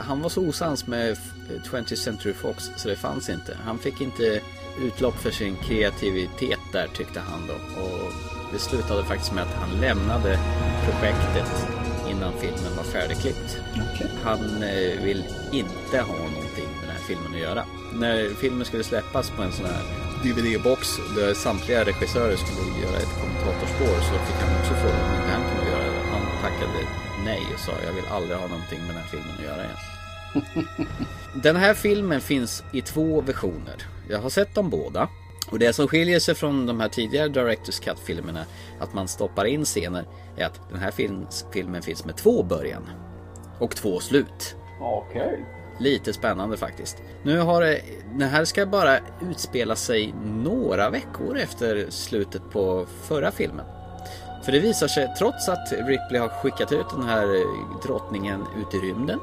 Han 0.00 0.20
var 0.22 0.28
så 0.28 0.48
osams 0.48 0.86
med 0.86 1.12
f- 1.12 1.32
20th 1.72 1.94
Century 1.94 2.32
Fox 2.32 2.70
så 2.76 2.88
det 2.88 2.96
fanns 2.96 3.28
inte. 3.30 3.56
Han 3.64 3.78
fick 3.78 4.00
inte 4.00 4.40
utlopp 4.82 5.14
för 5.16 5.30
sin 5.30 5.56
kreativitet 5.56 6.58
där 6.72 6.86
tyckte 6.94 7.20
han 7.20 7.46
då. 7.46 7.82
Och 7.82 8.12
det 8.52 8.58
slutade 8.58 9.04
faktiskt 9.04 9.32
med 9.34 9.42
att 9.42 9.54
han 9.54 9.80
lämnade 9.80 10.38
projektet 10.84 11.66
innan 12.10 12.32
filmen 12.32 12.76
var 12.76 12.84
färdigklippt. 12.84 13.58
Okej. 13.72 14.10
Han 14.24 14.62
eh, 14.62 15.02
vill 15.04 15.24
inte 15.52 16.00
ha 16.00 16.14
någonting 16.16 16.68
med 16.78 16.82
den 16.88 16.90
här 16.96 17.02
filmen 17.08 17.34
att 17.34 17.40
göra. 17.40 17.64
När 17.94 18.28
filmen 18.40 18.64
skulle 18.64 18.84
släppas 18.84 19.30
på 19.30 19.42
en 19.42 19.52
sån 19.52 19.66
här 19.66 19.82
DVD-box 20.24 20.88
där 21.16 21.34
samtliga 21.34 21.84
regissörer 21.84 22.36
skulle 22.36 22.82
göra 22.86 22.96
ett 22.96 23.14
kommentatorspår 23.20 23.96
så 24.08 24.12
fick 24.26 24.38
han 24.44 24.60
också 24.60 24.74
frågan 24.74 25.00
om 25.08 25.14
inte 25.16 25.32
han 25.32 25.42
tackade 26.40 26.86
nej 27.24 27.42
och 27.54 27.60
sa 27.60 27.72
jag 27.86 27.92
vill 27.92 28.04
aldrig 28.10 28.38
ha 28.38 28.46
någonting 28.46 28.78
med 28.78 28.88
den 28.88 28.96
här 28.96 29.08
filmen 29.08 29.34
att 29.38 29.44
göra 29.44 29.64
igen. 29.64 29.76
Den 31.42 31.56
här 31.56 31.74
filmen 31.74 32.20
finns 32.20 32.64
i 32.72 32.80
två 32.80 33.20
versioner. 33.20 33.74
Jag 34.08 34.18
har 34.18 34.30
sett 34.30 34.54
dem 34.54 34.70
båda. 34.70 35.08
Och 35.50 35.58
det 35.58 35.72
som 35.72 35.88
skiljer 35.88 36.20
sig 36.20 36.34
från 36.34 36.66
de 36.66 36.80
här 36.80 36.88
tidigare 36.88 37.28
Directors 37.28 37.80
Cut-filmerna 37.80 38.44
att 38.80 38.94
man 38.94 39.08
stoppar 39.08 39.44
in 39.44 39.64
scener 39.64 40.04
är 40.36 40.46
att 40.46 40.70
den 40.70 40.78
här 40.78 40.90
film, 40.90 41.26
filmen 41.52 41.82
finns 41.82 42.04
med 42.04 42.16
två 42.16 42.42
början 42.42 42.88
och 43.58 43.76
två 43.76 44.00
slut. 44.00 44.56
Okej. 44.80 45.44
Lite 45.78 46.12
spännande 46.12 46.56
faktiskt. 46.56 47.02
Nu 47.22 47.38
har 47.38 47.62
det, 47.62 47.80
den 48.12 48.28
här 48.28 48.44
ska 48.44 48.66
bara 48.66 48.98
utspela 49.30 49.76
sig 49.76 50.14
några 50.24 50.90
veckor 50.90 51.38
efter 51.38 51.86
slutet 51.90 52.50
på 52.50 52.86
förra 53.02 53.30
filmen. 53.30 53.66
För 54.42 54.52
det 54.52 54.58
visar 54.60 54.88
sig, 54.88 55.14
trots 55.18 55.48
att 55.48 55.72
Ripley 55.72 56.20
har 56.20 56.28
skickat 56.28 56.72
ut 56.72 56.86
den 56.90 57.02
här 57.02 57.34
eh, 57.34 57.80
drottningen 57.82 58.44
ut 58.60 58.74
i 58.74 58.78
rymden. 58.78 59.20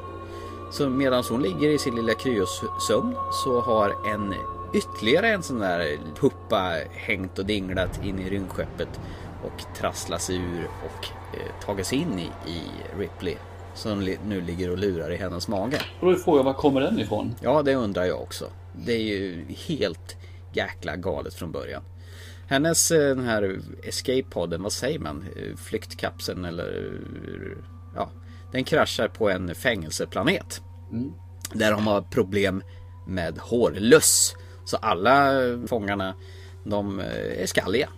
Så 0.72 0.88
medan 0.88 1.24
hon 1.30 1.42
ligger 1.42 1.68
i 1.68 1.78
sin 1.78 1.94
lilla 1.94 2.14
kryosömn 2.14 3.16
så 3.44 3.60
har 3.60 4.12
en 4.12 4.34
ytterligare 4.74 5.28
en 5.28 5.42
sån 5.42 5.58
där 5.58 5.98
puppa 6.20 6.72
hängt 6.92 7.38
och 7.38 7.46
dinglat 7.46 8.04
in 8.04 8.18
i 8.18 8.30
rymdskeppet 8.30 9.00
och 9.44 9.76
trasslat 9.76 10.22
sig 10.22 10.36
ur 10.36 10.64
och 10.64 11.06
eh, 11.38 11.66
tagit 11.66 11.86
sig 11.86 11.98
in 11.98 12.18
i, 12.18 12.50
i 12.50 12.60
Ripley. 12.98 13.36
Som 13.74 14.16
nu 14.26 14.40
ligger 14.40 14.70
och 14.70 14.78
lurar 14.78 15.12
i 15.12 15.16
hennes 15.16 15.48
mage. 15.48 15.80
Och 16.00 16.06
då 16.06 16.12
är 16.12 16.16
frågan, 16.16 16.44
var 16.44 16.52
kommer 16.52 16.80
den 16.80 16.98
ifrån? 17.00 17.34
Ja, 17.40 17.62
det 17.62 17.74
undrar 17.74 18.04
jag 18.04 18.22
också. 18.22 18.44
Det 18.72 18.92
är 18.92 19.02
ju 19.02 19.44
helt 19.68 20.16
jäkla 20.52 20.96
galet 20.96 21.34
från 21.34 21.52
början. 21.52 21.82
Hennes 22.48 22.90
eh, 22.90 23.16
den 23.16 23.24
här 23.24 23.60
escape-podden, 23.82 24.62
vad 24.62 24.72
säger 24.72 24.98
man? 24.98 25.24
Eh, 25.36 25.56
Flyktkapseln 25.56 26.44
eller... 26.44 26.92
eh, 27.24 27.58
Ja, 27.94 28.10
den 28.52 28.64
kraschar 28.64 29.08
på 29.08 29.30
en 29.30 29.54
fängelseplanet. 29.54 30.62
Där 31.52 31.72
de 31.72 31.86
har 31.86 32.02
problem 32.02 32.62
med 33.06 33.38
hårlöss. 33.38 34.36
Så 34.64 34.76
alla 34.76 35.32
fångarna, 35.66 36.14
de 36.64 36.98
är 37.38 37.46
skalliga. 37.46 37.88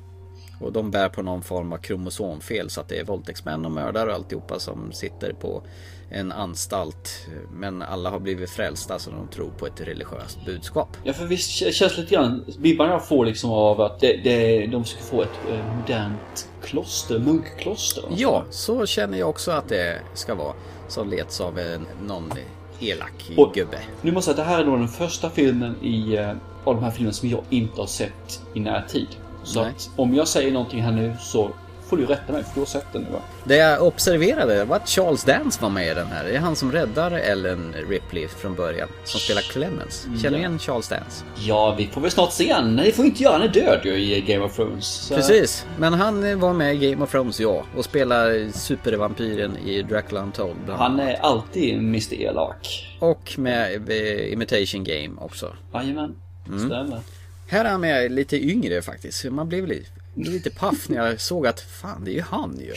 Och 0.60 0.72
de 0.72 0.90
bär 0.90 1.08
på 1.08 1.22
någon 1.22 1.42
form 1.42 1.72
av 1.72 1.76
kromosomfel 1.76 2.70
så 2.70 2.80
att 2.80 2.88
det 2.88 2.98
är 2.98 3.04
våldtäktsmän 3.04 3.64
och 3.64 3.70
mördare 3.70 4.08
och 4.08 4.14
alltihopa 4.14 4.58
som 4.58 4.92
sitter 4.92 5.32
på 5.32 5.62
en 6.10 6.32
anstalt. 6.32 7.26
Men 7.52 7.82
alla 7.82 8.10
har 8.10 8.18
blivit 8.18 8.50
frälsta 8.50 8.98
så 8.98 9.10
de 9.10 9.28
tror 9.28 9.50
på 9.58 9.66
ett 9.66 9.80
religiöst 9.80 10.38
budskap. 10.46 10.96
Ja, 11.04 11.12
för 11.12 11.24
visst 11.24 11.50
känns 11.50 11.96
lite 11.98 12.14
grann, 12.14 12.44
vibbarna 12.58 12.92
jag 12.92 13.08
får 13.08 13.24
liksom 13.26 13.50
av 13.50 13.80
att 13.80 14.00
det, 14.00 14.16
det, 14.24 14.66
de 14.66 14.84
ska 14.84 15.02
få 15.02 15.22
ett 15.22 15.28
eh, 15.50 15.74
modernt 15.76 16.48
kloster, 16.62 17.18
munkkloster. 17.18 18.04
Ja, 18.16 18.44
så 18.50 18.86
känner 18.86 19.18
jag 19.18 19.28
också 19.28 19.50
att 19.50 19.68
det 19.68 20.00
ska 20.14 20.34
vara. 20.34 20.54
Som 20.88 21.10
leds 21.10 21.40
av 21.40 21.58
en, 21.58 21.86
någon 22.06 22.32
elak 22.80 23.32
Och- 23.36 23.54
gubbe. 23.54 23.78
Nu 24.02 24.12
måste 24.12 24.30
jag 24.30 24.36
säga 24.36 24.44
att 24.44 24.50
det 24.50 24.54
här 24.56 24.62
är 24.62 24.66
då 24.66 24.76
den 24.76 24.88
första 24.88 25.30
filmen 25.30 25.76
i, 25.82 26.16
eh, 26.16 26.30
av 26.64 26.74
de 26.74 26.84
här 26.84 26.90
filmerna 26.90 27.12
som 27.12 27.28
jag 27.28 27.42
inte 27.50 27.80
har 27.80 27.86
sett 27.86 28.42
i 28.54 28.60
närtid. 28.60 29.06
Så 29.44 29.62
Nej. 29.62 29.70
att 29.70 29.90
om 29.96 30.14
jag 30.14 30.28
säger 30.28 30.52
någonting 30.52 30.82
här 30.82 30.92
nu 30.92 31.16
så 31.20 31.50
får 31.90 31.96
du 31.96 32.06
rätta 32.06 32.32
mig 32.32 32.42
för 32.44 32.50
du 32.54 32.60
har 32.60 32.66
sett 32.66 32.86
den 32.92 33.02
nu 33.02 33.10
va? 33.10 33.18
Det 33.44 33.56
jag 33.56 33.82
observerade 33.82 34.64
var 34.64 34.76
att 34.76 34.88
Charles 34.88 35.24
Dance 35.24 35.62
var 35.62 35.70
med 35.70 35.86
i 35.90 35.94
den 35.94 36.06
här. 36.06 36.24
Det 36.24 36.30
är 36.36 36.38
han 36.38 36.56
som 36.56 36.72
räddar 36.72 37.10
Ellen 37.10 37.74
Ripley 37.88 38.28
från 38.28 38.54
början. 38.54 38.88
Som 39.04 39.20
spelar 39.20 39.40
Clemens. 39.42 40.06
Känner 40.22 40.30
du 40.30 40.36
igen 40.36 40.58
Charles 40.58 40.88
Dance? 40.88 41.24
Ja, 41.38 41.74
vi 41.78 41.86
får 41.86 42.00
väl 42.00 42.10
snart 42.10 42.32
se 42.32 42.52
han. 42.52 42.76
Nej, 42.76 42.86
det 42.86 42.92
får 42.92 43.04
inte 43.04 43.22
göra. 43.22 43.32
Han 43.32 43.42
är 43.42 43.48
död 43.48 43.80
ju 43.84 43.92
i 44.16 44.20
Game 44.20 44.44
of 44.44 44.56
Thrones. 44.56 44.86
Så- 44.86 45.14
Precis, 45.14 45.66
men 45.78 45.92
han 45.94 46.24
eh, 46.24 46.36
var 46.38 46.52
med 46.52 46.74
i 46.82 46.90
Game 46.90 47.04
of 47.04 47.10
Thrones 47.10 47.40
ja. 47.40 47.64
Och 47.76 47.84
spelar 47.84 48.52
supervampyren 48.52 49.56
i 49.56 49.82
Dracula 49.82 50.20
Untold. 50.22 50.56
Han 50.68 51.00
är 51.00 51.14
alltid 51.14 51.74
Mr 51.78 52.14
Elak. 52.14 52.96
Och 53.00 53.34
med 53.38 53.90
eh, 53.90 54.32
Imitation 54.32 54.84
Game 54.84 55.10
också. 55.20 55.56
Jajamän, 55.74 56.14
Mm. 56.48 56.66
stämmer. 56.68 57.00
Här 57.48 57.64
är 57.64 57.68
han 57.70 57.80
med 57.80 58.12
lite 58.12 58.36
yngre 58.44 58.82
faktiskt. 58.82 59.24
Man 59.24 59.48
blev 59.48 59.66
lite, 59.66 59.90
lite 60.14 60.50
paff 60.50 60.88
när 60.88 60.96
jag 60.96 61.20
såg 61.20 61.46
att 61.46 61.60
fan 61.60 62.04
det 62.04 62.10
är 62.10 62.14
ju 62.14 62.20
han 62.20 62.58
ju. 62.60 62.74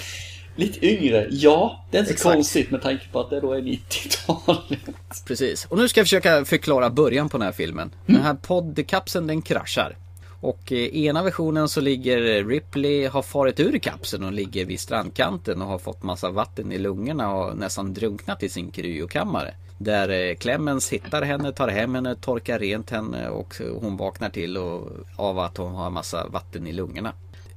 Lite 0.56 0.86
yngre, 0.86 1.28
ja. 1.30 1.86
Det 1.92 1.98
är 1.98 2.02
inte 2.02 2.18
så 2.18 2.32
konstigt 2.32 2.72
med 2.72 2.82
tanke 2.82 3.06
på 3.12 3.20
att 3.20 3.30
det 3.30 3.40
då 3.40 3.54
är 3.54 3.62
90-talet. 3.62 4.80
Precis. 5.26 5.66
Och 5.66 5.78
nu 5.78 5.90
ska 5.90 6.00
jag 6.00 6.06
försöka 6.06 6.46
förklara 6.46 6.90
början 6.90 7.30
på 7.30 7.38
den 7.38 7.46
här 7.46 7.52
filmen. 7.52 7.92
Den 8.06 8.22
här 8.22 8.34
poddkapseln 8.34 9.28
den 9.28 9.42
kraschar. 9.42 9.98
Och 10.42 10.72
eh, 10.72 10.78
i 10.78 11.06
ena 11.06 11.24
versionen 11.24 11.70
så 11.70 11.82
ligger 11.82 12.44
Ripley, 12.44 13.06
har 13.06 13.22
farit 13.22 13.60
ur 13.60 13.78
kapseln 13.78 14.24
och 14.24 14.34
ligger 14.34 14.66
vid 14.66 14.80
strandkanten 14.80 15.62
och 15.62 15.68
har 15.68 15.80
fått 15.80 16.04
massa 16.04 16.30
vatten 16.30 16.72
i 16.72 16.78
lungorna 16.78 17.34
och 17.34 17.58
nästan 17.58 17.94
drunknat 17.94 18.44
i 18.44 18.50
sin 18.50 18.72
kryokammare. 18.72 19.54
Där 19.84 20.10
eh, 20.10 20.36
Clemens 20.36 20.90
hittar 20.94 21.22
henne, 21.22 21.52
tar 21.52 21.68
hem 21.68 21.96
henne, 21.96 22.16
torkar 22.16 22.60
rent 22.60 22.90
henne 22.90 23.30
och 23.30 23.56
hon 23.82 23.98
vaknar 23.98 24.30
till 24.30 24.58
och, 24.58 24.88
av 25.16 25.40
att 25.40 25.58
hon 25.58 25.74
har 25.74 25.90
massa 25.90 26.28
vatten 26.28 26.68
i 26.68 26.72
lungorna. 26.72 27.14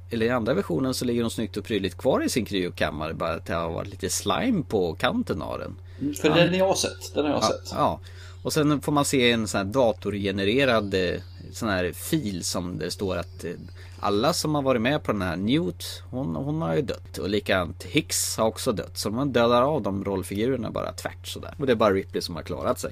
Eller 0.09 0.25
i 0.25 0.29
andra 0.29 0.53
versionen 0.53 0.93
så 0.93 1.05
ligger 1.05 1.21
hon 1.21 1.31
snyggt 1.31 1.57
och 1.57 1.65
prydligt 1.65 1.97
kvar 1.97 2.23
i 2.25 2.29
sin 2.29 2.45
kryokammare 2.45 3.13
bara 3.13 3.33
att 3.33 3.45
det 3.45 3.53
har 3.53 3.69
varit 3.71 3.87
lite 3.89 4.09
slime 4.09 4.63
på 4.67 4.93
kanten 4.93 5.41
av 5.41 5.59
den. 5.59 5.75
För 6.15 6.29
den 6.29 6.49
har 6.49 6.55
jag 6.55 6.77
sett. 6.77 7.13
Den 7.13 7.25
har 7.25 7.31
jag 7.31 7.43
Ja, 7.43 7.47
sett. 7.47 7.71
ja. 7.71 7.99
Och 8.43 8.53
sen 8.53 8.81
får 8.81 8.91
man 8.91 9.05
se 9.05 9.31
en 9.31 9.47
sån 9.47 9.57
här 9.57 9.65
datorgenererad 9.65 10.93
eh, 10.93 11.21
sån 11.51 11.69
här 11.69 11.91
fil 11.91 12.43
som 12.43 12.77
det 12.77 12.91
står 12.91 13.17
att 13.17 13.43
eh, 13.43 13.51
alla 13.99 14.33
som 14.33 14.55
har 14.55 14.61
varit 14.61 14.81
med 14.81 15.03
på 15.03 15.11
den 15.11 15.21
här 15.21 15.35
Newt, 15.35 16.03
hon, 16.09 16.35
hon 16.35 16.61
har 16.61 16.75
ju 16.75 16.81
dött. 16.81 17.17
Och 17.17 17.29
likadant 17.29 17.83
Hicks 17.83 18.37
har 18.37 18.45
också 18.45 18.71
dött. 18.71 18.97
Så 18.97 19.11
man 19.11 19.31
dödar 19.31 19.61
av 19.61 19.81
de 19.81 20.03
rollfigurerna 20.03 20.71
bara 20.71 20.91
tvärt 20.91 21.27
sådär. 21.27 21.53
Och 21.57 21.65
det 21.65 21.71
är 21.71 21.75
bara 21.75 21.93
Ripley 21.93 22.21
som 22.21 22.35
har 22.35 22.43
klarat 22.43 22.79
sig. 22.79 22.91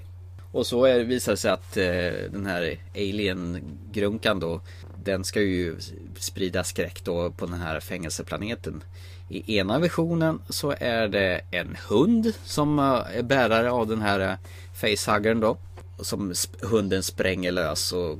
Och 0.56 0.68
så 0.68 0.86
är, 0.86 1.00
visar 1.00 1.32
det 1.32 1.38
sig 1.38 1.52
att 1.52 1.78
eh, 1.78 2.32
den 2.32 2.46
här 2.46 2.78
alien-grunkan 2.96 4.40
då 4.40 4.62
Den 5.04 5.24
ska 5.24 5.42
ju 5.42 5.76
sprida 6.18 6.64
skräck 6.64 7.04
då 7.04 7.32
på 7.32 7.46
den 7.46 7.62
här 7.62 7.80
fängelseplaneten 7.80 8.84
I 9.30 9.58
ena 9.58 9.80
versionen 9.80 10.42
så 10.50 10.74
är 10.80 11.08
det 11.08 11.42
en 11.52 11.78
hund 11.90 12.34
som 12.44 12.80
eh, 12.80 13.18
är 13.18 13.24
bärare 13.24 13.72
av 13.72 13.88
den 13.88 14.02
här 14.02 14.20
eh, 14.20 14.36
facehuggern 14.74 15.40
då 15.40 15.58
som 16.00 16.34
hunden 16.62 17.04
spränger 17.04 17.52
lös 17.52 17.94
och, 17.94 18.20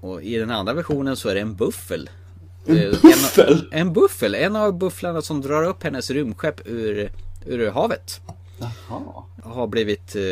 och 0.00 0.22
i 0.22 0.36
den 0.36 0.50
andra 0.50 0.74
versionen 0.74 1.16
så 1.16 1.28
är 1.28 1.34
det 1.34 1.40
en 1.40 1.54
buffel 1.54 2.10
En 2.66 2.90
buffel? 2.90 3.68
En, 3.72 3.80
en 3.80 3.92
buffel, 3.92 4.34
en 4.34 4.56
av 4.56 4.78
bufflarna 4.78 5.22
som 5.22 5.40
drar 5.40 5.64
upp 5.64 5.82
hennes 5.82 6.10
rymdskepp 6.10 6.60
ur, 6.64 7.12
ur 7.46 7.70
havet 7.70 8.20
Jaha. 8.88 9.22
har 9.42 9.66
blivit 9.66 10.16
eh, 10.16 10.22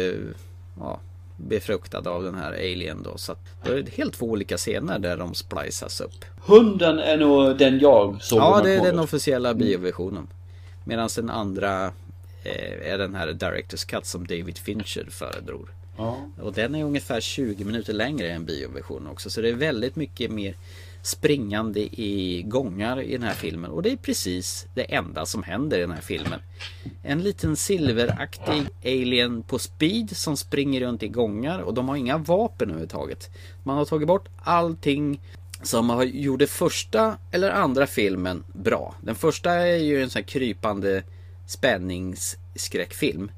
ja, 0.78 1.00
befruktad 1.36 2.10
av 2.10 2.22
den 2.22 2.34
här 2.34 2.52
alien 2.52 3.02
då. 3.02 3.18
Så 3.18 3.32
att 3.32 3.38
det 3.64 3.72
är 3.72 3.86
helt 3.96 4.14
två 4.14 4.26
olika 4.26 4.56
scener 4.56 4.98
där 4.98 5.16
de 5.16 5.34
splicas 5.34 6.00
upp. 6.00 6.24
Hunden 6.46 6.98
är 6.98 7.16
nog 7.16 7.58
den 7.58 7.78
jag 7.78 8.22
såg. 8.22 8.38
Ja, 8.38 8.60
det 8.64 8.74
är 8.74 8.82
den 8.82 8.98
officiella 8.98 9.54
bioversionen. 9.54 10.28
Medan 10.84 11.08
den 11.16 11.30
andra 11.30 11.84
eh, 12.44 12.92
är 12.92 12.98
den 12.98 13.14
här 13.14 13.32
Directors 13.32 13.84
Cut 13.84 14.06
som 14.06 14.26
David 14.26 14.58
Fincher 14.58 15.06
föredrog. 15.10 15.68
Ja. 15.96 16.28
Och 16.40 16.52
den 16.52 16.74
är 16.74 16.84
ungefär 16.84 17.20
20 17.20 17.64
minuter 17.64 17.92
längre 17.92 18.30
än 18.30 18.44
bioversionen 18.44 19.08
också. 19.08 19.30
Så 19.30 19.40
det 19.40 19.48
är 19.48 19.54
väldigt 19.54 19.96
mycket 19.96 20.30
mer 20.30 20.54
springande 21.02 21.80
i 21.80 22.42
gångar 22.46 23.00
i 23.00 23.12
den 23.12 23.22
här 23.22 23.34
filmen. 23.34 23.70
Och 23.70 23.82
det 23.82 23.92
är 23.92 23.96
precis 23.96 24.66
det 24.74 24.94
enda 24.94 25.26
som 25.26 25.42
händer 25.42 25.78
i 25.78 25.80
den 25.80 25.90
här 25.90 26.00
filmen. 26.00 26.40
En 27.02 27.22
liten 27.22 27.56
silveraktig 27.56 28.66
alien 28.84 29.42
på 29.42 29.58
speed 29.58 30.16
som 30.16 30.36
springer 30.36 30.80
runt 30.80 31.02
i 31.02 31.08
gångar 31.08 31.58
och 31.58 31.74
de 31.74 31.88
har 31.88 31.96
inga 31.96 32.18
vapen 32.18 32.68
överhuvudtaget. 32.68 33.30
Man 33.62 33.76
har 33.76 33.84
tagit 33.84 34.08
bort 34.08 34.28
allting 34.38 35.20
som 35.62 35.90
har 35.90 36.04
gjorde 36.04 36.46
första 36.46 37.16
eller 37.30 37.50
andra 37.50 37.86
filmen 37.86 38.44
bra. 38.52 38.94
Den 39.00 39.14
första 39.14 39.52
är 39.52 39.76
ju 39.76 40.02
en 40.02 40.10
sån 40.10 40.20
här 40.20 40.28
krypande 40.28 41.02
spänningsskräckfilm. 41.46 43.30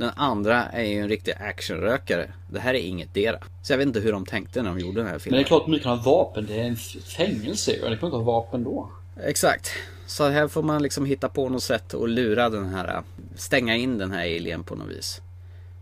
Den 0.00 0.10
andra 0.16 0.64
är 0.64 0.84
ju 0.84 1.00
en 1.00 1.08
riktig 1.08 1.32
actionrökare. 1.40 2.32
Det 2.50 2.60
här 2.60 2.74
är 2.74 2.78
inget 2.78 3.14
dera. 3.14 3.38
Så 3.62 3.72
jag 3.72 3.78
vet 3.78 3.86
inte 3.86 4.00
hur 4.00 4.12
de 4.12 4.26
tänkte 4.26 4.62
när 4.62 4.70
de 4.70 4.78
gjorde 4.78 5.00
den 5.00 5.06
här 5.06 5.12
Men 5.12 5.20
filmen. 5.20 5.38
det 5.38 5.44
är 5.44 5.46
klart 5.46 5.62
att 5.62 5.68
man 5.68 5.80
kan 5.80 5.98
ha 5.98 6.12
vapen. 6.12 6.46
Det 6.46 6.60
är 6.60 6.64
en 6.64 6.76
fängelse 6.76 7.72
ju. 7.72 7.80
Det 7.80 7.96
kan 7.96 8.06
inte 8.06 8.16
ha 8.16 8.22
vapen 8.22 8.64
då. 8.64 8.90
Exakt. 9.24 9.70
Så 10.06 10.28
här 10.28 10.48
får 10.48 10.62
man 10.62 10.82
liksom 10.82 11.04
hitta 11.04 11.28
på 11.28 11.48
något 11.48 11.62
sätt 11.62 11.94
och 11.94 12.08
lura 12.08 12.48
den 12.48 12.66
här, 12.66 13.02
stänga 13.34 13.76
in 13.76 13.98
den 13.98 14.10
här 14.10 14.20
alien 14.20 14.64
på 14.64 14.74
något 14.74 14.88
vis. 14.88 15.20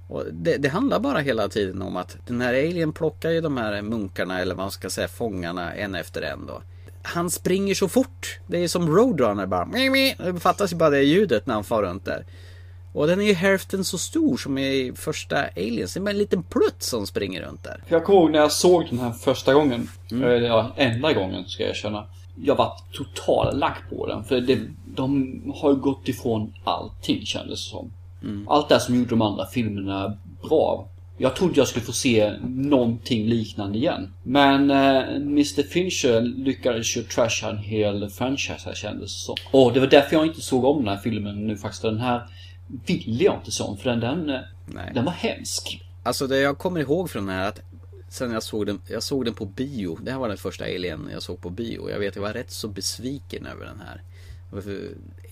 Och 0.09 0.25
det, 0.33 0.57
det 0.57 0.69
handlar 0.69 1.01
bara 1.01 1.19
hela 1.19 1.49
tiden 1.49 1.83
om 1.83 1.97
att 1.97 2.17
den 2.27 2.41
här 2.41 2.55
alien 2.55 2.93
plockar 2.93 3.31
ju 3.31 3.41
de 3.41 3.57
här 3.57 3.83
munkarna 3.83 4.41
eller 4.41 4.55
vad 4.55 4.65
man 4.65 4.71
ska 4.71 4.91
säga 4.91 5.09
fångarna 5.09 5.75
en 5.75 5.95
efter 5.95 6.23
en 6.23 6.47
då. 6.47 6.63
Han 7.03 7.31
springer 7.31 7.75
så 7.75 7.89
fort. 7.89 8.39
Det 8.47 8.59
är 8.59 8.69
som 8.69 8.97
Roadrunner 8.97 9.47
bara. 9.47 9.65
Det 9.65 10.41
fattas 10.41 10.73
ju 10.73 10.77
bara 10.77 10.91
det 10.91 11.03
ljudet 11.03 11.47
när 11.47 11.55
han 11.55 11.65
far 11.65 11.83
runt 11.83 12.05
där. 12.05 12.25
Och 12.99 13.07
den 13.07 13.21
är 13.21 13.25
ju 13.25 13.33
hälften 13.33 13.85
så 13.85 13.99
stor 13.99 14.37
som 14.37 14.59
i 14.59 14.93
första 14.97 15.37
Aliens. 15.57 15.95
Det 15.95 16.01
är 16.01 16.03
bara 16.03 16.11
en 16.11 16.19
liten 16.19 16.43
plutt 16.43 16.83
som 16.83 17.07
springer 17.07 17.43
runt 17.43 17.65
där. 17.65 17.83
Jag 17.89 18.05
kommer 18.05 18.21
ihåg 18.21 18.31
när 18.31 18.39
jag 18.39 18.53
såg 18.53 18.87
den 18.91 18.99
här 18.99 19.13
första 19.13 19.55
gången. 19.55 19.89
Mm. 20.11 20.25
Eller 20.25 20.47
ja, 20.47 20.73
enda 20.77 21.13
gången 21.13 21.45
ska 21.49 21.63
jag 21.63 21.71
erkänna. 21.71 22.05
Jag 22.43 22.57
var 22.57 22.73
total 22.93 23.59
lack 23.59 23.83
på 23.91 24.07
den. 24.07 24.25
För 24.25 24.41
det, 24.41 24.59
de 24.87 25.43
har 25.57 25.71
ju 25.71 25.77
gått 25.77 26.09
ifrån 26.09 26.55
allting 26.65 27.27
kändes 27.27 27.65
det 27.65 27.71
som. 27.71 27.91
Mm. 28.23 28.49
Allt 28.49 28.69
det 28.69 28.81
som 28.81 28.95
gjorde 28.95 29.11
de 29.11 29.23
andra 29.23 29.47
filmerna 29.47 30.19
bra. 30.49 30.89
Jag 31.19 31.37
trodde 31.37 31.55
jag 31.57 31.69
skulle 31.69 31.85
få 31.85 31.93
se 31.93 32.33
någonting 32.49 33.27
liknande 33.27 33.79
igen. 33.79 34.13
Men 34.23 34.71
eh, 34.71 35.17
Mr 35.17 35.63
Fincher 35.63 36.21
lyckades 36.21 36.97
ju 36.97 37.03
trasha 37.03 37.51
en 37.51 37.59
hel 37.59 38.11
franchise 38.11 38.63
här 38.65 38.75
kändes 38.75 39.15
det 39.15 39.21
som. 39.21 39.35
Och 39.51 39.73
det 39.73 39.81
var 39.81 39.87
därför 39.87 40.17
jag 40.17 40.27
inte 40.27 40.41
såg 40.41 40.65
om 40.65 40.85
den 40.85 40.89
här 40.89 41.03
filmen 41.03 41.47
nu 41.47 41.57
faktiskt. 41.57 41.83
Den 41.83 42.01
här 42.01 42.23
ville 42.87 43.25
jag 43.25 43.41
inte 43.45 43.63
om. 43.63 43.77
För 43.77 43.91
den, 43.91 44.01
den, 44.01 44.31
eh, 44.31 44.41
Nej. 44.67 44.91
den 44.95 45.05
var 45.05 45.13
hemsk. 45.13 45.85
Alltså 46.03 46.27
det 46.27 46.39
jag 46.39 46.59
kommer 46.59 46.81
ihåg 46.81 47.11
från 47.11 47.27
den 47.27 47.35
här 47.37 47.49
att 47.49 47.61
Sen 48.11 48.31
jag 48.33 48.43
såg 48.43 48.67
den, 48.67 48.81
jag 48.89 49.03
såg 49.03 49.25
den 49.25 49.35
på 49.35 49.45
bio. 49.45 49.99
Det 50.03 50.11
här 50.11 50.19
var 50.19 50.29
den 50.29 50.37
första 50.37 50.65
Alien 50.65 51.09
jag 51.13 51.23
såg 51.23 51.41
på 51.41 51.51
bio. 51.51 51.91
Jag 51.91 51.99
vet 51.99 52.15
jag 52.17 52.23
var 52.23 52.33
rätt 52.33 52.51
så 52.51 52.69
besviken 52.69 53.47
över 53.47 53.65
den 53.67 53.81
här. 53.87 54.03
För- 54.63 54.89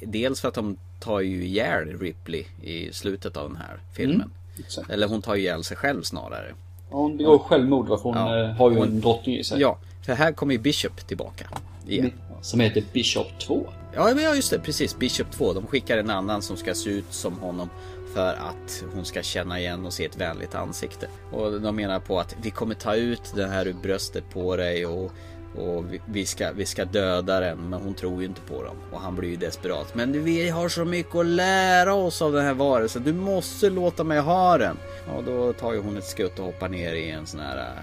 Dels 0.06 0.40
för 0.40 0.48
att 0.48 0.54
de 0.54 0.76
tar 1.00 1.20
ju 1.20 1.44
ihjäl 1.44 1.98
Ripley 1.98 2.44
i 2.62 2.92
slutet 2.92 3.36
av 3.36 3.48
den 3.48 3.56
här 3.56 3.80
filmen. 3.92 4.30
Exakt. 4.58 4.90
Eller 4.90 5.06
hon 5.08 5.22
tar 5.22 5.34
ju 5.34 5.42
ihjäl 5.42 5.64
sig 5.64 5.76
själv 5.76 6.02
snarare. 6.02 6.54
Ja, 6.90 6.96
Hon 6.96 7.16
begår 7.16 7.38
självmord 7.38 7.88
varför 7.88 8.02
hon 8.04 8.16
Ja. 8.16 8.38
eh, 8.44 8.50
har 8.56 8.70
ju 8.70 8.76
Hon- 8.78 8.88
en 8.88 9.00
drottning 9.00 9.36
i 9.38 9.44
sig. 9.44 9.60
Ja, 9.60 9.78
för 10.02 10.12
här 10.14 10.32
kommer 10.32 10.52
ju 10.52 10.58
Bishop 10.58 11.06
tillbaka. 11.06 11.46
Igen. 11.88 12.12
Som 12.42 12.60
heter 12.60 12.84
Bishop 12.92 13.26
2. 13.40 13.66
Ja, 13.96 14.14
men 14.14 14.24
ja, 14.24 14.34
just 14.34 14.50
det. 14.50 14.58
Precis. 14.58 14.98
Bishop 14.98 15.30
2. 15.30 15.52
De 15.52 15.66
skickar 15.66 15.98
en 15.98 16.10
annan 16.10 16.42
som 16.42 16.56
ska 16.56 16.74
se 16.74 16.90
ut 16.90 17.04
som 17.10 17.38
honom 17.38 17.70
för 18.14 18.32
att 18.34 18.84
hon 18.94 19.04
ska 19.04 19.22
känna 19.22 19.60
igen 19.60 19.86
och 19.86 19.92
se 19.92 20.04
ett 20.04 20.16
vänligt 20.16 20.54
ansikte. 20.54 21.08
Och 21.32 21.60
de 21.60 21.76
menar 21.76 22.00
på 22.00 22.20
att 22.20 22.36
vi 22.42 22.50
kommer 22.50 22.74
ta 22.74 22.94
ut 22.96 23.32
den 23.34 23.50
här 23.50 23.66
ur 23.68 23.72
bröstet 23.82 24.30
på 24.30 24.56
dig 24.56 24.86
och, 24.86 25.12
och 25.56 25.92
vi- 25.92 26.00
vi, 26.06 26.26
ska, 26.26 26.52
vi 26.52 26.66
ska 26.66 26.84
döda 26.84 27.40
den. 27.40 27.58
Men 27.58 27.80
hon 27.82 27.94
tror 27.94 28.20
ju 28.20 28.26
inte 28.28 28.40
på 28.40 28.62
dem. 28.62 28.76
Och 28.92 29.00
han 29.00 29.16
blir 29.16 29.28
ju 29.30 29.36
desperat. 29.36 29.94
Men 29.94 30.24
vi 30.24 30.48
har 30.48 30.68
så 30.68 30.84
mycket 30.84 31.14
att 31.16 31.26
lära 31.26 31.94
oss 31.94 32.22
av 32.22 32.32
den 32.32 32.44
här 32.44 32.54
varelsen. 32.54 33.02
Du 33.02 33.12
måste 33.12 33.70
låta 33.70 34.04
mig 34.04 34.18
ha 34.20 34.58
den. 34.58 34.76
Och 35.16 35.24
då 35.24 35.52
tar 35.52 35.72
ju 35.72 35.80
hon 35.82 35.96
ett 35.96 36.04
skutt 36.06 36.38
och 36.38 36.44
hoppar 36.44 36.68
ner 36.68 36.94
i 36.94 37.10
en 37.10 37.26
sån 37.26 37.40
här 37.40 37.82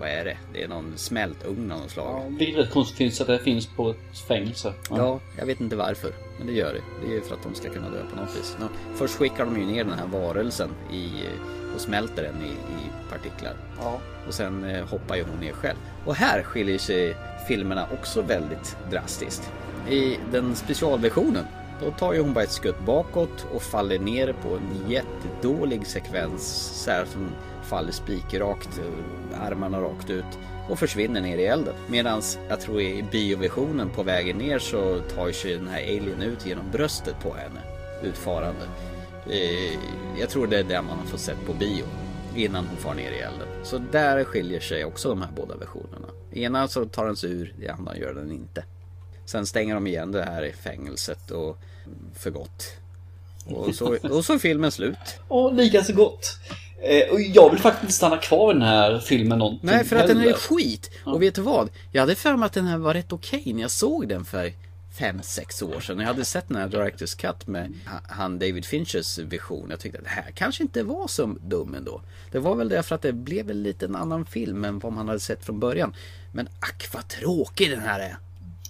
eh, 0.00 0.06
Vad 0.06 0.08
är 0.08 0.24
det? 0.24 0.36
Det 0.52 0.62
är 0.62 0.68
någon 0.68 0.92
smältugn 0.96 1.72
av 1.72 1.80
något 1.80 1.90
slag. 1.90 2.22
Ja, 2.22 2.28
vilket 2.38 2.56
är 2.58 2.62
rätt 2.62 2.70
konstigt 2.70 2.96
finns 2.96 3.20
att 3.20 3.26
det 3.26 3.38
finns 3.38 3.66
på 3.66 3.90
ett 3.90 4.18
fängelse. 4.28 4.74
Ja, 4.90 5.20
jag 5.38 5.46
vet 5.46 5.60
inte 5.60 5.76
varför. 5.76 6.12
Men 6.38 6.46
det 6.46 6.52
gör 6.52 6.72
det. 6.72 7.06
Det 7.08 7.16
är 7.16 7.20
för 7.20 7.34
att 7.34 7.42
de 7.42 7.54
ska 7.54 7.68
kunna 7.68 7.90
dö 7.90 8.02
på 8.10 8.16
något 8.16 8.36
vis. 8.36 8.56
Först 8.94 9.14
skickar 9.14 9.44
de 9.44 9.60
ju 9.60 9.66
ner 9.66 9.84
den 9.84 9.98
här 9.98 10.06
varelsen 10.06 10.70
i, 10.92 11.10
och 11.74 11.80
smälter 11.80 12.22
den 12.22 12.42
i, 12.42 12.50
i 12.50 13.10
partiklar. 13.10 13.56
Ja. 13.78 14.00
Och 14.26 14.34
sen 14.34 14.64
eh, 14.64 14.86
hoppar 14.86 15.16
ju 15.16 15.24
hon 15.30 15.40
ner 15.40 15.52
själv. 15.52 15.78
Och 16.06 16.14
här 16.14 16.42
skiljer 16.42 16.78
sig 16.78 17.16
filmerna 17.48 17.86
också 17.92 18.22
väldigt 18.22 18.76
drastiskt. 18.90 19.52
I 19.88 20.18
den 20.32 20.56
specialversionen 20.56 21.44
då 21.84 21.90
tar 21.90 22.12
ju 22.12 22.20
hon 22.20 22.34
bara 22.34 22.44
ett 22.44 22.52
skutt 22.52 22.86
bakåt 22.86 23.46
och 23.54 23.62
faller 23.62 23.98
ner 23.98 24.34
på 24.42 24.48
en 24.56 24.90
jättedålig 24.90 25.86
sekvens. 25.86 26.42
Så 26.84 26.90
här 26.90 27.04
som 27.04 27.28
faller 27.70 27.92
spikrakt, 27.92 28.80
armarna 29.40 29.80
rakt 29.80 30.10
ut 30.10 30.38
och 30.68 30.78
försvinner 30.78 31.20
ner 31.20 31.38
i 31.38 31.46
elden. 31.46 31.74
Medan 31.88 32.22
jag 32.48 32.60
tror 32.60 32.80
i 32.80 33.04
biovisionen 33.12 33.90
på 33.90 34.02
vägen 34.02 34.38
ner 34.38 34.58
så 34.58 35.00
tar 35.00 35.32
sig 35.32 35.56
den 35.56 35.68
här 35.68 35.82
alien 35.82 36.22
ut 36.22 36.46
genom 36.46 36.70
bröstet 36.70 37.20
på 37.22 37.34
henne. 37.34 37.60
Utfarande. 38.02 38.64
Eh, 39.30 39.78
jag 40.20 40.30
tror 40.30 40.46
det 40.46 40.58
är 40.58 40.64
det 40.64 40.82
man 40.82 40.98
har 40.98 41.06
fått 41.06 41.20
sett 41.20 41.46
på 41.46 41.52
bio. 41.52 41.84
Innan 42.36 42.66
hon 42.66 42.76
far 42.76 42.94
ner 42.94 43.10
i 43.10 43.18
elden. 43.18 43.48
Så 43.62 43.78
där 43.78 44.24
skiljer 44.24 44.60
sig 44.60 44.84
också 44.84 45.08
de 45.08 45.22
här 45.22 45.30
båda 45.36 45.56
versionerna. 45.56 46.08
Ena 46.32 46.68
så 46.68 46.84
tar 46.84 47.06
den 47.06 47.16
sig 47.16 47.30
ur, 47.30 47.54
i 47.60 47.68
andra 47.68 47.96
gör 47.96 48.14
den 48.14 48.32
inte. 48.32 48.64
Sen 49.24 49.46
stänger 49.46 49.74
de 49.74 49.86
igen 49.86 50.12
det 50.12 50.22
här 50.22 50.44
i 50.44 50.52
fängelset 50.52 51.30
och 51.30 51.58
för 52.14 52.30
gott. 52.30 52.66
Och 53.46 53.74
så, 53.74 53.96
och 54.10 54.24
så 54.24 54.32
är 54.32 54.38
filmen 54.38 54.72
slut. 54.72 55.20
Och 55.28 55.54
lika 55.54 55.84
så 55.84 55.92
gott. 55.92 56.38
Eh, 56.82 57.12
och 57.12 57.20
jag 57.20 57.50
vill 57.50 57.60
faktiskt 57.60 57.82
inte 57.82 57.94
stanna 57.94 58.16
kvar 58.16 58.50
i 58.50 58.54
den 58.54 58.62
här 58.62 58.98
filmen 58.98 59.38
någonting 59.38 59.70
Nej, 59.70 59.84
för 59.84 59.96
att 59.96 60.06
den 60.06 60.16
är 60.16 60.20
heller. 60.20 60.34
skit. 60.34 60.90
Och 61.04 61.22
vet 61.22 61.34
du 61.34 61.40
vad? 61.42 61.68
Jag 61.92 62.02
hade 62.02 62.14
för 62.14 62.36
mig 62.36 62.46
att 62.46 62.52
den 62.52 62.66
här 62.66 62.78
var 62.78 62.94
rätt 62.94 63.12
okej 63.12 63.52
när 63.52 63.62
jag 63.62 63.70
såg 63.70 64.08
den 64.08 64.24
för 64.24 64.52
fem 64.98 65.22
sex 65.22 65.62
år 65.62 65.80
sedan. 65.80 65.98
Jag 65.98 66.06
hade 66.06 66.24
sett 66.24 66.48
den 66.48 66.56
här 66.56 66.68
Directors 66.68 67.14
Cut 67.14 67.46
med 67.46 67.72
han 68.08 68.38
David 68.38 68.64
Finchers 68.64 69.18
vision. 69.18 69.66
Jag 69.70 69.80
tyckte 69.80 69.98
att 69.98 70.04
det 70.04 70.10
här 70.10 70.30
kanske 70.34 70.62
inte 70.62 70.82
var 70.82 71.08
så 71.08 71.26
dum 71.26 71.74
ändå. 71.74 72.00
Det 72.32 72.38
var 72.38 72.54
väl 72.54 72.68
det 72.68 72.82
för 72.82 72.94
att 72.94 73.02
det 73.02 73.12
blev 73.12 73.50
en 73.80 73.96
annan 73.96 74.26
film 74.26 74.64
än 74.64 74.78
vad 74.78 74.92
man 74.92 75.08
hade 75.08 75.20
sett 75.20 75.44
från 75.44 75.60
början. 75.60 75.94
Men 76.32 76.48
ack 76.60 76.88
vad 76.92 77.08
tråkig 77.08 77.70
den 77.70 77.80
här 77.80 78.00
är. 78.00 78.16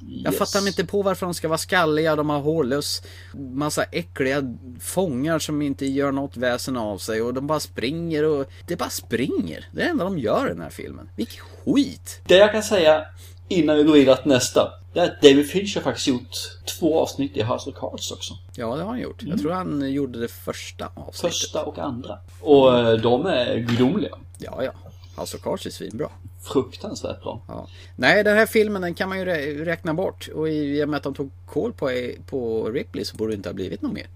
Jag 0.09 0.33
Yes. 0.33 0.39
fattar 0.39 0.61
mig 0.61 0.69
inte 0.69 0.85
på 0.85 1.03
varför 1.03 1.27
de 1.27 1.35
ska 1.35 1.49
vara 1.49 1.59
skalliga, 1.59 2.17
de 2.17 2.31
har 2.31 2.41
hårlös 2.41 3.03
Massa 3.35 3.83
äckliga 3.83 4.57
fångar 4.81 5.39
som 5.39 5.63
inte 5.63 5.87
gör 5.87 6.13
något 6.13 6.37
väsen 6.37 6.77
av 6.77 6.99
sig 6.99 7.23
och 7.23 7.35
de 7.35 7.47
bara 7.47 7.61
springer 7.61 8.25
och 8.25 8.47
Det 8.67 8.77
bara 8.77 8.91
springer, 8.91 9.69
det 9.73 9.81
är 9.81 9.85
det 9.85 9.91
enda 9.91 10.05
de 10.05 10.19
gör 10.19 10.47
i 10.47 10.49
den 10.49 10.61
här 10.63 10.71
filmen 10.71 11.09
Vilken 11.17 11.45
skit! 11.65 12.21
Det 12.27 12.37
jag 12.37 12.53
kan 12.53 12.63
säga 12.63 13.05
innan 13.49 13.77
vi 13.77 13.83
går 13.83 13.93
vidare 13.93 14.17
till 14.17 14.29
nästa. 14.33 14.73
Det 14.93 15.01
är 15.01 15.05
att 15.05 15.23
David 15.23 15.51
Fincher 15.51 15.75
har 15.75 15.83
faktiskt 15.83 16.07
gjort 16.09 16.37
två 16.79 17.01
avsnitt 17.01 17.37
i 17.37 17.43
House 17.43 17.71
of 17.71 17.77
Cards 17.77 18.11
också. 18.13 18.35
Ja 18.55 18.77
det 18.77 18.83
har 18.83 18.89
han 18.91 19.01
gjort, 19.01 19.23
jag 19.23 19.41
tror 19.41 19.53
han 19.53 19.93
gjorde 19.93 20.21
det 20.21 20.29
första 20.29 20.87
avsnittet 20.95 21.21
Första 21.37 21.63
och 21.65 21.79
andra. 21.79 22.19
Och 22.41 22.79
eh, 22.79 22.93
de 22.93 23.27
är 23.27 23.57
gudomliga. 23.57 24.17
Ja 24.39 24.65
ja, 24.65 24.73
House 25.21 25.37
of 25.37 25.43
Cards 25.43 25.67
är 25.67 25.71
svinbra 25.71 26.11
Fruktansvärt 26.43 27.23
bra. 27.23 27.43
ja. 27.49 27.69
Nej 27.97 28.25
den 28.25 28.37
här 28.37 28.47
filmen 28.47 28.83
den 28.83 28.95
kan 28.95 29.09
man 29.09 29.19
ju 29.19 29.25
rä- 29.25 29.65
räkna 29.65 29.95
bort 29.95 30.29
och 30.35 30.49
i 30.49 30.85
och 30.85 30.89
med 30.89 30.97
att 30.97 31.03
de 31.03 31.15
tog 31.15 31.31
koll 31.47 31.73
på, 31.73 31.91
på 32.27 32.69
Ripley 32.71 33.05
så 33.05 33.17
borde 33.17 33.33
det 33.33 33.37
inte 33.37 33.49
ha 33.49 33.55
blivit 33.55 33.83
något 33.83 33.93
mer 33.93 34.07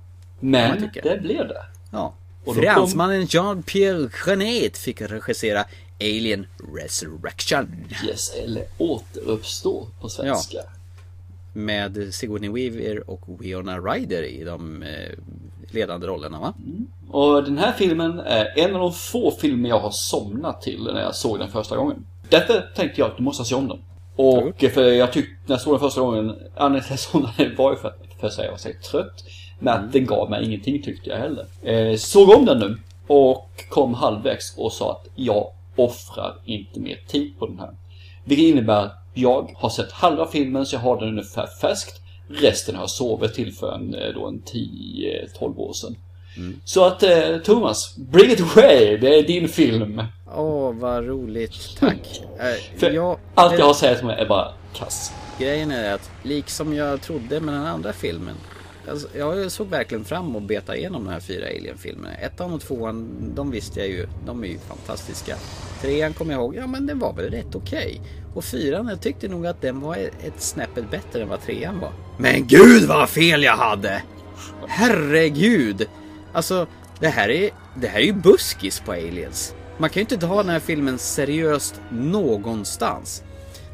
Men 0.40 0.90
det 1.02 1.20
blev 1.22 1.48
det. 1.48 1.66
Ja. 1.92 2.14
Och 2.44 2.54
då 2.54 2.60
kom- 2.62 2.74
Fransmannen 2.74 3.26
Jean-Pierre 3.26 4.10
Genet 4.26 4.78
fick 4.78 5.00
regissera 5.00 5.64
Alien 6.00 6.46
Resurrection. 6.74 7.86
Yes, 8.06 8.34
eller 8.34 8.64
återuppstå 8.78 9.88
på 10.00 10.08
svenska. 10.08 10.58
Med 11.52 12.14
Sigourney 12.14 12.50
Weaver 12.50 13.10
och 13.10 13.20
Winona 13.40 13.78
Ryder 13.80 14.22
i 14.22 14.44
de 14.44 14.82
eh, 14.82 15.10
ledande 15.74 16.06
rollerna 16.06 16.40
va? 16.40 16.54
Och 17.10 17.44
den 17.44 17.58
här 17.58 17.72
filmen 17.72 18.18
är 18.18 18.58
en 18.58 18.74
av 18.74 18.80
de 18.80 18.92
få 18.92 19.30
filmer 19.30 19.68
jag 19.68 19.80
har 19.80 19.90
somnat 19.90 20.62
till 20.62 20.84
när 20.84 21.02
jag 21.02 21.14
såg 21.14 21.38
den 21.38 21.48
första 21.48 21.76
gången. 21.76 22.06
Därför 22.28 22.70
tänkte 22.76 23.00
jag 23.00 23.10
att 23.10 23.16
du 23.16 23.22
måste 23.22 23.44
se 23.44 23.54
om 23.54 23.68
den. 23.68 23.78
Och 24.16 24.64
för 24.74 24.92
jag 24.92 25.12
tyckte, 25.12 25.34
när 25.46 25.54
jag 25.54 25.60
såg 25.60 25.72
den 25.72 25.80
första 25.80 26.00
gången, 26.00 26.36
anledningen 26.56 26.98
till 26.98 27.24
att 27.24 27.38
jag 27.38 27.46
den 27.48 27.56
var 27.56 27.70
ju 27.70 27.76
för 27.76 27.88
att, 27.88 27.98
för 28.20 28.26
att 28.26 28.32
säga, 28.32 28.44
jag 28.46 28.52
var 28.52 28.58
så 28.58 28.70
trött. 28.90 29.24
Men 29.58 29.84
att 29.84 29.92
den 29.92 30.06
gav 30.06 30.30
mig 30.30 30.44
ingenting 30.44 30.82
tyckte 30.82 31.10
jag 31.10 31.16
heller. 31.16 31.46
Eh, 31.62 31.96
såg 31.96 32.28
om 32.28 32.44
den 32.44 32.58
nu 32.58 32.78
och 33.06 33.50
kom 33.70 33.94
halvvägs 33.94 34.54
och 34.56 34.72
sa 34.72 34.92
att 34.92 35.06
jag 35.14 35.50
offrar 35.76 36.34
inte 36.44 36.80
mer 36.80 36.98
tid 37.08 37.38
på 37.38 37.46
den 37.46 37.58
här. 37.58 37.70
Vilket 38.24 38.46
innebär 38.46 38.84
att 38.84 39.04
jag 39.14 39.54
har 39.56 39.68
sett 39.68 39.92
halva 39.92 40.26
filmen 40.26 40.66
så 40.66 40.76
jag 40.76 40.80
har 40.80 41.00
den 41.00 41.08
ungefär 41.08 41.46
färskt. 41.60 42.00
Resten 42.28 42.74
har 42.74 42.82
jag 42.82 42.90
sovit 42.90 43.34
till 43.34 43.52
för 43.52 43.72
en, 43.72 43.94
eh, 43.94 44.08
då 44.14 44.26
en 44.26 44.42
10-12 44.42 45.58
år 45.58 45.72
sedan. 45.72 45.96
Så 46.64 46.84
att 46.84 47.02
eh, 47.02 47.36
Thomas, 47.44 47.96
bring 47.96 48.30
it 48.30 48.40
away! 48.40 48.96
Det 48.96 49.18
är 49.18 49.22
din 49.22 49.48
film. 49.48 50.02
Åh 50.36 50.72
vad 50.74 51.06
roligt, 51.06 51.76
tack. 51.78 52.20
Eh, 52.38 52.78
För 52.78 52.90
ja, 52.90 53.18
allt 53.34 53.58
jag 53.58 53.64
har 53.64 53.70
att 53.70 53.76
säga 53.76 53.94
till 53.94 54.06
mig 54.06 54.20
är 54.20 54.26
bara 54.26 54.52
kass. 54.74 55.12
Grejen 55.38 55.70
är 55.70 55.94
att, 55.94 56.10
liksom 56.22 56.74
jag 56.74 57.00
trodde 57.02 57.40
med 57.40 57.54
den 57.54 57.66
andra 57.66 57.92
filmen. 57.92 58.34
Alltså, 58.90 59.08
jag 59.18 59.52
såg 59.52 59.66
verkligen 59.66 60.04
fram 60.04 60.36
att 60.36 60.42
beta 60.42 60.76
igenom 60.76 61.04
de 61.04 61.10
här 61.10 61.20
fyra 61.20 61.46
Alien-filmerna. 61.46 62.14
Ettan 62.14 62.52
och 62.52 62.60
tvåan, 62.60 63.08
de 63.34 63.50
visste 63.50 63.80
jag 63.80 63.88
ju. 63.88 64.06
De 64.26 64.44
är 64.44 64.48
ju 64.48 64.58
fantastiska. 64.58 65.36
Trean 65.80 66.12
kommer 66.12 66.32
jag 66.32 66.40
ihåg, 66.40 66.56
ja 66.56 66.66
men 66.66 66.86
den 66.86 66.98
var 66.98 67.12
väl 67.12 67.30
rätt 67.30 67.54
okej. 67.54 68.00
Och 68.34 68.44
fyran, 68.44 68.88
jag 68.88 69.00
tyckte 69.00 69.28
nog 69.28 69.46
att 69.46 69.60
den 69.60 69.80
var 69.80 69.96
ett 69.96 70.42
snäppet 70.42 70.90
bättre 70.90 71.22
än 71.22 71.28
vad 71.28 71.42
trean 71.42 71.80
var. 71.80 71.92
Men 72.18 72.46
gud 72.46 72.82
vad 72.82 73.08
fel 73.08 73.42
jag 73.42 73.56
hade! 73.56 74.02
Herregud! 74.68 75.88
Alltså, 76.32 76.66
det 77.00 77.08
här 77.08 77.28
är, 77.28 77.50
det 77.74 77.86
här 77.86 78.00
är 78.00 78.04
ju 78.04 78.12
buskis 78.12 78.80
på 78.80 78.92
Aliens. 78.92 79.54
Man 79.78 79.90
kan 79.90 80.00
ju 80.00 80.00
inte 80.00 80.16
ta 80.26 80.36
den 80.36 80.48
här 80.48 80.60
filmen 80.60 80.98
seriöst 80.98 81.80
någonstans. 81.90 83.22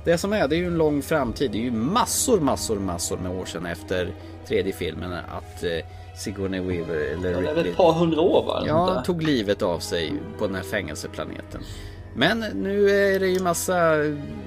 Det 0.04 0.18
som 0.18 0.32
är, 0.32 0.48
det 0.48 0.56
är 0.56 0.58
ju 0.58 0.66
en 0.66 0.78
lång 0.78 1.02
framtid. 1.02 1.50
Det 1.50 1.58
är 1.58 1.62
ju 1.62 1.70
massor, 1.70 2.40
massor, 2.40 2.78
massor 2.78 3.16
med 3.18 3.32
år 3.32 3.44
sedan 3.44 3.66
efter 3.66 4.14
tredje 4.48 4.72
filmen 4.72 5.12
att 5.12 5.62
eh, 5.62 5.70
Sigourney 6.16 6.60
Weaver 6.60 6.96
eller 6.96 7.42
Det 7.42 7.50
är 7.50 7.54
väl 7.54 7.66
ett 7.66 7.76
par 7.76 7.92
hundra 7.92 8.20
år 8.20 8.44
va? 8.46 8.64
Ja, 8.66 9.02
tog 9.06 9.22
livet 9.22 9.62
av 9.62 9.78
sig 9.78 10.12
på 10.38 10.46
den 10.46 10.56
här 10.56 10.62
fängelseplaneten. 10.62 11.62
Men 12.20 12.38
nu 12.40 12.90
är 12.90 13.20
det 13.20 13.28
ju 13.28 13.40
massa 13.40 13.94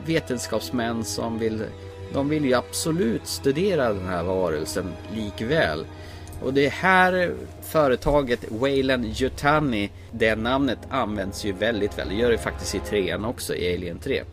vetenskapsmän 0.05 1.03
som 1.03 1.39
vill 1.39 1.63
De 2.13 2.29
vill 2.29 2.45
ju 2.45 2.53
absolut 2.53 3.27
studera 3.27 3.93
den 3.93 4.07
här 4.07 4.23
varelsen 4.23 4.93
likväl. 5.15 5.85
Och 6.41 6.53
det 6.53 6.69
här 6.69 7.33
företaget 7.61 8.51
Wayland 8.51 9.05
Yutani, 9.05 9.91
det 10.11 10.35
namnet 10.35 10.77
används 10.89 11.45
ju 11.45 11.51
väldigt 11.51 11.97
väl. 11.97 12.09
Det 12.09 12.15
gör 12.15 12.31
det 12.31 12.37
faktiskt 12.37 12.75
i 12.75 12.79
trean 12.79 13.25
också, 13.25 13.55
i 13.55 13.75
Alien 13.75 13.99
3. 13.99 14.23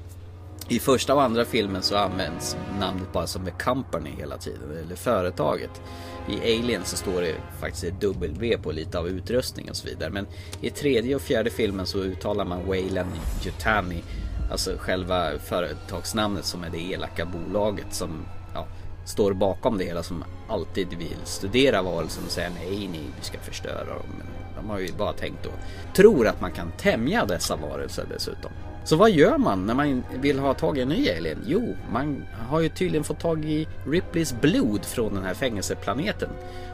I 0.71 0.79
första 0.79 1.15
och 1.15 1.23
andra 1.23 1.45
filmen 1.45 1.83
så 1.83 1.97
används 1.97 2.57
namnet 2.79 3.13
bara 3.13 3.27
som 3.27 3.45
The 3.45 3.51
Company 3.51 4.11
hela 4.19 4.39
tiden, 4.39 4.77
eller 4.85 4.97
företaget. 4.97 5.71
I 6.29 6.59
Alien 6.59 6.85
så 6.85 6.97
står 6.97 7.21
det 7.21 7.35
faktiskt 7.61 7.85
ett 7.85 8.01
W 8.01 8.59
på 8.63 8.73
lite 8.73 8.99
av 8.99 9.09
utrustning 9.09 9.71
och 9.71 9.77
så 9.77 9.87
vidare. 9.89 10.11
Men 10.11 10.27
i 10.61 10.71
tredje 10.71 11.15
och 11.15 11.23
fjärde 11.23 11.51
filmen 11.51 11.87
så 11.87 11.99
uttalar 11.99 12.45
man 12.45 12.67
Wayland 12.67 13.11
Yutani, 13.45 14.03
alltså 14.51 14.71
själva 14.79 15.39
företagsnamnet 15.39 16.45
som 16.45 16.65
är 16.65 16.71
det 16.71 16.93
elaka 16.93 17.27
bolaget 17.27 17.95
som 17.95 18.25
ja, 18.55 18.67
står 19.07 19.33
bakom 19.33 19.79
det 19.79 19.85
hela 19.85 20.03
som 20.03 20.25
alltid 20.49 20.89
vill 20.89 21.17
studera 21.25 21.83
varelsen 21.83 22.25
och 22.25 22.31
säga 22.31 22.51
nej, 22.55 22.89
nej, 22.93 23.05
vi 23.19 23.25
ska 23.25 23.39
förstöra 23.39 23.85
dem. 23.85 24.07
Men 24.19 24.27
de 24.57 24.71
har 24.71 24.79
ju 24.79 24.93
bara 24.99 25.13
tänkt 25.13 25.47
och 25.47 25.55
tror 25.95 26.27
att 26.27 26.41
man 26.41 26.53
kan 26.53 26.73
tämja 26.79 27.25
dessa 27.25 27.57
varelser 27.57 28.07
dessutom. 28.11 28.51
Så 28.91 28.97
vad 28.97 29.11
gör 29.11 29.39
man 29.39 29.67
när 29.67 29.75
man 29.75 30.05
vill 30.21 30.39
ha 30.39 30.55
tag 30.55 30.79
i 30.79 30.81
en 30.81 30.89
ny 30.89 31.11
alien? 31.11 31.39
Jo, 31.47 31.77
man 31.93 32.25
har 32.49 32.61
ju 32.61 32.69
tydligen 32.69 33.05
fått 33.05 33.21
tag 33.21 33.45
i 33.45 33.69
Ripleys 33.87 34.41
blod 34.41 34.85
från 34.85 35.15
den 35.15 35.25
här 35.25 35.35
fängelseplaneten 35.35 36.29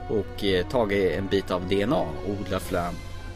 och 0.08 0.44
eh, 0.44 0.68
tagit 0.68 1.12
en 1.12 1.26
bit 1.26 1.50
av 1.50 1.68
DNA 1.68 1.96
och 1.96 2.30
odlat 2.40 2.62
fram 2.62 2.94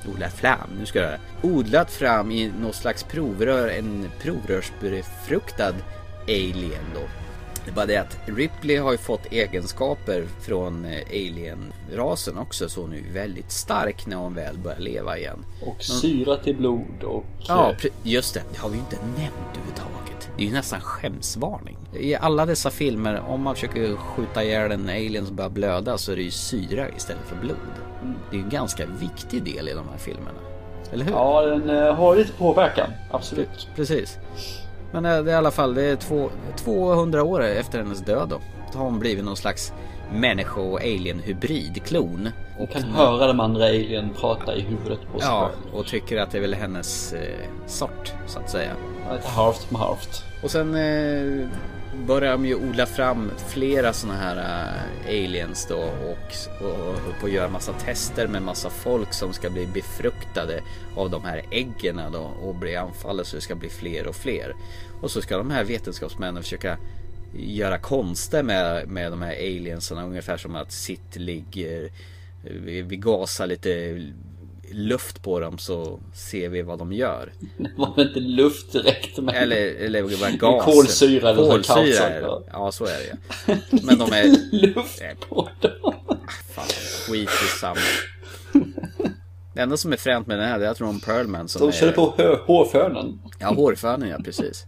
odlat 0.09 0.33
fram, 0.33 0.71
nu 0.79 0.87
ska 0.87 0.99
jag 0.99 1.19
odlat 1.43 1.91
fram 1.91 2.31
i 2.31 2.53
något 2.61 2.75
slags 2.75 3.03
provrör, 3.03 3.69
en 3.69 4.09
provrörsbefruktad 4.23 5.75
alien 6.29 6.85
då. 6.95 7.20
Det 7.65 7.71
är 7.71 7.75
bara 7.75 7.87
det 7.87 7.97
att 7.97 8.19
Ripley 8.27 8.77
har 8.77 8.93
ju 8.93 8.99
fått 8.99 9.33
egenskaper 9.33 10.25
från 10.41 10.85
eh, 10.85 11.01
alien-rasen 11.11 12.39
också 12.39 12.69
så 12.69 12.81
hon 12.81 12.93
är 12.93 12.97
ju 12.97 13.13
väldigt 13.13 13.53
stark 13.53 14.07
när 14.07 14.17
hon 14.17 14.35
väl 14.35 14.59
börjar 14.59 14.79
leva 14.79 15.19
igen. 15.19 15.45
Och 15.67 15.83
syra 15.83 16.37
till 16.37 16.57
blod 16.57 17.03
och... 17.05 17.25
Ja, 17.49 17.71
eh, 17.71 17.91
just 18.03 18.35
det. 18.35 18.43
Det 18.53 18.59
har 18.59 18.69
vi 18.69 18.75
ju 18.75 18.81
inte 18.81 18.97
nämnt 18.97 19.51
överhuvudtaget. 19.53 20.29
Det 20.37 20.43
är 20.43 20.47
ju 20.47 20.53
nästan 20.53 20.81
skämsvarning. 20.81 21.79
I 22.01 22.15
alla 22.15 22.47
dessa 22.47 22.71
filmer, 22.71 23.21
om 23.21 23.43
man 23.43 23.55
försöker 23.55 23.97
skjuta 23.97 24.45
ihjäl 24.45 24.73
en 24.73 24.89
alien 24.89 25.27
som 25.27 25.37
börjar 25.37 25.51
blöda 25.51 25.99
så 25.99 26.13
är 26.13 26.17
det 26.17 26.23
ju 26.23 26.31
syra 26.31 26.89
istället 26.97 27.27
för 27.27 27.37
blod. 27.37 27.57
Det 28.31 28.37
är 28.37 28.39
ju 28.39 28.45
en 28.45 28.51
ganska 28.51 28.87
viktig 28.87 29.43
del 29.43 29.69
i 29.69 29.73
de 29.73 29.89
här 29.89 29.99
filmerna. 29.99 30.39
Eller 30.93 31.05
hur? 31.05 31.13
Ja, 31.13 31.43
den 31.43 31.71
eh, 31.71 31.95
har 31.95 32.17
lite 32.17 32.33
påverkan. 32.33 32.91
Absolut. 33.11 33.69
Precis. 33.77 34.19
Men 34.93 35.05
eh, 35.05 35.23
det 35.23 35.31
är 35.31 35.35
i 35.35 35.39
alla 35.39 35.51
fall 35.51 35.75
det 35.75 35.83
är 35.83 35.97
två, 35.97 36.31
200 36.57 37.23
år 37.23 37.43
efter 37.45 37.79
hennes 37.79 38.01
död 38.01 38.29
då. 38.29 38.41
Då 38.73 38.79
har 38.79 38.85
hon 38.85 38.99
blivit 38.99 39.25
någon 39.25 39.37
slags 39.37 39.73
människo 40.13 40.61
och 40.61 40.81
alien 40.81 41.19
hybridklon. 41.19 42.29
Man 42.59 42.67
kan 42.67 42.83
höra 42.83 43.27
de 43.27 43.41
andra 43.41 43.65
alien 43.65 44.11
prata 44.21 44.57
i 44.57 44.61
huvudet 44.61 45.01
på 45.13 45.21
sig 45.21 45.29
Ja, 45.29 45.51
och 45.73 45.87
tycker 45.87 46.21
att 46.21 46.31
det 46.31 46.39
är 46.39 46.43
väl 46.43 46.55
hennes 46.55 47.13
eh, 47.13 47.47
sort 47.67 48.13
så 48.27 48.39
att 48.39 48.51
säga. 48.51 48.73
Lite 49.13 49.29
halvt 49.29 49.71
med 49.71 49.81
halvt. 49.81 50.25
Och 50.43 50.51
sen 50.51 50.75
eh, 50.75 51.49
börjar 52.07 52.33
de 52.33 52.47
ju 52.47 52.55
odla 52.55 52.87
fram 52.87 53.31
flera 53.49 53.93
sådana 53.93 54.19
här 54.19 54.37
eh, 54.37 55.09
aliens 55.09 55.67
då 55.67 55.77
och, 55.77 56.63
och, 56.65 56.71
och 56.71 56.77
håller 56.77 57.21
på 57.21 57.27
att 57.27 57.33
göra 57.33 57.49
massa 57.49 57.73
tester 57.73 58.27
med 58.27 58.43
massa 58.43 58.71
folk 58.71 59.13
som 59.13 59.33
ska 59.33 59.51
bli 59.51 59.67
befruktade 59.67 60.63
av 60.97 61.11
de 61.11 61.25
här 61.25 61.43
äggen 61.51 62.01
då 62.13 62.31
och 62.43 62.55
bli 62.55 62.77
anfallna 62.77 63.25
så 63.25 63.37
det 63.37 63.43
ska 63.43 63.55
bli 63.55 63.69
fler 63.69 64.07
och 64.07 64.17
fler. 64.17 64.55
Och 65.01 65.11
så 65.11 65.23
ska 65.23 65.39
de 65.39 65.51
här 65.51 65.65
vetenskapsmännen 65.65 66.43
försöka 66.43 66.79
göra 67.35 67.79
konster 67.79 68.43
med, 68.43 68.89
med 68.89 69.13
de 69.13 69.23
här 69.23 69.33
aliensarna 69.33 70.05
ungefär 70.05 70.37
som 70.37 70.57
att 70.57 70.73
sitt 70.73 71.17
ligger 71.17 71.85
eh, 71.85 72.53
vi, 72.53 72.83
vi 72.83 72.97
gasar 72.97 73.47
lite 73.47 74.03
luft 74.73 75.23
på 75.23 75.41
dem 75.41 75.59
så 75.59 76.01
ser 76.15 76.49
vi 76.49 76.63
vad 76.63 76.79
de 76.79 76.93
gör. 76.93 77.33
Det 77.59 77.71
var 77.77 77.97
väl 77.97 78.09
inte 78.09 78.21
luft 78.21 78.73
direkt 78.73 79.19
men... 79.19 79.35
Eller, 79.35 79.57
eller 79.57 80.37
gas. 80.39 80.65
Kolsyra 80.65 81.31
eller 81.31 81.51
Kolsyra 81.51 82.09
är 82.09 82.21
det. 82.21 82.27
ja. 82.27 82.43
Ja, 82.53 82.73
så 82.73 82.85
är 82.85 82.99
det 82.99 83.05
ju. 83.05 83.59
Men 83.87 83.99
de 83.99 84.13
är... 84.13 84.53
luft 84.53 85.03
på 85.29 85.49
dem. 85.61 85.95
Fan, 86.55 86.65
skit 87.09 87.29
i 87.29 87.59
samma. 87.61 87.77
Det 89.55 89.61
enda 89.61 89.77
som 89.77 89.93
är 89.93 89.97
fränt 89.97 90.27
med 90.27 90.39
den 90.39 90.49
här 90.49 90.59
det 90.59 90.67
är 90.67 90.71
att 90.71 90.81
Ron 90.81 91.01
Perlman 91.01 91.49
som 91.49 91.61
De 91.61 91.69
är... 91.69 91.73
körde 91.73 91.93
på 91.93 92.15
hö- 92.17 92.37
hårfönen. 92.47 93.21
Ja, 93.39 93.49
hårfönen 93.55 94.09
ja, 94.09 94.19
precis. 94.25 94.65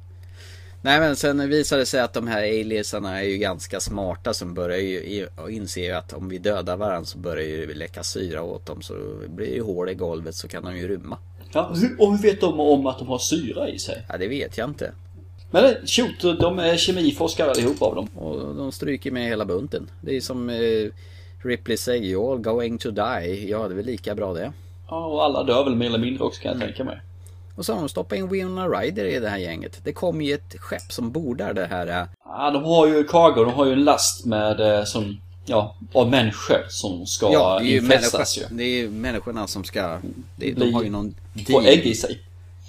Nej 0.84 1.00
men 1.00 1.16
sen 1.16 1.48
visar 1.48 1.78
det 1.78 1.86
sig 1.86 2.00
att 2.00 2.12
de 2.12 2.26
här 2.26 2.42
aliensarna 2.42 3.20
är 3.20 3.24
ju 3.24 3.36
ganska 3.36 3.80
smarta 3.80 4.34
som 4.34 4.54
börjar 4.54 4.78
ju 4.78 4.96
i- 4.98 5.26
och 5.36 5.50
inser 5.50 5.84
ju 5.84 5.92
att 5.92 6.12
om 6.12 6.28
vi 6.28 6.38
dödar 6.38 6.76
varandra 6.76 7.04
så 7.06 7.18
börjar 7.18 7.46
ju 7.46 7.74
läcka 7.74 8.02
syra 8.02 8.42
åt 8.42 8.66
dem 8.66 8.82
så 8.82 8.94
blir 9.28 9.46
det 9.46 9.52
ju 9.52 9.62
hål 9.62 9.88
i 9.88 9.94
golvet 9.94 10.34
så 10.34 10.48
kan 10.48 10.64
de 10.64 10.76
ju 10.76 10.88
rymma. 10.88 11.18
Ja, 11.52 11.74
och 11.98 12.10
hur 12.16 12.22
vet 12.22 12.40
de 12.40 12.60
om 12.60 12.86
att 12.86 12.98
de 12.98 13.08
har 13.08 13.18
syra 13.18 13.68
i 13.68 13.78
sig? 13.78 14.02
Ja 14.08 14.16
det 14.18 14.28
vet 14.28 14.58
jag 14.58 14.68
inte. 14.70 14.92
Men 15.50 15.64
eh, 15.64 15.70
shoot, 15.86 16.40
de 16.40 16.58
är 16.58 16.76
kemiforskare 16.76 17.50
allihop 17.50 17.82
av 17.82 17.94
dem. 17.94 18.08
Och 18.14 18.54
de 18.54 18.72
stryker 18.72 19.10
med 19.10 19.28
hela 19.28 19.44
bunten. 19.44 19.90
Det 20.00 20.16
är 20.16 20.20
som 20.20 20.50
eh, 20.50 20.90
Ripley 21.44 21.76
säger, 21.76 22.02
you're 22.02 22.32
all 22.32 22.38
going 22.38 22.78
to 22.78 22.90
die. 22.90 23.46
Ja 23.48 23.58
det 23.68 23.74
är 23.74 23.76
väl 23.76 23.86
lika 23.86 24.14
bra 24.14 24.32
det. 24.34 24.52
Ja, 24.88 25.06
och 25.06 25.24
alla 25.24 25.42
dör 25.44 25.64
väl 25.64 25.74
mer 25.76 25.86
eller 25.86 25.98
mindre 25.98 26.24
också 26.24 26.42
kan 26.42 26.48
jag 26.48 26.56
Mm. 26.56 26.68
tänka 26.68 26.84
mig. 26.84 27.00
Och 27.54 27.66
så 27.66 27.72
har 27.72 27.80
de 27.80 27.88
stoppat 27.88 28.18
in 28.18 28.28
Winona 28.28 28.68
Ryder 28.68 29.04
i 29.04 29.20
det 29.20 29.28
här 29.28 29.38
gänget. 29.38 29.80
Det 29.84 29.92
kom 29.92 30.22
ju 30.22 30.34
ett 30.34 30.54
skepp 30.58 30.92
som 30.92 31.10
bordar 31.12 31.54
det 31.54 31.66
här. 31.66 31.86
eh, 31.86 32.06
Ja, 32.24 32.50
de 32.50 32.64
har 32.64 32.86
ju 32.86 33.04
cargo, 33.04 33.44
de 33.44 33.52
har 33.54 33.66
ju 33.66 33.72
en 33.72 33.84
last 33.84 34.24
med 34.26 34.60
eh, 34.78 34.84
som, 34.84 35.20
ja, 35.46 35.74
av 35.92 36.10
människor 36.10 36.64
som 36.68 37.06
ska 37.06 37.32
Ja, 37.32 37.58
det 37.58 37.64
är 37.64 37.68
ju, 37.68 37.76
infestas 37.78 38.38
ju. 38.38 38.42
det 38.50 38.64
är 38.64 38.76
ju 38.76 38.90
människorna 38.90 39.46
som 39.46 39.64
ska... 39.64 39.98
Det, 40.36 40.52
de 40.52 40.74
har 40.74 40.82
ju 40.82 40.90
någon 40.90 41.14
Få 41.50 41.60
ägg 41.62 41.86
i 41.86 41.94
sig. 41.94 42.20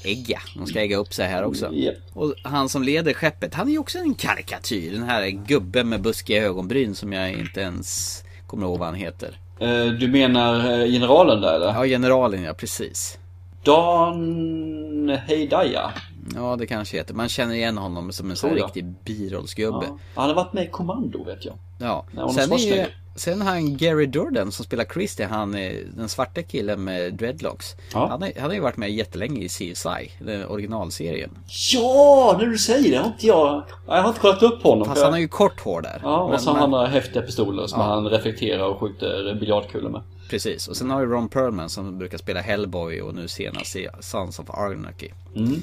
Ägg 0.05 0.25
ja, 0.29 0.39
de 0.55 0.67
ska 0.67 0.79
ägga 0.81 0.97
upp 0.97 1.13
sig 1.13 1.27
här 1.27 1.43
också. 1.43 1.73
Japp. 1.73 1.95
Och 2.13 2.33
han 2.43 2.69
som 2.69 2.83
leder 2.83 3.13
skeppet, 3.13 3.53
han 3.53 3.67
är 3.67 3.71
ju 3.71 3.77
också 3.77 3.97
en 3.97 4.13
karikatyr. 4.13 4.91
Den 4.91 5.03
här 5.03 5.27
gubben 5.27 5.89
med 5.89 6.01
buskiga 6.01 6.43
ögonbryn 6.43 6.95
som 6.95 7.13
jag 7.13 7.31
inte 7.31 7.61
ens 7.61 8.23
kommer 8.47 8.65
ihåg 8.65 8.79
vad 8.79 8.87
han 8.87 8.95
heter. 8.97 9.37
Eh, 9.59 9.85
Du 9.85 10.07
menar 10.07 10.85
generalen 10.87 11.41
där 11.41 11.53
eller? 11.55 11.65
Ja, 11.67 11.85
generalen 11.85 12.43
ja, 12.43 12.53
precis. 12.53 13.17
Dan 13.63 15.09
Heidaya. 15.27 15.91
Ja, 16.35 16.55
det 16.55 16.67
kanske 16.67 16.97
heter. 16.97 17.13
Man 17.13 17.29
känner 17.29 17.55
igen 17.55 17.77
honom 17.77 18.11
som 18.11 18.29
en 18.29 18.35
sån 18.35 18.49
här 18.49 18.57
jag. 18.57 18.65
riktig 18.65 18.85
birollsgubbe. 18.85 19.85
Ja. 19.89 19.97
Han 20.15 20.27
har 20.29 20.35
varit 20.35 20.53
med 20.53 20.63
i 20.63 20.67
Kommando 20.67 21.23
vet 21.23 21.45
jag. 21.45 21.55
Ja. 21.79 22.05
Sen, 22.35 22.51
är 22.51 22.57
ju, 22.57 22.85
sen 23.15 23.41
har 23.41 23.49
han 23.49 23.77
Gary 23.77 24.05
Durden 24.05 24.51
som 24.51 24.65
spelar 24.65 24.85
Christie, 24.85 25.25
han 25.27 25.51
den 25.95 26.09
svarta 26.09 26.41
killen 26.43 26.83
med 26.83 27.13
dreadlocks. 27.13 27.75
Ja. 27.93 28.07
Han, 28.09 28.23
är, 28.23 28.31
han 28.35 28.45
har 28.49 28.53
ju 28.53 28.59
varit 28.59 28.77
med 28.77 28.91
jättelänge 28.91 29.41
i 29.41 29.49
CSI, 29.49 30.11
den 30.19 30.45
originalserien. 30.45 31.29
Ja, 31.73 32.35
när 32.39 32.45
du 32.45 32.57
säger 32.57 32.91
det 32.91 32.97
har 32.97 33.05
inte 33.07 33.27
jag... 33.27 33.63
Jag 33.87 34.01
har 34.01 34.07
inte 34.09 34.19
kollat 34.21 34.43
upp 34.43 34.63
honom. 34.63 34.85
Fast 34.85 34.97
för 34.97 35.03
han 35.05 35.13
har 35.13 35.17
jag... 35.17 35.21
ju 35.21 35.27
kort 35.27 35.59
hår 35.59 35.81
där. 35.81 35.99
Ja, 36.03 36.21
och 36.21 36.29
Men- 36.29 36.39
så 36.39 36.49
har 36.49 36.53
men- 36.53 36.61
han 36.61 36.71
några 36.71 36.87
häftiga 36.87 37.21
pistoler 37.21 37.67
som 37.67 37.81
han 37.81 38.09
reflekterar 38.09 38.67
och 38.67 38.79
skjuter 38.79 39.37
biljardkulor 39.39 39.89
med. 39.89 40.01
Precis, 40.33 40.67
och 40.67 40.77
sen 40.77 40.89
har 40.91 41.01
vi 41.01 41.05
Ron 41.13 41.29
Perlman 41.29 41.69
som 41.69 41.97
brukar 41.97 42.17
spela 42.17 42.41
Hellboy 42.41 43.01
och 43.01 43.15
nu 43.15 43.27
senast 43.27 43.75
i 43.75 43.87
Sons 43.99 44.39
of 44.39 44.49
Anarchy. 44.49 45.09
Mm. 45.35 45.55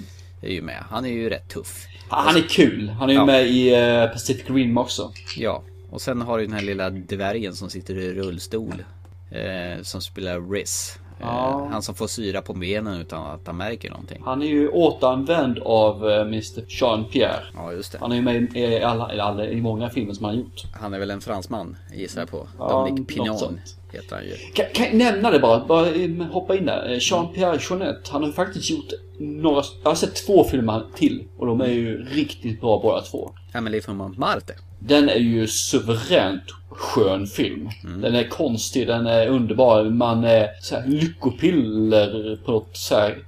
Är 0.43 0.49
ju 0.53 0.62
med. 0.62 0.85
Han 0.91 1.05
är 1.07 1.11
ju 1.11 1.29
rätt 1.31 1.49
tuff. 1.49 1.87
Han 2.09 2.37
är 2.37 2.43
kul. 2.49 2.89
Han 2.89 3.09
är 3.09 3.12
ju 3.12 3.18
Ja. 3.18 3.27
med 3.27 3.47
i 3.49 3.75
eh, 3.75 4.07
Pacific 4.07 4.51
Rim 4.51 4.79
också. 4.79 5.12
Ja, 5.37 5.62
och 5.91 6.01
sen 6.01 6.23
har 6.23 6.39
du 6.39 6.44
den 6.44 6.55
här 6.55 6.62
lilla 6.62 6.90
dvärgen 6.90 7.55
som 7.55 7.70
sitter 7.70 7.99
i 7.99 8.12
rullstol. 8.15 8.85
Eh, 9.31 9.82
som 9.82 10.01
spelar 10.01 10.51
Riz. 10.51 10.99
Eh, 11.20 11.26
Ja. 11.26 11.68
Han 11.72 11.82
som 11.82 11.94
får 11.94 12.06
syra 12.06 12.42
på 12.42 12.52
benen 12.52 13.01
utan 13.01 13.26
att 13.26 13.47
han 13.47 13.56
märker 13.56 13.90
någonting. 13.90 14.22
Han 14.24 14.42
är 14.42 14.47
ju 14.47 14.68
återanvänd 14.68 15.59
av 15.59 16.10
eh, 16.10 16.20
Mr. 16.20 16.64
Jean-Pierre. 16.68 17.40
Ja, 17.55 17.72
just 17.72 17.92
det. 17.92 17.98
Han 18.01 18.12
är 18.12 18.16
ju 18.16 18.22
med 18.22 18.56
i, 18.56 18.82
alla, 18.82 19.14
i, 19.14 19.20
alla, 19.20 19.47
i 19.47 19.60
många 19.60 19.90
filmer 19.90 20.14
som 20.14 20.24
han 20.24 20.34
har 20.34 20.42
gjort. 20.42 20.62
Han 20.80 20.94
är 20.94 20.98
väl 20.98 21.10
en 21.10 21.20
fransman 21.20 21.76
gissar 21.94 22.20
jag 22.20 22.30
på. 22.30 22.48
Ja, 22.59 22.88
Dominic 22.88 23.40
sånt. 23.40 23.60
heter 23.92 24.16
han 24.16 24.24
ju. 24.24 24.34
Kan, 24.55 24.66
kan 24.74 24.84
jag 24.86 24.94
nämna 24.94 25.30
det 25.30 25.38
bara? 25.38 25.64
Bara 25.66 25.86
eh, 25.88 26.10
hoppa 26.32 26.56
in 26.56 26.66
där. 26.66 26.97
Jean-Pierre 27.01 27.59
Jeunet, 27.70 28.09
han 28.09 28.20
har 28.22 28.28
ju 28.28 28.34
faktiskt 28.34 28.70
gjort 28.70 28.88
några... 29.18 29.62
Jag 29.82 29.90
har 29.90 29.94
sett 29.94 30.26
två 30.26 30.44
filmer 30.44 30.82
till 30.97 31.24
och 31.38 31.47
de 31.47 31.60
är 31.60 31.66
ju 31.66 32.05
riktigt 32.05 32.60
bra 32.60 32.80
båda 32.82 33.01
två. 33.01 33.30
Emily 33.55 33.80
från 33.80 33.97
Montmartre. 33.97 34.55
Den 34.81 35.09
är 35.09 35.16
ju 35.19 35.47
suveränt 35.47 36.43
skön 36.69 37.27
film. 37.27 37.69
Den 38.02 38.15
är 38.15 38.28
konstig, 38.28 38.86
den 38.86 39.07
är 39.07 39.27
underbar. 39.27 39.85
Man 39.85 40.24
är 40.24 40.48
så 40.62 40.74
här 40.77 40.86
lyckopiller 40.86 42.36
på 42.44 42.52
något 42.52 42.77
så 42.77 42.94
här. 42.94 43.19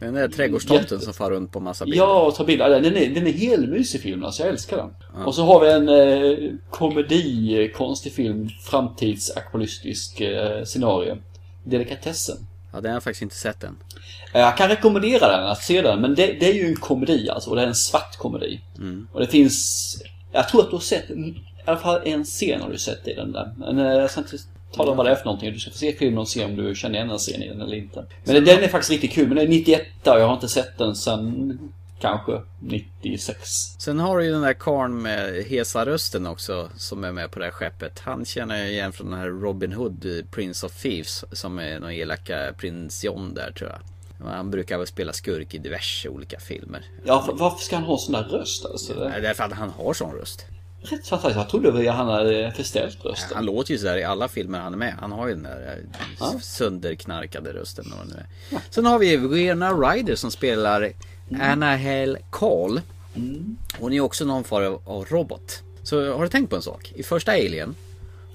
Den 0.00 0.14
där 0.14 0.28
trädgårdstomten 0.28 0.82
Jätte- 0.84 1.04
som 1.04 1.14
far 1.14 1.30
runt 1.30 1.52
på 1.52 1.60
massa 1.60 1.84
bilder. 1.84 1.98
Ja, 1.98 2.32
ta 2.36 2.44
bilder. 2.44 2.68
Den 2.80 2.96
är, 2.96 3.14
den 3.14 3.26
är 3.26 3.32
helmysig 3.32 4.00
film, 4.00 4.24
alltså 4.24 4.42
jag 4.42 4.50
älskar 4.50 4.76
den. 4.76 5.24
Och 5.26 5.34
så 5.34 5.44
har 5.44 5.60
vi 5.60 5.70
en 5.72 5.88
eh, 5.88 6.50
komedi, 6.70 7.72
konstig 7.76 8.12
film, 8.12 8.48
framtidsaktualistisk 8.70 10.20
eh, 10.20 10.64
scenario. 10.64 11.16
Delikatessen. 11.64 12.36
Ja, 12.72 12.80
den 12.80 12.90
har 12.90 12.96
jag 12.96 13.02
faktiskt 13.02 13.22
inte 13.22 13.34
sett 13.36 13.64
än. 13.64 13.76
Eh, 14.34 14.40
Jag 14.40 14.56
kan 14.56 14.68
rekommendera 14.68 15.36
den, 15.36 15.46
att 15.46 15.62
se 15.62 15.82
den. 15.82 16.00
Men 16.00 16.14
det, 16.14 16.26
det 16.26 16.48
är 16.50 16.54
ju 16.54 16.66
en 16.66 16.76
komedi 16.76 17.28
alltså. 17.30 17.50
Och 17.50 17.56
det 17.56 17.62
är 17.62 17.66
en 17.66 17.74
svart 17.74 18.16
komedi. 18.18 18.60
Och 19.12 19.20
det 19.20 19.26
finns... 19.26 19.96
Jag 20.34 20.48
tror 20.48 20.60
att 20.60 20.70
du 20.70 20.76
har 20.76 20.80
sett... 20.80 21.10
I 21.10 21.42
alla 21.64 21.78
fall 21.78 22.00
en 22.04 22.24
scen 22.24 22.60
har 22.60 22.70
du 22.70 22.78
sett 22.78 23.08
i 23.08 23.14
den 23.14 23.32
där. 23.32 23.54
Men 23.58 23.78
eh, 23.78 23.92
jag 23.92 24.10
ska 24.10 24.20
inte 24.20 24.36
tala 24.72 24.90
om 24.90 24.96
vad 24.96 25.06
det 25.06 25.12
är 25.12 25.16
för 25.16 25.24
någonting. 25.24 25.52
Du 25.52 25.58
ska 25.58 25.70
få 25.70 25.78
se 25.78 25.92
filmen 25.92 26.18
och 26.18 26.28
se 26.28 26.44
om 26.44 26.56
du 26.56 26.74
känner 26.74 26.94
igen 26.94 27.10
en 27.10 27.18
scen 27.18 27.42
i 27.42 27.48
den 27.48 27.60
eller 27.60 27.76
inte. 27.76 28.04
Men 28.24 28.44
den 28.44 28.62
är 28.62 28.68
faktiskt 28.68 28.90
riktigt 28.90 29.12
kul. 29.12 29.28
Men 29.28 29.36
den 29.36 29.46
är 29.46 29.48
91 29.48 29.82
och 30.02 30.20
jag 30.20 30.26
har 30.26 30.34
inte 30.34 30.48
sett 30.48 30.78
den 30.78 30.96
sen 30.96 31.58
kanske 32.00 32.40
96. 32.60 33.40
Sen 33.78 33.98
har 33.98 34.18
du 34.18 34.24
ju 34.24 34.32
den 34.32 34.42
där 34.42 34.52
karln 34.52 35.02
med 35.02 35.44
hesa 35.44 35.86
rösten 35.86 36.26
också 36.26 36.68
som 36.76 37.04
är 37.04 37.12
med 37.12 37.30
på 37.30 37.38
det 37.38 37.44
här 37.44 37.52
skeppet. 37.52 38.00
Han 38.00 38.24
känner 38.24 38.56
jag 38.56 38.70
igen 38.70 38.92
från 38.92 39.10
den 39.10 39.20
här 39.20 39.28
Robin 39.28 39.72
Hood, 39.72 40.04
eh, 40.04 40.24
Prince 40.30 40.66
of 40.66 40.82
Thieves, 40.82 41.24
som 41.32 41.58
är 41.58 41.80
någon 41.80 41.92
elaka 41.92 42.54
prins 42.58 43.04
John 43.04 43.34
där 43.34 43.52
tror 43.52 43.70
jag. 43.70 43.80
Han 44.26 44.50
brukar 44.50 44.78
väl 44.78 44.86
spela 44.86 45.12
skurk 45.12 45.54
i 45.54 45.58
diverse 45.58 46.08
olika 46.08 46.40
filmer. 46.40 46.84
Ja, 47.04 47.22
för, 47.26 47.32
varför 47.32 47.58
ska 47.64 47.76
han 47.76 47.84
ha 47.84 47.98
sån 47.98 48.12
där 48.12 48.22
röst 48.22 48.66
alltså? 48.66 48.94
Det 48.94 49.08
Nej, 49.08 49.20
Därför 49.20 49.44
att 49.44 49.52
han 49.52 49.70
har 49.70 49.94
sån 49.94 50.12
röst. 50.12 50.46
rätt 50.82 51.06
fantastiskt. 51.08 51.36
Jag 51.36 51.48
trodde 51.48 51.90
att 51.90 51.96
han 51.96 52.08
hade 52.08 52.52
förställt 52.56 53.04
rösten. 53.04 53.30
Han 53.36 53.44
låter 53.46 53.72
ju 53.72 53.78
sådär 53.78 53.96
i 53.96 54.04
alla 54.04 54.28
filmer 54.28 54.58
han 54.60 54.72
är 54.72 54.76
med. 54.78 54.94
Han 55.00 55.12
har 55.12 55.26
ju 55.28 55.34
den 55.34 55.42
där 55.42 55.78
eh, 56.20 56.38
sönderknarkade 56.40 57.52
rösten. 57.52 57.92
Vad 57.98 58.08
nu 58.08 58.14
är. 58.14 58.60
Sen 58.70 58.86
har 58.86 58.98
vi 58.98 59.16
Winona 59.16 59.72
Ryder 59.72 60.14
som 60.16 60.30
spelar 60.30 60.92
Anna 61.40 61.76
Hale 61.76 62.18
Call. 62.30 62.80
Hon 63.78 63.92
är 63.92 64.00
också 64.00 64.24
någon 64.24 64.44
form 64.44 64.66
av- 64.74 64.82
av 64.84 65.04
robot. 65.04 65.62
Så 65.82 66.12
har 66.14 66.22
du 66.22 66.28
tänkt 66.28 66.50
på 66.50 66.56
en 66.56 66.62
sak? 66.62 66.92
I 66.96 67.02
första 67.02 67.32
Alien. 67.32 67.74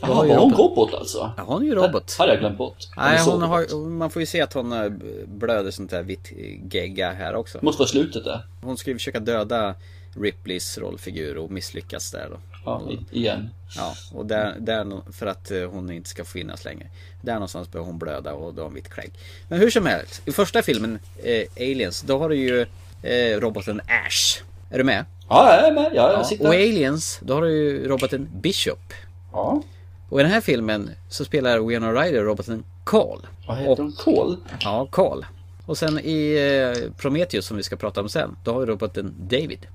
Jaha, 0.02 0.14
var 0.14 0.26
hon 0.26 0.52
robot- 0.52 0.58
robot 0.60 0.94
alltså? 0.94 1.32
Ja, 1.38 1.44
hon 1.44 1.62
är 1.62 1.66
ju 1.66 1.76
robot. 1.76 2.08
Det 2.08 2.24
hade 2.24 2.32
jag 2.32 2.40
glömt 2.40 2.58
bort. 2.58 2.78
Nej, 2.98 3.20
hon 3.26 3.42
har, 3.42 3.76
man 3.90 4.10
får 4.10 4.22
ju 4.22 4.26
se 4.26 4.42
att 4.42 4.54
hon 4.54 4.72
eh, 4.74 4.90
blöder 5.28 5.72
sånt 5.72 5.92
där 5.92 6.04
vitt 6.04 6.32
gegga 6.72 7.12
här 7.12 7.36
också. 7.36 7.60
Måste 7.62 7.80
vara 7.80 7.90
slutet 7.90 8.24
där. 8.24 8.46
Hon 8.62 8.78
ska 8.78 8.90
ju 8.92 8.98
försöka 8.98 9.20
döda 9.20 9.76
Ripleys 10.22 10.78
rollfigur 10.78 11.38
och 11.38 11.52
misslyckas 11.52 12.12
där 12.12 12.28
då. 12.32 12.38
Ja, 12.66 12.82
igen. 13.12 13.50
Ja, 13.76 13.94
och 14.14 14.26
där, 14.26 14.56
där 14.60 15.12
för 15.12 15.26
att 15.26 15.52
eh, 15.52 15.70
hon 15.72 15.92
inte 15.92 16.10
ska 16.10 16.26
finnas 16.26 16.66
längre. 16.66 16.88
Där 17.22 17.34
någonstans 17.34 17.72
börjar 17.72 17.86
hon 17.86 18.00
blöda 18.00 18.34
och 18.34 18.54
då 18.54 18.62
har 18.62 18.66
hon 18.66 18.74
vitt 18.76 18.88
skägg. 18.94 19.12
Men 19.48 19.60
hur 19.60 19.70
som 19.70 19.86
helst, 19.86 20.22
i 20.28 20.32
första 20.32 20.62
filmen, 20.62 21.00
eh, 21.24 21.44
Aliens, 21.58 22.02
då 22.02 22.20
har 22.20 22.30
du 22.30 22.36
ju 22.36 22.62
eh, 23.04 23.40
roboten 23.40 23.82
Ash. 23.88 24.42
Är 24.72 24.78
du 24.78 24.84
med? 24.84 25.06
Ja, 25.30 25.56
jag 25.56 25.68
är 25.68 25.74
med. 25.74 25.92
Ja, 25.96 26.12
jag 26.12 26.20
Ja, 26.20 26.24
sitter. 26.24 26.48
och 26.48 26.54
Aliens, 26.54 27.20
då 27.22 27.34
har 27.34 27.42
du 27.42 27.52
ju 27.52 27.88
roboten 27.88 28.30
Bishop. 28.42 28.94
Ja. 29.32 29.62
Och 30.10 30.20
i 30.20 30.24
den 30.24 30.32
här 30.32 30.42
filmen 30.42 30.92
så 31.10 31.26
spelar 31.26 31.60
Winona 31.60 32.02
Ryder 32.02 32.24
roboten 32.24 32.64
Carl. 32.86 33.20
Vad 33.48 33.58
heter 33.58 33.84
hon? 33.84 33.92
Kol? 33.92 34.38
Ja, 34.62 34.88
Carl. 34.92 35.26
Och 35.66 35.78
sen 35.78 36.00
i 36.00 36.36
eh, 36.36 36.94
Prometheus 36.98 37.46
som 37.46 37.58
vi 37.58 37.64
ska 37.64 37.76
prata 37.76 38.02
om 38.02 38.10
sen, 38.10 38.36
då 38.44 38.54
har 38.54 38.60
vi 38.60 38.66
roboten 38.66 39.14
David. 39.20 39.68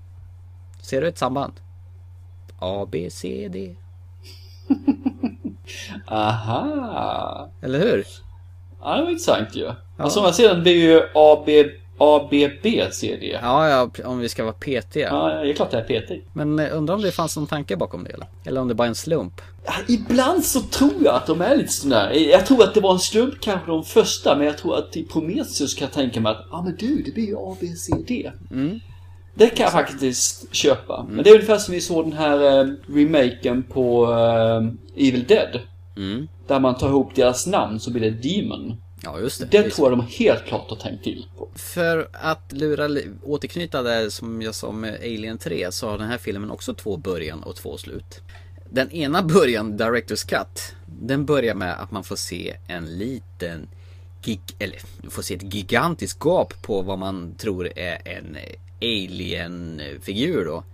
Ser 0.81 1.01
du 1.01 1.09
ett 1.09 1.19
samband? 1.19 1.53
A, 2.59 2.87
B, 2.91 3.09
C, 3.11 3.49
D. 3.53 3.75
Aha. 6.07 7.51
Eller 7.63 7.79
hur? 7.79 8.07
Ja, 8.81 8.97
det 8.97 9.03
var 9.03 9.11
intressant 9.11 9.57
ju. 9.57 9.71
Och 9.97 10.13
som 10.13 10.25
jag 10.25 10.35
ser 10.35 10.49
den 10.49 10.63
blir 10.63 10.93
ju 10.93 11.03
ABB 11.99 12.93
CD. 12.93 13.39
Ja, 13.43 13.69
ja, 13.69 13.91
om 14.05 14.19
vi 14.19 14.29
ska 14.29 14.45
vara 14.45 14.55
petiga. 14.55 15.09
Ja, 15.09 15.29
det 15.29 15.51
är 15.51 15.55
klart 15.55 15.71
det 15.71 15.79
är 15.79 16.01
PT. 16.01 16.25
Men 16.33 16.59
eh, 16.59 16.77
undrar 16.77 16.95
om 16.95 17.03
det 17.03 17.13
fanns 17.13 17.37
någon 17.37 17.47
tanke 17.47 17.77
bakom 17.77 18.05
det 18.05 18.11
eller? 18.11 18.27
Eller 18.45 18.61
om 18.61 18.69
det 18.69 18.75
bara 18.75 18.85
är 18.85 18.89
en 18.89 18.95
slump? 18.95 19.41
Ibland 19.89 20.45
så 20.45 20.61
tror 20.61 21.05
jag 21.05 21.15
att 21.15 21.27
de 21.27 21.41
är 21.41 21.57
lite 21.57 21.73
sådär. 21.73 22.11
Jag 22.11 22.47
tror 22.47 22.63
att 22.63 22.75
det 22.75 22.81
var 22.81 22.93
en 22.93 22.99
slump 22.99 23.35
kanske 23.41 23.71
de 23.71 23.85
första, 23.85 24.37
men 24.37 24.47
jag 24.47 24.59
tror 24.59 24.79
att 24.79 24.97
i 24.97 25.03
Prometheus 25.05 25.75
kan 25.75 25.87
jag 25.87 25.93
tänka 25.93 26.21
mig 26.21 26.33
att 26.33 26.47
ja 26.51 26.57
ah, 26.59 26.63
men 26.63 26.77
du, 26.77 27.03
det 27.03 27.15
blir 27.15 27.27
ju 27.27 27.37
ABCD. 27.39 28.31
Det 29.35 29.49
kan 29.49 29.65
jag 29.65 29.73
faktiskt 29.73 30.55
köpa. 30.55 31.07
Men 31.09 31.25
det 31.25 31.31
är 31.31 31.35
ungefär 31.35 31.59
som 31.59 31.75
vi 31.75 31.81
såg 31.81 32.05
den 32.05 32.13
här 32.13 32.61
eh, 32.61 32.67
remaken 32.89 33.63
på 33.63 34.05
eh, 34.13 35.07
Evil 35.09 35.25
Dead. 35.25 35.61
Där 36.47 36.61
man 36.61 36.79
tar 36.79 36.89
ihop 36.89 37.15
deras 37.15 37.47
namn 37.47 37.81
så 37.81 37.91
blir 37.91 38.11
det 38.11 38.29
Demon. 38.29 38.77
Ja, 39.05 39.21
just 39.21 39.41
det. 39.41 39.47
Det 39.51 39.63
Visst. 39.63 39.77
tror 39.77 39.91
jag 39.91 39.99
de 39.99 40.07
helt 40.07 40.45
klart 40.45 40.71
har 40.71 40.77
tänkt 40.77 41.05
till 41.05 41.27
på. 41.39 41.49
För 41.55 42.09
att 42.13 42.53
lura, 42.53 42.89
återknyta 43.23 43.83
där 43.83 44.09
som 44.09 44.43
jag 44.43 44.55
sa 44.55 44.73
med 44.73 44.95
Alien 44.95 45.39
3 45.39 45.73
så 45.73 45.89
har 45.89 45.99
den 45.99 46.09
här 46.09 46.19
filmen 46.19 46.51
också 46.51 46.75
två 46.75 46.97
början 46.97 47.43
och 47.43 47.57
två 47.57 47.79
slut. 47.79 48.21
Den 48.71 48.91
ena 48.91 49.23
början, 49.23 49.79
Director's 49.79 50.29
Cut, 50.29 50.75
den 50.87 51.25
börjar 51.27 51.55
med 51.55 51.81
att 51.83 51.91
man 51.91 52.05
får 52.05 52.17
se 52.17 52.57
en 52.69 52.99
liten 52.99 53.69
gig, 54.23 54.41
eller 54.59 54.79
får 55.11 55.23
se 55.23 55.35
ett 55.35 55.55
gigantiskt 55.55 56.19
gap 56.25 56.63
på 56.63 56.83
vad 56.83 56.99
man 56.99 57.35
tror 57.35 57.79
är 57.79 57.99
en 58.05 58.37
alien-figur 58.81 60.45
då. 60.45 60.65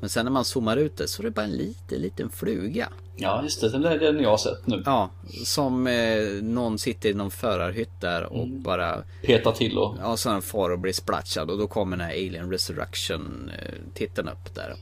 Men 0.00 0.10
sen 0.10 0.24
när 0.24 0.32
man 0.32 0.44
zoomar 0.44 0.76
ut 0.76 0.96
det 0.96 1.08
så 1.08 1.22
är 1.22 1.24
det 1.24 1.30
bara 1.30 1.44
en 1.44 1.56
liten, 1.56 2.00
liten 2.00 2.30
fluga. 2.30 2.88
Ja, 3.16 3.42
just 3.42 3.60
det. 3.60 3.68
Den 3.68 3.84
är 3.84 3.98
den 3.98 4.20
jag 4.20 4.30
har 4.30 4.38
sett 4.38 4.66
nu. 4.66 4.82
Ja, 4.86 5.10
som 5.44 5.86
eh, 5.86 6.42
någon 6.42 6.78
sitter 6.78 7.08
i 7.08 7.14
någon 7.14 7.30
förarhytt 7.30 8.00
där 8.00 8.24
och 8.24 8.48
bara 8.48 9.02
Petar 9.22 9.52
till 9.52 9.78
och... 9.78 9.96
Ja, 10.00 10.16
så 10.16 10.30
han 10.30 10.42
far 10.42 10.70
och 10.70 10.78
blir 10.78 10.92
splatchad 10.92 11.50
och 11.50 11.58
då 11.58 11.66
kommer 11.66 11.96
den 11.96 12.06
här 12.06 12.12
Alien 12.12 12.50
Resurrection 12.50 13.50
eh, 13.94 14.32
upp 14.32 14.54
där. 14.54 14.74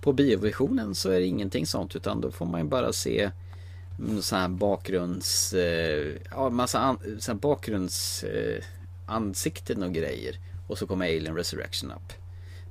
På 0.00 0.12
biovisionen 0.12 0.94
så 0.94 1.10
är 1.10 1.20
det 1.20 1.26
ingenting 1.26 1.66
sånt 1.66 1.96
utan 1.96 2.20
då 2.20 2.30
får 2.30 2.46
man 2.46 2.60
ju 2.60 2.66
bara 2.66 2.92
se 2.92 3.30
mm, 3.98 4.22
sån 4.22 4.38
här 4.38 4.48
bakgrunds... 4.48 5.52
Eh, 5.52 6.14
ja, 6.30 6.50
massa 6.50 6.78
an, 6.78 6.98
sån 7.20 7.38
bakgrunds 7.38 8.24
eh, 8.24 8.64
ansikten 9.06 9.82
och 9.82 9.92
grejer. 9.92 10.36
Och 10.68 10.78
så 10.78 10.86
kommer 10.86 11.06
Alien 11.06 11.36
Resurrection 11.36 11.90
upp. 11.90 12.12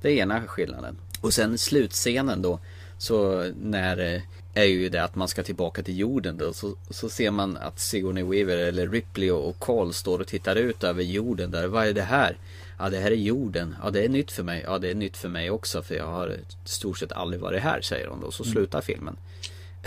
Det 0.02 0.10
är 0.10 0.14
ena 0.14 0.42
skillnaden. 0.48 0.98
Och 1.22 1.34
sen 1.34 1.58
slutscenen 1.58 2.42
då. 2.42 2.60
Så 2.98 3.52
när 3.62 4.16
eh, 4.16 4.22
är 4.54 4.64
ju 4.64 4.90
det 4.90 5.04
att 5.04 5.16
man 5.16 5.28
ska 5.28 5.44
tillbaka 5.44 5.84
till 5.84 5.98
jorden 5.98 6.38
då. 6.38 6.54
Så, 6.54 6.76
så 6.90 7.10
ser 7.10 7.32
man 7.32 7.58
att 7.58 7.80
Sigourney 7.80 8.24
Weaver 8.24 8.58
eller 8.58 8.88
Ripley 8.88 9.32
och 9.32 9.60
Carl 9.60 9.94
står 9.94 10.20
och 10.20 10.28
tittar 10.28 10.56
ut 10.56 10.84
över 10.84 11.04
jorden 11.04 11.52
där. 11.52 11.68
Vad 11.68 11.88
är 11.88 11.94
det 11.94 12.02
här? 12.02 12.38
Ja 12.80 12.90
det 12.90 13.00
här 13.00 13.12
är 13.12 13.16
jorden. 13.16 13.76
Ja 13.84 13.90
det 13.90 14.06
är 14.06 14.10
nytt 14.10 14.32
för 14.32 14.44
mig. 14.44 14.64
Ja 14.66 14.80
det 14.80 14.92
är 14.92 14.96
nytt 14.96 15.18
för 15.18 15.30
mig 15.30 15.52
också 15.52 15.82
för 15.82 15.96
jag 15.96 16.08
har 16.08 16.38
stort 16.66 16.98
sett 16.98 17.12
aldrig 17.12 17.42
varit 17.42 17.62
här 17.62 17.82
säger 17.82 18.08
hon 18.08 18.22
då. 18.22 18.32
Så 18.32 18.44
slutar 18.44 18.82
filmen. 18.82 19.18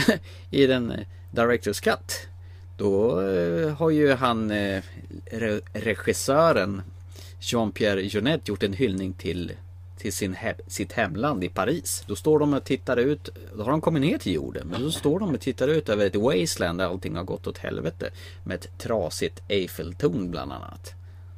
I 0.50 0.66
den 0.66 0.90
eh, 0.90 1.06
Director's 1.32 1.82
Cut. 1.82 2.28
Då 2.76 3.20
eh, 3.20 3.76
har 3.76 3.90
ju 3.90 4.12
han 4.12 4.52
re- 4.52 5.62
regissören 5.72 6.82
Jean-Pierre 7.40 8.00
Jeunet 8.00 8.48
gjort 8.48 8.62
en 8.62 8.72
hyllning 8.72 9.12
till 9.12 9.52
till 10.04 10.12
sin 10.12 10.34
he- 10.34 10.60
sitt 10.66 10.92
hemland 10.92 11.44
i 11.44 11.48
Paris. 11.48 12.04
Då 12.06 12.16
står 12.16 12.38
de 12.38 12.54
och 12.54 12.64
tittar 12.64 12.96
ut. 12.96 13.28
Då 13.56 13.62
har 13.64 13.70
de 13.70 13.80
kommit 13.80 14.02
ner 14.02 14.18
till 14.18 14.32
jorden. 14.32 14.66
Men 14.70 14.82
då 14.82 14.90
står 14.90 15.20
de 15.20 15.34
och 15.34 15.40
tittar 15.40 15.68
ut 15.68 15.88
över 15.88 16.06
ett 16.06 16.16
wasteland 16.16 16.78
där 16.78 16.84
allting 16.86 17.16
har 17.16 17.24
gått 17.24 17.46
åt 17.46 17.58
helvete. 17.58 18.10
Med 18.44 18.54
ett 18.54 18.68
trasigt 18.78 19.42
Eiffeltorn 19.48 20.30
bland 20.30 20.52
annat. 20.52 20.94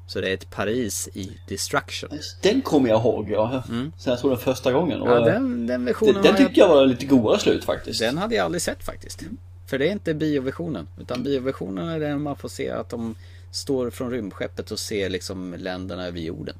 Så 0.06 0.20
det 0.20 0.28
är 0.28 0.34
ett 0.34 0.50
Paris 0.50 1.08
i 1.14 1.30
destruction. 1.48 2.10
Den 2.42 2.62
kommer 2.62 2.88
jag 2.88 3.00
ihåg, 3.00 3.30
ja. 3.30 3.62
Sen 3.66 3.92
jag 4.04 4.18
såg 4.18 4.30
den 4.30 4.38
första 4.38 4.72
gången. 4.72 4.98
Ja, 5.04 5.20
den, 5.20 5.66
den 5.66 5.84
versionen 5.84 6.14
den, 6.14 6.22
den 6.22 6.32
har 6.32 6.40
jag- 6.40 6.48
tyckte 6.48 6.60
jag 6.60 6.68
var 6.68 6.86
lite 6.86 7.06
godare 7.06 7.38
slut 7.38 7.64
faktiskt. 7.64 8.00
Den 8.00 8.18
hade 8.18 8.34
jag 8.34 8.44
aldrig 8.44 8.62
sett 8.62 8.82
faktiskt. 8.84 9.22
För 9.66 9.78
det 9.78 9.88
är 9.88 9.92
inte 9.92 10.14
bioversionen. 10.14 10.88
Utan 11.00 11.22
bioversionen 11.22 11.88
är 11.88 12.00
den 12.00 12.22
man 12.22 12.36
får 12.36 12.48
se 12.48 12.70
att 12.70 12.88
de 12.88 13.14
står 13.50 13.90
från 13.90 14.10
rymdskeppet 14.10 14.70
och 14.70 14.78
ser 14.78 15.08
liksom 15.10 15.54
länderna 15.58 16.06
över 16.06 16.20
jorden. 16.20 16.56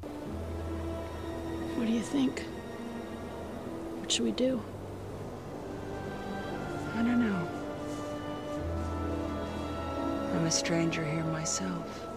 What 1.77 1.85
do 1.85 1.93
you 1.93 2.01
think? 2.01 2.43
What 3.99 4.11
should 4.11 4.25
we 4.25 4.31
do? 4.31 4.59
I 6.95 7.03
don't 7.03 7.19
know. 7.19 7.47
I'm 10.33 10.45
a 10.47 10.51
stranger 10.51 11.03
here 11.03 11.23
myself. 11.23 12.07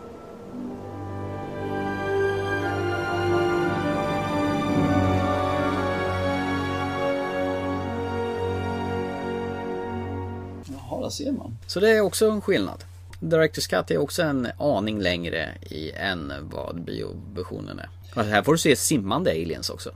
Jaha, 10.65 11.03
där 11.03 11.11
ser 11.11 11.33
man. 11.33 11.59
Så 11.67 11.81
det 11.81 11.91
är 11.91 12.01
också 12.01 12.31
en 12.31 12.41
skillnad. 12.41 12.85
Director's 13.21 13.71
Cut 13.71 13.91
är 13.91 13.99
också 13.99 14.23
en 14.23 14.49
aning 14.59 15.01
längre 15.01 15.49
i 15.63 15.93
än 15.93 16.33
vad 16.41 16.81
bioversionen 16.83 17.79
är. 17.79 17.89
Och 18.15 18.25
här 18.25 18.43
får 18.43 18.53
du 18.53 18.59
se 18.59 18.77
simmande 18.77 19.31
aliens 19.31 19.71
också. 19.71 19.91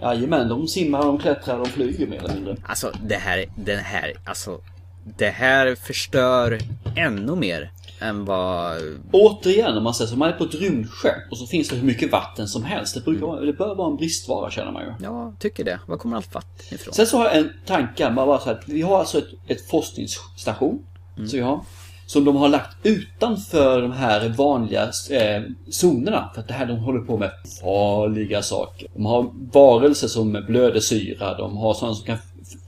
Jajamän, 0.00 0.48
de 0.48 0.68
simmar, 0.68 1.02
de 1.02 1.18
klättrar, 1.18 1.58
de 1.58 1.66
flyger 1.66 2.06
mer 2.06 2.18
eller 2.18 2.34
mindre. 2.34 2.56
Alltså 2.66 2.92
det 3.02 3.16
här, 3.16 3.44
den 3.56 3.78
här, 3.78 4.14
alltså 4.24 4.60
det 5.18 5.30
här 5.30 5.74
förstör 5.74 6.58
ännu 6.96 7.34
mer 7.36 7.70
än 8.00 8.24
vad... 8.24 8.82
Återigen, 9.12 9.76
om 9.76 9.84
man 9.84 9.94
säger 9.94 10.10
så, 10.10 10.16
man 10.16 10.28
är 10.28 10.32
på 10.32 10.44
ett 10.44 10.54
rymdskepp 10.54 11.30
och 11.30 11.38
så 11.38 11.46
finns 11.46 11.68
det 11.68 11.76
hur 11.76 11.86
mycket 11.86 12.12
vatten 12.12 12.48
som 12.48 12.64
helst. 12.64 12.94
Det, 12.94 13.00
brukar 13.00 13.26
vara, 13.26 13.40
det 13.40 13.52
bör 13.52 13.74
vara 13.74 13.90
en 13.90 13.96
bristvara 13.96 14.50
känner 14.50 14.72
man 14.72 14.82
ju. 14.82 14.92
Ja, 15.02 15.34
tycker 15.38 15.64
det. 15.64 15.80
Var 15.86 15.96
kommer 15.96 16.16
allt 16.16 16.34
vatten 16.34 16.74
ifrån? 16.74 16.94
Sen 16.94 17.06
så 17.06 17.18
har 17.18 17.24
jag 17.24 17.36
en 17.36 17.50
tanke, 17.66 18.10
bara, 18.10 18.26
bara 18.26 18.38
så 18.38 18.46
här, 18.46 18.62
vi 18.66 18.82
har 18.82 18.98
alltså 18.98 19.18
ett, 19.18 19.28
ett 19.46 19.70
forskningsstation. 19.70 20.86
Så 21.26 21.36
vi 21.36 21.42
har, 21.42 21.60
som 22.10 22.24
de 22.24 22.36
har 22.36 22.48
lagt 22.48 22.76
utanför 22.82 23.82
de 23.82 23.92
här 23.92 24.28
vanliga 24.28 24.82
eh, 25.10 25.42
zonerna. 25.70 26.30
För 26.34 26.40
att 26.40 26.48
det 26.48 26.54
här 26.54 26.66
de 26.66 26.78
håller 26.78 27.00
på 27.00 27.16
med 27.16 27.30
farliga 27.62 28.42
saker. 28.42 28.88
De 28.94 29.06
har 29.06 29.30
varelser 29.52 30.08
som 30.08 30.44
blöder 30.46 30.80
syra. 30.80 31.38
De 31.38 31.56
har 31.56 31.74
sådana 31.74 31.94
som 31.94 32.06
kan 32.06 32.18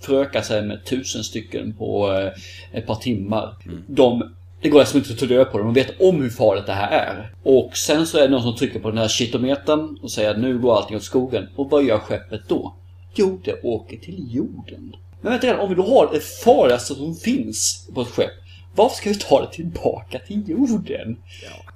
föröka 0.01 0.43
sig 0.43 0.63
med 0.63 0.85
tusen 0.85 1.25
stycken 1.25 1.75
på 1.75 2.13
eh, 2.13 2.79
ett 2.79 2.87
par 2.87 2.95
timmar. 2.95 3.55
De, 3.87 4.35
det 4.61 4.69
går 4.69 4.79
liksom 4.79 4.99
inte 4.99 5.13
att 5.13 5.19
ta 5.19 5.27
död 5.27 5.53
på 5.53 5.59
dem. 5.59 5.67
De 5.67 5.75
vet 5.75 6.01
om 6.01 6.23
hur 6.23 6.31
farligt 6.31 6.67
det 6.67 6.73
här 6.73 6.91
är. 6.91 7.35
Och 7.43 7.77
sen 7.77 8.07
så 8.07 8.19
är 8.19 8.23
det 8.23 8.29
någon 8.29 8.43
som 8.43 8.57
trycker 8.57 8.81
på 8.81 8.89
den 8.89 8.99
här 8.99 9.09
shitometern 9.09 9.99
och 10.03 10.11
säger 10.11 10.31
att 10.31 10.39
nu 10.39 10.59
går 10.59 10.77
allting 10.77 10.97
åt 10.97 11.03
skogen. 11.03 11.49
Och 11.57 11.71
vad 11.71 11.85
gör 11.85 11.99
skeppet 11.99 12.41
då? 12.49 12.75
Jo, 13.15 13.41
det 13.45 13.63
åker 13.63 13.97
till 13.97 14.35
jorden. 14.35 14.97
Men 15.21 15.33
vänta 15.33 15.61
om 15.61 15.69
vi 15.69 15.75
då 15.75 15.83
har 15.83 16.11
det 16.13 16.21
farligaste 16.21 16.95
som 16.95 17.15
finns 17.15 17.89
på 17.95 18.01
ett 18.01 18.09
skepp. 18.09 18.42
Varför 18.75 18.97
ska 18.97 19.09
vi 19.11 19.15
ta 19.19 19.41
det 19.47 19.53
tillbaka 19.53 20.19
till 20.19 20.49
jorden? 20.49 21.17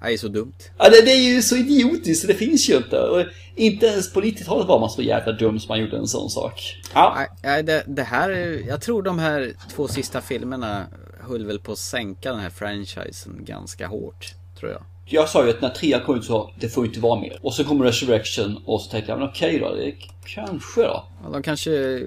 Det 0.03 0.13
är 0.13 0.17
så 0.17 0.29
dumt. 0.29 0.53
Ja, 0.79 0.89
det, 0.91 1.03
det 1.05 1.11
är 1.13 1.35
ju 1.35 1.43
så 1.43 1.57
idiotiskt 1.57 2.21
så 2.21 2.27
det 2.27 2.35
finns 2.35 2.69
ju 2.71 2.77
inte. 2.77 2.99
Och 3.01 3.25
inte 3.55 3.87
ens 3.87 4.13
på 4.13 4.21
90-talet 4.21 4.67
var 4.69 4.81
man 4.81 4.91
så 4.91 5.03
jävla 5.03 5.33
dum 5.33 5.61
som 5.61 5.69
man 5.69 5.81
gjorde 5.81 5.97
en 5.97 6.07
sån 6.07 6.31
sak. 6.31 6.77
Ja. 6.95 7.27
Nej, 7.43 7.63
det, 7.63 7.85
det 7.87 8.03
här, 8.03 8.31
är- 8.31 8.69
jag 8.69 8.81
tror 8.81 9.03
de 9.03 9.19
här 9.19 9.53
två 9.75 9.89
sista 9.89 10.21
filmerna 10.21 10.87
höll 11.21 11.47
väl 11.47 11.59
på 11.61 11.73
att 11.73 11.79
sänka 11.79 12.31
den 12.33 12.41
här 12.41 12.51
franchisen 12.51 13.45
ganska 13.45 13.87
hårt, 13.87 14.35
tror 14.61 14.71
jag. 14.73 14.83
Jag 15.09 15.29
sa 15.29 15.45
ju 15.45 15.51
att 15.51 15.61
när 15.61 15.69
trean 15.69 16.01
kom 16.01 16.17
ut 16.17 16.25
så 16.25 16.51
det 16.61 16.69
får 16.69 16.87
inte 16.87 17.01
vara 17.01 17.21
mer. 17.21 17.39
Och 17.43 17.55
så 17.55 17.65
kommer 17.65 17.85
Resurrection 17.85 18.63
och 18.65 18.81
så 18.81 18.91
tänkte 18.91 19.13
jag, 19.13 19.19
men 19.19 19.29
okej 19.29 19.59
då, 19.59 19.75
det 19.75 19.95
kanske 20.25 20.83
då. 20.83 21.05
Ja, 21.25 21.31
de 21.33 21.43
kanske 21.43 22.01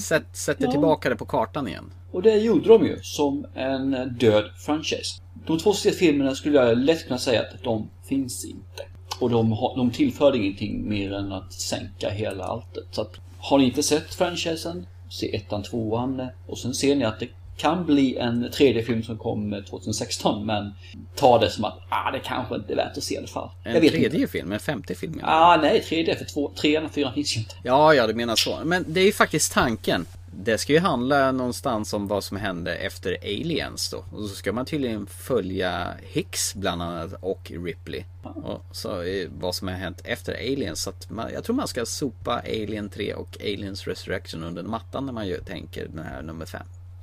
sätt, 0.00 0.24
sätter 0.32 0.68
tillbaka 0.68 1.08
det 1.08 1.16
på 1.16 1.24
kartan 1.24 1.68
igen. 1.68 1.92
Och 2.12 2.22
det 2.22 2.36
gjorde 2.36 2.68
de 2.68 2.86
ju 2.86 2.98
som 3.02 3.46
en 3.54 4.16
död 4.18 4.44
franchise. 4.66 5.22
De 5.46 5.58
två 5.58 5.72
sista 5.72 5.98
filmerna 5.98 6.34
skulle 6.34 6.58
jag 6.58 6.78
lätt 6.78 7.06
kunna 7.06 7.18
säga 7.18 7.40
att 7.40 7.64
de 7.64 7.88
finns 8.08 8.44
inte. 8.44 8.82
Och 9.20 9.30
de, 9.30 9.52
har, 9.52 9.76
de 9.76 9.90
tillförde 9.90 10.38
ingenting 10.38 10.88
mer 10.88 11.12
än 11.12 11.32
att 11.32 11.52
sänka 11.52 12.10
hela 12.10 12.44
alltet. 12.44 12.84
Så 12.90 13.02
att, 13.02 13.12
har 13.38 13.58
ni 13.58 13.64
inte 13.64 13.82
sett 13.82 14.14
franchisen, 14.14 14.86
se 15.10 15.36
ettan, 15.36 15.62
tvåan 15.62 16.28
och 16.46 16.58
sen 16.58 16.74
ser 16.74 16.96
ni 16.96 17.04
att 17.04 17.20
det 17.20 17.28
kan 17.56 17.86
bli 17.86 18.16
en 18.16 18.50
tredje 18.50 18.82
film 18.82 19.02
som 19.02 19.18
kommer 19.18 19.62
2016 19.62 20.46
men 20.46 20.72
ta 21.14 21.38
det 21.38 21.50
som 21.50 21.64
att 21.64 21.78
ah, 21.88 22.10
det 22.10 22.18
kanske 22.18 22.54
inte 22.54 22.72
är 22.72 22.76
värt 22.76 22.96
att 22.96 23.02
se 23.02 23.14
i 23.14 23.18
alla 23.18 23.26
fall. 23.26 23.50
En 23.64 23.80
tredje 23.80 24.20
inte. 24.20 24.32
film, 24.32 24.52
en 24.52 24.60
femte 24.60 24.94
film. 24.94 25.18
ja. 25.20 25.26
Ah, 25.28 25.56
nej, 25.56 25.82
tredje 25.82 26.16
för 26.16 26.24
två, 26.24 26.52
trean 26.56 26.84
och 26.84 26.92
fyran 26.92 27.14
finns 27.14 27.36
ju 27.36 27.40
inte. 27.40 27.54
Ja, 27.62 27.94
ja, 27.94 28.06
du 28.06 28.14
menar 28.14 28.36
så. 28.36 28.58
Men 28.64 28.84
det 28.88 29.00
är 29.00 29.04
ju 29.04 29.12
faktiskt 29.12 29.52
tanken. 29.52 30.06
Det 30.34 30.58
ska 30.58 30.72
ju 30.72 30.78
handla 30.78 31.32
någonstans 31.32 31.92
om 31.92 32.08
vad 32.08 32.24
som 32.24 32.36
hände 32.36 32.74
efter 32.74 33.16
Aliens 33.22 33.90
då. 33.90 34.04
Och 34.12 34.28
så 34.28 34.34
ska 34.34 34.52
man 34.52 34.66
tydligen 34.66 35.06
följa 35.06 35.88
Hicks 36.02 36.54
bland 36.54 36.82
annat 36.82 37.12
och 37.20 37.52
Ripley. 37.64 38.04
Och 38.22 38.64
så 38.72 39.04
vad 39.28 39.54
som 39.54 39.68
har 39.68 39.74
hänt 39.74 40.00
efter 40.04 40.34
Aliens. 40.34 40.82
Så 40.82 40.92
man, 41.08 41.32
jag 41.32 41.44
tror 41.44 41.56
man 41.56 41.68
ska 41.68 41.86
sopa 41.86 42.42
Alien 42.46 42.88
3 42.88 43.14
och 43.14 43.36
Aliens 43.40 43.86
Resurrection 43.86 44.44
under 44.44 44.62
mattan 44.62 45.06
när 45.06 45.12
man 45.12 45.28
gör, 45.28 45.38
tänker 45.38 45.88
den 45.88 46.04
här 46.04 46.22
nummer 46.22 46.46
5. 46.46 46.62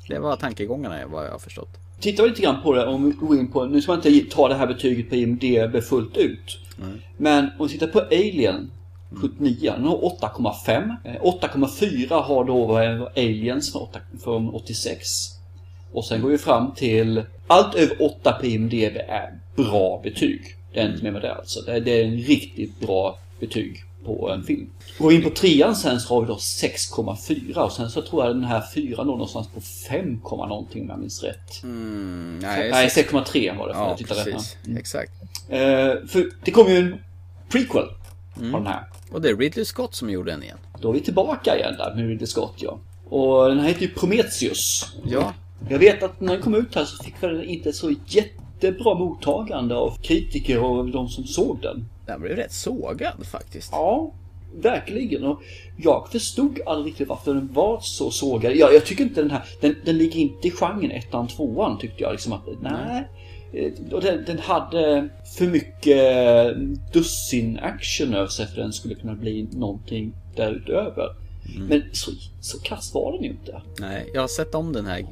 Det 0.09 0.19
var 0.19 0.35
tankegångarna 0.35 1.07
vad 1.07 1.25
jag 1.25 1.31
har 1.31 1.39
förstått. 1.39 1.69
Tittar 1.99 2.23
vi 2.23 2.29
lite 2.29 2.41
grann 2.41 2.61
på 2.63 2.73
det 2.73 2.85
om 2.85 3.05
vi 3.05 3.11
går 3.11 3.37
in 3.37 3.51
på, 3.51 3.65
nu 3.65 3.81
ska 3.81 3.91
man 3.91 4.05
inte 4.05 4.35
ta 4.35 4.47
det 4.47 4.55
här 4.55 4.67
betyget 4.67 5.09
på 5.09 5.15
IMDB 5.15 5.83
fullt 5.83 6.17
ut. 6.17 6.59
Men 7.17 7.49
om 7.59 7.67
vi 7.67 7.73
tittar 7.73 7.87
på 7.87 7.99
Alien 7.99 8.71
79, 9.21 9.71
den 9.75 9.85
har 9.85 9.97
8,5. 9.97 10.95
Eh, 11.05 11.21
8,4 11.21 12.21
har 12.21 12.43
då 12.45 12.77
Aliens 13.15 13.71
från, 13.71 13.81
8, 13.81 13.99
från 14.23 14.49
86. 14.49 15.07
Och 15.91 16.05
sen 16.05 16.21
går 16.21 16.29
vi 16.29 16.37
fram 16.37 16.71
till, 16.75 17.23
allt 17.47 17.75
över 17.75 17.97
8 17.99 18.31
på 18.31 18.45
IMDB 18.45 18.97
är 19.07 19.39
bra 19.55 20.01
betyg. 20.03 20.41
Det 20.73 20.79
är 20.79 20.91
inte 20.91 21.03
mer 21.03 21.11
med 21.11 21.21
det 21.21 21.35
alltså. 21.35 21.61
Det 21.61 21.71
är, 21.71 21.81
det 21.81 21.91
är 21.91 22.05
en 22.05 22.17
riktigt 22.17 22.79
bra 22.79 23.17
betyg 23.39 23.83
på 24.05 24.29
en 24.31 24.43
film. 24.43 24.69
Går 24.99 25.13
in 25.13 25.23
på 25.23 25.29
trean 25.29 25.75
sen 25.75 25.99
så 25.99 26.13
har 26.13 26.21
vi 26.21 26.27
då 26.27 26.35
6,4 26.35 27.57
och 27.57 27.71
sen 27.71 27.89
så 27.89 28.01
tror 28.01 28.25
jag 28.25 28.35
den 28.35 28.43
här 28.43 28.61
fyran 28.73 29.07
då 29.07 29.11
någonstans 29.13 29.47
på 29.47 29.61
5, 29.61 30.19
någonting 30.27 30.83
om 30.83 30.89
jag 30.89 30.99
minns 30.99 31.23
rätt. 31.23 31.63
Mm, 31.63 32.39
Nej, 32.41 32.71
6,3 32.89 33.57
var 33.57 33.67
det 33.67 33.73
för 33.73 33.81
Ja, 33.81 33.87
jag 33.89 33.97
tittade 33.97 34.19
rätt. 34.19 34.33
precis. 34.33 34.57
Exakt. 34.77 35.11
Eh, 35.49 35.59
för 36.07 36.31
det 36.45 36.51
kom 36.51 36.67
ju 36.67 36.77
en 36.77 36.95
prequel 37.49 37.85
Mm. 38.37 38.55
av 38.55 38.63
den 38.63 38.73
här. 38.73 38.83
Och 39.11 39.21
det 39.21 39.29
är 39.29 39.35
Ridley 39.37 39.65
Scott 39.65 39.95
som 39.95 40.09
gjorde 40.09 40.31
den 40.31 40.43
igen. 40.43 40.57
Då 40.81 40.89
är 40.89 40.93
vi 40.93 40.99
tillbaka 40.99 41.57
igen 41.57 41.75
där 41.77 41.95
med 41.95 42.07
Ridley 42.07 42.27
Scott 42.27 42.53
ja. 42.57 42.79
Och 43.09 43.49
den 43.49 43.59
här 43.59 43.67
heter 43.67 43.81
ju 43.81 43.89
Prometheus. 43.89 44.85
Ja. 45.05 45.33
Jag 45.69 45.79
vet 45.79 46.03
att 46.03 46.21
när 46.21 46.33
den 46.33 46.41
kom 46.41 46.55
ut 46.55 46.75
här 46.75 46.85
så 46.85 47.03
fick 47.03 47.21
den 47.21 47.43
inte 47.43 47.73
så 47.73 47.93
jättebra 48.07 48.95
mottagande 48.95 49.75
av 49.75 49.97
kritiker 50.01 50.59
och 50.63 50.89
de 50.89 51.09
som 51.09 51.23
såg 51.23 51.59
den. 51.61 51.85
Den 52.09 52.21
blev 52.21 52.35
rätt 52.35 52.51
sågad 52.53 53.25
faktiskt. 53.25 53.69
Ja, 53.71 54.11
verkligen. 54.61 55.23
Och 55.23 55.41
jag 55.77 56.09
förstod 56.11 56.59
aldrig 56.65 56.91
riktigt 56.91 57.07
varför 57.07 57.33
den 57.33 57.53
var 57.53 57.79
så 57.81 58.11
sågad. 58.11 58.55
Jag, 58.55 58.73
jag 58.73 58.85
tycker 58.85 59.03
inte 59.03 59.21
den 59.21 59.31
här, 59.31 59.43
den, 59.61 59.75
den 59.85 59.97
ligger 59.97 60.19
inte 60.19 60.47
i 60.47 60.51
genren 60.51 60.91
ettan, 60.91 61.27
tvåan 61.27 61.77
tyckte 61.79 62.03
jag. 62.03 62.11
Liksom 62.11 62.33
att, 62.33 62.41
nej. 62.61 63.07
Eh, 63.53 63.93
Och 63.93 64.01
den, 64.01 64.23
den 64.25 64.39
hade 64.39 65.09
för 65.37 65.47
mycket 65.47 66.93
dussin 66.93 67.59
action 67.61 68.13
över 68.13 68.27
sig 68.27 68.47
för 68.47 68.55
den 68.61 68.73
skulle 68.73 68.95
kunna 68.95 69.15
bli 69.15 69.47
någonting 69.51 70.13
därutöver. 70.35 71.15
Men 71.69 71.83
så, 71.91 72.11
så 72.41 72.59
kass 72.59 72.93
var 72.93 73.13
den 73.13 73.23
ju 73.23 73.29
inte. 73.29 73.61
Nej, 73.79 74.09
jag 74.13 74.21
har 74.21 74.27
sett 74.27 74.55
om 74.55 74.73
den 74.73 74.85
här 74.85 75.05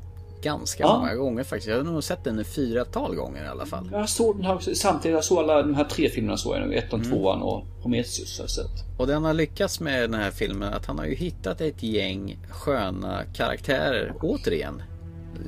ganska 0.48 0.84
Ja. 0.84 0.98
många 1.00 1.16
gånger 1.16 1.44
faktiskt. 1.44 1.68
Jag 1.68 1.78
har 1.78 1.84
nog 1.84 2.04
sett 2.04 2.24
den 2.24 2.46
fyratal 2.46 3.16
gånger 3.16 3.44
i 3.46 3.48
alla 3.48 3.66
fall. 3.66 3.90
Jag 3.92 4.10
såg 4.10 4.36
den 4.36 4.46
här 4.46 4.60
samtidigt, 4.74 5.16
jag 5.16 5.24
såg 5.24 5.38
alla 5.38 5.62
de 5.62 5.76
här 5.76 5.84
tre 5.84 6.10
filmerna 6.10 6.38
såg 6.38 6.56
jag 6.56 6.68
nu. 6.68 6.76
Ettan, 6.76 7.04
tvåan 7.04 7.42
och 7.42 7.66
Prometheus 7.82 8.38
har 8.38 8.44
jag 8.44 8.50
sett. 8.52 9.00
Och 9.00 9.08
den 9.08 9.24
har 9.24 9.34
lyckats 9.34 9.80
med 9.80 10.02
den 10.10 10.14
här 10.20 10.32
filmen 10.32 10.74
att 10.74 10.86
han 10.86 11.00
har 11.00 11.06
ju 11.06 11.16
hittat 11.16 11.62
ett 11.62 11.84
gäng 11.84 12.38
sköna 12.50 13.24
karaktärer 13.34 14.14
återigen. 14.22 14.82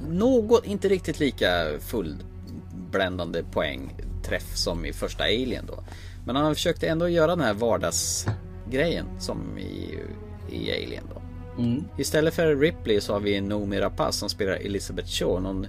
Något, 0.09 0.65
inte 0.65 0.89
riktigt 0.89 1.19
lika 1.19 1.65
fullbländande 1.79 3.43
poängträff 3.51 4.55
som 4.55 4.85
i 4.85 4.93
första 4.93 5.23
Alien 5.23 5.65
då. 5.67 5.83
Men 6.25 6.35
han 6.35 6.45
har 6.45 6.53
försökt 6.53 6.83
ändå 6.83 7.09
göra 7.09 7.35
den 7.35 7.45
här 7.45 7.53
vardagsgrejen 7.53 9.05
som 9.19 9.57
i, 9.57 9.99
i 10.51 10.71
Alien 10.71 11.03
då. 11.13 11.18
Mm. 11.59 11.83
Istället 11.97 12.33
för 12.33 12.55
Ripley 12.55 13.01
så 13.01 13.13
har 13.13 13.19
vi 13.19 13.41
Noomi 13.41 13.79
Rapace 13.79 14.19
som 14.19 14.29
spelar 14.29 14.53
Elizabeth 14.53 15.07
Shaw. 15.07 15.41
Någon, 15.41 15.67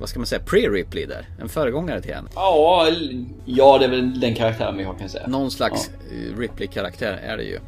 vad 0.00 0.08
ska 0.08 0.18
man 0.18 0.26
säga, 0.26 0.42
pre-Ripley 0.42 1.06
där. 1.06 1.28
En 1.40 1.48
föregångare 1.48 2.02
till 2.02 2.14
henne. 2.14 2.28
Ja, 2.34 2.86
ja, 3.44 3.78
det 3.78 3.84
är 3.84 3.90
väl 3.90 4.20
den 4.20 4.34
karaktären 4.34 4.76
vi 4.76 4.84
har 4.84 4.92
kan 4.92 5.02
jag 5.02 5.10
säga. 5.10 5.26
Någon 5.26 5.50
slags 5.50 5.88
eh, 5.88 6.38
Ripley-karaktär 6.38 7.20
är 7.24 7.36
det 7.36 7.44
ju. 7.44 7.58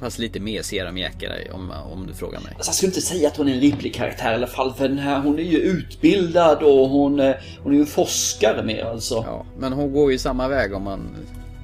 Fast 0.00 0.18
lite 0.18 0.40
mesigare 0.40 0.92
mjäkigare 0.92 1.34
om, 1.52 1.72
om 1.92 2.06
du 2.06 2.14
frågar 2.14 2.40
mig. 2.40 2.52
Alltså, 2.56 2.68
jag 2.68 2.74
skulle 2.74 2.88
inte 2.88 3.00
säga 3.00 3.28
att 3.28 3.36
hon 3.36 3.48
är 3.48 3.54
en 3.54 3.60
Ripley-karaktär 3.60 4.32
i 4.32 4.34
alla 4.34 4.46
fall, 4.46 4.72
för 4.72 4.88
den 4.88 4.98
här, 4.98 5.20
hon 5.20 5.38
är 5.38 5.42
ju 5.42 5.58
utbildad 5.58 6.62
och 6.62 6.88
hon, 6.88 7.20
eh, 7.20 7.34
hon 7.62 7.74
är 7.74 7.76
ju 7.78 7.86
forskare 7.86 8.62
mer 8.62 8.84
alltså. 8.84 9.24
Ja, 9.26 9.44
men 9.58 9.72
hon 9.72 9.92
går 9.92 10.12
ju 10.12 10.18
samma 10.18 10.48
väg 10.48 10.74
om 10.74 10.82
man, 10.82 11.16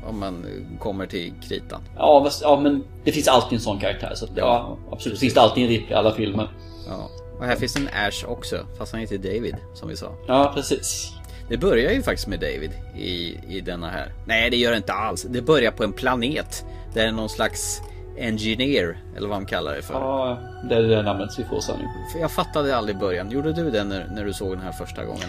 om 0.09 0.18
man 0.18 0.44
kommer 0.80 1.06
till 1.06 1.32
kritan. 1.48 1.80
Ja, 1.97 2.24
fast- 2.24 2.43
ja, 2.43 2.60
men 2.60 2.85
det 3.05 3.12
finns 3.12 3.28
alltid 3.28 3.56
en 3.56 3.62
sån 3.62 3.78
karaktär. 3.80 4.12
Så 4.14 4.24
att, 4.24 4.30
ja, 4.35 4.76
Ja, 4.86 4.93
absolut. 4.93 5.16
Det 5.16 5.20
finns 5.20 5.35
det 5.35 5.40
alltid 5.40 5.62
en 5.64 5.68
Ripley 5.70 5.90
i 5.90 5.94
alla 5.94 6.12
filmer. 6.14 6.48
Ja. 6.89 7.10
Och 7.39 7.44
här 7.44 7.56
finns 7.56 7.76
en 7.76 7.89
Ash 8.06 8.24
också, 8.28 8.66
fast 8.78 8.93
han 8.93 9.01
heter 9.01 9.18
David 9.18 9.56
som 9.74 9.89
vi 9.89 9.97
sa. 9.97 10.12
Ja, 10.28 10.52
precis. 10.55 11.12
Det 11.48 11.56
börjar 11.56 11.93
ju 11.93 12.02
faktiskt 12.02 12.28
med 12.28 12.40
David 12.40 12.70
i, 12.98 13.36
i 13.48 13.60
denna 13.60 13.89
här. 13.90 14.12
Nej, 14.26 14.51
det 14.51 14.56
gör 14.56 14.70
det 14.70 14.76
inte 14.76 14.93
alls. 14.93 15.22
Det 15.22 15.43
börjar 15.43 15.70
på 15.70 15.85
en 15.85 15.93
planet. 15.93 16.64
Där 16.94 17.06
är 17.06 17.12
någon 17.12 17.28
slags 17.28 17.82
engineer, 18.18 18.98
eller 19.16 19.28
vad 19.28 19.36
de 19.40 19.47
kallar 19.47 19.74
det 19.74 19.82
för. 19.82 19.94
Ja, 19.94 20.39
det 20.68 20.74
är 20.74 20.82
det 20.82 21.02
namnet 21.02 21.30
vi 21.39 21.44
får 21.44 21.60
sen 21.60 21.76
jag 22.20 22.30
fattade 22.30 22.76
aldrig 22.76 22.97
i 22.97 23.01
början. 23.01 23.30
Gjorde 23.30 23.52
du 23.52 23.70
det 23.70 23.85
när, 23.85 24.06
när 24.14 24.24
du 24.24 24.32
såg 24.32 24.51
den 24.52 24.60
här 24.60 24.72
första 24.72 25.05
gången? 25.05 25.28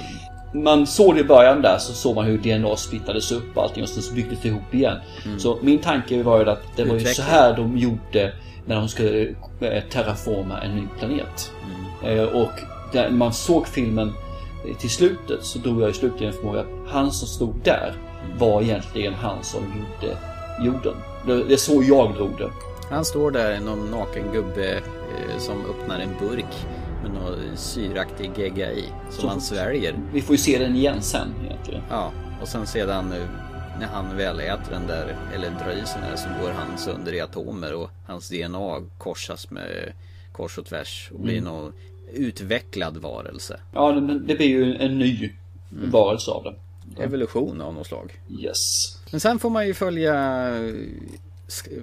Man 0.53 0.88
såg 0.88 1.15
det 1.15 1.21
i 1.21 1.23
början 1.23 1.61
där 1.61 1.77
så 1.77 1.93
såg 1.93 2.15
man 2.15 2.26
hur 2.26 2.38
DNA 2.38 2.76
splittades 2.76 3.31
upp 3.31 3.57
och 3.57 3.63
allting 3.63 3.84
och 3.84 3.89
sen 3.89 4.03
så 4.03 4.13
byggdes 4.13 4.39
det 4.41 4.47
ihop 4.47 4.73
igen. 4.73 4.97
Så 5.39 5.57
min 5.61 5.80
tanke 5.80 6.23
var 6.23 6.39
ju 6.39 6.49
att 6.49 6.61
det 6.76 6.84
var 6.84 6.93
ju 6.95 6.99
så 7.05 7.21
här 7.21 7.55
de 7.57 7.77
gjorde 7.77 8.34
när 8.65 8.76
de 8.76 8.88
skulle 8.89 9.27
eh, 9.61 9.84
terraforma 9.91 10.61
en 10.61 10.76
ny 10.76 10.84
planet. 10.99 11.51
Eh, 12.05 12.23
Och 12.23 12.51
när 12.93 13.09
man 13.09 13.34
såg 13.34 13.67
filmen 13.67 14.13
till 14.80 14.89
slutet 14.89 15.43
så 15.45 15.59
drog 15.59 15.81
jag 15.81 15.88
ju 15.88 15.93
slutligen 15.93 16.34
förmåga 16.34 16.59
att 16.59 16.67
han 16.88 17.11
som 17.11 17.27
stod 17.27 17.55
där 17.63 17.93
var 18.39 18.61
egentligen 18.61 19.13
han 19.13 19.43
som 19.43 19.61
gjorde 19.61 20.17
jorden. 20.65 20.93
Det, 21.27 21.43
det 21.43 21.53
är 21.53 21.57
så 21.57 21.84
jag 21.84 22.13
drog 22.13 22.38
det. 22.38 22.49
Han 22.89 23.05
står 23.05 23.31
där, 23.31 23.59
någon 23.59 23.91
naken 23.91 24.23
gubbe 24.34 24.71
eh, 24.76 25.38
som 25.39 25.55
öppnar 25.65 25.99
en 25.99 26.09
burk 26.27 26.65
med 27.03 27.11
någon 27.11 27.57
syraktig 27.57 28.31
gegga 28.38 28.71
i. 28.71 28.84
Som 29.11 29.21
Så- 29.21 29.27
han 29.27 29.41
sväljer. 29.41 29.95
Vi 30.13 30.21
får 30.21 30.34
ju 30.34 30.38
se 30.38 30.57
den 30.59 30.76
igen 30.76 31.01
sen 31.01 31.27
egentligen. 31.45 31.81
Ja, 31.89 32.11
och 32.41 32.47
sen 32.47 32.67
sedan 32.67 33.11
eh, 33.11 33.23
när 33.80 33.88
han 33.88 34.17
väl 34.17 34.39
äter 34.39 34.71
den 34.71 34.88
där, 34.88 35.15
eller 35.35 35.49
drar 35.49 35.71
i 35.84 35.85
sig 35.85 36.01
den 36.01 36.09
där, 36.09 36.17
så 36.17 36.30
går 36.41 36.49
han 36.51 36.77
sönder 36.77 37.13
i 37.13 37.21
atomer 37.21 37.73
och 37.73 37.89
hans 38.07 38.30
DNA 38.30 38.81
korsas 38.97 39.51
med 39.51 39.93
kors 40.31 40.57
och 40.57 40.65
tvärs 40.65 41.09
och 41.13 41.19
blir 41.19 41.38
Mm. 41.38 41.53
någon 41.53 41.73
utvecklad 42.13 42.97
varelse. 42.97 43.59
Ja, 43.73 43.91
det, 43.91 44.19
det 44.19 44.35
blir 44.35 44.47
ju 44.47 44.76
en 44.76 44.99
ny 44.99 45.31
varelse 45.69 46.31
av 46.31 46.43
det. 46.43 46.55
Evolution 47.03 47.61
av 47.61 47.73
något 47.73 47.88
slag. 47.88 48.19
Yes. 48.39 48.97
Men 49.11 49.19
sen 49.19 49.39
får 49.39 49.49
man 49.49 49.67
ju 49.67 49.73
följa 49.73 50.13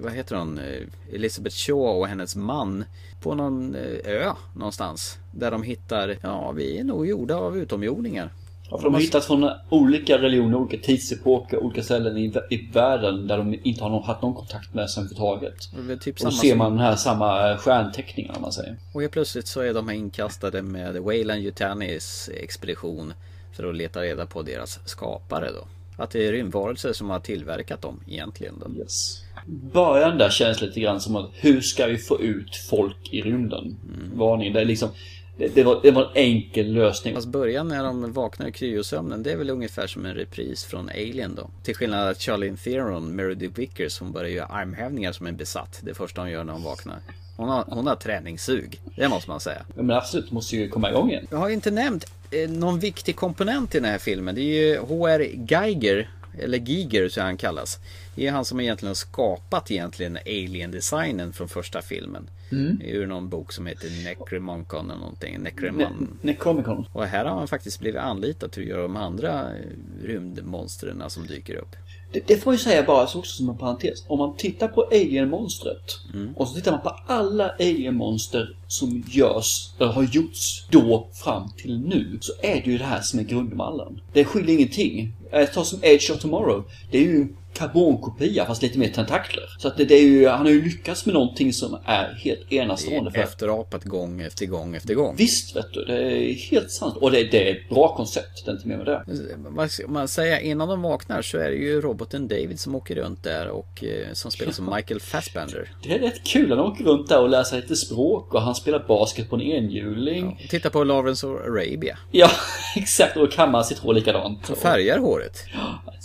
vad 0.01 0.13
heter 0.13 0.35
hon, 0.35 0.59
Eh, 0.59 1.15
Elizabeth 1.15 1.55
Shaw 1.55 1.99
och 1.99 2.07
hennes 2.07 2.35
man 2.35 2.85
på 3.21 3.35
någon 3.35 3.75
eh, 3.75 4.11
ö 4.11 4.33
någonstans. 4.55 5.17
Där 5.31 5.51
de 5.51 5.63
hittar, 5.63 6.17
ja 6.21 6.51
vi 6.51 6.79
är 6.79 6.83
nog 6.83 7.07
gjorda 7.07 7.35
av 7.35 7.57
utomjordingar. 7.57 8.29
Ja, 8.69 8.77
för 8.77 8.83
de 8.83 8.93
har 8.93 9.01
hittat 9.01 9.25
från 9.25 9.49
olika 9.69 10.17
religioner, 10.17 10.57
olika 10.57 10.77
tidsepoker, 10.85 11.57
olika 11.57 11.83
ställen 11.83 12.17
i, 12.17 12.33
i 12.49 12.69
världen 12.73 13.27
där 13.27 13.37
de 13.37 13.59
inte 13.63 13.83
har 13.83 13.89
någon, 13.89 14.03
haft 14.03 14.21
någon 14.21 14.33
kontakt 14.33 14.73
med 14.73 14.89
sig 14.89 15.01
överhuvudtaget. 15.01 16.01
Typ 16.01 16.19
Och 16.19 16.25
då 16.25 16.31
ser 16.31 16.55
man 16.55 16.71
den 16.71 16.79
här 16.79 16.95
samma 16.95 17.51
eh, 17.51 17.57
stjärnteckningarna 17.57 18.35
om 18.35 18.41
man 18.41 18.51
säger. 18.51 18.75
Och 18.93 19.01
helt 19.01 19.13
plötsligt 19.13 19.47
så 19.47 19.61
är 19.61 19.73
de 19.73 19.87
här 19.87 19.95
inkastade 19.95 20.61
med 20.61 20.97
Wayland 20.97 21.41
Yutanis 21.41 22.29
expedition 22.33 23.13
för 23.53 23.69
att 23.69 23.75
leta 23.75 24.01
reda 24.01 24.25
på 24.25 24.41
deras 24.41 24.79
skapare 24.85 25.51
då. 25.51 25.67
Att 26.03 26.11
det 26.11 26.27
är 26.27 26.31
rymdvarelser 26.31 26.93
som 26.93 27.09
har 27.09 27.19
tillverkat 27.19 27.81
dem 27.81 27.99
egentligen 28.07 28.53
då. 28.59 28.81
Yes. 28.81 29.23
Början 29.47 30.17
där 30.17 30.29
känns 30.29 30.61
lite 30.61 30.79
grann 30.79 31.01
som 31.01 31.15
att 31.15 31.29
hur 31.33 31.61
ska 31.61 31.85
vi 31.85 31.97
få 31.97 32.21
ut 32.21 32.55
folk 32.55 33.13
i 33.13 33.21
rymden? 33.21 33.77
Varning, 34.13 34.53
det 34.53 34.61
är 34.61 34.65
liksom 34.65 34.89
det, 35.37 35.55
det, 35.55 35.63
var, 35.63 35.79
det 35.83 35.91
var 35.91 36.03
en 36.03 36.11
enkel 36.15 36.73
lösning. 36.73 37.15
Fast 37.15 37.27
början 37.27 37.67
när 37.67 37.83
de 37.83 38.13
vaknar 38.13 38.47
i 38.47 38.51
kryosömnen 38.51 39.23
det 39.23 39.31
är 39.31 39.37
väl 39.37 39.49
ungefär 39.49 39.87
som 39.87 40.05
en 40.05 40.13
repris 40.13 40.65
från 40.65 40.89
Alien 40.89 41.35
då. 41.35 41.49
Till 41.63 41.75
skillnad 41.75 42.07
av 42.07 42.13
Charlie 42.13 42.57
Theron, 42.57 43.15
Meredith 43.15 43.59
Vickers, 43.59 43.99
hon 43.99 44.11
börjar 44.11 44.29
göra 44.29 44.45
armhävningar 44.45 45.11
som 45.11 45.27
en 45.27 45.37
besatt. 45.37 45.79
Det 45.83 45.93
första 45.93 46.21
hon 46.21 46.31
gör 46.31 46.43
när 46.43 46.53
hon 46.53 46.63
vaknar. 46.63 46.99
Hon 47.37 47.49
har, 47.49 47.65
hon 47.67 47.87
har 47.87 47.95
träningssug, 47.95 48.81
det 48.95 49.09
måste 49.09 49.29
man 49.29 49.39
säga. 49.39 49.61
Ja, 49.75 49.83
Men 49.83 49.97
absolut, 49.97 50.31
måste 50.31 50.55
ju 50.55 50.69
komma 50.69 50.89
igång 50.89 51.09
igen. 51.09 51.27
Jag 51.29 51.37
har 51.37 51.49
inte 51.49 51.71
nämnt 51.71 52.05
eh, 52.31 52.49
någon 52.49 52.79
viktig 52.79 53.15
komponent 53.15 53.75
i 53.75 53.79
den 53.79 53.89
här 53.89 53.97
filmen. 53.97 54.35
Det 54.35 54.41
är 54.41 54.67
ju 54.67 54.79
H.R. 54.79 55.27
Geiger, 55.49 56.09
eller 56.39 56.57
Giger 56.57 57.09
så 57.09 57.21
han 57.21 57.37
kallas. 57.37 57.79
Det 58.17 58.27
är 58.27 58.31
han 58.31 58.45
som 58.45 58.59
egentligen 58.59 58.89
har 58.89 58.95
skapat 58.95 59.71
egentligen 59.71 60.17
Alien-designen 60.25 61.33
från 61.33 61.47
första 61.47 61.81
filmen. 61.81 62.29
Mm. 62.51 62.81
Ur 62.85 63.07
någon 63.07 63.29
bok 63.29 63.53
som 63.53 63.65
heter 63.65 64.03
Necromoncon 64.03 64.85
eller 64.91 64.99
någonting. 64.99 65.39
Necromon. 65.39 65.81
Ne- 65.81 66.25
Necromicon. 66.25 66.85
Och 66.93 67.05
här 67.05 67.25
har 67.25 67.37
han 67.37 67.47
faktiskt 67.47 67.79
blivit 67.79 68.01
anlitad 68.01 68.51
till 68.51 68.63
att 68.63 68.69
göra 68.69 68.81
de 68.81 68.95
andra 68.95 69.41
eh, 69.41 69.65
rymdmonstren 70.03 71.03
som 71.07 71.27
dyker 71.27 71.55
upp. 71.55 71.75
Det, 72.11 72.27
det 72.27 72.37
får 72.37 72.53
jag 72.53 72.59
säga 72.59 72.83
bara 72.83 73.07
så 73.07 73.19
också 73.19 73.35
som 73.35 73.49
en 73.49 73.57
parentes. 73.57 74.03
Om 74.07 74.19
man 74.19 74.37
tittar 74.37 74.67
på 74.67 74.81
Alien-monstret 74.91 75.99
och 76.35 76.47
så 76.47 76.55
tittar 76.55 76.71
man 76.71 76.81
på 76.81 76.95
alla 77.07 77.49
Alien-monster 77.49 78.57
som 78.67 79.03
görs, 79.07 79.71
eller 79.79 79.91
har 79.91 80.03
gjorts 80.03 80.67
då 80.69 81.07
fram 81.13 81.49
till 81.57 81.79
nu. 81.79 82.17
Så 82.21 82.33
är 82.41 82.55
det 82.55 82.71
ju 82.71 82.77
det 82.77 82.83
här 82.83 83.01
som 83.01 83.19
är 83.19 83.23
grundmallen. 83.23 84.01
Det 84.13 84.25
skiljer 84.25 84.55
ingenting. 84.55 85.13
Jag 85.31 85.53
tar 85.53 85.63
som 85.63 85.79
Edge 85.83 86.11
of 86.11 86.19
Tomorrow. 86.19 86.63
Det 86.91 86.97
är 86.97 87.01
ju 87.03 87.27
karbonkopia 87.57 88.45
fast 88.45 88.61
lite 88.61 88.79
mer 88.79 88.89
tentakler. 88.89 89.43
Så 89.57 89.67
att 89.67 89.77
det, 89.77 89.85
det 89.85 89.95
är 89.95 90.03
ju, 90.03 90.27
han 90.27 90.45
har 90.45 90.53
ju 90.53 90.63
lyckats 90.63 91.05
med 91.05 91.13
någonting 91.13 91.53
som 91.53 91.77
är 91.85 92.19
helt 92.23 92.53
enastående. 92.53 93.11
För 93.11 93.19
Efterapat 93.19 93.83
gång 93.83 94.21
efter 94.21 94.45
gång 94.45 94.75
efter 94.75 94.93
gång. 94.93 95.15
Visst 95.17 95.55
vet 95.55 95.73
du, 95.73 95.85
det 95.85 96.01
är 96.01 96.33
helt 96.33 96.71
sant. 96.71 96.95
Och 96.97 97.11
det, 97.11 97.23
det 97.23 97.49
är 97.49 97.55
ett 97.55 97.69
bra 97.69 97.95
koncept, 97.95 98.45
det 98.45 98.51
är 98.51 98.55
inte 98.55 98.67
mer 98.67 98.77
med 98.77 98.85
det. 98.85 99.03
Vad 99.37 99.71
ska 99.71 99.87
man 99.87 100.07
säga? 100.07 100.39
Innan 100.39 100.67
de 100.67 100.81
vaknar 100.81 101.21
så 101.21 101.37
är 101.37 101.49
det 101.49 101.55
ju 101.55 101.81
roboten 101.81 102.27
David 102.27 102.59
som 102.59 102.75
åker 102.75 102.95
runt 102.95 103.23
där 103.23 103.47
och 103.47 103.83
eh, 103.83 104.13
som 104.13 104.31
spelas 104.31 104.59
av 104.59 104.75
Michael 104.75 104.99
Fassbender. 104.99 105.71
Det 105.83 105.95
är 105.95 105.99
rätt 105.99 106.23
kul. 106.23 106.49
Han 106.49 106.59
åker 106.59 106.83
runt 106.83 107.09
där 107.09 107.21
och 107.21 107.29
lär 107.29 107.43
sig 107.43 107.61
lite 107.61 107.75
språk 107.75 108.33
och 108.33 108.41
han 108.41 108.55
spelar 108.55 108.85
basket 108.87 109.29
på 109.29 109.35
en 109.35 109.41
enhjuling. 109.41 110.47
Titta 110.49 110.69
på 110.69 110.83
Lawrence 110.83 111.27
of 111.27 111.41
Arabia. 111.41 111.97
Ja, 112.11 112.29
exakt. 112.75 113.17
Och 113.17 113.31
kammar 113.31 113.63
sitt 113.63 113.77
hår 113.77 113.93
likadant. 113.93 114.49
Och 114.49 114.57
färgar 114.57 114.97
håret. 114.97 115.45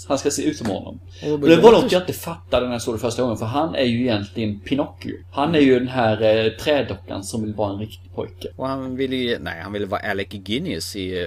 Han 0.08 0.18
ska 0.18 0.30
se 0.30 0.42
ut 0.42 0.56
som 0.56 0.66
honom. 0.66 1.00
Och 1.22 1.41
Och 1.42 1.48
det 1.48 1.56
var 1.56 1.72
något 1.72 1.92
jag 1.92 2.02
inte 2.02 2.12
fattade 2.12 2.66
när 2.66 2.72
jag 2.72 2.82
såg 2.82 2.94
det 2.94 2.98
första 2.98 3.22
gången. 3.22 3.36
För 3.36 3.46
han 3.46 3.74
är 3.74 3.84
ju 3.84 4.00
egentligen 4.00 4.60
Pinocchio. 4.60 5.14
Han 5.32 5.54
är 5.54 5.58
ju 5.60 5.78
den 5.78 5.88
här 5.88 6.44
eh, 6.44 6.50
trädockan 6.52 7.24
som 7.24 7.42
vill 7.44 7.54
vara 7.54 7.72
en 7.72 7.78
riktig 7.78 8.14
pojke. 8.14 8.48
Och 8.56 8.68
han 8.68 8.96
ville 8.96 9.16
ju, 9.16 9.38
nej 9.38 9.60
han 9.62 9.72
ville 9.72 9.86
vara 9.86 10.00
Alec 10.10 10.28
Guinness 10.30 10.96
i 10.96 11.22
eh, 11.22 11.26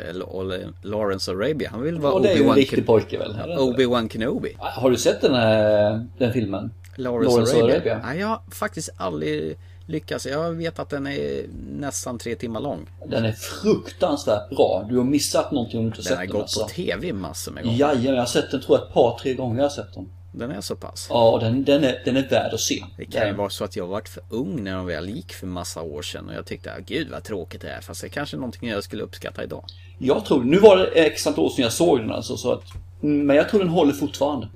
Lawrence 0.81 1.31
Arabia. 1.31 1.69
Han 1.71 1.81
ville 1.81 1.99
vara 1.99 2.13
Och 2.13 2.21
det 2.21 2.29
är 2.31 2.35
ju 2.35 2.43
en 2.43 2.49
Obi-Wan 2.49 2.55
riktig 2.55 2.77
Ken- 2.77 2.85
pojke 2.85 3.17
väl? 3.17 3.37
Ja, 3.47 3.57
Obi-Wan 3.57 4.09
Kenobi. 4.09 4.55
Har 4.57 4.89
du 4.91 4.97
sett 4.97 5.21
den, 5.21 5.33
här, 5.33 6.05
den 6.17 6.33
filmen? 6.33 6.71
Lawrence, 6.95 7.41
of 7.57 7.63
Arabia. 7.63 8.01
Nej, 8.05 8.19
jag 8.19 8.27
har 8.27 8.41
faktiskt 8.51 8.89
aldrig 8.97 9.57
lyckats. 9.85 10.25
Jag 10.25 10.51
vet 10.51 10.79
att 10.79 10.89
den 10.89 11.07
är 11.07 11.45
nästan 11.69 12.17
tre 12.17 12.35
timmar 12.35 12.59
lång. 12.59 12.89
Den 13.07 13.25
är 13.25 13.31
fruktansvärt 13.31 14.49
bra. 14.49 14.85
Du 14.89 14.97
har 14.97 15.03
missat 15.03 15.51
någonting 15.51 15.79
om 15.79 15.83
du 15.83 15.87
inte 15.87 15.97
har 15.97 16.03
Den 16.03 16.09
sett 16.09 16.17
har 16.17 16.25
den. 16.25 16.31
gått 16.33 16.41
alltså. 16.41 16.61
på 16.61 16.67
TV 16.69 17.13
massor 17.13 17.51
med 17.51 17.63
gånger. 17.63 17.77
Jajamän, 17.77 18.13
jag 18.13 18.21
har 18.21 18.25
sett 18.25 18.51
den 18.51 18.61
tror 18.61 18.77
jag 18.77 18.87
ett 18.87 18.93
par, 18.93 19.17
tre 19.19 19.33
gånger. 19.33 19.55
Jag 19.55 19.63
har 19.63 19.69
sett 19.69 19.93
den. 19.93 20.09
Den 20.31 20.51
är 20.51 20.61
så 20.61 20.75
pass. 20.75 21.07
Ja, 21.09 21.37
den, 21.41 21.63
den, 21.63 21.83
är, 21.83 22.01
den 22.05 22.17
är 22.17 22.29
värd 22.29 22.53
att 22.53 22.59
se. 22.59 22.83
Det 22.97 23.05
kan 23.05 23.27
ju 23.27 23.33
vara 23.33 23.49
så 23.49 23.63
att 23.63 23.75
jag 23.75 23.87
varit 23.87 24.09
för 24.09 24.23
ung 24.29 24.63
när 24.63 24.75
de 24.75 24.85
väl 24.85 25.09
gick 25.09 25.33
för 25.33 25.47
massa 25.47 25.81
år 25.81 26.01
sedan 26.01 26.29
och 26.29 26.35
jag 26.35 26.45
tyckte, 26.45 26.73
ah, 26.73 26.79
gud 26.87 27.09
vad 27.11 27.23
tråkigt 27.23 27.61
det 27.61 27.69
är. 27.69 27.81
Fast 27.81 28.01
det 28.01 28.07
är 28.07 28.09
kanske 28.09 28.35
är 28.35 28.39
någonting 28.39 28.69
jag 28.69 28.83
skulle 28.83 29.03
uppskatta 29.03 29.43
idag. 29.43 29.63
Jag 29.97 30.25
tror, 30.25 30.43
nu 30.43 30.59
var 30.59 30.77
det 30.77 30.85
x 30.85 31.27
antal 31.27 31.45
år 31.45 31.49
sedan 31.49 31.63
jag 31.63 31.73
såg 31.73 31.99
den 31.99 32.11
alltså, 32.11 32.37
så 32.37 32.51
att, 32.51 32.63
men 33.05 33.35
jag 33.35 33.49
tror 33.49 33.59
den 33.59 33.69
håller 33.69 33.93
fortfarande. 33.93 34.47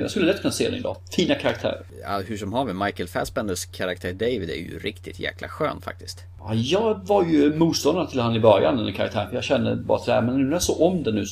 Jag 0.00 0.10
skulle 0.10 0.26
lätt 0.26 0.40
kunna 0.40 0.52
se 0.52 0.68
den 0.68 0.78
idag. 0.78 0.96
Fina 1.10 1.34
karaktärer. 1.34 1.82
Ja, 2.02 2.20
hur 2.26 2.36
som 2.36 2.52
haver, 2.52 2.72
Michael 2.72 3.08
Fassbenders 3.08 3.64
karaktär 3.64 4.12
David 4.12 4.50
är 4.50 4.54
ju 4.54 4.78
riktigt 4.78 5.18
jäkla 5.18 5.48
skön 5.48 5.80
faktiskt. 5.80 6.18
Ja, 6.38 6.54
jag 6.54 7.06
var 7.06 7.24
ju 7.24 7.54
motståndare 7.54 8.10
till 8.10 8.20
han 8.20 8.36
i 8.36 8.40
början, 8.40 8.76
den 8.76 8.92
karaktären, 8.92 9.28
för 9.28 9.34
jag 9.34 9.44
kände 9.44 9.76
bara 9.76 9.98
sådär, 9.98 10.22
men 10.22 10.38
nu 10.38 10.44
när 10.44 10.52
jag 10.52 10.62
såg 10.62 10.80
om 10.80 11.02
den 11.02 11.14
nu 11.14 11.24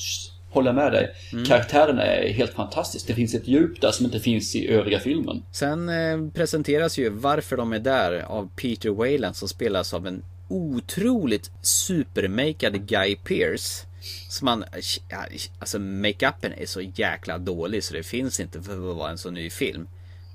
håller 0.50 0.68
jag 0.68 0.74
med 0.74 0.92
dig. 0.92 1.10
Karaktären 1.46 1.98
är 1.98 2.32
helt 2.32 2.52
fantastisk. 2.52 3.06
Det 3.06 3.14
finns 3.14 3.34
ett 3.34 3.48
djup 3.48 3.80
där 3.80 3.90
som 3.90 4.06
inte 4.06 4.20
finns 4.20 4.56
i 4.56 4.68
övriga 4.68 5.00
filmen. 5.00 5.42
Sen 5.52 5.88
eh, 5.88 6.32
presenteras 6.34 6.98
ju 6.98 7.08
varför 7.08 7.56
de 7.56 7.72
är 7.72 7.78
där 7.78 8.22
av 8.22 8.50
Peter 8.56 8.90
Wayland 8.90 9.36
som 9.36 9.48
spelas 9.48 9.94
av 9.94 10.06
en 10.06 10.22
otroligt 10.48 11.50
supermakead 11.62 12.86
Guy 12.86 13.16
Pearce. 13.16 13.86
Som 14.28 14.44
man, 14.44 14.64
alltså 15.58 15.78
makeupen 15.78 16.52
är 16.52 16.66
så 16.66 16.80
jäkla 16.80 17.38
dålig 17.38 17.84
så 17.84 17.94
det 17.94 18.02
finns 18.02 18.40
inte 18.40 18.62
för 18.62 18.90
att 18.90 18.96
vara 18.96 19.10
en 19.10 19.18
så 19.18 19.30
ny 19.30 19.50
film. 19.50 19.88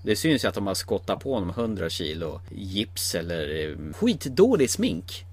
Det 0.04 0.16
syns 0.16 0.44
ju 0.44 0.48
att 0.48 0.56
de 0.56 0.68
har 0.68 0.74
skottat 0.74 1.20
på 1.20 1.34
honom 1.34 1.50
100 1.50 1.90
kilo 1.90 2.42
gips 2.50 3.16
eller 3.16 3.70
eh, 3.70 3.94
skitdålig 3.94 4.70
smink. 4.70 5.26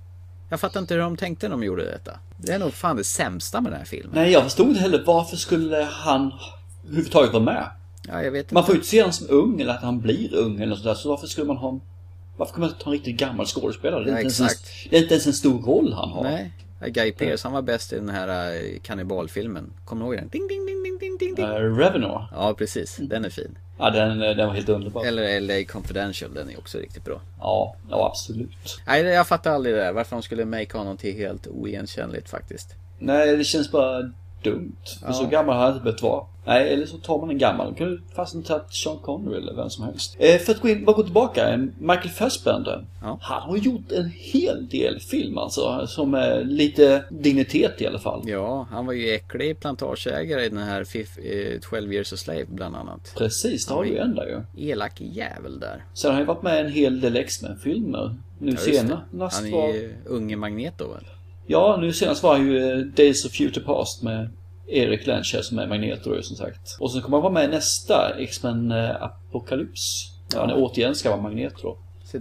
Jag 0.49 0.61
fattar 0.61 0.81
inte 0.81 0.95
hur 0.95 1.01
de 1.01 1.17
tänkte 1.17 1.49
när 1.49 1.57
de 1.57 1.65
gjorde 1.65 1.85
detta. 1.85 2.13
Det 2.37 2.53
är 2.53 2.59
nog 2.59 2.75
fan 2.75 2.97
det 2.97 3.05
sämsta 3.05 3.61
med 3.61 3.73
den 3.73 3.79
här 3.79 3.87
filmen. 3.87 4.11
Nej, 4.15 4.33
jag 4.33 4.43
förstod 4.43 4.69
inte 4.69 4.81
heller 4.81 5.05
varför 5.07 5.37
skulle 5.37 5.77
han 5.77 6.33
överhuvudtaget 6.85 7.33
vara 7.33 7.43
med? 7.43 7.71
Ja, 8.09 8.23
jag 8.23 8.31
vet 8.31 8.45
inte. 8.45 8.55
Man 8.55 8.65
får 8.67 8.75
ju 8.75 8.79
inte 8.79 8.89
se 8.89 9.01
honom 9.01 9.13
som 9.13 9.27
ung 9.31 9.61
eller 9.61 9.73
att 9.75 9.83
han 9.83 10.01
blir 10.01 10.35
ung 10.35 10.61
eller 10.61 10.77
sådär. 10.77 10.95
Så 10.95 11.09
varför 11.09 11.27
skulle 11.27 11.47
man 11.47 11.57
ha 11.57 11.81
varför 12.37 12.55
kan 12.55 12.61
man 12.61 12.71
inte 12.71 12.85
ta 12.85 12.91
en 12.91 12.93
riktigt 12.93 13.17
gammal 13.17 13.47
skådespelare? 13.47 14.05
Det 14.05 14.11
är, 14.11 14.15
Ja, 14.15 14.21
inte, 14.21 14.43
ens 14.43 14.53
en, 14.53 14.89
det 14.91 14.97
är 14.97 15.03
inte 15.03 15.15
ens 15.15 15.27
en 15.27 15.33
stor 15.33 15.63
roll 15.63 15.93
han 15.93 16.11
har. 16.11 16.23
Nej, 16.23 16.53
Guy 16.89 17.13
Pearce 17.13 17.47
han 17.49 17.53
var 17.53 17.63
bäst 17.63 17.93
i 17.93 17.97
den 17.97 18.09
här 18.09 18.55
eh, 18.55 18.79
kannibalfilmen. 18.83 19.73
Kommer 19.85 20.05
du 20.05 20.13
ihåg 20.13 20.21
den? 20.21 20.29
Ding, 20.29 20.49
ding, 20.49 20.67
ding, 20.67 20.83
ding, 20.83 20.99
ding, 20.99 21.19
ding, 21.19 21.35
ding. 21.35 21.47
Uh, 21.47 21.77
Revenor. 21.77 22.25
Ja, 22.33 22.55
precis. 22.55 22.97
Den 22.97 23.25
är 23.25 23.31
fin. 23.31 23.59
Ja, 23.79 23.91
den, 23.91 24.19
den 24.19 24.47
var 24.47 24.55
helt 24.55 24.69
underbar. 24.69 25.05
Eller 25.05 25.41
LA 25.41 25.65
Confidential, 25.65 26.35
den 26.35 26.51
är 26.51 26.59
också 26.59 26.79
riktigt 26.79 27.05
bra. 27.05 27.21
Ja, 27.41 27.77
ja 27.91 28.07
absolut. 28.07 28.81
Nej, 28.87 29.03
jag 29.03 29.27
fattar 29.27 29.53
aldrig 29.53 29.75
det 29.75 29.81
där. 29.81 29.93
Varför 29.93 30.17
de 30.17 30.23
skulle 30.23 30.45
make 30.45 30.79
honom 30.79 30.97
till 30.97 31.17
helt 31.17 31.47
oigenkännligt 31.47 32.29
faktiskt. 32.31 32.75
Nej, 32.99 33.37
det 33.37 33.45
känns 33.45 33.73
bara 33.73 34.13
dumt. 34.43 34.77
För 35.01 35.06
Ja. 35.06 35.12
så 35.12 35.27
gammal 35.27 35.73
inte 35.73 35.85
behövt 35.85 36.02
vara. 36.02 36.24
Nej, 36.47 36.73
eller 36.73 36.86
så 36.86 36.97
tar 36.98 37.19
man 37.20 37.31
en 37.31 37.39
gammal. 37.39 37.66
De 37.66 37.74
kunde 37.78 38.02
fastän 38.16 38.43
tagit 38.43 38.74
Sean 38.74 38.98
Connery 38.98 39.36
eller 39.36 39.55
vem 39.55 39.70
som 39.70 39.85
helst. 39.85 40.16
Eh, 40.19 40.39
för 40.39 40.52
att 40.52 40.60
gå 40.60 40.69
in, 40.69 40.85
bara 40.85 40.97
gå 40.97 41.02
tillbaka. 41.02 41.48
eh, 41.52 41.59
Michael 41.78 42.09
Fassbender. 42.09 42.86
Ja. 43.02 43.19
Han 43.23 43.43
har 43.43 43.56
gjort 43.56 43.93
en 43.93 44.10
hel 44.16 44.69
del 44.69 45.01
film 45.01 45.39
alltså. 45.39 45.86
Som 45.86 46.14
är 46.14 46.44
lite 46.44 47.05
dignitet 47.10 47.81
i 47.81 47.86
alla 47.86 47.98
fall. 47.98 48.23
Ja, 48.27 48.66
han 48.70 48.86
var 48.86 48.93
ju 48.93 49.10
äcklig 49.14 49.60
plantageägare 49.60 50.44
i 50.44 50.48
den 50.48 50.59
här 50.59 50.85
fif- 50.85 51.52
eh, 51.55 51.60
12 51.60 51.93
years 51.93 52.12
a 52.12 52.16
slave 52.16 52.44
bland 52.48 52.77
annat. 52.77 53.12
Precis, 53.16 53.66
det 53.66 53.73
har 53.73 53.78
var 53.78 53.85
ju 53.85 53.98
en 53.98 54.14
där 54.14 54.44
ju. 54.56 54.70
Elak 54.70 55.01
jävel 55.01 55.60
där. 55.60 55.85
Sen 55.94 56.09
har 56.09 56.12
han 56.12 56.23
ju 56.23 56.27
varit 56.27 56.43
med 56.43 56.56
i 56.56 56.60
en 56.66 56.73
hel 56.73 57.01
del 57.01 57.16
X-Men-filmer. 57.16 58.14
Nu 58.39 58.51
Ja, 58.51 58.56
senast 58.56 59.36
Han 59.36 59.47
är 59.47 59.52
var... 59.52 59.69
ju 59.69 59.94
unge 60.06 60.36
Magneto 60.36 60.89
väl? 60.93 61.05
Ja, 61.47 61.78
nu 61.81 61.93
senast 61.93 62.23
var 62.23 62.36
han 62.36 62.47
ju 62.47 62.73
eh, 62.73 62.78
Days 62.78 63.24
of 63.24 63.32
Future 63.32 63.64
Past 63.64 64.02
med 64.02 64.31
Erik 64.66 65.06
Lencher 65.06 65.43
som 65.43 65.59
är 65.59 65.66
Magneto 65.66 66.23
som 66.23 66.36
sagt. 66.36 66.77
Och 66.81 66.93
sen 66.93 67.02
kommer 67.02 67.16
han 67.16 67.23
vara 67.23 67.32
med 67.32 67.51
nästa 67.51 68.19
X-Men 68.19 68.70
eh, 68.70 69.02
Apocalypse. 69.02 70.09
Ja. 70.32 70.40
Han 70.40 70.51
är 70.51 70.56
återigen 70.56 70.94
ska 70.94 71.10
vara 71.10 71.23
Magneto. 71.23 71.77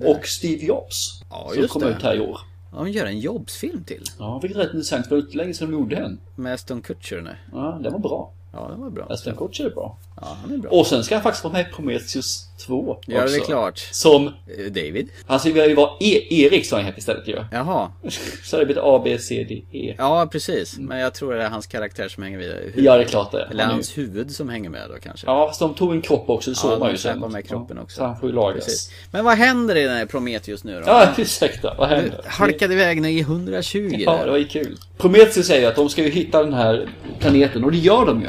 Och 0.05 0.25
Steve 0.25 0.65
Jobs. 0.65 1.21
Ja, 1.29 1.51
som 1.55 1.67
kommer 1.67 1.85
det. 1.85 1.91
ut 1.91 2.03
här 2.03 2.15
i 2.15 2.19
år. 2.19 2.39
Ja, 2.71 2.77
de 2.77 2.89
gör 2.89 3.05
en 3.05 3.19
jobbsfilm 3.19 3.83
till. 3.83 4.03
Ja, 4.19 4.39
vilket 4.41 4.59
är 4.59 4.63
rätt 4.63 4.73
intressant 4.73 5.07
för 5.07 5.15
det 5.15 5.21
var 5.21 5.27
inte 5.27 5.37
länge 5.37 5.53
sedan 5.53 5.71
de 5.71 5.77
gjorde 5.77 5.95
en. 5.95 6.19
Med 6.35 6.53
Aston 6.53 6.81
Kutcher 6.81 7.21
nu. 7.21 7.35
Ja, 7.51 7.79
den 7.83 7.91
var 7.91 7.99
bra. 7.99 8.31
Ja, 8.53 8.67
den 8.71 8.81
var 8.81 8.89
bra. 8.89 9.05
Aston 9.09 9.35
Kutcher 9.35 9.65
är 9.65 9.69
bra. 9.69 9.97
Ja, 10.15 10.37
han 10.41 10.53
är 10.53 10.57
bra. 10.57 10.71
Och 10.71 10.87
sen 10.87 11.03
ska 11.03 11.15
han 11.15 11.23
faktiskt 11.23 11.43
vara 11.43 11.53
med 11.53 11.61
i 11.61 11.73
Prometheus 11.73 12.49
2 12.65 12.91
också. 12.91 13.11
Ja, 13.11 13.25
det 13.25 13.35
är 13.35 13.39
klart. 13.39 13.77
Som, 13.79 14.27
Eh, 14.27 14.65
David? 14.65 15.09
han 15.27 15.39
skulle 15.39 15.65
ju 15.67 15.75
vara 15.75 15.89
e 15.99 16.27
Erik 16.43 16.65
som 16.65 16.75
han 16.77 16.85
heter 16.85 16.99
istället 16.99 17.27
ju. 17.27 17.43
Jaha. 17.51 17.91
Så 18.43 18.57
det 18.57 18.65
blir 18.65 18.95
A, 18.95 19.01
B, 19.03 19.17
C, 19.19 19.45
D, 19.49 19.77
E. 19.77 19.95
Ja, 19.97 20.27
precis. 20.31 20.77
Men 20.79 20.99
jag 20.99 21.13
tror 21.13 21.33
det 21.33 21.43
är 21.43 21.49
hans 21.49 21.67
karaktär 21.67 22.07
som 22.07 22.23
hänger 22.23 22.37
vidare. 22.37 22.57
Huvud- 22.63 22.85
Ja, 22.85 22.97
det 22.97 23.03
är 23.03 23.07
klart 23.07 23.31
det. 23.31 23.47
Eller 23.51 23.63
Han 23.63 23.69
är 23.71 23.73
hans 23.75 23.97
huvud 23.97 24.31
som 24.31 24.49
hänger 24.49 24.69
med 24.69 24.81
då 24.89 24.95
kanske. 25.03 25.27
Ja, 25.27 25.47
fast 25.47 25.59
de 25.59 25.73
tog 25.73 25.91
en 25.91 26.01
kropp 26.01 26.29
också, 26.29 26.49
det 26.49 26.55
såg 26.55 26.71
Ja, 26.71 26.77
man 26.77 26.87
de 26.87 26.91
ju 26.91 26.97
sen. 26.97 27.13
släpper 27.13 27.27
med 27.29 27.47
kroppen 27.47 27.77
också. 27.79 27.95
Så 27.97 28.03
han 28.05 28.19
får 28.19 28.29
ju 28.29 28.35
lagras. 28.35 28.65
Precis. 28.65 28.91
Men 29.11 29.25
vad 29.25 29.37
händer 29.37 29.75
i 29.75 29.83
den 29.83 29.97
här 29.97 30.05
Prometheus 30.05 30.63
nu 30.63 30.73
då? 30.73 30.83
Ja, 30.85 31.07
ursäkta, 31.17 31.73
vad 31.77 31.89
Du 31.89 31.95
händer? 31.95 32.21
halkade 32.25 32.73
iväg 32.73 33.01
ner 33.01 33.09
i 33.09 33.19
120 33.19 33.95
Ja, 33.99 34.11
där. 34.17 34.25
det 34.25 34.31
var 34.31 34.37
ju 34.37 34.47
kul. 34.47 34.77
Prometheus 34.97 35.47
säger 35.47 35.67
att 35.67 35.75
de 35.75 35.89
ska 35.89 36.03
ju 36.03 36.09
hitta 36.09 36.43
den 36.43 36.53
här 36.53 36.89
planeten 37.19 37.63
och 37.63 37.71
det 37.71 37.77
gör 37.77 38.05
de 38.05 38.21
ju. 38.21 38.27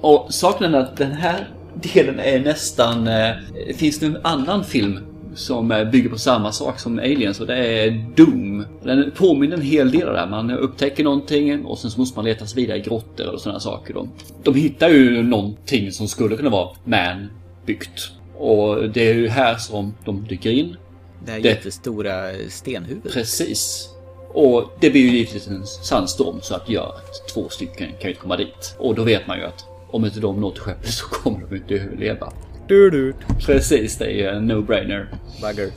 Och 0.00 0.34
saken 0.34 0.74
är 0.74 0.78
att 0.78 0.96
den 0.96 1.12
här 1.12 1.48
delen 1.82 2.20
är 2.20 2.40
nästan... 2.40 3.08
Eh, 3.08 3.30
finns 3.76 3.98
det 3.98 4.06
en 4.06 4.18
annan 4.22 4.64
film 4.64 4.98
som 5.34 5.72
eh, 5.72 5.90
bygger 5.90 6.10
på 6.10 6.18
samma 6.18 6.52
sak 6.52 6.78
som 6.78 6.98
Aliens 6.98 7.40
och 7.40 7.46
det 7.46 7.56
är 7.56 7.90
Doom. 8.16 8.64
Den 8.82 9.10
påminner 9.10 9.56
en 9.56 9.62
hel 9.62 9.90
del 9.90 10.08
av 10.08 10.14
det 10.14 10.20
här. 10.20 10.26
Man 10.26 10.50
upptäcker 10.50 11.04
någonting 11.04 11.64
och 11.64 11.78
sen 11.78 11.90
så 11.90 12.00
måste 12.00 12.18
man 12.18 12.24
leta 12.24 12.46
sig 12.46 12.56
vidare 12.62 12.78
i 12.78 12.80
grottor 12.80 13.34
och 13.34 13.40
sådana 13.40 13.60
saker. 13.60 13.94
De, 13.94 14.08
de 14.42 14.54
hittar 14.54 14.88
ju 14.88 15.22
någonting 15.22 15.92
som 15.92 16.08
skulle 16.08 16.36
kunna 16.36 16.50
vara 16.50 16.68
man-byggt. 16.84 18.10
Och 18.38 18.90
det 18.90 19.10
är 19.10 19.14
ju 19.14 19.28
här 19.28 19.56
som 19.56 19.94
de 20.04 20.26
dyker 20.28 20.50
in. 20.50 20.76
Det 21.24 21.32
här 21.32 21.38
jättestora 21.38 22.32
stenhuvudet. 22.48 23.12
Precis. 23.12 23.88
Och 24.32 24.72
det 24.80 24.90
blir 24.90 25.00
ju 25.00 25.10
givetvis 25.10 25.48
en 25.48 25.66
sandstorm 25.66 26.38
så 26.42 26.54
att 26.54 26.68
gör 26.68 26.86
att 26.86 27.28
två 27.34 27.48
stycken 27.48 27.88
kan 28.00 28.10
ju 28.10 28.16
komma 28.16 28.36
dit. 28.36 28.76
Och 28.78 28.94
då 28.94 29.04
vet 29.04 29.26
man 29.26 29.38
ju 29.38 29.44
att 29.44 29.64
om 29.92 30.04
inte 30.04 30.20
de 30.20 30.40
når 30.40 30.50
till 30.50 30.60
skeppet 30.60 30.88
så 30.90 31.06
kommer 31.06 31.46
de 31.48 31.56
inte 31.56 31.74
överleva. 31.74 32.32
Du, 32.66 32.90
du. 32.90 33.14
Precis, 33.46 33.98
det 33.98 34.22
är 34.22 34.32
en 34.32 34.50
no-brainer. 34.50 35.06
Bugger. 35.42 35.70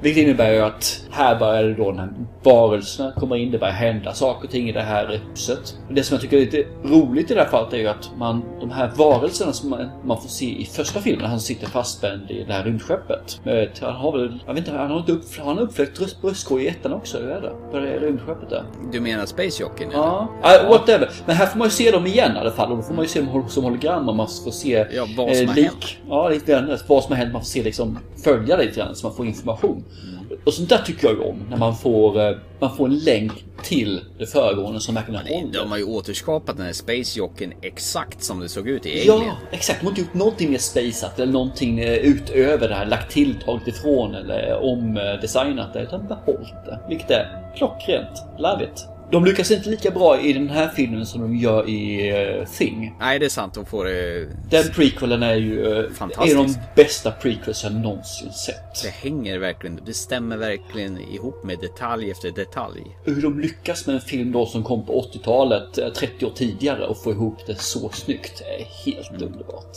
Vilket 0.00 0.22
innebär 0.22 0.52
ju 0.52 0.60
att 0.60 1.00
här 1.10 1.38
börjar 1.38 1.74
då 1.78 1.90
när 1.92 2.08
varelserna 2.42 3.12
kommer 3.12 3.36
in, 3.36 3.50
det 3.50 3.58
börjar 3.58 3.72
hända 3.74 4.12
saker 4.12 4.44
och 4.46 4.50
ting 4.52 4.68
i 4.68 4.72
det 4.72 4.80
här 4.82 5.20
huset. 5.30 5.74
Det 5.90 6.02
som 6.02 6.14
jag 6.14 6.22
tycker 6.22 6.36
är 6.36 6.40
lite 6.40 6.64
roligt 6.84 7.30
i 7.30 7.34
det 7.34 7.40
här 7.40 7.48
fallet 7.48 7.72
är 7.72 7.76
ju 7.78 7.88
att 7.88 8.10
man, 8.16 8.42
de 8.60 8.70
här 8.70 8.90
varelserna 8.96 9.52
som 9.52 9.70
man, 9.70 9.88
man 10.04 10.20
får 10.20 10.28
se 10.28 10.46
i 10.60 10.64
första 10.64 11.00
filmen, 11.00 11.26
han 11.30 11.40
sitter 11.40 11.66
fastspänd 11.66 12.30
i 12.30 12.44
det 12.44 12.52
här 12.52 12.64
rymdskeppet. 12.64 13.40
Eh, 13.44 13.68
Han 13.80 13.94
har 13.94 14.12
väl, 14.18 14.38
jag 14.46 14.54
vet 14.54 14.66
inte, 14.68 14.78
han 14.78 14.90
har 14.90 14.98
inte 14.98 15.12
upp, 15.12 15.38
har 15.38 15.44
han 15.46 15.58
uppfläckt 15.58 15.98
bröst- 15.98 16.20
bröstkorg 16.22 16.64
i 16.64 16.68
ettan 16.68 16.92
också? 16.92 17.18
Hur 17.18 17.30
är 17.30 17.40
det? 17.40 17.52
På 17.70 17.78
det 17.78 17.98
rymdskeppet 17.98 18.50
där? 18.50 18.64
Du 18.92 19.00
menar 19.00 19.26
Space 19.26 19.62
Jockeyn? 19.62 19.90
Ja, 19.92 20.28
uh, 20.64 20.68
whatever. 20.70 21.10
Men 21.26 21.36
här 21.36 21.46
får 21.46 21.58
man 21.58 21.66
ju 21.66 21.70
se 21.70 21.90
dem 21.90 22.06
igen 22.06 22.36
i 22.36 22.38
alla 22.38 22.50
fall. 22.50 22.70
Och 22.70 22.76
då 22.76 22.82
får 22.82 22.94
man 22.94 23.04
ju 23.04 23.08
se 23.08 23.20
dem 23.20 23.44
som 23.48 23.64
hologram 23.64 24.08
och 24.08 24.16
man 24.16 24.28
får 24.44 24.50
se 24.50 24.86
Ja, 24.92 25.06
vad 25.16 25.36
som 25.36 25.48
har 25.48 25.54
lik. 25.54 25.64
hänt. 25.66 25.84
Ja, 26.08 26.28
lite 26.28 26.52
grann 26.52 26.76
vad 26.88 27.02
som 27.04 27.12
har 27.12 27.18
hänt. 27.18 27.32
Man 27.32 27.40
får 27.42 27.46
se 27.46 27.62
liksom 27.62 27.98
följa 28.24 28.56
det 28.56 28.64
lite 28.64 28.80
grann 28.80 28.94
så 28.94 29.06
man 29.06 29.16
får 29.16 29.26
information. 29.26 29.67
Mm. 29.72 30.40
Och 30.44 30.54
sånt 30.54 30.68
där 30.68 30.78
tycker 30.78 31.08
jag 31.08 31.16
ju 31.16 31.22
om. 31.22 31.46
När 31.50 31.56
man 31.56 31.76
får, 31.76 32.20
eh, 32.20 32.36
man 32.60 32.76
får 32.76 32.86
en 32.86 32.98
länk 32.98 33.32
till 33.62 34.00
det 34.18 34.26
föregående 34.26 34.80
som 34.80 34.94
verkligen 34.94 35.20
håller. 35.26 35.52
De 35.52 35.70
har 35.70 35.78
ju 35.78 35.84
återskapat 35.84 36.56
den 36.56 36.66
här 36.66 36.72
Space 36.72 37.18
Jockeyn 37.18 37.52
exakt 37.62 38.22
som 38.22 38.40
det 38.40 38.48
såg 38.48 38.68
ut 38.68 38.86
i 38.86 39.06
Ja, 39.06 39.14
Alien. 39.16 39.34
exakt. 39.52 39.80
De 39.80 39.86
har 39.86 39.90
inte 39.90 40.00
gjort 40.00 40.14
någonting 40.14 40.50
mer 40.50 40.58
spaceat 40.58 41.18
eller 41.18 41.32
någonting 41.32 41.80
eh, 41.80 41.92
utöver 41.94 42.68
det 42.68 42.74
här. 42.74 42.86
Lagt 42.86 43.12
till, 43.12 43.34
tagit 43.44 43.68
ifrån 43.68 44.14
eller 44.14 44.62
omdesignat 44.62 45.72
det. 45.72 45.82
Utan 45.82 46.06
behållit 46.08 46.64
det. 46.66 46.80
Vilket 46.88 47.10
är 47.10 47.52
klockrent. 47.56 48.24
Love 48.38 48.64
it. 48.64 48.86
De 49.10 49.24
lyckas 49.24 49.50
inte 49.50 49.68
lika 49.68 49.90
bra 49.90 50.20
i 50.20 50.32
den 50.32 50.50
här 50.50 50.68
filmen 50.68 51.06
som 51.06 51.20
de 51.20 51.36
gör 51.36 51.68
i 51.68 52.12
uh, 52.12 52.46
Thing. 52.46 52.96
Nej, 53.00 53.18
det 53.18 53.24
är 53.24 53.30
sant. 53.30 53.54
De 53.54 53.66
får 53.66 53.84
det... 53.84 54.28
Den 54.50 54.64
prequelen 54.72 55.22
är 55.22 55.34
ju 55.34 55.66
uh, 55.66 55.90
Fantastisk. 55.90 56.34
en 56.34 56.40
av 56.40 56.46
de 56.46 56.54
bästa 56.82 57.10
prequels 57.10 57.64
jag 57.64 57.74
någonsin 57.74 58.32
sett. 58.32 58.82
Det 58.82 58.88
hänger 58.90 59.38
verkligen. 59.38 59.80
Det 59.86 59.94
stämmer 59.94 60.36
verkligen 60.36 60.98
ihop 60.98 61.44
med 61.44 61.58
detalj 61.58 62.10
efter 62.10 62.30
detalj. 62.30 62.82
Hur 63.04 63.22
de 63.22 63.40
lyckas 63.40 63.86
med 63.86 63.94
en 63.94 64.00
film 64.00 64.32
då 64.32 64.46
som 64.46 64.62
kom 64.62 64.86
på 64.86 65.10
80-talet, 65.14 65.78
eh, 65.78 65.88
30 65.88 66.26
år 66.26 66.30
tidigare 66.30 66.86
och 66.86 67.02
få 67.02 67.10
ihop 67.10 67.46
det 67.46 67.60
så 67.60 67.90
snyggt 67.92 68.40
är 68.40 68.64
helt 68.84 69.22
underbart. 69.22 69.76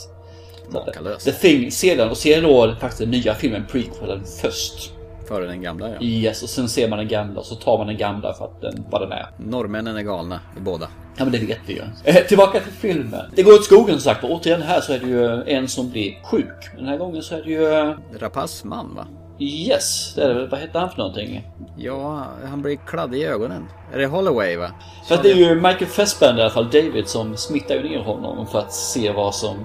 Så 0.72 0.78
att, 0.78 0.86
Makalöst. 0.86 1.24
The 1.24 1.32
Thing, 1.32 1.70
se 1.70 1.94
den 1.94 2.10
och 2.10 2.16
se 2.16 2.40
då 2.40 2.76
faktiskt 2.80 3.00
den 3.00 3.10
nya 3.10 3.34
filmen, 3.34 3.66
prequelen, 3.70 4.24
först. 4.40 4.92
Före 5.32 5.46
den 5.46 5.62
gamla 5.62 5.88
ja. 5.88 6.02
Yes, 6.02 6.42
och 6.42 6.48
sen 6.48 6.68
ser 6.68 6.88
man 6.88 6.98
den 6.98 7.08
gamla 7.08 7.40
och 7.40 7.46
så 7.46 7.54
tar 7.54 7.78
man 7.78 7.86
den 7.86 7.96
gamla 7.96 8.32
för 8.34 8.44
att 8.44 8.60
den, 8.60 8.84
vad 8.90 9.00
den 9.00 9.12
är. 9.12 9.26
Norrmännen 9.36 9.96
är 9.96 10.02
galna 10.02 10.40
i 10.56 10.60
båda. 10.60 10.88
Ja 11.16 11.24
men 11.24 11.32
det 11.32 11.38
vet 11.38 11.58
vi 11.66 11.72
ju. 11.74 11.82
Eh, 12.04 12.16
tillbaka 12.26 12.60
till 12.60 12.72
filmen. 12.72 13.20
Det 13.36 13.42
går 13.42 13.52
åt 13.52 13.64
skogen 13.64 13.94
som 13.94 14.00
sagt 14.00 14.24
och 14.24 14.30
återigen 14.30 14.62
här 14.62 14.80
så 14.80 14.92
är 14.92 14.98
det 14.98 15.06
ju 15.06 15.42
en 15.56 15.68
som 15.68 15.90
blir 15.90 16.14
sjuk. 16.24 16.76
Den 16.76 16.86
här 16.86 16.96
gången 16.96 17.22
så 17.22 17.34
är 17.34 17.42
det 17.42 17.50
ju... 17.50 17.64
eh, 17.74 17.94
Rapace 18.18 18.66
man 18.66 18.94
va? 18.94 19.06
Yes, 19.38 20.14
det 20.14 20.22
är 20.22 20.34
det. 20.34 20.46
Vad 20.46 20.60
heter 20.60 20.78
han 20.80 20.90
för 20.90 20.98
någonting? 20.98 21.48
Ja, 21.76 22.26
han 22.44 22.62
blir 22.62 22.76
kladdig 22.76 23.18
i 23.18 23.24
ögonen. 23.26 23.68
Är 23.92 23.98
det 23.98 24.06
Holloway 24.06 24.56
va? 24.56 24.70
För 25.08 25.22
det 25.22 25.30
är 25.30 25.36
ju 25.36 25.54
Michael 25.54 25.86
Fassbender 25.86 26.38
i 26.38 26.42
alla 26.42 26.50
fall, 26.50 26.70
David, 26.70 27.08
som 27.08 27.36
smittar 27.36 27.74
ju 27.74 27.82
ner 27.82 27.98
honom 27.98 28.46
för 28.46 28.58
att 28.58 28.72
se 28.72 29.12
vad 29.12 29.34
som 29.34 29.56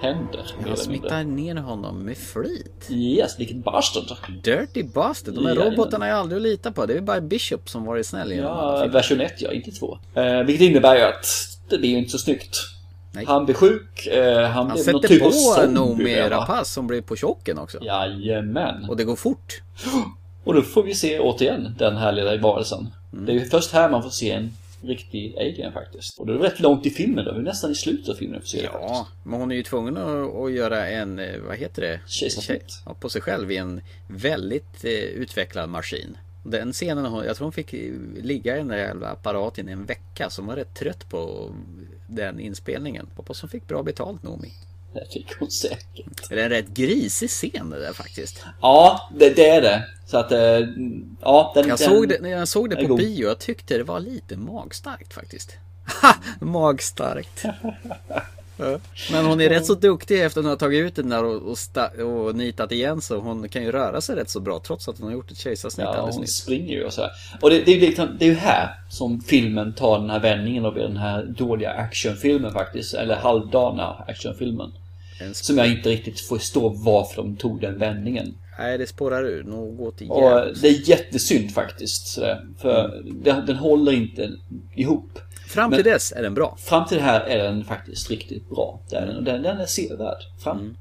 händer. 0.00 0.54
Han 0.66 0.76
smittar 0.76 1.24
ner 1.24 1.54
honom 1.54 1.98
med 1.98 2.16
flit. 2.16 2.86
Yes, 2.90 3.40
vilket 3.40 3.56
bastard. 3.56 4.18
Dirty 4.42 4.82
bastard. 4.82 5.34
De 5.34 5.46
här 5.46 5.54
Jajamän. 5.54 5.78
robotarna 5.78 6.06
är 6.06 6.10
jag 6.10 6.18
aldrig 6.18 6.36
att 6.36 6.42
lita 6.42 6.72
på. 6.72 6.86
Det 6.86 6.94
är 6.94 7.00
bara 7.00 7.20
Bishop 7.20 7.68
som 7.68 7.84
varit 7.84 8.06
snäll 8.06 8.32
Ja, 8.32 8.86
version 8.92 9.20
1 9.20 9.32
ja, 9.38 9.52
inte 9.52 9.70
2. 9.70 9.98
Eh, 10.14 10.42
vilket 10.42 10.68
innebär 10.68 10.96
ju 10.96 11.02
att 11.02 11.26
det 11.68 11.78
blir 11.78 11.90
ju 11.90 11.98
inte 11.98 12.10
så 12.10 12.18
snyggt. 12.18 12.58
Nej. 13.12 13.24
Han 13.24 13.44
blir 13.44 13.54
sjuk, 13.54 14.06
eh, 14.06 14.48
han, 14.48 14.70
Han 14.70 14.78
sätter 14.78 15.08
typ 15.08 15.22
på? 15.22 15.30
Rapace 16.28 16.72
som 16.72 16.86
blir 16.86 17.02
på 17.02 17.16
chocken 17.16 17.58
också. 17.58 17.78
Jajamän. 17.82 18.84
Och 18.88 18.96
det 18.96 19.04
går 19.04 19.16
fort. 19.16 19.62
Och 20.44 20.54
då 20.54 20.62
får 20.62 20.82
vi 20.82 20.94
se 20.94 21.18
återigen 21.18 21.74
den 21.78 21.96
här 21.96 22.12
lilla 22.12 22.36
varelsen. 22.36 22.88
Mm. 23.12 23.26
Det 23.26 23.32
är 23.32 23.34
ju 23.34 23.44
först 23.44 23.72
här 23.72 23.90
man 23.90 24.02
får 24.02 24.10
se 24.10 24.30
en 24.30 24.52
riktig 24.86 25.36
alien 25.36 25.72
faktiskt. 25.72 26.18
Och 26.18 26.26
det 26.26 26.34
är 26.34 26.38
rätt 26.38 26.60
långt 26.60 26.86
i 26.86 26.90
filmen 26.90 27.24
då, 27.24 27.32
vi 27.32 27.38
är 27.38 27.42
nästan 27.42 27.70
i 27.70 27.74
slutet 27.74 28.08
av 28.08 28.14
filmen 28.14 28.40
får 28.40 28.46
se 28.46 28.62
det 28.62 28.68
faktiskt. 28.68 28.90
Ja, 28.90 29.06
men 29.24 29.40
hon 29.40 29.52
är 29.52 29.56
ju 29.56 29.62
tvungen 29.62 29.96
att, 29.96 30.52
göra 30.52 30.86
en, 30.88 31.18
eh, 31.18 31.40
vad 31.40 31.56
heter 31.56 31.82
det? 31.82 32.00
Kejsarsnitt. 32.06 32.82
Ja, 32.86 32.94
på 32.94 33.08
sig 33.08 33.22
själv 33.22 33.52
i 33.52 33.56
en 33.56 33.80
väldigt 34.08 34.84
eh, 34.84 34.90
utvecklad 34.92 35.68
maskin. 35.68 36.18
Den 36.44 36.72
scenen, 36.72 37.24
jag 37.24 37.36
tror 37.36 37.44
hon 37.44 37.52
fick 37.52 37.74
eh, 37.74 37.92
ligga 38.22 38.54
i 38.54 38.58
den 38.58 38.68
där 38.68 38.76
jävla 38.76 39.08
apparaten 39.08 39.68
i 39.68 39.72
en 39.72 39.84
vecka. 39.84 40.30
Så 40.30 40.42
hon 40.42 40.48
var 40.48 40.56
rätt 40.56 40.74
trött 40.74 41.10
på 41.10 41.50
den 42.08 42.40
inspelningen. 42.40 43.06
Hoppas 43.16 43.40
hon 43.40 43.50
fick 43.50 43.68
bra 43.68 43.82
betalt 43.82 44.22
Noomi. 44.22 44.52
Det 44.96 45.12
fick 45.12 45.26
hon 45.38 45.50
säkert. 45.50 46.28
Det 46.28 46.40
är 46.40 46.44
en 46.44 46.50
rätt 46.50 46.68
grisig 46.68 47.30
scen 47.30 47.70
det 47.70 47.80
där 47.80 47.92
faktiskt. 47.92 48.44
Ja, 48.60 49.10
det, 49.18 49.30
det 49.30 49.48
är 49.48 49.62
det. 49.62 49.84
Så 50.06 50.16
att, 50.18 50.32
eh, 50.32 50.38
ja, 51.20 51.52
den... 51.54 51.68
Jag 51.68 51.78
såg 51.78 52.08
det, 52.08 52.20
när 52.22 52.30
jag 52.30 52.48
såg 52.48 52.70
det 52.70 52.76
på 52.76 52.86
god. 52.86 52.98
bio, 52.98 53.26
jag 53.26 53.38
tyckte 53.38 53.78
det 53.78 53.84
var 53.84 54.00
lite 54.00 54.36
magstarkt 54.36 55.14
faktiskt. 55.14 55.56
Ha! 56.02 56.14
Magstarkt. 56.40 57.44
Men 59.12 59.26
hon 59.26 59.40
är 59.40 59.48
rätt 59.48 59.66
så 59.66 59.74
duktig 59.74 60.24
efter 60.24 60.40
att 60.40 60.44
hon 60.44 60.50
har 60.50 60.56
tagit 60.56 60.84
ut 60.84 60.96
den 60.96 61.08
där 61.08 61.24
och, 61.24 61.50
och, 61.50 61.56
sta- 61.56 62.02
och 62.02 62.34
nitat 62.34 62.72
igen 62.72 63.00
så 63.00 63.18
hon 63.18 63.48
kan 63.48 63.62
ju 63.62 63.72
röra 63.72 64.00
sig 64.00 64.16
rätt 64.16 64.30
så 64.30 64.40
bra 64.40 64.60
trots 64.66 64.88
att 64.88 64.98
hon 64.98 65.06
har 65.06 65.12
gjort 65.12 65.30
ett 65.30 65.38
kejsarsnitt 65.38 65.84
Ja, 65.84 65.94
alldeles 65.94 66.14
hon 66.14 66.20
nyss. 66.20 66.34
springer 66.34 66.74
ju 66.74 66.84
och 66.84 66.92
så 66.92 67.02
här. 67.02 67.10
Och 67.40 67.50
det, 67.50 67.58
det, 67.58 67.70
är 67.70 67.74
ju 67.74 67.80
liksom, 67.80 68.16
det 68.18 68.24
är 68.24 68.28
ju 68.28 68.34
här 68.34 68.74
som 68.90 69.20
filmen 69.20 69.72
tar 69.74 69.98
den 69.98 70.10
här 70.10 70.20
vändningen 70.20 70.64
och 70.64 70.72
blir 70.72 70.82
den 70.82 70.96
här 70.96 71.24
dåliga 71.24 71.70
actionfilmen 71.70 72.52
faktiskt. 72.52 72.94
Eller 72.94 73.16
halvdana 73.16 74.04
actionfilmen. 74.08 74.72
Som 75.32 75.58
jag 75.58 75.68
inte 75.70 75.88
riktigt 75.88 76.20
förstår 76.20 76.74
varför 76.84 77.22
de 77.22 77.36
tog 77.36 77.60
den 77.60 77.78
vändningen. 77.78 78.34
Nej, 78.58 78.78
det 78.78 78.86
spårar 78.86 79.24
ur. 79.24 79.42
Något 79.44 80.00
Och 80.08 80.22
jävligt. 80.22 80.62
det 80.62 80.68
är 80.68 80.88
jättesynd 80.88 81.50
faktiskt. 81.54 82.06
Sådär, 82.06 82.46
för 82.58 83.02
den, 83.24 83.46
den 83.46 83.56
håller 83.56 83.92
inte 83.92 84.30
ihop. 84.76 85.18
Fram 85.48 85.70
men- 85.70 85.76
till 85.82 85.92
dess 85.92 86.12
är 86.12 86.22
den 86.22 86.34
bra. 86.34 86.56
Fram 86.60 86.86
till 86.86 86.96
det 86.96 87.02
här 87.02 87.20
är 87.20 87.38
den 87.44 87.64
faktiskt 87.64 88.10
riktigt 88.10 88.48
bra. 88.48 88.80
Den, 88.90 89.16
och 89.16 89.22
den, 89.22 89.42
den 89.42 89.58
är 89.60 89.66
sevärd. 89.66 90.18
Fram 90.42 90.58
Mm. 90.58 90.76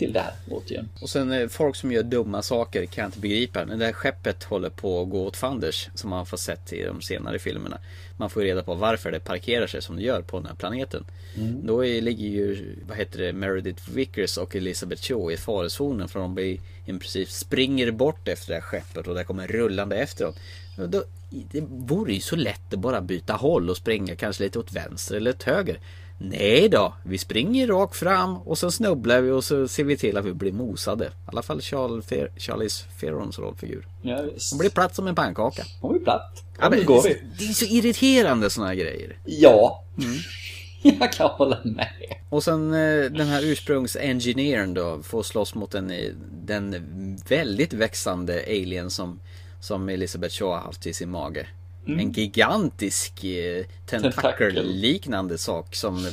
Till 0.00 0.12
det 0.12 0.20
här 0.20 0.32
återigen. 0.50 0.88
Och 1.00 1.10
sen 1.10 1.32
eh, 1.32 1.48
folk 1.48 1.76
som 1.76 1.92
gör 1.92 2.02
dumma 2.02 2.42
saker 2.42 2.86
kan 2.86 3.02
jag 3.02 3.08
inte 3.08 3.18
begripa. 3.18 3.64
Det 3.64 3.84
här 3.84 3.92
skeppet 3.92 4.44
håller 4.44 4.70
på 4.70 5.02
att 5.02 5.10
gå 5.10 5.26
åt 5.26 5.36
fanders 5.36 5.88
som 5.94 6.10
man 6.10 6.26
får 6.26 6.36
sett 6.36 6.72
i 6.72 6.82
de 6.82 7.02
senare 7.02 7.38
filmerna. 7.38 7.78
Man 8.16 8.30
får 8.30 8.42
ju 8.42 8.48
reda 8.48 8.62
på 8.62 8.74
varför 8.74 9.12
det 9.12 9.20
parkerar 9.20 9.66
sig 9.66 9.82
som 9.82 9.96
det 9.96 10.02
gör 10.02 10.22
på 10.22 10.36
den 10.36 10.46
här 10.46 10.54
planeten. 10.54 11.04
Mm. 11.36 11.66
Då 11.66 11.86
är, 11.86 12.00
ligger 12.00 12.28
ju, 12.28 12.76
vad 12.88 12.96
heter 12.96 13.18
det, 13.18 13.32
Meredith 13.32 13.90
Vickers 13.90 14.36
och 14.36 14.56
Elizabeth 14.56 15.02
Cho 15.02 15.30
i 15.30 15.36
farozonen. 15.36 16.08
För 16.08 16.20
de 16.20 16.34
blir, 16.34 16.60
i 16.86 16.92
princip 16.98 17.30
springer 17.30 17.90
bort 17.90 18.28
efter 18.28 18.48
det 18.48 18.54
här 18.54 18.62
skeppet 18.62 19.06
och 19.06 19.14
det 19.14 19.24
kommer 19.24 19.46
rullande 19.46 19.96
efter 19.96 20.24
dem. 20.24 20.34
Då, 20.76 21.04
det 21.30 21.60
vore 21.68 22.12
ju 22.12 22.20
så 22.20 22.36
lätt 22.36 22.74
att 22.74 22.80
bara 22.80 23.00
byta 23.00 23.32
håll 23.32 23.70
och 23.70 23.76
springa 23.76 24.16
kanske 24.16 24.42
lite 24.42 24.58
åt 24.58 24.72
vänster 24.72 25.16
eller 25.16 25.30
åt 25.30 25.42
höger. 25.42 25.78
Nej 26.22 26.68
då, 26.68 26.94
vi 27.02 27.18
springer 27.18 27.66
rakt 27.66 27.96
fram 27.96 28.36
och 28.36 28.58
så 28.58 28.70
snubblar 28.70 29.20
vi 29.20 29.30
och 29.30 29.44
så 29.44 29.68
ser 29.68 29.84
vi 29.84 29.96
till 29.96 30.16
att 30.16 30.24
vi 30.24 30.32
blir 30.32 30.52
mosade. 30.52 31.04
I 31.04 31.08
alla 31.26 31.42
fall 31.42 31.60
Charles 31.60 32.04
Fer- 32.06 32.30
Charlize 32.38 32.84
Therons 33.00 33.38
rollfigur. 33.38 33.86
Ja, 34.02 34.22
visst. 34.22 34.52
Hon 34.52 34.58
blir 34.58 34.70
platt 34.70 34.94
som 34.94 35.06
en 35.06 35.14
pannkaka. 35.14 35.62
Hon 35.80 35.92
blir 35.92 36.00
platt. 36.04 36.44
Ja, 36.60 36.70
men 36.70 36.84
går 36.84 37.02
vi. 37.02 37.22
Det 37.38 37.44
är 37.44 37.52
så 37.52 37.64
irriterande 37.64 38.50
såna 38.50 38.66
här 38.66 38.74
grejer. 38.74 39.18
Ja. 39.24 39.84
Jag 40.82 41.12
kan 41.12 41.30
hålla 41.30 41.58
med. 41.64 41.88
Och 42.28 42.44
sen 42.44 42.74
eh, 42.74 43.04
den 43.10 43.26
här 43.26 43.42
ursprungsengineern 43.44 44.74
då 44.74 45.02
får 45.02 45.22
slåss 45.22 45.54
mot 45.54 45.70
den, 45.70 45.90
eh, 45.90 46.12
den 46.46 47.16
väldigt 47.28 47.72
växande 47.72 48.42
alien 48.46 48.90
som, 48.90 49.20
som 49.60 49.88
Elizabeth 49.88 50.34
Shaw 50.34 50.50
har 50.56 50.58
haft 50.60 50.86
i 50.86 50.92
sin 50.94 51.10
mage. 51.10 51.46
En 51.86 52.12
gigantisk 52.12 53.24
eh, 53.24 53.64
tentakel-liknande 53.86 55.38
sak 55.38 55.74
som, 55.74 56.08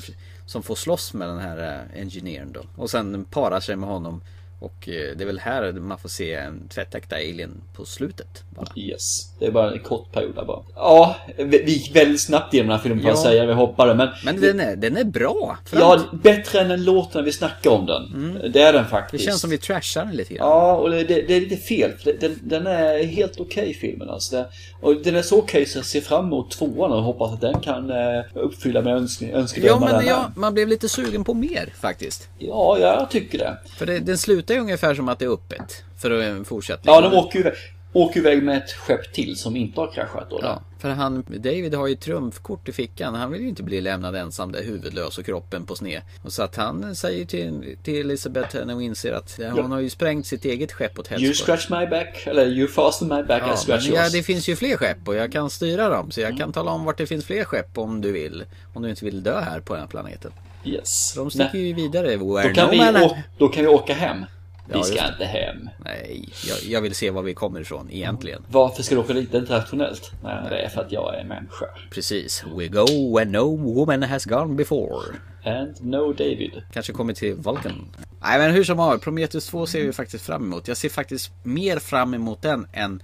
som 0.46 0.64
får 0.64 0.76
slåss 0.76 1.14
med 1.14 1.28
den 1.28 1.40
här 1.40 1.58
eh, 1.94 2.02
engineern 2.02 2.52
då. 2.52 2.64
Och 2.76 2.90
sen 2.90 3.26
parar 3.26 3.60
sig 3.60 3.76
med 3.76 3.90
honom. 3.90 4.22
Och 4.60 4.90
eh, 4.90 5.18
det 5.18 5.24
är 5.24 5.26
väl 5.26 5.40
här 5.40 5.72
man 5.74 5.98
får 5.98 6.10
se 6.10 6.34
en 6.34 6.68
tvättäkta 6.68 7.16
alien 7.16 7.62
på 7.76 7.86
slutet 7.86 8.44
bara. 8.50 8.68
Yes. 8.76 9.32
Det 9.40 9.46
är 9.46 9.52
bara 9.52 9.72
en 9.72 9.80
kort 9.80 10.12
period 10.12 10.36
där 10.36 10.46
bara. 10.46 10.62
Ja, 10.76 11.16
vi 11.38 11.72
gick 11.72 11.96
väldigt 11.96 12.22
snabbt 12.22 12.54
igenom 12.54 12.70
den 12.70 12.78
här 12.78 12.84
filmen 12.84 13.06
jag 13.06 13.12
Ja. 13.18 13.24
säga. 13.24 13.46
Vi 13.46 13.54
hoppade. 13.54 13.94
Men, 13.96 14.10
Men 14.26 14.42
den 14.42 14.60
är, 14.60 14.76
den 14.76 14.98
är 14.98 15.04
bra. 15.04 15.58
Ja, 15.72 16.02
bättre 16.24 16.60
än 16.60 16.68
den 16.70 16.84
låten 16.84 17.26
vi 17.26 17.32
snackade 17.32 17.76
om 17.76 17.86
den. 17.86 18.34
Det 18.54 18.62
är 18.62 18.74
den 18.74 18.84
det 18.84 18.90
faktiskt. 18.90 19.26
känns 19.26 19.42
som 19.42 19.50
vi 19.50 19.58
trashar 19.58 20.06
den 20.06 20.16
lite 20.16 20.34
grann. 20.34 20.48
Ja, 20.48 20.76
och 20.76 20.90
det, 20.90 21.04
det, 21.04 21.22
det 21.22 21.34
är 21.36 21.42
lite 21.42 21.58
fel. 21.58 21.92
Den, 22.20 22.40
den 22.44 22.68
är 22.68 23.04
helt 23.04 23.40
okej 23.40 23.74
filmen 23.74 24.10
alltså. 24.10 24.36
Det, 24.36 24.48
och 24.82 24.96
den 24.96 25.16
är 25.16 25.22
så 25.22 25.40
okej 25.40 25.66
så 25.66 25.78
jag 25.78 25.86
ser 25.86 26.02
fram 26.02 26.26
emot 26.26 26.52
tvåan 26.52 26.92
och 26.92 27.04
hoppas 27.04 27.34
att 27.34 27.42
den 27.42 27.60
kan 27.60 27.90
eh, 27.90 28.24
uppfylla 28.34 28.82
mina 28.82 28.96
önske, 28.96 29.26
Ja 29.30 29.38
önskedrömmar. 29.38 29.80
men 29.88 29.98
den 29.98 30.06
ja, 30.08 30.32
man 30.36 30.54
blev 30.54 30.68
lite 30.68 30.90
sugen 30.90 31.24
på 31.24 31.34
mer 31.34 31.74
faktiskt. 31.80 32.28
ja, 32.40 32.78
jag 32.80 33.10
tycker 33.10 33.38
det. 33.38 33.58
För 33.78 33.86
det, 33.86 34.00
den 34.00 34.18
slutar 34.18 34.47
ju 34.54 34.60
ungefär 34.60 34.96
som 34.96 35.10
att 35.10 35.20
det 35.20 35.26
är 35.26 35.30
öppet. 35.34 35.84
För 35.98 36.12
att 36.12 36.24
en 36.24 36.46
fortsättning. 36.46 36.94
Ja, 36.96 37.02
de 37.02 37.14
åker 37.14 37.40
ju 37.40 37.52
åker 37.94 38.20
iväg 38.20 38.44
med 38.44 38.58
ett 38.58 38.72
skepp 38.72 39.14
till 39.14 39.36
som 39.36 39.56
inte 39.56 39.80
har 39.80 39.92
kraschat 39.92 40.30
då. 40.30 40.40
Ja, 40.42 40.62
för 40.80 40.90
han, 40.90 41.24
David 41.28 41.74
har 41.76 41.88
ju 41.88 41.96
trumfkort 41.96 42.70
i 42.70 42.72
fickan. 42.72 43.16
Han 43.16 43.32
vill 43.32 43.42
ju 43.42 43.48
inte 43.50 43.64
bli 43.64 43.82
lämnad 43.82 44.16
ensam 44.16 44.52
där 44.52 44.64
huvudlös 44.64 45.18
och 45.18 45.26
kroppen 45.26 45.66
på 45.66 45.76
sned. 45.76 46.02
Och 46.22 46.34
så 46.34 46.44
att 46.44 46.56
han 46.56 46.96
säger 46.96 47.26
till, 47.26 47.78
till 47.84 47.96
Elisabeth 48.00 48.66
när 48.66 48.74
hon 48.74 48.84
inser 48.84 49.14
att 49.14 49.36
ja, 49.40 49.50
hon 49.50 49.72
har 49.72 49.80
ju 49.80 49.90
sprängt 49.90 50.28
sitt 50.28 50.46
eget 50.46 50.72
skepp 50.72 51.00
åt 51.00 51.12
You 51.12 51.20
helskotta. 51.22 51.58
scratch 51.58 51.70
my 51.82 51.88
back, 51.88 52.28
eller 52.28 52.46
you 52.48 52.68
fasten 52.68 53.08
my 53.08 53.24
back, 53.24 53.42
I 53.42 53.46
Ja, 53.48 53.56
scratch 53.56 53.86
men 53.88 53.96
ja, 53.96 54.02
yours. 54.04 54.12
det 54.14 54.24
finns 54.24 54.50
ju 54.50 54.56
fler 54.56 54.78
skepp 54.78 55.08
och 55.08 55.16
jag 55.16 55.32
kan 55.32 55.50
styra 55.50 55.90
dem. 55.90 56.12
Så 56.12 56.22
jag 56.22 56.38
kan 56.38 56.54
tala 56.54 56.72
om 56.72 56.86
vart 56.86 56.98
det 56.98 57.06
finns 57.08 57.26
fler 57.26 57.44
skepp 57.44 57.78
om 57.78 58.02
du 58.02 58.12
vill. 58.12 58.44
Om 58.74 58.82
du 58.82 58.90
inte 58.90 59.06
vill 59.06 59.24
dö 59.24 59.40
här 59.40 59.60
på 59.60 59.74
den 59.74 59.82
här 59.82 59.88
planeten. 59.90 60.32
Yes. 60.66 61.14
De 61.16 61.30
sticker 61.30 61.50
Nej, 61.54 61.68
ju 61.68 61.74
vidare. 61.74 62.16
då, 62.16 62.42
kan 62.54 62.68
no 62.68 62.72
vi 62.72 63.24
då 63.38 63.48
kan 63.48 63.64
vi 63.64 63.70
åka 63.70 63.94
hem. 63.94 64.26
Vi 64.68 64.74
Ja, 64.74 64.84
ska 64.84 64.94
just 64.94 65.06
det. 65.08 65.12
inte 65.12 65.26
hem. 65.26 65.70
Nej, 65.86 66.30
jag, 66.48 66.72
jag 66.72 66.82
vill 66.82 66.96
se 66.96 67.12
var 67.12 67.22
vi 67.22 67.34
kommer 67.34 67.62
ifrån 67.62 67.92
egentligen. 67.92 68.44
Varför 68.50 68.84
ska 68.84 68.96
du 68.96 69.02
åka 69.02 69.14
dit 69.14 69.34
internationellt? 69.34 70.12
Nej, 70.24 70.46
det 70.50 70.60
är 70.60 70.70
för 70.70 70.82
att 70.82 70.92
jag 70.92 71.16
är 71.20 71.24
människa. 71.24 71.66
Precis. 71.92 72.44
We 72.58 72.68
go 72.68 73.16
where 73.18 73.30
no 73.30 73.56
woman 73.74 74.04
has 74.04 74.26
gone 74.26 74.56
before. 74.56 75.06
And 75.46 75.76
no 75.86 76.14
David. 76.14 76.62
Kanske 76.74 76.94
kommer 76.94 77.14
till 77.14 77.34
Vulcan. 77.36 77.88
Nej 78.22 78.40
men 78.40 78.52
hur 78.52 78.64
som 78.64 78.80
har, 78.80 78.98
Prometheus 78.98 79.48
2 79.48 79.66
ser 79.66 79.84
vi 79.84 79.94
faktiskt 79.94 80.26
fram 80.26 80.44
emot. 80.44 80.68
Jag 80.68 80.78
ser 80.78 80.90
faktiskt 80.90 81.32
mer 81.44 81.80
fram 81.80 82.14
emot 82.14 82.42
den 82.42 82.68
än, 82.74 83.04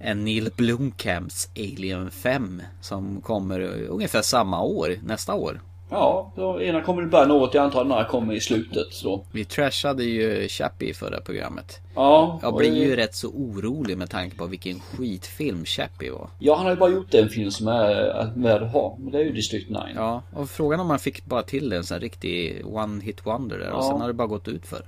än 0.00 0.24
Neil 0.24 0.50
Blomkamps 0.56 1.48
Alien 1.56 2.10
5. 2.10 2.62
Som 2.80 3.20
kommer 3.20 3.60
ungefär 3.88 4.22
samma 4.22 4.62
år, 4.62 4.96
nästa 5.04 5.34
år. 5.34 5.60
Ja, 5.94 6.32
då 6.36 6.60
ena 6.62 6.82
kommer 6.82 7.02
i 7.02 7.06
början 7.06 7.30
av 7.30 7.36
året, 7.42 7.54
jag 7.54 7.64
antar 7.64 7.82
den 7.84 7.92
andra 7.92 8.04
kommer 8.08 8.34
i 8.34 8.40
slutet. 8.40 8.86
Så. 8.90 9.24
Vi 9.32 9.44
trashade 9.44 10.04
ju 10.04 10.48
Chappie 10.48 10.90
i 10.90 10.94
förra 10.94 11.20
programmet. 11.20 11.80
Ja, 11.94 12.38
Jag 12.42 12.52
och 12.52 12.58
blir 12.58 12.70
det- 12.70 12.76
ju 12.78 12.96
rätt 12.96 13.14
så 13.14 13.28
orolig 13.28 13.98
med 13.98 14.10
tanke 14.10 14.36
på 14.36 14.46
vilken 14.46 14.80
skitfilm 14.80 15.64
Chappie 15.64 16.10
var. 16.10 16.28
Ja, 16.38 16.54
han 16.56 16.64
har 16.64 16.72
ju 16.72 16.78
bara 16.78 16.90
gjort 16.90 17.14
en 17.14 17.28
film 17.28 17.50
som 17.50 17.68
är 17.68 18.32
värd 18.36 18.62
att 18.62 18.72
ha. 18.72 18.96
Men 19.00 19.12
det 19.12 19.18
är 19.18 19.24
ju 19.24 19.32
District 19.32 19.70
9. 19.70 19.78
Ja, 19.94 20.22
och 20.36 20.50
frågan 20.50 20.80
om 20.80 20.86
man 20.86 20.98
fick 20.98 21.24
bara 21.24 21.42
till 21.42 21.72
en 21.72 21.84
sån 21.84 22.00
riktig 22.00 22.62
one 22.66 23.02
hit 23.04 23.26
wonder 23.26 23.58
där 23.58 23.70
och 23.70 23.84
Ja. 23.84 23.88
sen 23.90 24.00
har 24.00 24.08
det 24.08 24.14
bara 24.14 24.28
gått 24.28 24.48
ut 24.48 24.66
för. 24.66 24.82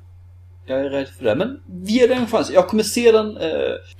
Jag 0.68 0.80
är 0.80 0.90
rädd 0.90 1.09
för 1.09 1.24
det. 1.24 1.34
Men 1.34 1.60
ge 1.84 2.06
den 2.06 2.18
en 2.18 2.26
chans. 2.26 2.51
Jag 2.51 2.68
kommer 2.68 2.82
se 2.82 3.12
den, 3.12 3.36
eh, 3.36 3.51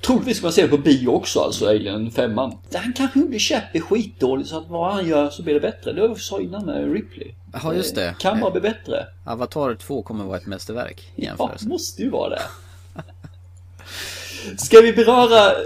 troligtvis 0.01 0.39
kommer 0.39 0.47
jag 0.47 0.53
se 0.53 0.61
den 0.61 0.69
på 0.69 0.77
bio 0.77 1.07
också, 1.07 1.39
alltså 1.39 1.67
Alien 1.69 2.11
5. 2.11 2.37
Han 2.37 2.93
kanske 2.95 3.19
blir 3.19 3.39
Chappie 3.39 3.81
skitdålig 3.81 4.45
så 4.47 4.57
att 4.57 4.67
vad 4.67 4.93
han 4.93 5.07
gör 5.07 5.29
så 5.29 5.43
blir 5.43 5.53
det 5.53 5.59
bättre. 5.59 5.93
Det 5.93 6.01
var 6.01 6.07
vad 6.07 6.17
vi 6.17 6.23
sa 6.23 6.39
innan 6.41 6.65
med 6.65 6.93
Ripley. 6.93 7.31
Ja, 7.63 7.73
just 7.73 7.95
det. 7.95 8.15
Kan 8.19 8.39
bara 8.39 8.51
bli 8.51 8.61
bättre. 8.61 9.05
Avatar 9.25 9.75
2 9.75 10.01
kommer 10.01 10.25
vara 10.25 10.37
ett 10.37 10.45
mästerverk 10.45 10.99
i 11.15 11.21
Ja, 11.21 11.23
jämförelse. 11.25 11.67
måste 11.67 12.01
ju 12.01 12.09
vara 12.09 12.29
det. 12.29 12.41
Ska 14.57 14.81
vi 14.81 14.93
beröra 14.93 15.51
eh, 15.51 15.57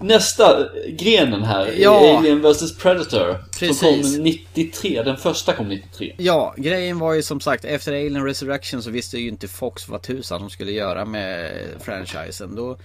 nästa 0.00 0.68
grenen 0.88 1.42
här? 1.42 1.74
Ja. 1.78 2.18
Alien 2.18 2.42
vs 2.42 2.76
Predator. 2.76 3.32
Som 3.32 3.68
Precis. 3.68 4.16
kom 4.16 4.22
93. 4.22 5.02
Den 5.02 5.16
första 5.16 5.52
kom 5.52 5.68
93. 5.68 6.14
Ja, 6.18 6.54
grejen 6.56 6.98
var 6.98 7.14
ju 7.14 7.22
som 7.22 7.40
sagt 7.40 7.64
efter 7.64 7.92
Alien 7.92 8.24
Resurrection 8.24 8.82
så 8.82 8.90
visste 8.90 9.18
ju 9.18 9.28
inte 9.28 9.48
Fox 9.48 9.88
vad 9.88 10.02
tusan 10.02 10.40
de 10.40 10.50
skulle 10.50 10.72
göra 10.72 11.04
med 11.04 11.52
franchisen. 11.80 12.54
Då 12.54 12.76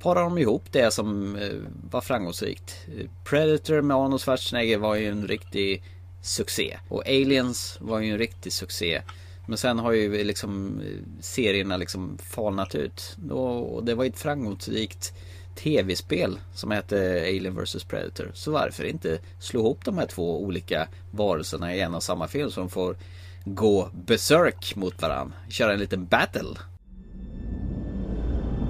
parade 0.00 0.26
de 0.26 0.38
ihop 0.38 0.62
det 0.70 0.90
som 0.90 1.36
eh, 1.36 1.48
var 1.90 2.00
framgångsrikt. 2.00 2.76
Predator 3.24 3.80
med 3.80 3.96
Arnold 3.96 4.22
Schwarzenegger 4.22 4.78
var 4.78 4.94
ju 4.94 5.08
en 5.08 5.28
riktig 5.28 5.82
succé. 6.22 6.78
Och 6.88 7.06
Aliens 7.06 7.76
var 7.80 8.00
ju 8.00 8.12
en 8.12 8.18
riktig 8.18 8.52
succé. 8.52 9.02
Men 9.46 9.58
sen 9.58 9.78
har 9.78 9.92
ju 9.92 10.24
liksom 10.24 10.82
serierna 11.20 11.76
liksom 11.76 12.18
falnat 12.18 12.74
ut. 12.74 13.16
Och 13.30 13.84
det 13.84 13.94
var 13.94 14.04
ju 14.04 14.10
ett 14.10 14.18
framgångsrikt 14.18 15.12
tv-spel 15.54 16.38
som 16.54 16.70
hette 16.70 17.20
Alien 17.20 17.56
vs 17.56 17.84
Predator. 17.84 18.30
Så 18.34 18.50
varför 18.50 18.84
inte 18.84 19.18
slå 19.40 19.60
ihop 19.60 19.84
de 19.84 19.98
här 19.98 20.06
två 20.06 20.42
olika 20.42 20.88
varelserna 21.10 21.74
i 21.74 21.80
en 21.80 21.94
och 21.94 22.02
samma 22.02 22.28
film 22.28 22.50
så 22.50 22.60
de 22.60 22.70
får 22.70 22.96
gå 23.44 23.90
berserk 24.06 24.76
mot 24.76 25.02
varann. 25.02 25.32
Köra 25.48 25.72
en 25.72 25.78
liten 25.78 26.06
battle. 26.06 26.58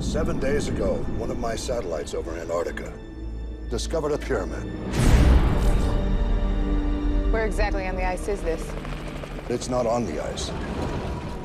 Seven 0.01 0.41
days 0.41 0.69
ago, 0.69 0.99
one 1.21 1.33
of 1.33 1.39
my 1.39 1.57
satellites 1.57 2.15
over 2.15 2.41
Antarctica 2.41 2.93
discovered 3.71 4.13
a 4.13 4.19
pyramid. 4.19 4.65
Where 7.33 7.47
exactly 7.47 7.89
on 7.89 7.97
the 7.97 8.05
ice 8.15 8.29
is 8.29 8.41
this? 8.41 8.94
It's 9.51 9.69
not 9.69 9.87
on 9.87 10.07
the 10.07 10.25
ice. 10.25 10.51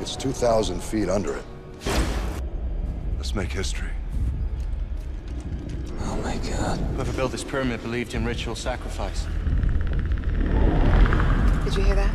It's 0.00 0.16
2,000 0.16 0.82
feet 0.82 1.10
under 1.10 1.36
it. 1.36 1.44
Let's 3.18 3.34
make 3.34 3.52
history. 3.52 3.90
Oh 6.00 6.16
my 6.24 6.38
god. 6.38 6.78
Whoever 6.78 7.12
built 7.12 7.32
this 7.32 7.44
pyramid 7.44 7.82
believed 7.82 8.14
in 8.14 8.24
ritual 8.24 8.54
sacrifice. 8.54 9.26
Did 11.64 11.76
you 11.76 11.82
hear 11.82 11.94
that? 11.94 12.10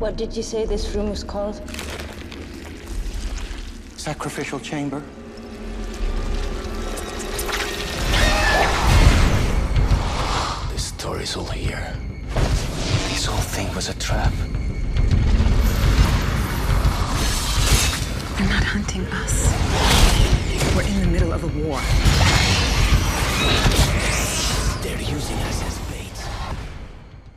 What 0.00 0.16
did 0.16 0.36
you 0.36 0.42
say 0.42 0.66
this 0.66 0.92
room 0.96 1.10
was 1.10 1.22
called? 1.22 1.62
Sacrificial 3.96 4.58
chamber? 4.58 5.00
Story's 11.04 11.36
all 11.36 11.44
here. 11.44 11.94
This 13.10 13.26
whole 13.26 13.36
thing 13.38 13.68
was 13.74 13.90
a 13.90 13.94
trap. 13.98 14.32
They're 18.38 18.48
not 18.48 18.64
hunting 18.64 19.04
us. 19.08 19.52
We're 20.74 20.84
in 20.84 21.00
the 21.02 21.06
middle 21.06 21.34
of 21.34 21.44
a 21.44 21.48
war. 21.62 21.78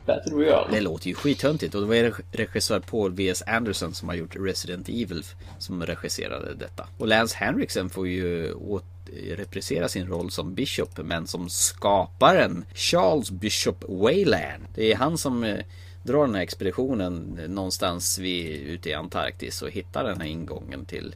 Battle 0.08 0.32
Royale. 0.32 0.68
Det 0.70 0.80
låter 0.80 1.08
ju 1.08 1.14
skittöntigt 1.14 1.74
och 1.74 1.80
det 1.80 1.86
var 1.86 1.94
reg- 1.94 2.24
regissör 2.32 2.80
Paul 2.80 3.12
V.S. 3.12 3.42
Anderson 3.46 3.94
som 3.94 4.08
har 4.08 4.16
gjort 4.16 4.36
Resident 4.36 4.88
Evil 4.88 5.24
som 5.58 5.86
regisserade 5.86 6.54
detta. 6.54 6.86
Och 6.98 7.06
Lance 7.08 7.36
Henriksen 7.36 7.90
får 7.90 8.08
ju 8.08 8.52
åt 8.52 8.84
reprisera 9.36 9.88
sin 9.88 10.06
roll 10.06 10.30
som 10.30 10.54
Bishop 10.54 10.98
men 11.04 11.26
som 11.26 11.48
skaparen 11.48 12.64
Charles 12.74 13.30
Bishop 13.30 13.84
Wayland. 13.88 14.64
Det 14.74 14.92
är 14.92 14.96
han 14.96 15.18
som 15.18 15.44
eh, 15.44 15.64
drar 16.02 16.26
den 16.26 16.34
här 16.34 16.42
expeditionen 16.42 17.40
någonstans 17.48 18.18
vid, 18.18 18.46
ute 18.60 18.90
i 18.90 18.94
Antarktis 18.94 19.62
och 19.62 19.70
hittar 19.70 20.04
den 20.04 20.20
här 20.20 20.28
ingången 20.28 20.84
till 20.84 21.14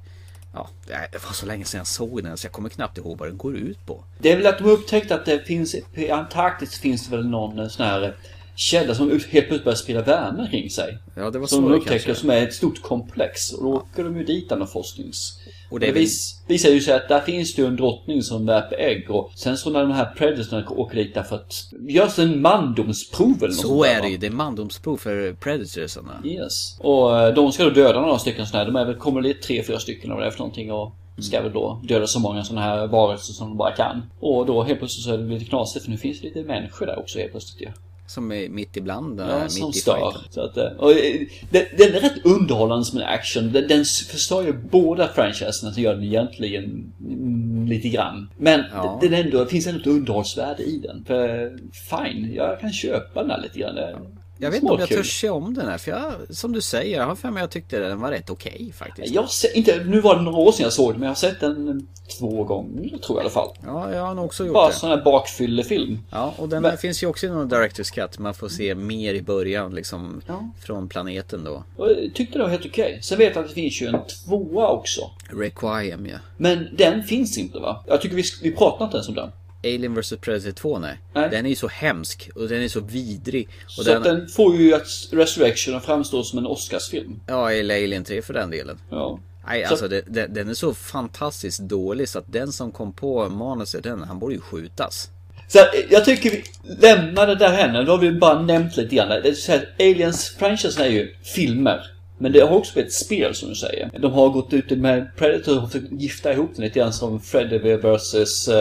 Ja, 0.54 0.68
det 1.12 1.24
var 1.24 1.32
så 1.32 1.46
länge 1.46 1.64
sedan 1.64 1.78
jag 1.78 1.86
såg 1.86 2.22
den 2.24 2.36
så 2.36 2.46
jag 2.46 2.52
kommer 2.52 2.68
knappt 2.68 2.98
ihåg 2.98 3.18
vad 3.18 3.28
den 3.28 3.36
går 3.38 3.56
ut 3.56 3.86
på. 3.86 4.04
Det 4.18 4.32
är 4.32 4.36
väl 4.36 4.46
att 4.46 4.58
de 4.58 4.64
har 4.64 4.70
upptäckt 4.72 5.10
att 5.10 5.24
det 5.24 5.46
finns, 5.46 5.74
i 5.94 6.10
Antarktis 6.10 6.78
finns 6.78 7.08
det 7.08 7.16
väl 7.16 7.26
någon 7.28 7.58
eh, 7.58 7.68
sån 7.68 7.86
här 7.86 8.16
källa 8.54 8.94
som 8.94 9.10
helt 9.10 9.22
plötsligt 9.30 9.64
börjar 9.64 9.76
sprida 9.76 10.02
värme 10.02 10.48
kring 10.50 10.70
sig. 10.70 10.98
Ja, 11.14 11.30
det 11.30 11.38
var 11.38 11.46
som 11.46 11.62
så 11.62 11.68
de 11.68 11.74
upptäcker 11.74 11.98
kanske. 11.98 12.14
som 12.14 12.30
är 12.30 12.42
ett 12.42 12.54
stort 12.54 12.82
komplex. 12.82 13.52
Och 13.52 13.62
då 13.62 13.72
åker 13.74 14.04
de 14.04 14.16
ju 14.16 14.24
dit 14.24 14.52
av 14.52 14.66
forsknings... 14.66 15.38
Och 15.66 15.72
Och 15.72 15.80
det 15.80 15.86
det, 15.86 15.92
vis, 15.92 16.42
visar 16.48 16.68
ju 16.68 16.80
sig 16.80 16.94
att 16.94 17.08
där 17.08 17.20
finns 17.20 17.54
det 17.54 17.62
ju 17.62 17.68
en 17.68 17.76
drottning 17.76 18.22
som 18.22 18.46
värper 18.46 18.76
ägg 18.76 19.10
och 19.10 19.32
sen 19.36 19.56
så 19.56 19.70
när 19.70 19.80
de 19.80 19.90
här 19.90 20.14
predatorna 20.16 20.68
åker 20.68 20.96
dit 20.96 21.14
därför 21.14 21.36
att 21.36 21.54
görs 21.88 22.18
en 22.18 22.40
mandomsprov 22.40 23.36
eller 23.42 23.52
Så 23.52 23.84
är 23.84 24.02
det 24.02 24.08
ju, 24.08 24.16
det 24.16 24.26
är 24.26 24.30
mandomsprov 24.30 24.96
för 24.96 25.32
predatorsarna. 25.32 26.22
Yes. 26.24 26.78
Och 26.80 27.20
eh, 27.20 27.34
de 27.34 27.52
ska 27.52 27.64
då 27.64 27.70
döda 27.70 28.00
några 28.00 28.18
stycken 28.18 28.46
sådana 28.46 28.64
här. 28.64 28.72
De 28.72 28.76
är 28.80 28.84
väl, 28.84 28.94
kommer 28.94 29.22
det 29.22 29.34
tre, 29.34 29.62
fyra 29.62 29.78
stycken 29.78 30.12
av 30.12 30.20
det 30.20 30.30
för 30.30 30.38
någonting 30.38 30.72
och 30.72 30.92
ska 31.18 31.42
väl 31.42 31.52
då 31.52 31.80
döda 31.84 32.06
så 32.06 32.20
många 32.20 32.44
sådana 32.44 32.66
här 32.66 32.86
varelser 32.86 33.32
som 33.32 33.48
de 33.48 33.56
bara 33.56 33.72
kan. 33.72 34.02
Och 34.20 34.46
då 34.46 34.62
helt 34.62 34.78
plötsligt 34.78 35.04
så 35.04 35.12
är 35.12 35.18
det 35.18 35.24
lite 35.24 35.44
knasigt 35.44 35.84
för 35.84 35.90
nu 35.90 35.98
finns 35.98 36.20
det 36.20 36.26
lite 36.26 36.42
människor 36.42 36.86
där 36.86 36.98
också 36.98 37.18
helt 37.18 37.30
plötsligt 37.30 37.62
ju. 37.62 37.72
Som 38.06 38.32
är 38.32 38.48
mitt 38.48 38.76
ibland. 38.76 39.20
Ja, 39.20 39.42
mitt 39.42 39.52
som 39.52 39.70
i 39.70 39.72
stör. 39.72 40.14
Så 40.30 40.40
att, 40.40 40.56
eh, 40.56 40.64
och, 40.64 40.90
eh, 40.92 41.20
den, 41.50 41.64
den 41.78 41.94
är 41.94 42.00
rätt 42.00 42.24
underhållande 42.24 42.84
som 42.84 42.98
en 42.98 43.04
action. 43.06 43.52
Den, 43.52 43.68
den 43.68 43.84
förstör 43.84 44.42
ju 44.42 44.52
båda 44.52 45.08
franchiserna 45.08 45.72
så 45.72 45.80
gör 45.80 45.94
den 45.94 46.04
egentligen 46.04 46.92
mm, 47.08 47.66
lite 47.66 47.88
grann. 47.88 48.28
Men 48.38 48.64
Ja. 48.74 48.98
den 49.02 49.14
ändå, 49.14 49.44
det 49.44 49.50
finns 49.50 49.66
ändå 49.66 49.80
ett 49.80 49.86
underhållsvärde 49.86 50.62
i 50.62 50.78
den. 50.78 51.04
För 51.06 51.52
fine, 51.90 52.34
jag 52.34 52.60
kan 52.60 52.72
köpa 52.72 53.22
den 53.22 53.30
här 53.30 53.42
lite 53.42 53.58
grann. 53.58 53.78
Är 53.78 53.96
Jag 54.42 54.50
vet 54.50 54.62
inte 54.62 54.72
om 54.72 54.78
jag 54.78 54.88
småkul. 54.88 55.04
törs 55.04 55.20
se 55.20 55.30
om 55.30 55.54
den 55.54 55.68
här. 55.68 55.78
För 55.78 55.90
jag, 55.90 56.12
som 56.36 56.52
du 56.52 56.60
säger, 56.60 56.96
jag 56.98 57.06
har 57.06 57.14
för 57.14 57.30
mig 57.30 57.42
jag 57.42 57.50
tyckte 57.50 57.78
den 57.78 58.00
var 58.00 58.10
rätt 58.10 58.30
okej 58.30 58.72
faktiskt. 58.76 59.14
Jag 59.14 59.30
sett, 59.30 59.54
inte, 59.56 59.84
nu 59.84 60.00
var 60.00 60.16
det 60.16 60.22
några 60.22 60.38
år 60.38 60.52
sedan 60.52 60.62
jag 60.64 60.72
såg 60.72 60.92
den, 60.92 61.00
men 61.00 61.06
jag 61.06 61.10
har 61.10 61.14
sett 61.14 61.40
den 61.40 61.86
två 62.18 62.44
gånger 62.44 62.98
tror 62.98 63.00
jag 63.08 63.16
i 63.16 63.20
alla 63.20 63.30
fall. 63.30 63.48
Ja, 63.64 63.94
jag 63.94 64.06
har 64.06 64.14
nog 64.14 64.24
också 64.24 64.44
gjort 64.44 64.54
Bara 64.54 64.68
det. 64.68 64.74
sån 64.74 64.90
här 64.90 65.02
bakfyllefilm. 65.04 65.98
Ja, 66.10 66.34
och 66.36 66.48
den 66.48 66.62
Men- 66.62 66.78
finns 66.78 67.02
ju 67.02 67.06
också 67.06 67.26
i 67.26 67.28
någon 67.28 67.50
Director's 67.50 67.94
Cut. 67.94 68.18
Man 68.18 68.34
får 68.34 68.48
se 68.48 68.74
mer 68.74 69.14
i 69.14 69.22
början 69.22 69.74
liksom. 69.74 70.22
Ja. 70.26 70.50
Från 70.60 70.88
planeten 70.88 71.44
då. 71.44 71.64
Och 71.76 71.88
jag 71.90 72.14
tyckte 72.14 72.38
det 72.38 72.42
var 72.44 72.50
helt 72.50 72.66
okej. 72.66 72.98
Sen 73.02 73.18
vet 73.18 73.34
jag 73.34 73.42
att 73.42 73.48
det 73.48 73.54
finns 73.54 73.82
ju 73.82 73.86
en 73.86 73.96
tvåa 74.26 74.68
också. 74.68 75.00
Requiem 75.30 76.06
ja. 76.06 76.16
Men 76.36 76.68
den 76.76 77.02
finns 77.02 77.38
inte 77.38 77.58
va? 77.58 77.84
Jag 77.86 78.00
tycker 78.00 78.16
vi, 78.16 78.22
vi 78.42 78.52
pratar 78.52 78.84
inte 78.84 78.96
ens 78.96 79.08
om 79.08 79.14
den. 79.14 79.30
Alien 79.64 79.94
vs 80.00 80.12
Predator 80.20 80.50
2 80.52 80.78
nej. 80.78 80.98
Nej. 81.14 81.30
Den 81.30 81.46
är 81.46 81.50
ju 81.50 81.56
så 81.56 81.68
hemsk 81.68 82.30
och 82.34 82.48
den 82.48 82.62
är 82.62 82.68
så 82.68 82.80
vidrig. 82.80 83.48
Så 83.68 83.92
att 83.92 84.04
den 84.04 84.28
får 84.28 84.56
ju 84.56 84.74
att 84.74 84.86
Resurrection 85.12 85.74
att 85.74 85.84
framstå 85.84 86.22
som 86.22 86.38
en 86.38 86.46
Oscarsfilm. 86.46 87.20
Ja, 87.26 87.52
eller 87.52 87.74
Alien 87.74 88.04
3 88.04 88.22
för 88.22 88.34
den 88.34 88.50
delen. 88.50 88.78
Ja. 88.90 89.18
Nej, 89.46 89.64
Så- 89.64 89.70
alltså 89.70 89.88
det, 89.88 90.02
det, 90.06 90.26
den 90.26 90.48
är 90.48 90.54
så 90.54 90.74
fantastiskt 90.74 91.60
dålig 91.60 92.08
så 92.08 92.18
att 92.18 92.32
den 92.32 92.52
som 92.52 92.72
kom 92.72 92.92
på 92.92 93.28
manuset, 93.28 93.82
den, 93.84 94.02
han 94.02 94.18
borde 94.18 94.34
ju 94.34 94.40
skjutas. 94.40 95.10
Så 95.48 95.58
eh, 95.58 95.64
jag 95.90 96.04
tycker 96.04 96.30
vi 96.30 96.44
lämnar 96.80 97.26
det 97.26 97.34
där 97.34 97.52
henne. 97.52 97.82
Då 97.82 97.92
har 97.92 97.98
vi 97.98 98.12
bara 98.12 98.42
nämnt 98.42 98.76
lite 98.76 98.94
grann. 98.96 99.08
Det 99.08 99.28
är 99.28 99.32
så 99.34 99.52
här, 99.52 99.68
Aliens 99.78 100.28
franchisen 100.38 100.84
är 100.84 100.88
ju 100.90 101.14
filmer. 101.22 101.80
Men 102.22 102.32
det 102.32 102.40
har 102.40 102.56
också 102.56 102.72
blivit 102.72 102.88
ett 102.88 102.98
spel 102.98 103.34
som 103.34 103.48
du 103.48 103.54
säger. 103.54 103.90
De 103.98 104.12
har 104.12 104.28
gått 104.28 104.52
ut 104.52 104.70
med 104.70 105.16
Predator 105.16 105.62
och 105.62 105.72
försökt 105.72 105.92
gifta 105.92 106.32
ihop 106.32 106.50
den 106.54 106.64
lite 106.64 106.78
grann 106.78 106.92
som 106.92 107.20
Freddy 107.20 107.58
vs 107.58 108.48
uh, 108.48 108.54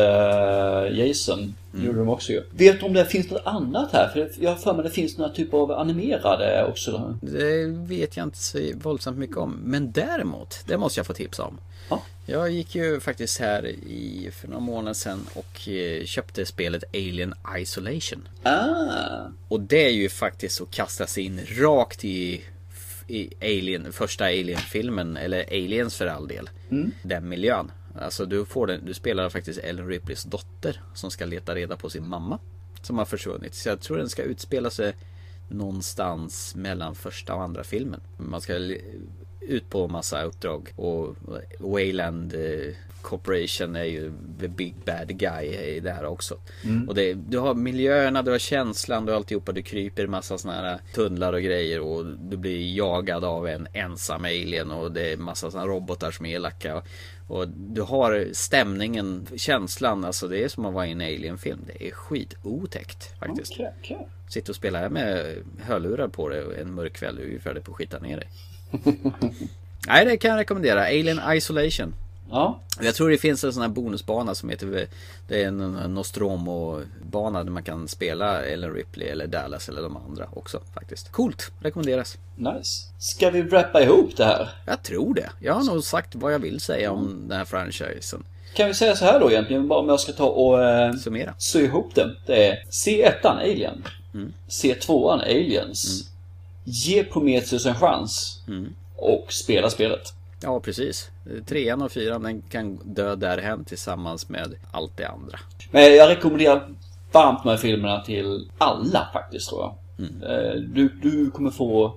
Jason. 1.00 1.56
Mm. 1.74 1.86
gjorde 1.86 2.00
de 2.00 2.10
också 2.10 2.32
ju. 2.32 2.44
Vet 2.52 2.80
du 2.80 2.86
om 2.86 2.94
det 2.94 3.06
finns 3.06 3.30
något 3.30 3.46
annat 3.46 3.92
här? 3.92 4.08
För 4.08 4.32
jag 4.40 4.50
har 4.50 4.58
för 4.58 4.74
mig 4.74 4.84
det 4.84 4.90
finns 4.90 5.18
några 5.18 5.32
typer 5.32 5.58
av 5.58 5.72
animerade 5.72 6.66
också. 6.70 7.18
Det 7.22 7.66
vet 7.68 8.18
jag 8.18 8.24
inte 8.24 8.38
så 8.38 8.60
våldsamt 8.76 9.18
mycket 9.18 9.38
om. 9.38 9.60
Men 9.64 9.92
däremot, 9.92 10.56
det 10.68 10.78
måste 10.78 11.00
jag 11.00 11.08
få 11.08 11.14
tipsa 11.14 11.44
om. 11.44 11.60
Ja. 11.90 12.02
Jag 12.26 12.52
gick 12.52 12.76
ju 12.76 13.00
faktiskt 13.00 13.40
här 13.40 13.68
i, 13.68 14.30
för 14.42 14.48
några 14.48 14.60
månader 14.60 14.94
sedan 14.94 15.28
och 15.34 15.68
eh, 15.68 16.06
köpte 16.06 16.46
spelet 16.46 16.84
Alien 16.94 17.34
Isolation. 17.58 18.28
Ah! 18.44 19.28
Och 19.48 19.60
det 19.60 19.86
är 19.86 19.92
ju 19.92 20.10
faktiskt 20.10 20.62
att 20.62 20.72
kasta 20.72 21.08
sig 21.08 21.24
in 21.24 21.40
rakt 21.60 22.06
i, 22.06 22.42
i 23.12 23.34
Alien, 23.42 23.94
första 23.94 24.26
Alien-filmen, 24.26 25.18
eller 25.18 25.44
Aliens 25.48 25.98
för 25.98 26.08
all 26.08 26.28
del. 26.28 26.50
Mm. 26.70 26.92
Den 27.04 27.30
miljön. 27.30 27.72
Alltså 28.00 28.26
du 28.26 28.46
får 28.46 28.68
den, 28.68 28.86
du 28.86 28.94
spelar 28.94 29.30
faktiskt 29.30 29.60
Ellen 29.60 29.88
Ripleys 29.88 30.24
dotter 30.24 30.82
som 30.94 31.12
ska 31.12 31.26
leta 31.26 31.56
reda 31.56 31.78
på 31.78 31.90
sin 31.90 32.08
mamma. 32.08 32.40
Som 32.82 32.98
har 32.98 33.06
försvunnit. 33.06 33.56
Så 33.56 33.70
jag 33.70 33.82
tror 33.82 33.98
den 33.98 34.10
ska 34.10 34.24
utspela 34.24 34.70
sig 34.70 34.94
någonstans 35.50 36.56
mellan 36.56 36.96
första 36.96 37.36
och 37.36 37.44
andra 37.44 37.64
filmen. 37.64 38.02
Man 38.18 38.42
ska 38.42 38.56
ut 39.42 39.70
på 39.70 39.88
massa 39.88 40.24
uppdrag 40.24 40.74
och 40.76 41.16
Wayland 41.60 42.34
eh, 42.34 42.76
Corporation 43.02 43.76
är 43.76 43.84
ju 43.84 44.12
the 44.40 44.48
big 44.48 44.76
bad 44.86 45.18
guy 45.18 45.46
i 45.46 45.80
det 45.80 45.92
här 45.92 46.06
också. 46.06 46.38
Mm. 46.64 46.90
Och 46.90 46.96
det, 46.96 47.14
du 47.14 47.38
har 47.38 47.54
miljöerna, 47.54 48.22
du 48.22 48.32
har 48.32 48.40
känslan, 48.40 49.06
du 49.06 49.12
har 49.12 49.18
alltihopa. 49.18 49.52
Du 49.52 49.62
kryper 49.62 50.04
i 50.04 50.08
massa 50.08 50.38
såna 50.38 50.54
här 50.54 50.80
tunnlar 50.94 51.34
och 51.34 51.42
grejer 51.42 51.80
och 51.80 52.06
du 52.06 52.38
blir 52.38 52.76
jagad 52.76 53.24
av 53.24 53.48
en 53.48 53.68
ensam 53.74 54.26
alien 54.26 54.72
och 54.72 54.92
det 54.92 55.12
är 55.12 55.18
massa 55.18 55.60
här 55.60 55.68
robotar 55.68 56.12
som 56.12 56.26
är 56.26 56.36
elaka. 56.36 56.84
Och 57.28 57.48
du 57.48 57.82
har 57.82 58.28
stämningen, 58.34 59.28
känslan, 59.36 60.06
alltså 60.06 60.28
det 60.28 60.44
är 60.44 60.48
som 60.48 60.66
att 60.66 60.74
vara 60.74 60.88
i 60.88 60.92
en 60.92 61.02
alien-film. 61.02 61.60
Det 61.68 61.88
är 61.88 61.92
skitotäckt 61.92 63.20
faktiskt. 63.20 63.52
Okej, 63.52 63.74
okej. 63.80 64.08
Sitter 64.30 64.50
och 64.50 64.56
spelar 64.56 64.80
här 64.80 64.90
med 64.90 65.36
hörlurar 65.62 66.08
på 66.08 66.30
dig 66.30 66.44
en 66.62 66.74
mörk 66.74 66.94
kväll, 66.94 67.16
du 67.16 67.22
är 67.22 67.28
ju 67.28 67.40
färdig 67.40 67.64
på 67.64 67.72
att 67.72 67.78
skita 67.78 68.00
ner 68.00 68.18
dig. 68.18 68.30
Nej, 69.88 70.06
det 70.06 70.18
kan 70.18 70.32
jag 70.32 70.38
rekommendera. 70.38 70.82
Alien 70.86 71.20
Isolation. 71.34 71.94
Ja. 72.32 72.60
Jag 72.82 72.96
tror 72.96 73.10
det 73.10 73.18
finns 73.18 73.44
en 73.44 73.54
sån 73.54 73.62
här 73.62 73.70
bonusbana 73.70 74.36
som 74.36 74.50
heter 74.50 74.88
Det 75.28 75.44
är 75.44 75.48
en 75.48 75.72
Nostromo-bana 75.72 77.44
där 77.44 77.52
man 77.52 77.64
kan 77.64 77.88
spela 77.88 78.46
Ellen 78.46 78.74
Ripley 78.74 79.08
eller 79.08 79.28
Dallas 79.28 79.70
eller 79.70 79.82
de 79.82 79.98
andra 79.98 80.28
också 80.34 80.62
faktiskt. 80.74 81.12
Coolt, 81.12 81.52
rekommenderas. 81.60 82.18
Nice. 82.36 82.88
Ska 83.00 83.30
vi 83.30 83.42
wrappa 83.42 83.82
ihop 83.82 84.18
det 84.18 84.26
här? 84.26 84.50
Jag 84.66 84.84
tror 84.84 85.14
det. 85.14 85.30
Jag 85.40 85.54
har 85.54 85.64
nog 85.64 85.84
sagt 85.84 86.16
vad 86.16 86.34
jag 86.34 86.40
vill 86.40 86.60
säga 86.60 86.92
om 86.92 87.28
den 87.28 87.38
här 87.38 87.46
franchisen. 87.46 88.24
Kan 88.54 88.68
vi 88.68 88.74
säga 88.74 88.96
så 88.96 89.06
här 89.06 89.20
då 89.20 89.32
egentligen, 89.32 89.68
bara 89.68 89.80
om 89.80 89.90
jag 89.90 90.00
ska 90.00 90.12
ta 90.12 90.26
och 90.26 90.64
eh, 90.64 90.94
Summera. 90.94 91.34
sy 91.38 91.64
ihop 91.64 91.96
det. 91.96 92.16
Det 92.26 92.48
är 92.48 92.64
C1 92.70 93.26
Alien. 93.26 93.84
Mm. 94.14 94.34
C2 94.50 95.12
Aliens. 95.22 96.10
Ge 96.64 97.04
Prometheus 97.04 97.66
en 97.66 97.76
chans. 97.76 98.42
Mm. 98.48 98.74
Och 98.96 99.34
spela 99.34 99.70
spelet. 99.70 100.14
Ja, 100.44 100.60
precis. 100.60 101.12
Trean 101.46 101.82
och 101.82 101.92
fyran 101.92 102.24
den 102.24 102.42
kan 102.42 102.80
dö 102.84 103.16
därhen 103.16 103.66
tillsammans 103.66 104.30
med 104.30 104.54
allt 104.72 104.98
det 104.98 105.06
andra. 105.06 105.40
Men 105.72 105.96
jag 105.96 106.10
rekommenderar 106.10 106.70
varmt 107.12 107.44
de 107.44 107.50
här 107.50 107.58
filmerna 107.58 108.02
till 108.02 108.50
alla 108.58 109.10
faktiskt 109.14 109.50
tror 109.50 109.62
jag. 109.62 109.76
Mm. 110.08 110.24
Eh, 110.24 110.54
Du, 110.62 110.90
du 111.02 111.32
kommer 111.32 111.52
få 111.52 111.94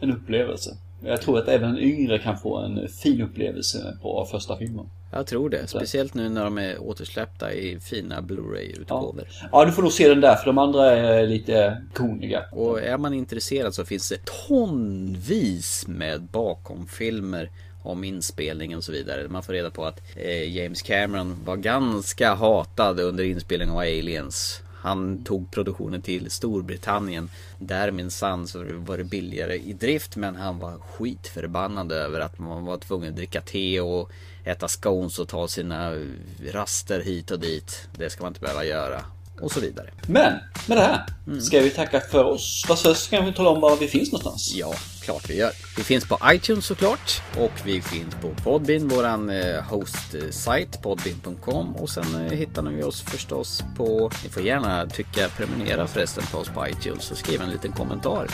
en 0.00 0.12
upplevelse. 0.12 0.76
Jag 1.04 1.20
tror 1.22 1.38
att 1.38 1.48
även 1.48 1.70
en 1.70 1.78
yngre 1.78 2.18
kan 2.18 2.38
få 2.38 2.56
en 2.58 2.88
fin 2.88 3.22
upplevelse 3.22 3.96
på 4.02 4.28
första 4.30 4.56
filmen. 4.56 4.86
Jag 5.10 5.26
tror 5.26 5.50
det. 5.50 5.66
Speciellt 5.66 6.14
nu 6.14 6.28
när 6.28 6.44
de 6.44 6.58
är 6.58 6.82
återsläppta 6.82 7.52
i 7.52 7.80
fina 7.80 8.22
Blu-ray-utgåvor. 8.22 9.24
Ja, 9.52 9.64
du 9.64 9.72
får 9.72 9.82
nog 9.82 9.92
se 9.92 10.08
den 10.08 10.20
där 10.20 10.36
för 10.36 10.46
de 10.46 10.58
andra 10.58 10.90
är 10.90 11.26
lite 11.26 11.82
koniga. 11.94 12.44
Och 12.52 12.82
är 12.82 12.98
man 12.98 13.14
intresserad 13.14 13.74
så 13.74 13.84
finns 13.84 14.08
det 14.08 14.18
tonvis 14.48 15.84
med 15.88 16.22
bakomfilmer 16.22 17.50
om 17.82 18.04
inspelningen 18.04 18.78
och 18.78 18.84
så 18.84 18.92
vidare. 18.92 19.28
Man 19.28 19.42
får 19.42 19.52
reda 19.52 19.70
på 19.70 19.84
att 19.84 20.00
eh, 20.16 20.56
James 20.56 20.82
Cameron 20.82 21.44
var 21.44 21.56
ganska 21.56 22.34
hatad 22.34 23.00
under 23.00 23.24
inspelningen 23.24 23.74
av 23.74 23.80
Aliens. 23.80 24.62
Han 24.82 25.24
tog 25.24 25.50
produktionen 25.50 26.02
till 26.02 26.30
Storbritannien. 26.30 27.30
Där 27.58 27.90
minsann 27.90 28.48
så 28.48 28.64
var 28.72 28.98
det 28.98 29.04
billigare 29.04 29.56
i 29.56 29.72
drift 29.72 30.16
men 30.16 30.36
han 30.36 30.58
var 30.58 30.78
skitförbannad 30.78 31.92
över 31.92 32.20
att 32.20 32.38
man 32.38 32.64
var 32.64 32.78
tvungen 32.78 33.10
att 33.10 33.16
dricka 33.16 33.40
te 33.40 33.80
och 33.80 34.10
äta 34.44 34.68
scones 34.68 35.18
och 35.18 35.28
ta 35.28 35.48
sina 35.48 35.94
raster 36.52 37.00
hit 37.00 37.30
och 37.30 37.40
dit. 37.40 37.88
Det 37.96 38.10
ska 38.10 38.22
man 38.22 38.30
inte 38.30 38.40
behöva 38.40 38.64
göra. 38.64 39.04
Och 39.42 39.52
så 39.52 39.60
vidare. 39.60 39.90
Men 40.06 40.32
med 40.66 40.78
det 40.78 40.82
här 40.82 41.06
Mm. 41.26 41.40
ska 41.40 41.60
vi 41.60 41.70
tacka 41.70 42.00
för 42.00 42.24
oss. 42.24 42.64
Fast 42.68 42.82
först 42.82 43.04
ska 43.04 43.20
vi 43.20 43.32
tala 43.32 43.50
om 43.50 43.60
var 43.60 43.76
vi 43.76 43.88
finns 43.88 44.12
någonstans. 44.12 44.52
Ja, 44.54 44.74
klart 45.02 45.30
vi 45.30 45.36
gör. 45.36 45.50
Vi 45.76 45.82
finns 45.84 46.04
på 46.08 46.18
iTunes 46.32 46.66
såklart. 46.66 47.22
Och 47.38 47.52
vi 47.64 47.82
finns 47.82 48.14
på 48.14 48.28
Podbean, 48.44 48.88
våran 48.88 49.30
eh, 49.30 49.62
host-sajt 49.62 50.82
podbean.com. 50.82 51.76
Och 51.76 51.90
sen 51.90 52.26
eh, 52.26 52.32
hittar 52.32 52.62
ni 52.62 52.82
oss 52.82 53.00
förstås 53.02 53.62
på... 53.76 54.10
Ni 54.24 54.30
får 54.30 54.42
gärna 54.42 54.86
tycka, 54.86 55.28
prenumerera 55.28 55.86
förresten 55.86 56.24
på 56.32 56.38
oss 56.38 56.48
på 56.48 56.66
iTunes 56.68 57.10
och 57.10 57.16
skriva 57.16 57.44
en 57.44 57.50
liten 57.50 57.72
kommentar. 57.72 58.26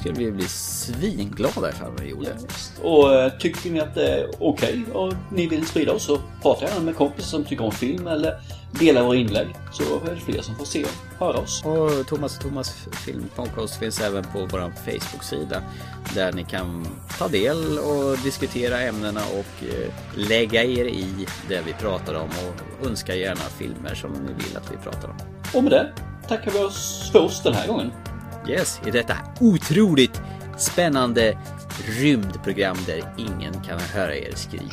Skulle 0.00 0.14
vi 0.14 0.32
bli 0.32 0.48
svinglada 0.48 1.70
ifall 1.70 1.92
vi 2.00 2.08
gjorde. 2.08 2.36
Och 2.82 3.14
eh, 3.14 3.32
tycker 3.38 3.70
ni 3.70 3.80
att 3.80 3.94
det 3.94 4.08
är 4.08 4.30
okej 4.38 4.84
och 4.92 5.14
ni 5.32 5.46
vill 5.46 5.66
sprida 5.66 5.92
oss 5.92 6.04
så 6.04 6.18
prata 6.42 6.64
gärna 6.64 6.80
med 6.80 6.96
kompisar 6.96 7.28
som 7.28 7.44
tycker 7.44 7.64
om 7.64 7.72
film 7.72 8.06
eller 8.06 8.40
dela 8.72 9.02
våra 9.02 9.16
inlägg. 9.16 9.48
Så 9.72 9.82
är 9.82 10.14
det 10.14 10.20
fler 10.20 10.42
som 10.42 10.56
får 10.56 10.64
se 10.64 10.84
och 10.84 11.26
höra 11.26 11.38
oss. 11.38 11.64
Och 11.64 12.06
Thomas 12.06 12.36
och 12.36 12.42
Thomas 12.42 12.86
filmpodcast 13.04 13.78
finns 13.78 14.00
även 14.00 14.24
på 14.24 14.38
vår 14.38 14.72
Facebook-sida. 14.84 15.62
Där 16.14 16.32
ni 16.32 16.44
kan 16.44 16.86
ta 17.18 17.28
del 17.28 17.78
och 17.78 18.18
diskutera 18.18 18.80
ämnena 18.80 19.20
och 19.20 19.64
eh, 19.64 19.92
lägga 20.28 20.64
er 20.64 20.84
i 20.84 21.26
det 21.48 21.62
vi 21.66 21.72
pratar 21.72 22.14
om 22.14 22.28
och 22.28 22.86
önska 22.86 23.14
gärna 23.14 23.40
filmer 23.58 23.94
som 23.94 24.12
ni 24.12 24.32
vill 24.32 24.56
att 24.56 24.72
vi 24.72 24.76
pratar 24.76 25.08
om. 25.08 25.16
Och 25.54 25.64
med 25.64 25.72
det 25.72 25.92
tackar 26.28 26.50
vi 26.50 26.58
oss 26.58 27.10
för 27.12 27.20
oss 27.20 27.42
den 27.42 27.54
här 27.54 27.66
gången. 27.66 27.92
Yes, 28.48 28.80
i 28.86 28.90
detta 28.90 29.16
otroligt 29.40 30.22
spännande 30.56 31.38
rymdprogram 31.86 32.76
där 32.86 33.02
ingen 33.16 33.52
kan 33.52 33.80
höra 33.80 34.14
er 34.14 34.34
skrika. 34.34 34.64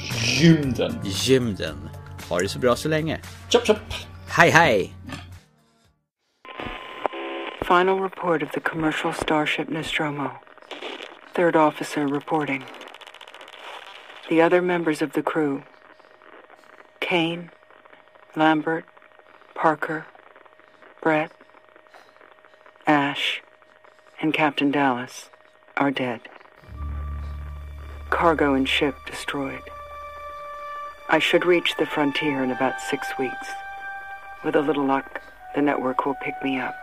Gymden. 0.41 0.99
Gymden. 1.03 1.89
Ha 2.30 2.39
det 2.39 2.49
så 2.49 2.60
bra 2.60 2.76
så 2.76 2.89
länge. 2.89 3.19
Chop 3.49 3.68
chop. 3.68 3.77
Hej 4.27 4.49
hej! 4.49 4.94
Final 7.61 7.99
report 7.99 8.44
of 8.44 8.52
the 8.52 8.60
commercial 8.60 9.14
starship 9.14 9.69
Nostromo. 9.69 10.30
Third 11.35 11.56
officer 11.56 12.07
reporting. 12.07 12.64
The 14.30 14.41
other 14.41 14.61
members 14.61 15.02
of 15.02 15.11
the 15.11 15.22
crew 15.22 15.61
Kane, 16.99 17.52
Lambert, 18.35 18.85
Parker, 19.56 20.06
Brett, 21.02 21.31
Ash, 22.85 23.41
and 24.22 24.34
Captain 24.34 24.72
Dallas 24.72 25.30
are 25.77 25.91
dead. 25.91 26.22
Cargo 28.10 28.53
and 28.53 28.68
ship 28.68 28.95
destroyed. 29.06 29.61
I 31.10 31.19
should 31.19 31.45
reach 31.45 31.76
the 31.77 31.85
frontier 31.85 32.44
in 32.44 32.52
about 32.52 32.81
six 32.81 33.07
weeks. 33.19 33.48
With 34.44 34.56
a 34.56 34.61
little 34.61 34.85
luck, 34.85 35.22
the 35.56 35.61
network 35.61 36.06
will 36.06 36.15
pick 36.22 36.35
me 36.44 36.60
up. 36.60 36.76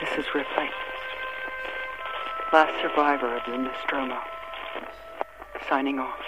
This 0.00 0.10
is 0.18 0.26
Ripley, 0.34 0.68
last 2.52 2.80
survivor 2.82 3.36
of 3.36 3.42
the 3.46 3.56
Nostromo. 3.56 4.18
Signing 5.68 5.98
off. 5.98 6.20